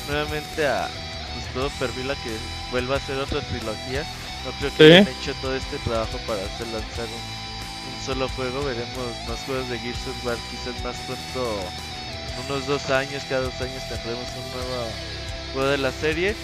[0.07, 0.87] nuevamente a,
[1.53, 2.31] todo perfila que
[2.71, 4.03] vuelva a ser otra trilogía.
[4.45, 8.63] No creo que hayan hecho todo este trabajo para hacer lanzar un, solo juego.
[8.65, 11.63] Veremos más juegos de Gears of War quizás más pronto,
[12.47, 14.87] unos dos años, cada dos años tendremos un nuevo
[15.53, 16.35] juego de la serie.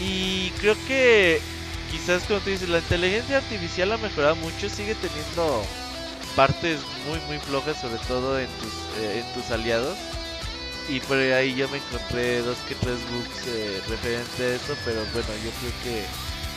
[0.00, 1.40] Y creo que
[1.90, 5.64] quizás como tú dices, la inteligencia artificial ha mejorado mucho, sigue teniendo
[6.36, 9.96] partes muy muy flojas, sobre todo en tus, eh, en tus aliados
[10.88, 15.00] y por ahí yo me encontré dos que tres bugs eh, referente a eso, pero
[15.12, 16.04] bueno, yo creo que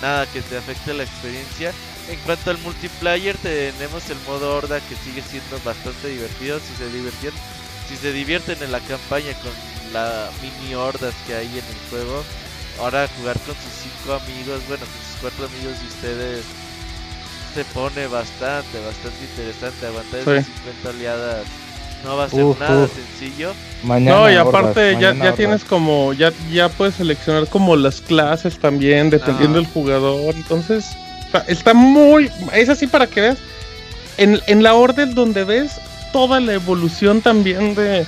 [0.01, 1.73] nada que te afecte la experiencia.
[2.09, 6.59] En cuanto al multiplayer, tenemos el modo horda que sigue siendo bastante divertido.
[6.59, 7.33] Si se divierten,
[7.87, 9.51] si se divierten en la campaña con
[9.93, 12.23] la mini hordas que hay en el juego,
[12.79, 16.45] ahora jugar con sus cinco amigos, bueno, con sus cuatro amigos y ustedes
[17.53, 19.87] se pone bastante, bastante interesante.
[19.87, 21.45] Aguantar esas 50 oleadas
[22.03, 23.53] no va a ser nada sencillo.
[23.83, 29.09] no, y aparte ya, ya tienes como, ya, ya puedes seleccionar como las clases también,
[29.09, 30.35] dependiendo del jugador.
[30.35, 30.85] Entonces,
[31.47, 33.37] está, muy, es así para que veas,
[34.17, 35.79] en, en la orden donde ves
[36.11, 38.05] toda la evolución también de,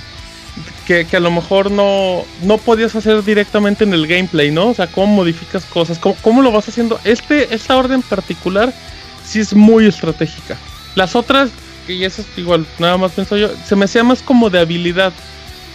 [0.85, 4.69] que, a lo mejor no, no podías hacer directamente en el gameplay, ¿no?
[4.69, 6.99] O sea, cómo modificas cosas, cómo, cómo lo vas haciendo.
[7.03, 8.73] Este, esta orden particular
[9.25, 10.57] sí es muy estratégica.
[10.95, 11.49] Las otras,
[11.85, 15.13] que eso es igual, nada más pienso yo, se me hacía más como de habilidad.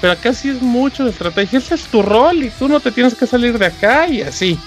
[0.00, 1.58] Pero acá sí es mucho de estrategia.
[1.58, 4.58] Ese es tu rol y tú no te tienes que salir de acá y así.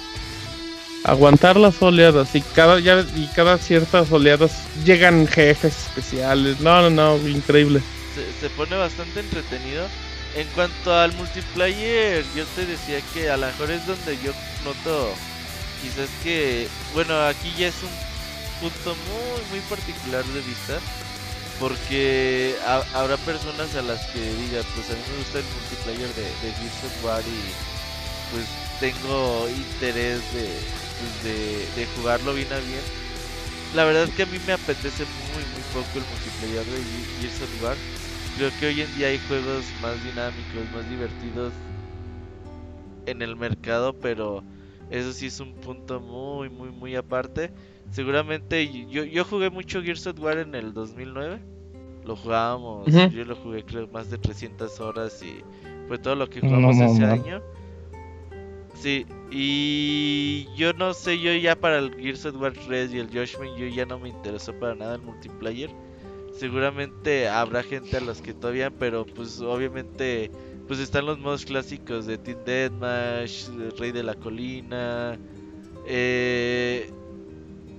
[1.03, 4.51] Aguantar las oleadas y cada, ya, y cada ciertas oleadas
[4.83, 6.59] llegan jefes especiales.
[6.59, 7.81] No, no, no, increíble.
[8.13, 9.87] Se, se pone bastante entretenido.
[10.35, 14.31] En cuanto al multiplayer, yo te decía que a lo mejor es donde yo
[14.63, 15.13] noto
[15.81, 20.79] quizás que, bueno, aquí ya es un punto muy, muy particular de vista
[21.61, 22.55] porque
[22.95, 26.53] habrá personas a las que diga, pues a mí me gusta el multiplayer de, de
[26.57, 28.47] Gears War y pues
[28.79, 30.49] tengo interés de,
[30.97, 32.81] pues, de, jugarlo bien a bien.
[33.75, 36.81] La verdad es que a mí me apetece muy muy poco el multiplayer de
[37.21, 37.77] Gears of War.
[38.37, 41.53] Creo que hoy en día hay juegos más dinámicos, más divertidos
[43.05, 44.43] en el mercado, pero
[44.89, 47.51] eso sí es un punto muy muy muy aparte.
[47.91, 51.39] Seguramente yo, yo jugué mucho Gears of War en el 2009
[52.05, 55.43] lo jugábamos, yo lo jugué creo más de 300 horas y
[55.87, 57.41] fue todo lo que jugamos ese año.
[58.75, 63.07] Sí, y yo no sé, yo ya para el Gears of War 3 y el
[63.07, 65.69] Judgment yo ya no me interesó para nada el multiplayer.
[66.33, 70.31] Seguramente habrá gente a los que todavía, pero pues obviamente
[70.67, 75.19] pues están los modos clásicos de Team Deathmatch, Rey de la Colina,
[75.85, 76.89] eh,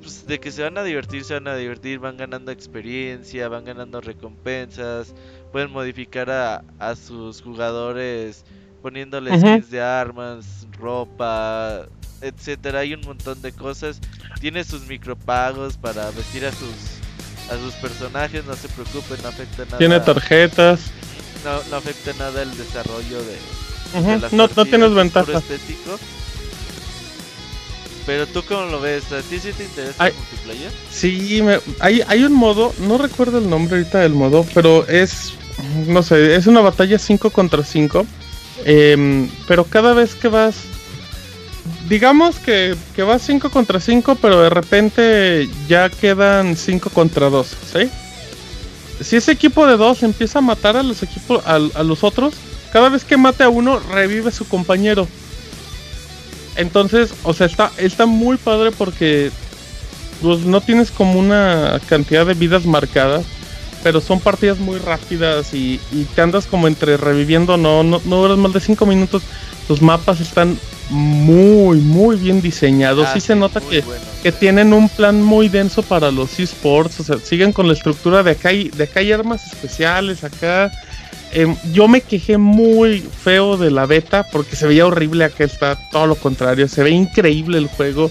[0.02, 3.64] pues, de que se van a divertir, se van a divertir, van ganando experiencia, van
[3.64, 5.14] ganando recompensas,
[5.52, 8.44] pueden modificar a, a sus jugadores
[8.82, 11.86] poniéndoles skins de armas, ropa,
[12.20, 14.00] etcétera, hay un montón de cosas.
[14.40, 16.98] Tiene sus micropagos para vestir a sus
[17.50, 19.78] a sus personajes, no se preocupen, no afecta nada.
[19.78, 20.90] Tiene tarjetas.
[21.44, 23.36] No, no afecta nada el desarrollo de,
[24.36, 25.38] no, no tienes ventaja.
[25.38, 25.98] Estético.
[28.04, 30.72] Pero tú cómo lo ves, ¿a ti sí te interesa el multiplayer?
[30.90, 31.42] Sí,
[31.78, 35.34] hay, hay un modo, no recuerdo el nombre ahorita del modo, pero es,
[35.86, 38.04] no sé, es una batalla 5 contra 5.
[38.64, 40.56] Em, pero cada vez que vas,
[41.88, 47.46] digamos que, que vas 5 contra 5, pero de repente ya quedan 5 contra 2,
[47.72, 47.90] ¿sí?
[49.00, 52.34] Si ese equipo de 2 empieza a matar a los equipos, a, a los otros,
[52.72, 55.06] cada vez que mate a uno, revive su compañero.
[56.56, 59.30] Entonces, o sea, está, está muy padre porque
[60.20, 63.24] pues, no tienes como una cantidad de vidas marcadas,
[63.82, 65.80] pero son partidas muy rápidas y,
[66.14, 69.22] te andas como entre reviviendo, no, no, no duras más de 5 minutos.
[69.68, 70.58] Los mapas están
[70.90, 73.08] muy, muy bien diseñados.
[73.08, 73.82] Ah, sí, se nota que,
[74.22, 77.00] que tienen un plan muy denso para los esports.
[77.00, 78.50] O sea, siguen con la estructura de acá.
[78.50, 80.70] Hay, de acá hay armas especiales, acá
[81.32, 85.24] Em, yo me quejé muy feo de la beta porque se veía horrible.
[85.24, 86.68] Acá está todo lo contrario.
[86.68, 88.10] Se ve increíble el juego.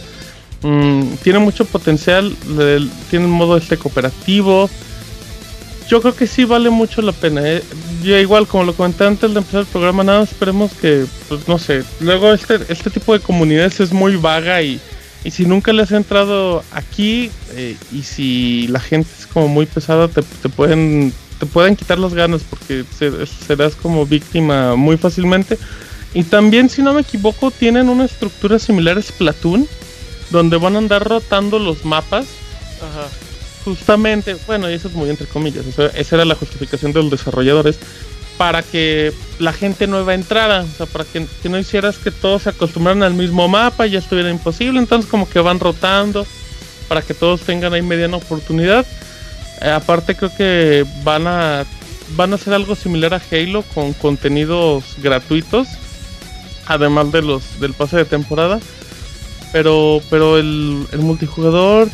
[0.64, 2.36] Mm, tiene mucho potencial.
[3.10, 4.70] tiene un modo este cooperativo.
[5.88, 7.42] Yo creo que sí vale mucho la pena.
[7.44, 7.64] ¿eh?
[8.02, 11.60] Yo igual, como lo comenté antes de empezar el programa, nada, esperemos que, pues no
[11.60, 11.84] sé.
[12.00, 14.80] Luego este, este tipo de comunidades es muy vaga y,
[15.26, 19.66] y si nunca le has entrado aquí eh, y si la gente es como muy
[19.66, 22.86] pesada, te, te pueden te pueden quitar las ganas porque
[23.48, 25.58] serás como víctima muy fácilmente.
[26.14, 29.68] Y también, si no me equivoco, tienen una estructura similar a Splatoon,
[30.30, 32.28] donde van a andar rotando los mapas.
[32.78, 33.08] Ajá.
[33.66, 37.80] Justamente, bueno, y eso es muy entre comillas, esa era la justificación de los desarrolladores,
[38.38, 42.44] para que la gente nueva entrara, o sea, para que, que no hicieras que todos
[42.44, 46.24] se acostumbraran al mismo mapa y ya estuviera imposible, entonces como que van rotando
[46.88, 48.86] para que todos tengan ahí mediana oportunidad.
[49.62, 51.66] Eh, aparte creo que van a
[52.16, 55.68] van a hacer algo similar a Halo con contenidos gratuitos,
[56.66, 58.60] además de los del pase de temporada.
[59.52, 61.90] Pero pero el, multijugador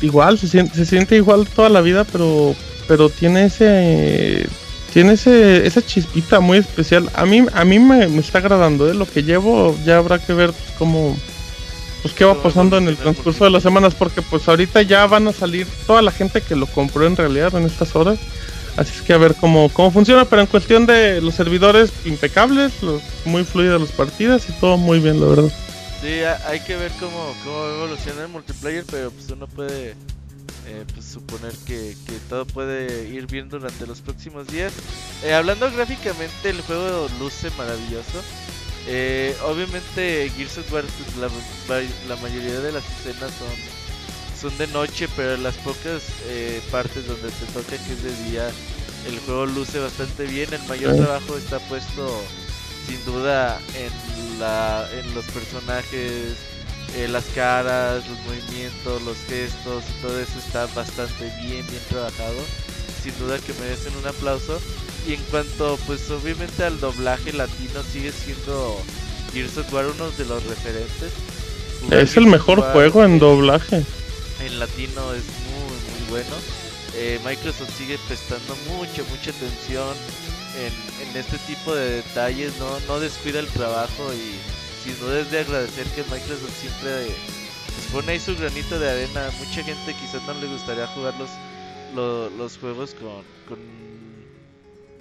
[0.00, 2.54] igual se siente, se siente igual toda la vida, pero
[2.86, 4.46] pero tiene ese
[4.92, 7.08] tiene ese, esa chispita muy especial.
[7.14, 8.94] A mí a mí me, está agradando, ¿eh?
[8.94, 11.16] lo que llevo ya habrá que ver cómo
[12.02, 15.28] pues qué va pasando en el transcurso de las semanas, porque pues ahorita ya van
[15.28, 18.18] a salir toda la gente que lo compró en realidad en estas horas.
[18.76, 22.72] Así es que a ver cómo, cómo funciona, pero en cuestión de los servidores impecables,
[23.24, 25.52] muy fluidas las partidas y todo muy bien, la verdad.
[26.00, 29.96] Sí, hay que ver cómo, cómo evoluciona el multiplayer, pero pues uno puede
[30.68, 34.72] eh, pues, suponer que, que, todo puede ir bien durante los próximos días.
[35.24, 38.22] Eh, hablando gráficamente, el juego luce maravilloso.
[38.90, 40.84] Eh, obviamente Gears of War
[42.08, 43.78] la, mayoría de las escenas son
[44.40, 48.48] son de noche, pero las pocas eh, partes donde te toca que es de día
[49.06, 50.52] el juego luce bastante bien.
[50.52, 52.22] El mayor trabajo está puesto
[52.86, 56.36] sin duda en, la, en los personajes,
[56.96, 62.38] eh, las caras, los movimientos, los gestos todo eso está bastante bien, bien trabajado.
[63.02, 64.60] Sin duda que merecen un aplauso.
[65.08, 68.78] Y en cuanto, pues obviamente al doblaje latino sigue siendo
[69.32, 71.12] Gears of War uno de los referentes.
[71.90, 73.86] es el mejor juego en doblaje.
[74.44, 76.36] En latino es muy, muy bueno.
[76.94, 79.96] Eh, Microsoft sigue prestando mucha, mucha atención
[80.58, 85.30] en, en, este tipo de detalles, no, no descuida el trabajo y sin duda es
[85.30, 87.06] de agradecer que Microsoft siempre
[87.64, 89.30] pues, pone ahí su granito de arena.
[89.38, 93.87] Mucha gente quizás no le gustaría jugar los, los, juegos con, con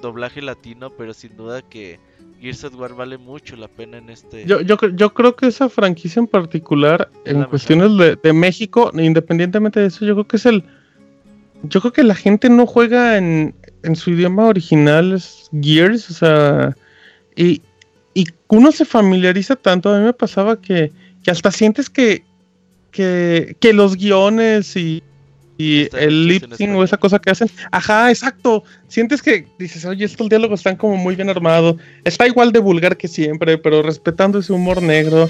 [0.01, 1.99] doblaje latino, pero sin duda que
[2.41, 4.45] Gears of War vale mucho la pena en este.
[4.45, 9.79] Yo, yo, yo creo que esa franquicia en particular, en cuestiones de, de, México, independientemente
[9.79, 10.63] de eso, yo creo que es el.
[11.63, 16.13] Yo creo que la gente no juega en, en su idioma original, es Gears, o
[16.13, 16.75] sea.
[17.35, 17.61] Y,
[18.13, 20.91] y uno se familiariza tanto, a mí me pasaba que,
[21.23, 22.23] que hasta sientes que,
[22.91, 25.03] que, que los guiones y,
[25.57, 27.49] y el lip sync o esa cosa que hacen.
[27.71, 28.63] Ajá, exacto.
[28.87, 31.77] Sientes que dices, oye, estos diálogos están como muy bien armados.
[32.03, 35.29] Está igual de vulgar que siempre, pero respetando ese humor negro.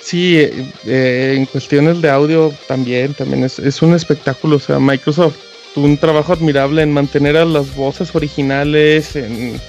[0.00, 4.56] Sí, eh, eh, en cuestiones de audio también, también es, es, un espectáculo.
[4.56, 5.36] O sea, Microsoft
[5.74, 9.60] tuvo un trabajo admirable en mantener a las voces originales, en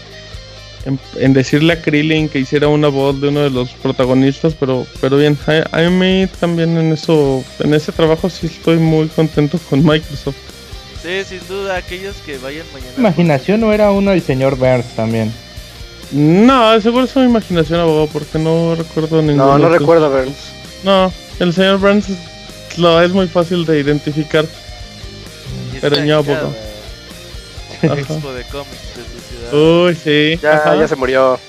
[1.16, 5.17] en, decirle a Krillin que hiciera una voz de uno de los protagonistas, pero, pero
[5.17, 5.38] bien,
[5.72, 10.38] a, mí también en eso, en ese trabajo sí estoy muy contento con Microsoft.
[11.01, 12.93] Sí, sin duda, aquellos que vayan mañana.
[12.98, 15.32] Imaginación no era uno del señor Burns también.
[16.11, 19.57] No, seguro es una imaginación, abogado, porque no recuerdo ninguno.
[19.57, 20.38] No, no recuerdo a Burns.
[20.83, 22.07] No, el señor Burns
[22.77, 24.45] lo es muy fácil de identificar.
[25.82, 26.56] Pero no, abogado.
[27.82, 29.17] Expo de cómics.
[29.51, 30.38] Uy, sí.
[30.42, 31.40] Ya, ya se murió.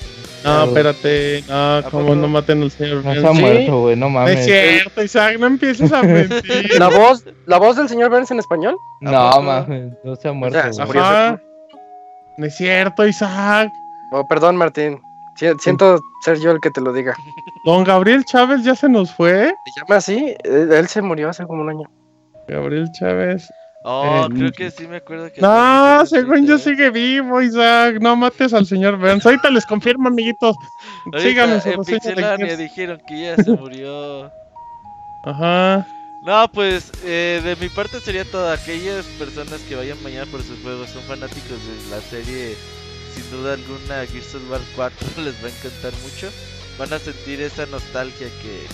[0.43, 1.43] No, espérate.
[1.49, 3.21] No, como no maten al señor Burns.
[3.21, 4.39] No se ha muerto, güey, no mames.
[4.39, 6.79] es cierto, Isaac, no empieces a mentir.
[6.79, 8.77] ¿La voz, ¿La voz del señor Burns en español?
[9.01, 10.57] No, mames, no se ha muerto.
[10.57, 11.01] Ya, se murió.
[11.01, 11.41] Ajá.
[12.37, 13.69] No es cierto, Isaac.
[14.11, 15.01] Oh, perdón, Martín.
[15.59, 17.15] Siento ser yo el que te lo diga.
[17.65, 19.53] Don Gabriel Chávez ya se nos fue.
[19.65, 20.35] Se llama así.
[20.43, 21.87] Él se murió hace como un año.
[22.47, 23.49] Gabriel Chávez.
[23.83, 25.39] Oh, eh, creo que sí me acuerdo que.
[25.39, 27.97] No, según yo sigue vivo, Isaac.
[28.01, 29.25] No mates al señor Burns.
[29.25, 30.55] Ahorita les confirmo, amiguitos.
[31.17, 31.65] Síganos.
[31.65, 34.31] En Pixelania dijeron que ya se murió.
[35.23, 35.87] Ajá.
[36.21, 38.51] No, pues eh, de mi parte sería todo.
[38.51, 42.57] Aquellas personas que vayan mañana por sus juegos son fanáticos de la serie.
[43.15, 46.29] Sin duda alguna, Gears of War 4 les va a encantar mucho.
[46.77, 48.67] Van a sentir esa nostalgia que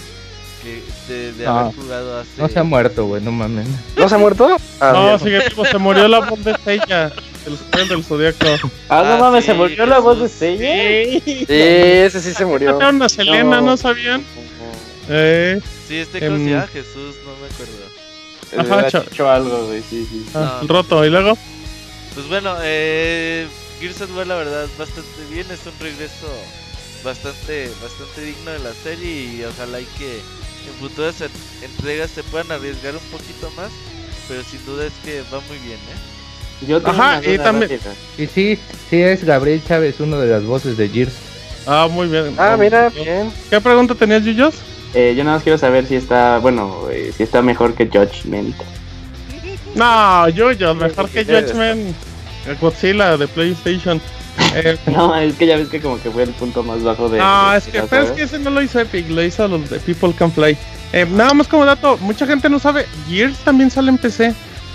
[1.08, 2.42] de, de haber jugado hace.
[2.42, 3.68] No se ha muerto, güey, no mames.
[3.96, 4.58] ¿No se ha muerto?
[4.80, 7.12] Ah, no, sigue vivo, se murió la voz de Seiya,
[7.46, 8.46] el del zodiaco.
[8.90, 11.22] Ah, no ah, mames, se murió la voz de Seiya.
[11.22, 11.22] Sí.
[11.26, 12.80] sí, ese sí se murió.
[12.82, 14.24] a Selena, ¿no, sabían?
[15.08, 18.82] Eh, sí, este creo um, se Jesús, no me acuerdo.
[18.82, 20.26] Ajá, hecho algo, güey, sí, sí.
[20.34, 21.38] Ah, roto, ¿y luego?
[22.16, 23.48] Pues bueno, eh,
[23.80, 26.28] Gears of War la verdad bastante bien, es un regreso
[27.04, 30.22] bastante bastante digno de la serie y ojalá hay que
[30.68, 31.16] en futuras
[31.62, 33.72] entregas se puedan arriesgar un poquito más,
[34.28, 36.16] pero sin duda es que va muy bien, ¿eh?
[36.68, 37.80] Yo Ajá, y también.
[38.18, 38.58] Y sí,
[38.90, 41.14] sí es Gabriel Chávez, uno de las voces de Gears.
[41.68, 42.34] Ah, muy bien.
[42.38, 43.32] Ah, mira, bien.
[43.50, 44.56] ¿Qué pregunta tenías, Yuyos?
[44.94, 48.56] Eh, yo nada más quiero saber si está, bueno, eh, si está mejor que Judgment.
[49.76, 51.96] No, Yuyos, mejor que Judgment.
[52.48, 54.00] El Godzilla de PlayStation.
[54.56, 57.20] Eh, no, es que ya ves que como que fue el punto más bajo de...
[57.20, 59.80] No, es que, pero es que ese no lo hizo Epic, lo hizo los de
[59.80, 60.58] People Can Play.
[60.94, 64.34] Eh, nada más como dato, mucha gente no sabe, Gears también sale en PC,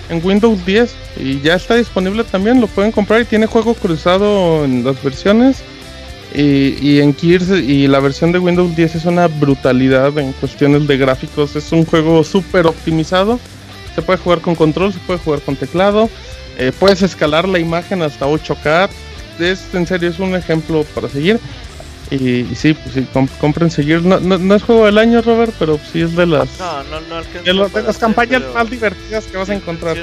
[0.09, 4.65] en Windows 10, y ya está disponible también, lo pueden comprar y tiene juego cruzado
[4.65, 5.63] en las versiones.
[6.33, 10.87] Y, y, en Gears y la versión de Windows 10 es una brutalidad en cuestiones
[10.87, 11.57] de gráficos.
[11.57, 13.41] Es un juego súper optimizado.
[13.97, 16.09] Se puede jugar con control, se puede jugar con teclado.
[16.57, 18.89] Eh, puedes escalar la imagen hasta 8K
[19.43, 21.41] es en serio, es un ejemplo para seguir.
[22.11, 23.07] Y, sí, pues sí,
[23.41, 24.03] compren seguir.
[24.03, 26.59] No, no, es juego del año, Robert, pero sí es de las.
[26.59, 29.97] No, no, no de, las campañas más divertidas que vas a encontrar.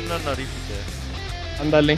[1.59, 1.97] Ándale.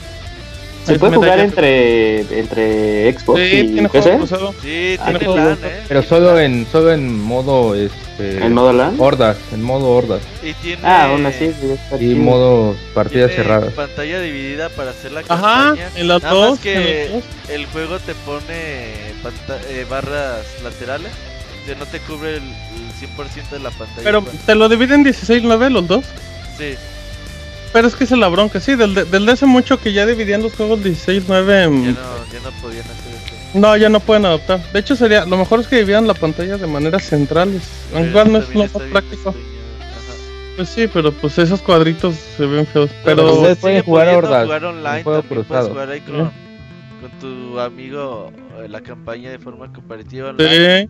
[0.85, 4.19] ¿Se puede jugar entre, entre Xbox sí, y tiene PC?
[4.61, 5.81] Sí, ah, tiene plan, ¿eh?
[5.87, 8.95] Pero solo en, solo en modo este, ¿En modo LAN?
[8.99, 10.21] Hordas, en modo hordas.
[10.43, 11.51] Y tiene Ah, aún así,
[11.99, 13.73] y modo partidas cerradas.
[13.73, 15.71] pantalla dividida para hacer la campaña.
[15.71, 16.51] Ajá, en las dos.
[16.51, 21.11] Más que el juego te pone eh, barras laterales.
[21.65, 24.01] Que no te cubre el, 100% de la pantalla.
[24.03, 26.05] Pero, ¿te lo dividen 16-9 los dos?
[26.57, 26.75] Sí.
[27.71, 30.53] Pero es que es la bronca, sí, del, del hace mucho que ya dividían los
[30.55, 33.35] juegos 16-9 Ya no, ya no podían hacer eso.
[33.53, 34.61] No, ya no pueden adaptar.
[34.71, 37.49] De hecho, sería lo mejor es que dividieran la pantalla de manera central.
[37.91, 39.33] Igual no es lo más práctico.
[40.55, 42.89] Pues sí, pero pues esos cuadritos se ven feos.
[43.05, 44.43] Pero ustedes pueden jugar hordas.
[44.43, 45.69] jugar online, juego cruzado.
[45.69, 50.89] jugar ahí con, con, tu amigo eh, la campaña de forma comparativa online.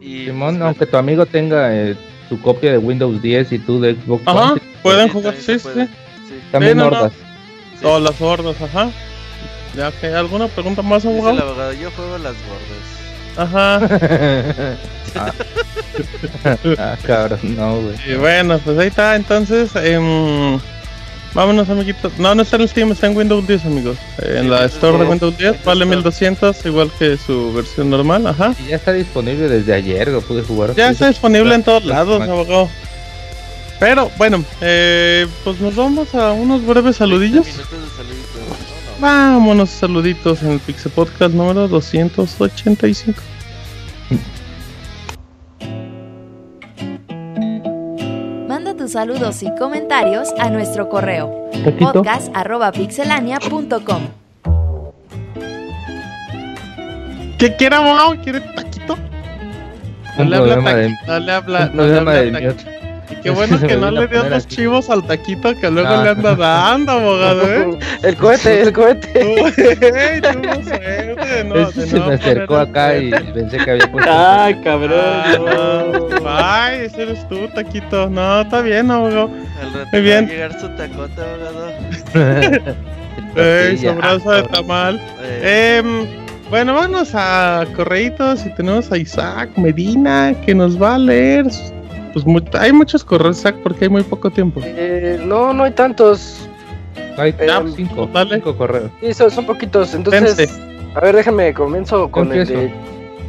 [0.00, 0.06] Sí.
[0.06, 1.96] Y, Simón, pues, aunque tu amigo tenga eh,
[2.30, 5.68] su copia de Windows 10 y tú de Xbox Ajá, pueden jugar, sí, sí.
[6.50, 7.12] También hordas.
[7.82, 8.90] Todas las hordas, ajá.
[9.76, 11.36] ¿Ya que alguna pregunta más, abogado?
[11.36, 13.00] El abogado, yo juego las gordas.
[13.36, 13.80] Ajá.
[15.14, 15.32] ah.
[16.78, 17.96] ah, cabrón, no, güey.
[18.06, 20.58] Y bueno, pues ahí está, entonces, eh,
[21.34, 22.18] vámonos, amiguitos.
[22.18, 23.98] No, no está en Steam, está en Windows 10, amigos.
[24.18, 28.54] en la Store de Windows 10 vale 1200, igual que su versión normal, ajá.
[28.64, 30.74] Y ya está disponible desde ayer, lo pude jugar.
[30.74, 32.68] Ya está disponible en todos lados, abogado.
[33.78, 37.46] Pero bueno, eh, pues nos vamos a unos breves saludillos.
[39.00, 43.18] Vámonos, saluditos en el Pixel Podcast número 285.
[48.46, 51.48] Manda tus saludos y comentarios a nuestro correo
[51.78, 54.02] podcast.pixelania.com.
[57.38, 58.16] ¿Qué quiere, abogado?
[58.22, 58.98] ¿Quiere taquito?
[60.18, 61.70] No le habla taquito, no le habla.
[61.72, 62.22] No le habla
[63.22, 66.92] Qué bueno que no le dio los chivos al taquito que luego le anda dando,
[66.92, 67.78] abogado, ¿eh?
[68.02, 69.36] El cohete, el cohete.
[69.44, 69.52] Uy,
[70.20, 74.10] tuvo suerte, no, se me acercó acá y pensé que había puesto.
[74.10, 76.08] Ay, cabrón.
[76.24, 78.08] Ay, ese eres tú, taquito.
[78.08, 79.30] No, está bien, abogado.
[79.60, 80.24] Al rato Muy bien.
[80.24, 81.72] va a llegar su tacote, abogado.
[83.36, 85.00] Ey, su brazo de tamal.
[85.22, 85.82] Eh.
[86.48, 91.46] bueno, vamos a correitos y tenemos a Isaac Medina que nos va a leer
[92.12, 92.24] pues
[92.58, 94.60] hay muchos correos, Zach, porque hay muy poco tiempo.
[94.64, 96.48] Eh, no, no hay tantos.
[97.16, 98.36] Hay eh, cinco, dale.
[98.36, 98.90] cinco correos.
[99.00, 99.94] Sí, son, poquitos.
[99.94, 100.60] Entonces,
[100.94, 102.72] a ver, déjame, comienzo con el de...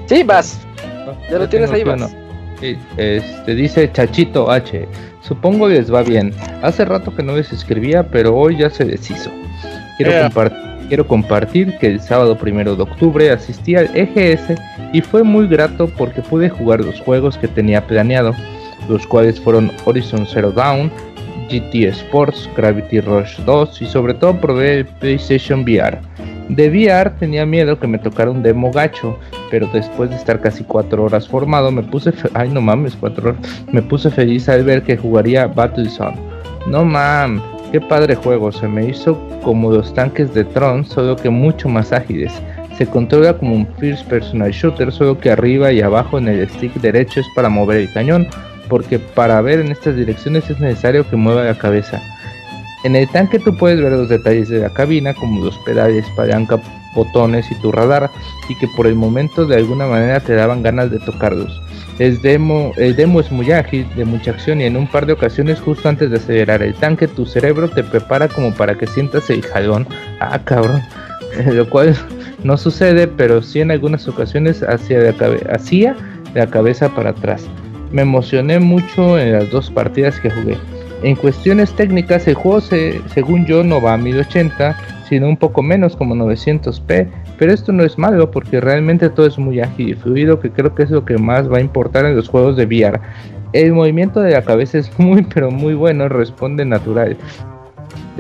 [0.08, 0.60] Sí, vas.
[1.08, 2.16] Ah, ya, lo tienes ahí, vas.
[2.60, 4.88] Sí, este, dice Chachito H.
[5.22, 6.34] Supongo les va bien.
[6.61, 9.32] Hace rato que no les escribía, pero hoy ya se deshizo.
[9.98, 10.30] Quiero,
[10.88, 14.60] quiero compartir que el sábado primero de octubre asistí al EGS
[14.93, 18.35] y fue muy grato porque pude jugar los juegos que tenía planeado
[18.92, 20.92] los cuales fueron Horizon Zero Dawn,
[21.50, 26.00] GT Sports, Gravity Rush 2 y sobre todo probé PlayStation VR.
[26.50, 29.18] De VR tenía miedo que me tocara un demo gacho,
[29.50, 33.66] pero después de estar casi 4 horas formado me puse ay no mames, 4 horas,
[33.72, 36.18] me puse feliz al ver que jugaría Battlezone.
[36.68, 41.30] No mames, qué padre juego, se me hizo como los tanques de Tron, solo que
[41.30, 42.34] mucho más ágiles.
[42.78, 46.74] Se controla como un first personal shooter, solo que arriba y abajo en el stick
[46.76, 48.28] derecho es para mover el cañón,
[48.72, 52.01] porque para ver en estas direcciones es necesario que mueva la cabeza.
[52.85, 56.58] En el tanque tú puedes ver los detalles de la cabina, como los pedales, palanca,
[56.95, 58.09] botones y tu radar,
[58.48, 61.61] y que por el momento de alguna manera te daban ganas de tocarlos.
[62.00, 65.59] El demo, demo es muy ágil, de mucha acción y en un par de ocasiones
[65.59, 69.41] justo antes de acelerar el tanque tu cerebro te prepara como para que sientas el
[69.41, 69.85] jalón.
[70.22, 70.82] Ah, cabrón.
[71.51, 71.93] Lo cual
[72.45, 75.95] no sucede, pero sí en algunas ocasiones hacia la,
[76.33, 77.50] la cabeza para atrás.
[77.92, 80.58] Me emocioné mucho en las dos partidas que jugué.
[81.03, 84.78] En cuestiones técnicas, el juego según yo no va a 1080,
[85.10, 89.38] sino un poco menos como 900p, pero esto no es malo porque realmente todo es
[89.38, 92.16] muy ágil y fluido, que creo que es lo que más va a importar en
[92.16, 93.00] los juegos de VR.
[93.52, 97.18] El movimiento de la cabeza es muy pero muy bueno, responde natural.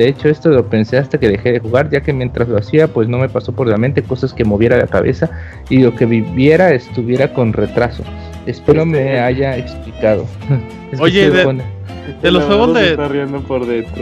[0.01, 2.87] De hecho, esto lo pensé hasta que dejé de jugar, ya que mientras lo hacía,
[2.87, 5.29] pues no me pasó por la mente cosas que moviera la cabeza
[5.69, 8.03] y lo que viviera estuviera con retraso.
[8.47, 10.25] Espero me este, haya explicado.
[10.99, 12.97] Oye, de, los juegos de,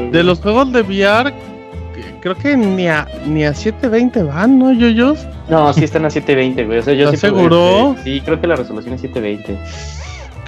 [0.10, 1.34] de los juegos de VR,
[2.22, 5.28] creo que ni a, ni a 720 van, ¿no, yoyos?
[5.50, 6.80] No, sí están a 720, güey.
[6.80, 7.98] O sea, yo seguro?
[8.06, 9.99] sí, creo que la resolución es 720.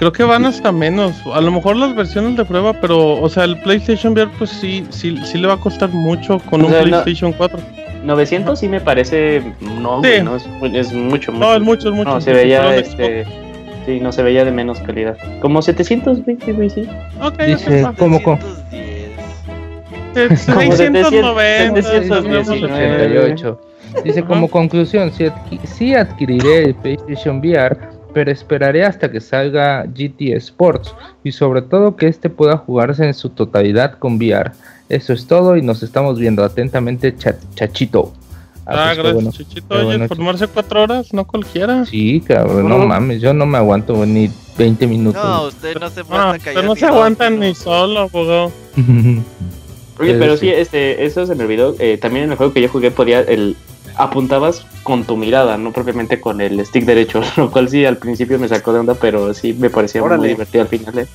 [0.01, 1.21] Creo que van hasta menos.
[1.31, 4.83] A lo mejor las versiones de prueba, pero, o sea, el PlayStation VR, pues sí,
[4.89, 7.59] sí, sí le va a costar mucho con un PlayStation 4.
[8.03, 9.43] 900 sí me parece.
[9.79, 11.33] No, no es, es, mucho, mucho.
[11.33, 12.09] No, es mucho, es mucho.
[12.09, 13.27] No, se veía este.
[13.85, 15.15] Sí, no se veía de menos calidad.
[15.39, 16.89] Como 720, güey, sí.
[17.21, 18.39] Ok, Dice, como con.
[20.15, 23.61] 690, 788.
[24.03, 27.77] Dice como conclusión, si, adquiriré el PlayStation VR,
[28.13, 33.13] pero esperaré hasta que salga GT Sports y sobre todo que este pueda jugarse en
[33.13, 34.51] su totalidad con VR.
[34.89, 37.15] Eso es todo y nos estamos viendo atentamente,
[37.55, 38.13] Chachito.
[38.65, 39.75] Ah, ah pues, gracias, Chichito.
[39.75, 41.85] Oye, formarse cuatro horas, no cualquiera.
[41.85, 45.23] Sí, cabrón, no, mames, yo no me aguanto ni 20 minutos.
[45.23, 48.51] No, usted no se aguanta ah, no se aguantan ni solo, abogado.
[49.99, 51.75] Oye, pero sí, este, eso se me olvidó.
[51.79, 53.55] Eh, también en el juego que yo jugué podía el
[54.03, 58.39] apuntabas con tu mirada, no propiamente con el stick derecho, lo cual sí al principio
[58.39, 60.99] me sacó de onda, pero sí me parecía muy divertido al final.
[60.99, 61.07] ¿eh?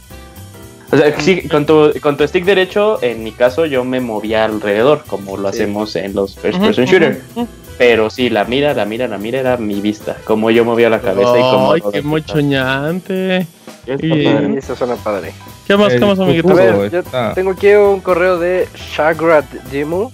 [0.93, 4.45] O sea, sí, con tu, con tu stick derecho, en mi caso, yo me movía
[4.45, 7.23] alrededor, como lo hacemos en los first person shooter.
[7.77, 11.01] Pero sí, la mira, la mira, la mira era mi vista, como yo movía la
[11.01, 11.73] cabeza y como.
[11.73, 13.47] ¡Ay, qué mochoñante!
[13.87, 15.33] Eso suena padre.
[15.67, 16.53] ¿Qué más, qué más, amiguitos?
[16.53, 17.03] A ver, yo
[17.35, 20.11] tengo aquí un correo de Shagrat Dimu.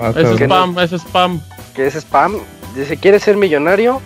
[0.00, 1.40] Ah, es spam, es spam.
[1.78, 2.40] Que es spam.
[2.74, 4.02] Dice, ¿quieres ser millonario?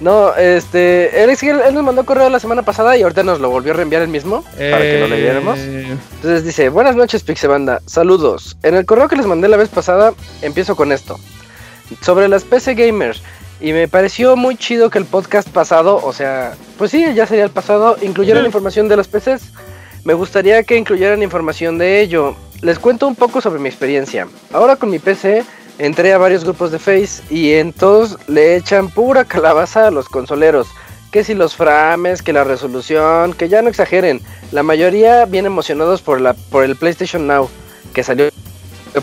[0.00, 3.72] No, este, él, él, nos mandó correo la semana pasada y ahorita nos lo volvió
[3.72, 5.58] a reenviar el mismo para que lo leyéramos.
[5.58, 8.58] Entonces dice, buenas noches Pixebanda, saludos.
[8.62, 10.12] En el correo que les mandé la vez pasada,
[10.42, 11.18] empiezo con esto.
[12.02, 13.22] Sobre las PC Gamers,
[13.62, 17.44] y me pareció muy chido que el podcast pasado, o sea, pues sí, ya sería
[17.44, 19.52] el pasado, incluyeran información de los PCs.
[20.04, 22.36] Me gustaría que incluyeran información de ello.
[22.60, 24.28] Les cuento un poco sobre mi experiencia.
[24.52, 25.46] Ahora con mi PC
[25.78, 30.08] entré a varios grupos de Face y en todos le echan pura calabaza a los
[30.08, 30.68] consoleros.
[31.10, 34.20] Que si los frames, que la resolución, que ya no exageren.
[34.52, 37.48] La mayoría bien emocionados por, la, por el PlayStation Now,
[37.94, 38.28] que salió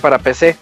[0.01, 0.57] para PC.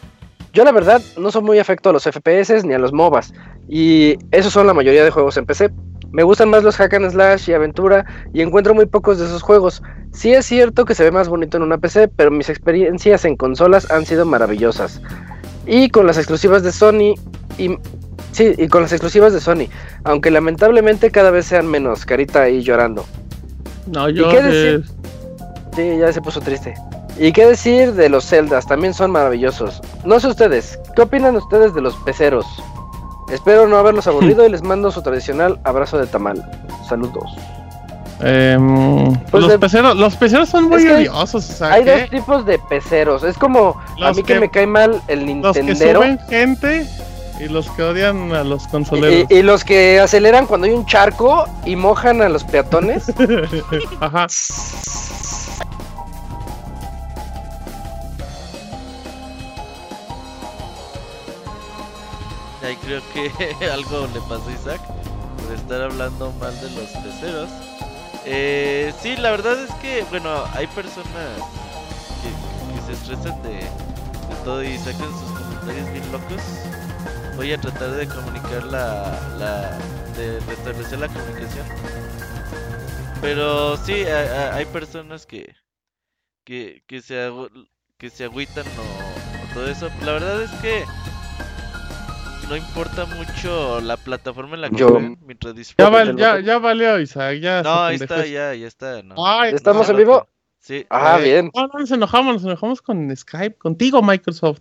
[0.53, 3.33] Yo la verdad no soy muy afecto a los FPS ni a los MOBAs.
[3.67, 5.71] Y esos son la mayoría de juegos en PC.
[6.11, 9.41] Me gustan más los hack and slash y aventura y encuentro muy pocos de esos
[9.41, 9.81] juegos.
[10.11, 13.37] Sí es cierto que se ve más bonito en una PC, pero mis experiencias en
[13.37, 15.01] consolas han sido maravillosas.
[15.65, 17.15] Y con las exclusivas de Sony
[17.57, 17.77] y
[18.31, 19.67] sí, y con las exclusivas de Sony,
[20.03, 23.05] aunque lamentablemente cada vez sean menos, carita ahí llorando.
[23.87, 24.85] No, yo ¿Y qué decir?
[25.75, 26.73] Sí, ya se puso triste.
[27.17, 28.65] ¿Y qué decir de los Zeldas?
[28.65, 29.81] También son maravillosos.
[30.05, 32.45] No sé ustedes, ¿qué opinan ustedes de los peceros?
[33.31, 36.43] Espero no haberlos aburrido y les mando su tradicional abrazo de tamal.
[36.87, 37.31] Saludos.
[38.23, 41.61] Em, pues los, peceros, los peceros son muy odiosos.
[41.61, 43.23] hay dos tipos de peceros.
[43.23, 45.67] Es como a mí que, me cae mal el Nintendero.
[45.67, 46.87] Los que suben gente
[47.39, 49.27] y los que odian a los consoleros.
[49.29, 53.11] Y, y, los que aceleran cuando hay un charco y mojan a los peatones.
[53.99, 54.27] Ajá.
[62.63, 64.81] Ahí creo que algo le pasó a Isaac
[65.41, 67.49] por estar hablando mal de los peceros.
[68.25, 71.05] Eh, sí, la verdad es que, bueno, hay personas
[72.21, 73.61] que, se estresan de,
[74.43, 76.41] todo y sacan sus comentarios bien locos.
[77.35, 79.77] Voy a tratar de comunicar la,
[80.15, 81.65] de restablecer la comunicación.
[83.21, 85.55] Pero sí, hay, personas que,
[86.43, 87.31] que, que, se,
[87.97, 89.89] que se agüitan o todo eso.
[90.01, 90.83] La verdad es que
[92.51, 96.17] no importa mucho la plataforma en la que Yo, mientras disfruten.
[96.17, 97.39] Ya, ya, ya, valió, Isaac.
[97.39, 99.01] Ya no, ahí está, ya, ya está.
[99.01, 99.43] No.
[99.45, 100.27] ¿Estamos en vivo?
[100.59, 100.85] Sí.
[100.89, 101.49] Ah, bien.
[101.55, 104.59] No, no, nos enojamos, nos enojamos con Skype, contigo, Microsoft.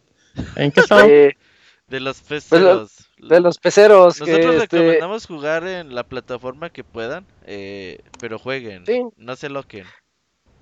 [0.55, 1.09] ¿En qué estamos?
[1.89, 3.09] De los peceros.
[3.19, 4.21] De los peceros.
[4.21, 8.87] Nosotros este recomendamos jugar en la plataforma que puedan, eh, pero jueguen.
[8.87, 9.03] Sí.
[9.17, 9.85] No se loquen.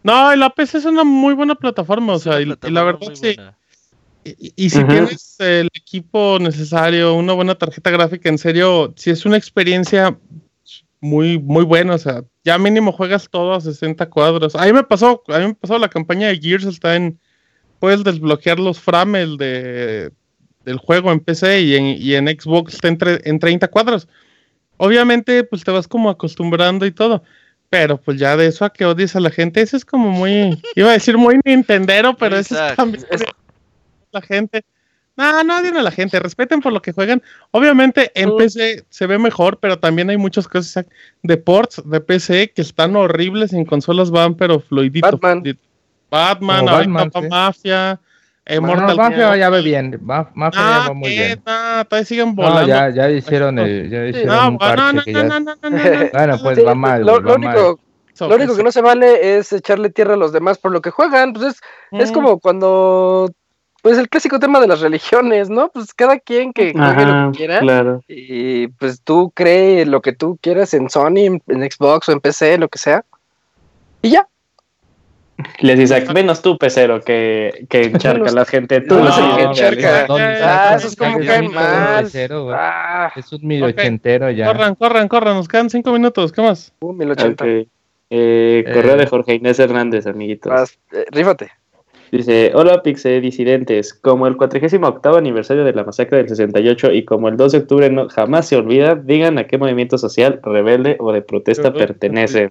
[0.02, 3.36] No, la PC es una muy buena plataforma, o sea, y, la verdad sí.
[4.38, 9.36] Y, si tienes el equipo necesario, una buena tarjeta gráfica, en serio, si es una
[9.36, 10.18] experiencia
[11.00, 14.54] muy, muy buena, o sea, ya mínimo juegas todo a 60 cuadros.
[14.54, 17.18] A mí me pasó, a mí me pasó la campaña de Gears está en,
[17.78, 20.10] puedes desbloquear los frames de,
[20.64, 24.08] del juego en PC y en, y en Xbox está en, en 30 cuadros.
[24.76, 27.22] Obviamente, pues te vas como acostumbrando y todo.
[27.70, 30.60] Pero pues ya de eso a que odies a la gente, eso es como muy,
[30.74, 33.24] iba a decir muy nintendero, pero eso es,
[34.12, 34.64] la gente.
[35.18, 37.20] No, no odien a la gente, respeten por lo que juegan.
[37.50, 40.86] Obviamente en PC se ve mejor, pero también hay muchas cosas
[41.24, 45.10] de ports de PC que están horribles, en consolas van, pero fluidito.
[45.10, 45.42] Batman,
[46.08, 46.64] Batman,
[46.94, 48.00] Batman Mafia.
[48.46, 51.42] Eh, Mortal Mafia ya ve bien, Mafia ya va muy bien.
[51.44, 52.60] No, todavía siguen volando.
[52.60, 56.10] No, ya, ya hicieron el, ya hicieron un parche que ya...
[56.12, 57.04] Bueno, pues va mal.
[57.04, 57.80] Lo, único,
[58.20, 60.90] Lo único que no se vale es echarle tierra a los demás por lo que
[60.90, 61.32] juegan.
[61.32, 61.60] Pues es,
[62.00, 63.30] es como cuando
[63.82, 65.68] pues el clásico tema de las religiones, ¿no?
[65.68, 67.60] Pues cada quien que lo que quiera.
[67.60, 68.02] Claro.
[68.08, 72.58] Y pues tú crees lo que tú quieras en Sony, en, Xbox o en PC,
[72.58, 73.04] lo que sea.
[74.02, 74.28] Y ya.
[75.60, 78.80] Les dice, menos tú, pecero, que, que encharca la gente.
[78.80, 80.06] Tú no, no, que encharca.
[80.08, 82.10] Ah, eso es como cae mal.
[82.52, 83.12] Ah.
[83.14, 84.46] Es un mil ochentero ya.
[84.46, 85.34] Corran, corran, corran.
[85.34, 86.32] Nos quedan cinco minutos.
[86.32, 86.72] ¿Qué más?
[86.80, 87.44] Un mil ochenta.
[88.10, 90.78] Eh, correo de Jorge Inés Hernández, amiguitos.
[90.92, 91.52] Eh, rífate.
[92.10, 97.28] Dice, hola Pixe disidentes, como el 48 aniversario de la masacre del 68 y como
[97.28, 101.12] el 2 de octubre no, jamás se olvida, digan a qué movimiento social, rebelde o
[101.12, 102.50] de protesta pertenece.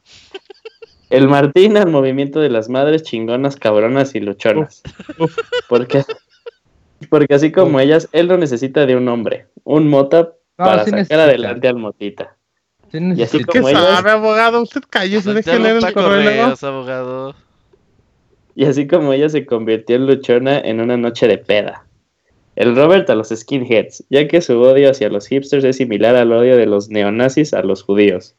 [1.09, 4.83] El Martín al movimiento de las madres chingonas, cabronas y luchonas.
[5.69, 6.03] Porque,
[7.09, 11.67] porque así como ellas, él no necesita de un hombre, un mota para sacar adelante
[11.67, 12.35] al motita.
[12.91, 14.61] y así como ¿Qué sabe, abogado?
[14.61, 16.55] Usted cállese, deje leer el correo.
[16.61, 17.46] abogado.
[18.57, 21.85] Y así como ella se convirtió en luchona en una noche de peda.
[22.55, 26.31] El Robert a los skinheads, ya que su odio hacia los hipsters es similar al
[26.31, 28.33] odio de los neonazis a los judíos.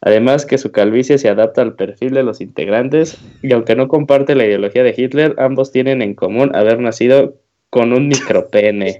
[0.00, 4.34] Además que su calvicie se adapta al perfil de los integrantes y aunque no comparte
[4.34, 7.36] la ideología de Hitler, ambos tienen en común haber nacido
[7.70, 8.98] con un micropene.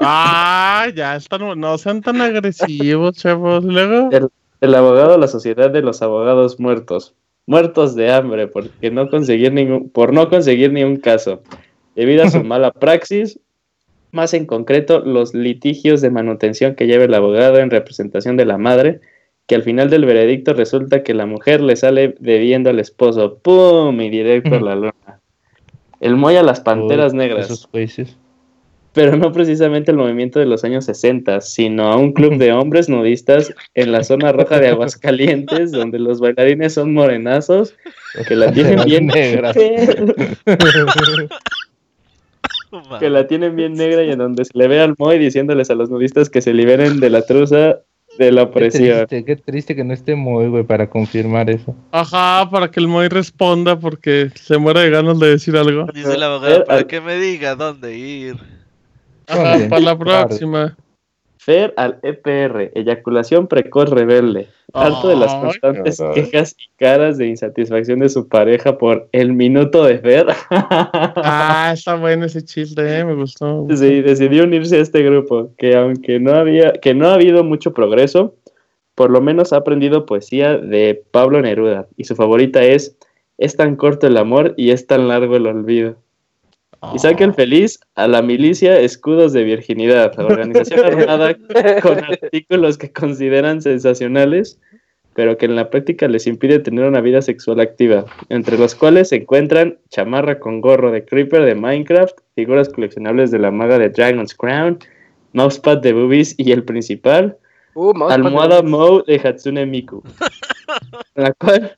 [0.00, 3.64] Ah, ya están, no sean tan agresivos, chavos.
[3.64, 4.10] Luego.
[4.60, 7.14] El, abogado de la Sociedad de los Abogados Muertos.
[7.48, 11.42] Muertos de hambre porque no conseguir ningún, por no conseguir ni un caso.
[11.96, 13.40] Debido a su mala praxis,
[14.12, 18.58] más en concreto los litigios de manutención que lleva el abogado en representación de la
[18.58, 19.00] madre,
[19.46, 23.38] que al final del veredicto resulta que la mujer le sale debiendo al esposo.
[23.38, 23.98] ¡Pum!
[23.98, 25.20] Y directo a la luna.
[26.00, 27.66] El Moy a las panteras negras.
[28.98, 32.88] Pero no precisamente el movimiento de los años 60, sino a un club de hombres
[32.88, 37.76] nudistas en la zona roja de Aguascalientes, donde los bailarines son morenazos,
[38.26, 39.52] que la tienen bien negra.
[42.98, 45.76] que la tienen bien negra y en donde se le ve al Moy diciéndoles a
[45.76, 47.78] los nudistas que se liberen de la truza
[48.18, 49.06] de la opresión.
[49.06, 51.76] Qué triste, que no esté Moy, güey, para confirmar eso.
[51.92, 55.86] Ajá, para que el Moy responda porque se muere de ganas de decir algo.
[55.94, 58.57] Dice el abogado, para que me diga dónde ir.
[59.28, 60.76] Ajá, para la próxima.
[61.38, 64.48] Fer al EPR, eyaculación precoz rebelde.
[64.74, 69.84] Harto de las constantes quejas y caras de insatisfacción de su pareja por el minuto
[69.84, 70.26] de Fer.
[70.50, 73.66] ah, está bueno ese chiste, eh, me gustó.
[73.70, 77.72] Sí, decidió unirse a este grupo, que aunque no había, que no ha habido mucho
[77.72, 78.34] progreso,
[78.94, 82.96] por lo menos ha aprendido poesía de Pablo Neruda, y su favorita es
[83.38, 85.96] Es tan corto el amor y es tan largo el olvido.
[86.80, 91.36] Y el feliz a la milicia Escudos de Virginidad, organización armada
[91.82, 94.60] con artículos que consideran sensacionales,
[95.14, 99.08] pero que en la práctica les impide tener una vida sexual activa, entre los cuales
[99.08, 103.88] se encuentran chamarra con gorro de Creeper de Minecraft, figuras coleccionables de la maga de
[103.88, 104.78] Dragon's Crown,
[105.32, 107.36] mousepad de Boobies y el principal,
[107.74, 110.04] uh, almohada Mo de Hatsune Miku,
[111.16, 111.76] la cual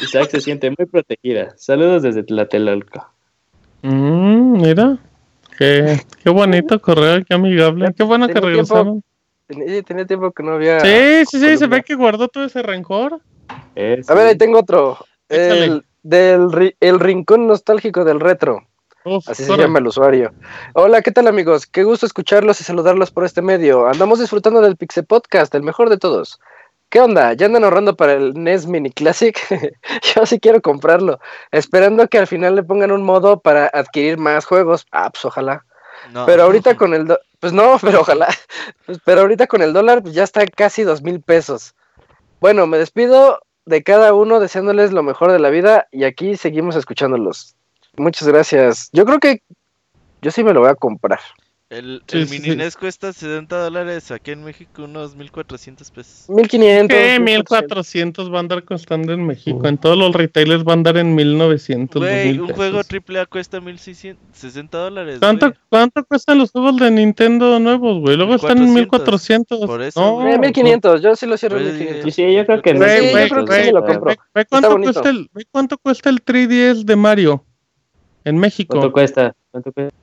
[0.00, 1.52] Isaac se siente muy protegida.
[1.58, 3.06] Saludos desde Tlatelolco.
[3.82, 4.98] Mm, mira,
[5.58, 7.92] qué, qué bonito correo, qué amigable.
[7.96, 9.02] Qué bueno que regresamos.
[9.46, 10.80] tenía, tiempo que no había.
[10.80, 13.20] Sí, sí, sí, se ve que guardó todo ese rencor.
[13.48, 14.98] A ver, ahí tengo otro.
[15.28, 18.66] El, del el rincón nostálgico del retro.
[19.26, 20.32] Así se llama el usuario.
[20.74, 21.66] Hola, ¿qué tal amigos?
[21.66, 23.86] Qué gusto escucharlos y saludarlos por este medio.
[23.86, 26.38] Andamos disfrutando del Pixel Podcast, el mejor de todos.
[26.90, 27.34] ¿Qué onda?
[27.34, 29.38] ¿Ya andan ahorrando para el NES Mini Classic?
[30.14, 31.20] Yo sí quiero comprarlo.
[31.52, 34.86] Esperando que al final le pongan un modo para adquirir más juegos.
[34.90, 35.64] Ah, pues ojalá.
[36.26, 37.16] Pero ahorita con el...
[37.38, 38.26] pues no, pero ojalá.
[38.86, 41.76] Pues, pero ahorita con el dólar pues ya está casi dos mil pesos.
[42.40, 46.74] Bueno, me despido de cada uno deseándoles lo mejor de la vida y aquí seguimos
[46.74, 47.54] escuchándolos.
[47.98, 48.90] Muchas gracias.
[48.92, 49.42] Yo creo que
[50.22, 51.20] yo sí me lo voy a comprar.
[51.70, 56.28] El, el mini NES cuesta 70 dólares, aquí en México unos 1400 pesos.
[56.28, 56.88] 1500.
[56.88, 57.20] ¿Qué?
[57.20, 59.68] 1400 va a andar costando en México.
[59.68, 62.02] En todos los retailers va a andar en 1900.
[62.02, 65.18] Güey, un juego AAA cuesta 1660 dólares.
[65.20, 68.16] ¿Cuánto, ¿Cuánto cuestan los juegos de Nintendo nuevos, güey?
[68.16, 69.60] Luego están en 1400.
[69.60, 70.00] Por eso.
[70.00, 72.02] No, 1500, yo sí lo cierro en 1500.
[72.02, 74.16] Sí, sí, yo creo que, sí, yo creo que sí lo compro.
[74.34, 77.44] Ve, cuánto cuesta el, ve cuánto cuesta el 3DS de Mario
[78.24, 78.76] en México.
[78.76, 79.36] ¿Cuánto cuesta?
[79.52, 79.99] ¿Cuánto cuesta?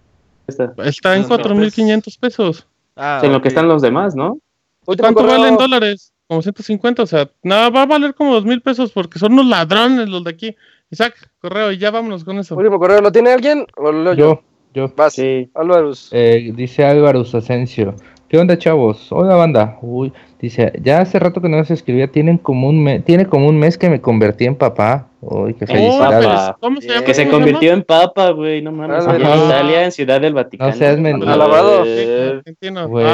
[0.48, 2.68] Está, en 4.500 pesos.
[2.96, 4.40] Ah, en lo que están los demás, ¿no?
[4.86, 6.14] ¿Cuánto valen dólares?
[6.28, 10.10] Como 150, o sea, nada, va a valer como 2.000 pesos porque son unos ladrones
[10.10, 10.56] los de aquí.
[10.90, 12.56] Isaac, correo, y ya vámonos con eso.
[12.56, 13.66] Último correo, ¿lo tiene alguien?
[13.76, 14.42] ¿O lo yo?
[14.74, 15.10] Yo, yo.
[15.10, 15.50] sí.
[15.54, 16.10] Álvarez.
[16.12, 17.96] Eh, dice Álvarez Asensio.
[18.30, 19.10] ¿Qué onda, chavos?
[19.10, 19.78] Hola, banda.
[19.82, 23.48] Uy, dice, ya hace rato que no se escribía, tienen como un mes, tiene como
[23.48, 25.08] un mes que me convertí en papá.
[25.22, 26.56] Uy, qué felicidades.
[26.60, 27.06] ¿Cómo se llama?
[27.06, 29.06] Que se convirtió en papa, güey, no mames.
[29.06, 30.72] en Italia, en Ciudad del Vaticano.
[30.72, 31.34] No seas mentira.
[31.34, 31.86] Alabado.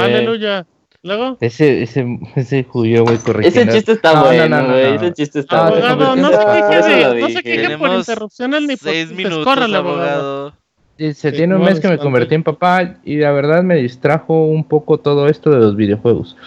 [0.02, 0.66] Aleluya.
[1.04, 1.38] Luego.
[1.42, 3.60] Ese, ese, ese judío, güey, corrigiendo.
[3.60, 4.96] Ese chiste está no, bueno, no, no, güey.
[4.96, 5.86] Ese chiste está bueno.
[5.86, 9.78] Abogado, no se queje, no se queje por interrupciones ni por seis minutos, abogado.
[9.78, 10.63] abogado.
[10.98, 14.64] Se tiene un mes que me convertí en papá y la verdad me distrajo un
[14.64, 16.38] poco todo esto de los videojuegos.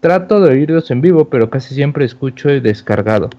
[0.00, 3.30] Trato de oírlos en vivo, pero casi siempre escucho el descargado.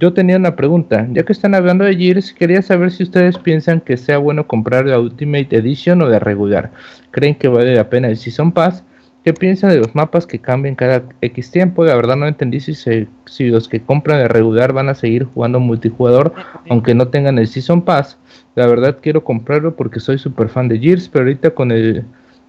[0.00, 3.80] Yo tenía una pregunta, ya que están hablando de Gears, quería saber si ustedes piensan
[3.80, 6.70] que sea bueno comprar la Ultimate Edition o de regular.
[7.10, 8.84] ¿Creen que vale la pena el Season Pass?
[9.28, 11.84] ¿Qué piensan de los mapas que cambian cada X tiempo?
[11.84, 15.60] La verdad no entendí si, si los que compran el regular van a seguir jugando
[15.60, 16.32] multijugador,
[16.70, 18.16] aunque no tengan el Season Pass.
[18.54, 22.06] La verdad quiero comprarlo porque soy súper fan de Gears, pero ahorita con el,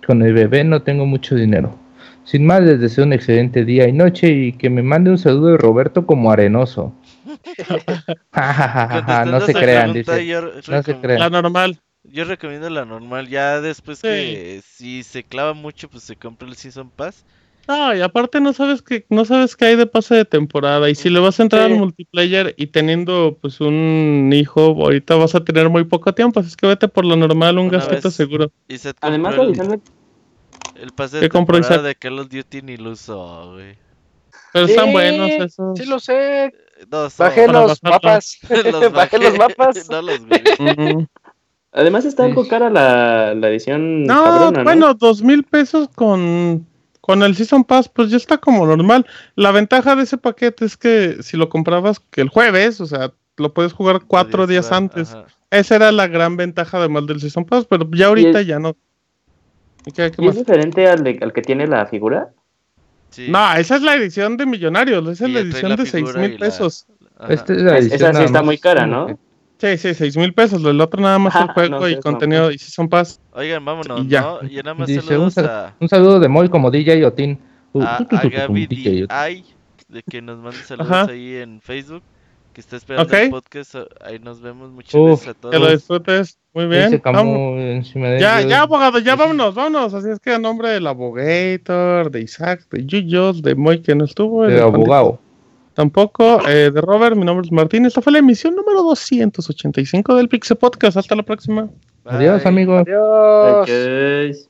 [0.07, 1.77] con el bebé no tengo mucho dinero.
[2.23, 5.47] Sin más, les deseo un excelente día y noche y que me mande un saludo
[5.47, 6.93] de Roberto como arenoso.
[9.25, 10.33] no se crean, dice.
[10.69, 11.19] no se crean.
[11.19, 11.77] La normal.
[12.03, 13.27] Yo recomiendo la normal.
[13.27, 17.25] Ya después que si se clava mucho, pues se compra el Season Pass.
[17.67, 20.95] No, y aparte no sabes que no sabes qué hay de pase de temporada y
[20.95, 25.43] si le vas a entrar al multiplayer y teniendo pues un hijo, ahorita vas a
[25.43, 28.51] tener muy poco tiempo, así que vete por lo normal, un gastito seguro.
[29.01, 29.81] Además, el,
[30.81, 33.77] el pase de temporada de Call of Duty ni lo usó, güey.
[34.51, 35.77] Pero están buenos esos.
[35.77, 36.51] Sí lo sé.
[37.17, 38.39] Bajé los mapas.
[38.93, 39.89] Bajé los mapas.
[39.89, 40.21] no los
[41.71, 44.03] Además está algo cara la, la edición.
[44.03, 46.65] No, bueno, dos mil pesos con,
[47.01, 49.05] con el Season Pass, pues ya está como normal.
[49.35, 53.13] La ventaja de ese paquete es que si lo comprabas que el jueves, o sea,
[53.37, 55.15] lo puedes jugar cuatro días antes.
[55.51, 58.75] Esa era la gran ventaja además del Season Pass, pero ya ahorita ya no.
[59.85, 62.29] ¿Y, es diferente al, al que tiene la figura?
[63.27, 66.85] No, esa es la edición de Millonarios, esa es la edición de seis mil pesos.
[67.27, 69.17] Este esa sí está muy cara, ¿no?
[69.59, 70.63] Sí, sí, seis mil pesos.
[70.63, 73.19] El otro nada más el juego y contenido y si son paz.
[73.33, 74.21] Oigan, vámonos, y ya.
[74.21, 74.39] ¿no?
[74.43, 75.75] Y nada más Dice, un, a...
[75.79, 77.39] un, saludo de Moy como DJ Otin.
[77.71, 79.07] Uh, a, a Gaby DJ
[79.89, 82.03] de que nos mande saludos ahí en Facebook.
[82.53, 83.75] Que está esperando el podcast.
[84.01, 84.71] Ahí nos vemos.
[84.71, 85.53] Muchas gracias a todos.
[85.53, 86.39] Que lo disfrutes.
[86.51, 86.99] Muy bien.
[88.19, 89.93] ya, ya, abogado, ya vámonos, vámonos.
[89.93, 94.05] Así es que a nombre del abogator, de Isaac, de Yuyos, de Moy que no
[94.05, 94.47] estuvo.
[94.47, 95.19] De abogado.
[95.79, 97.85] Tampoco, eh, de Robert, mi nombre es Martín.
[97.85, 100.97] Esta fue la emisión número 285 del Pixel Podcast.
[100.97, 101.69] Hasta la próxima.
[102.03, 102.83] Adiós, amigos.
[102.85, 104.49] Adiós.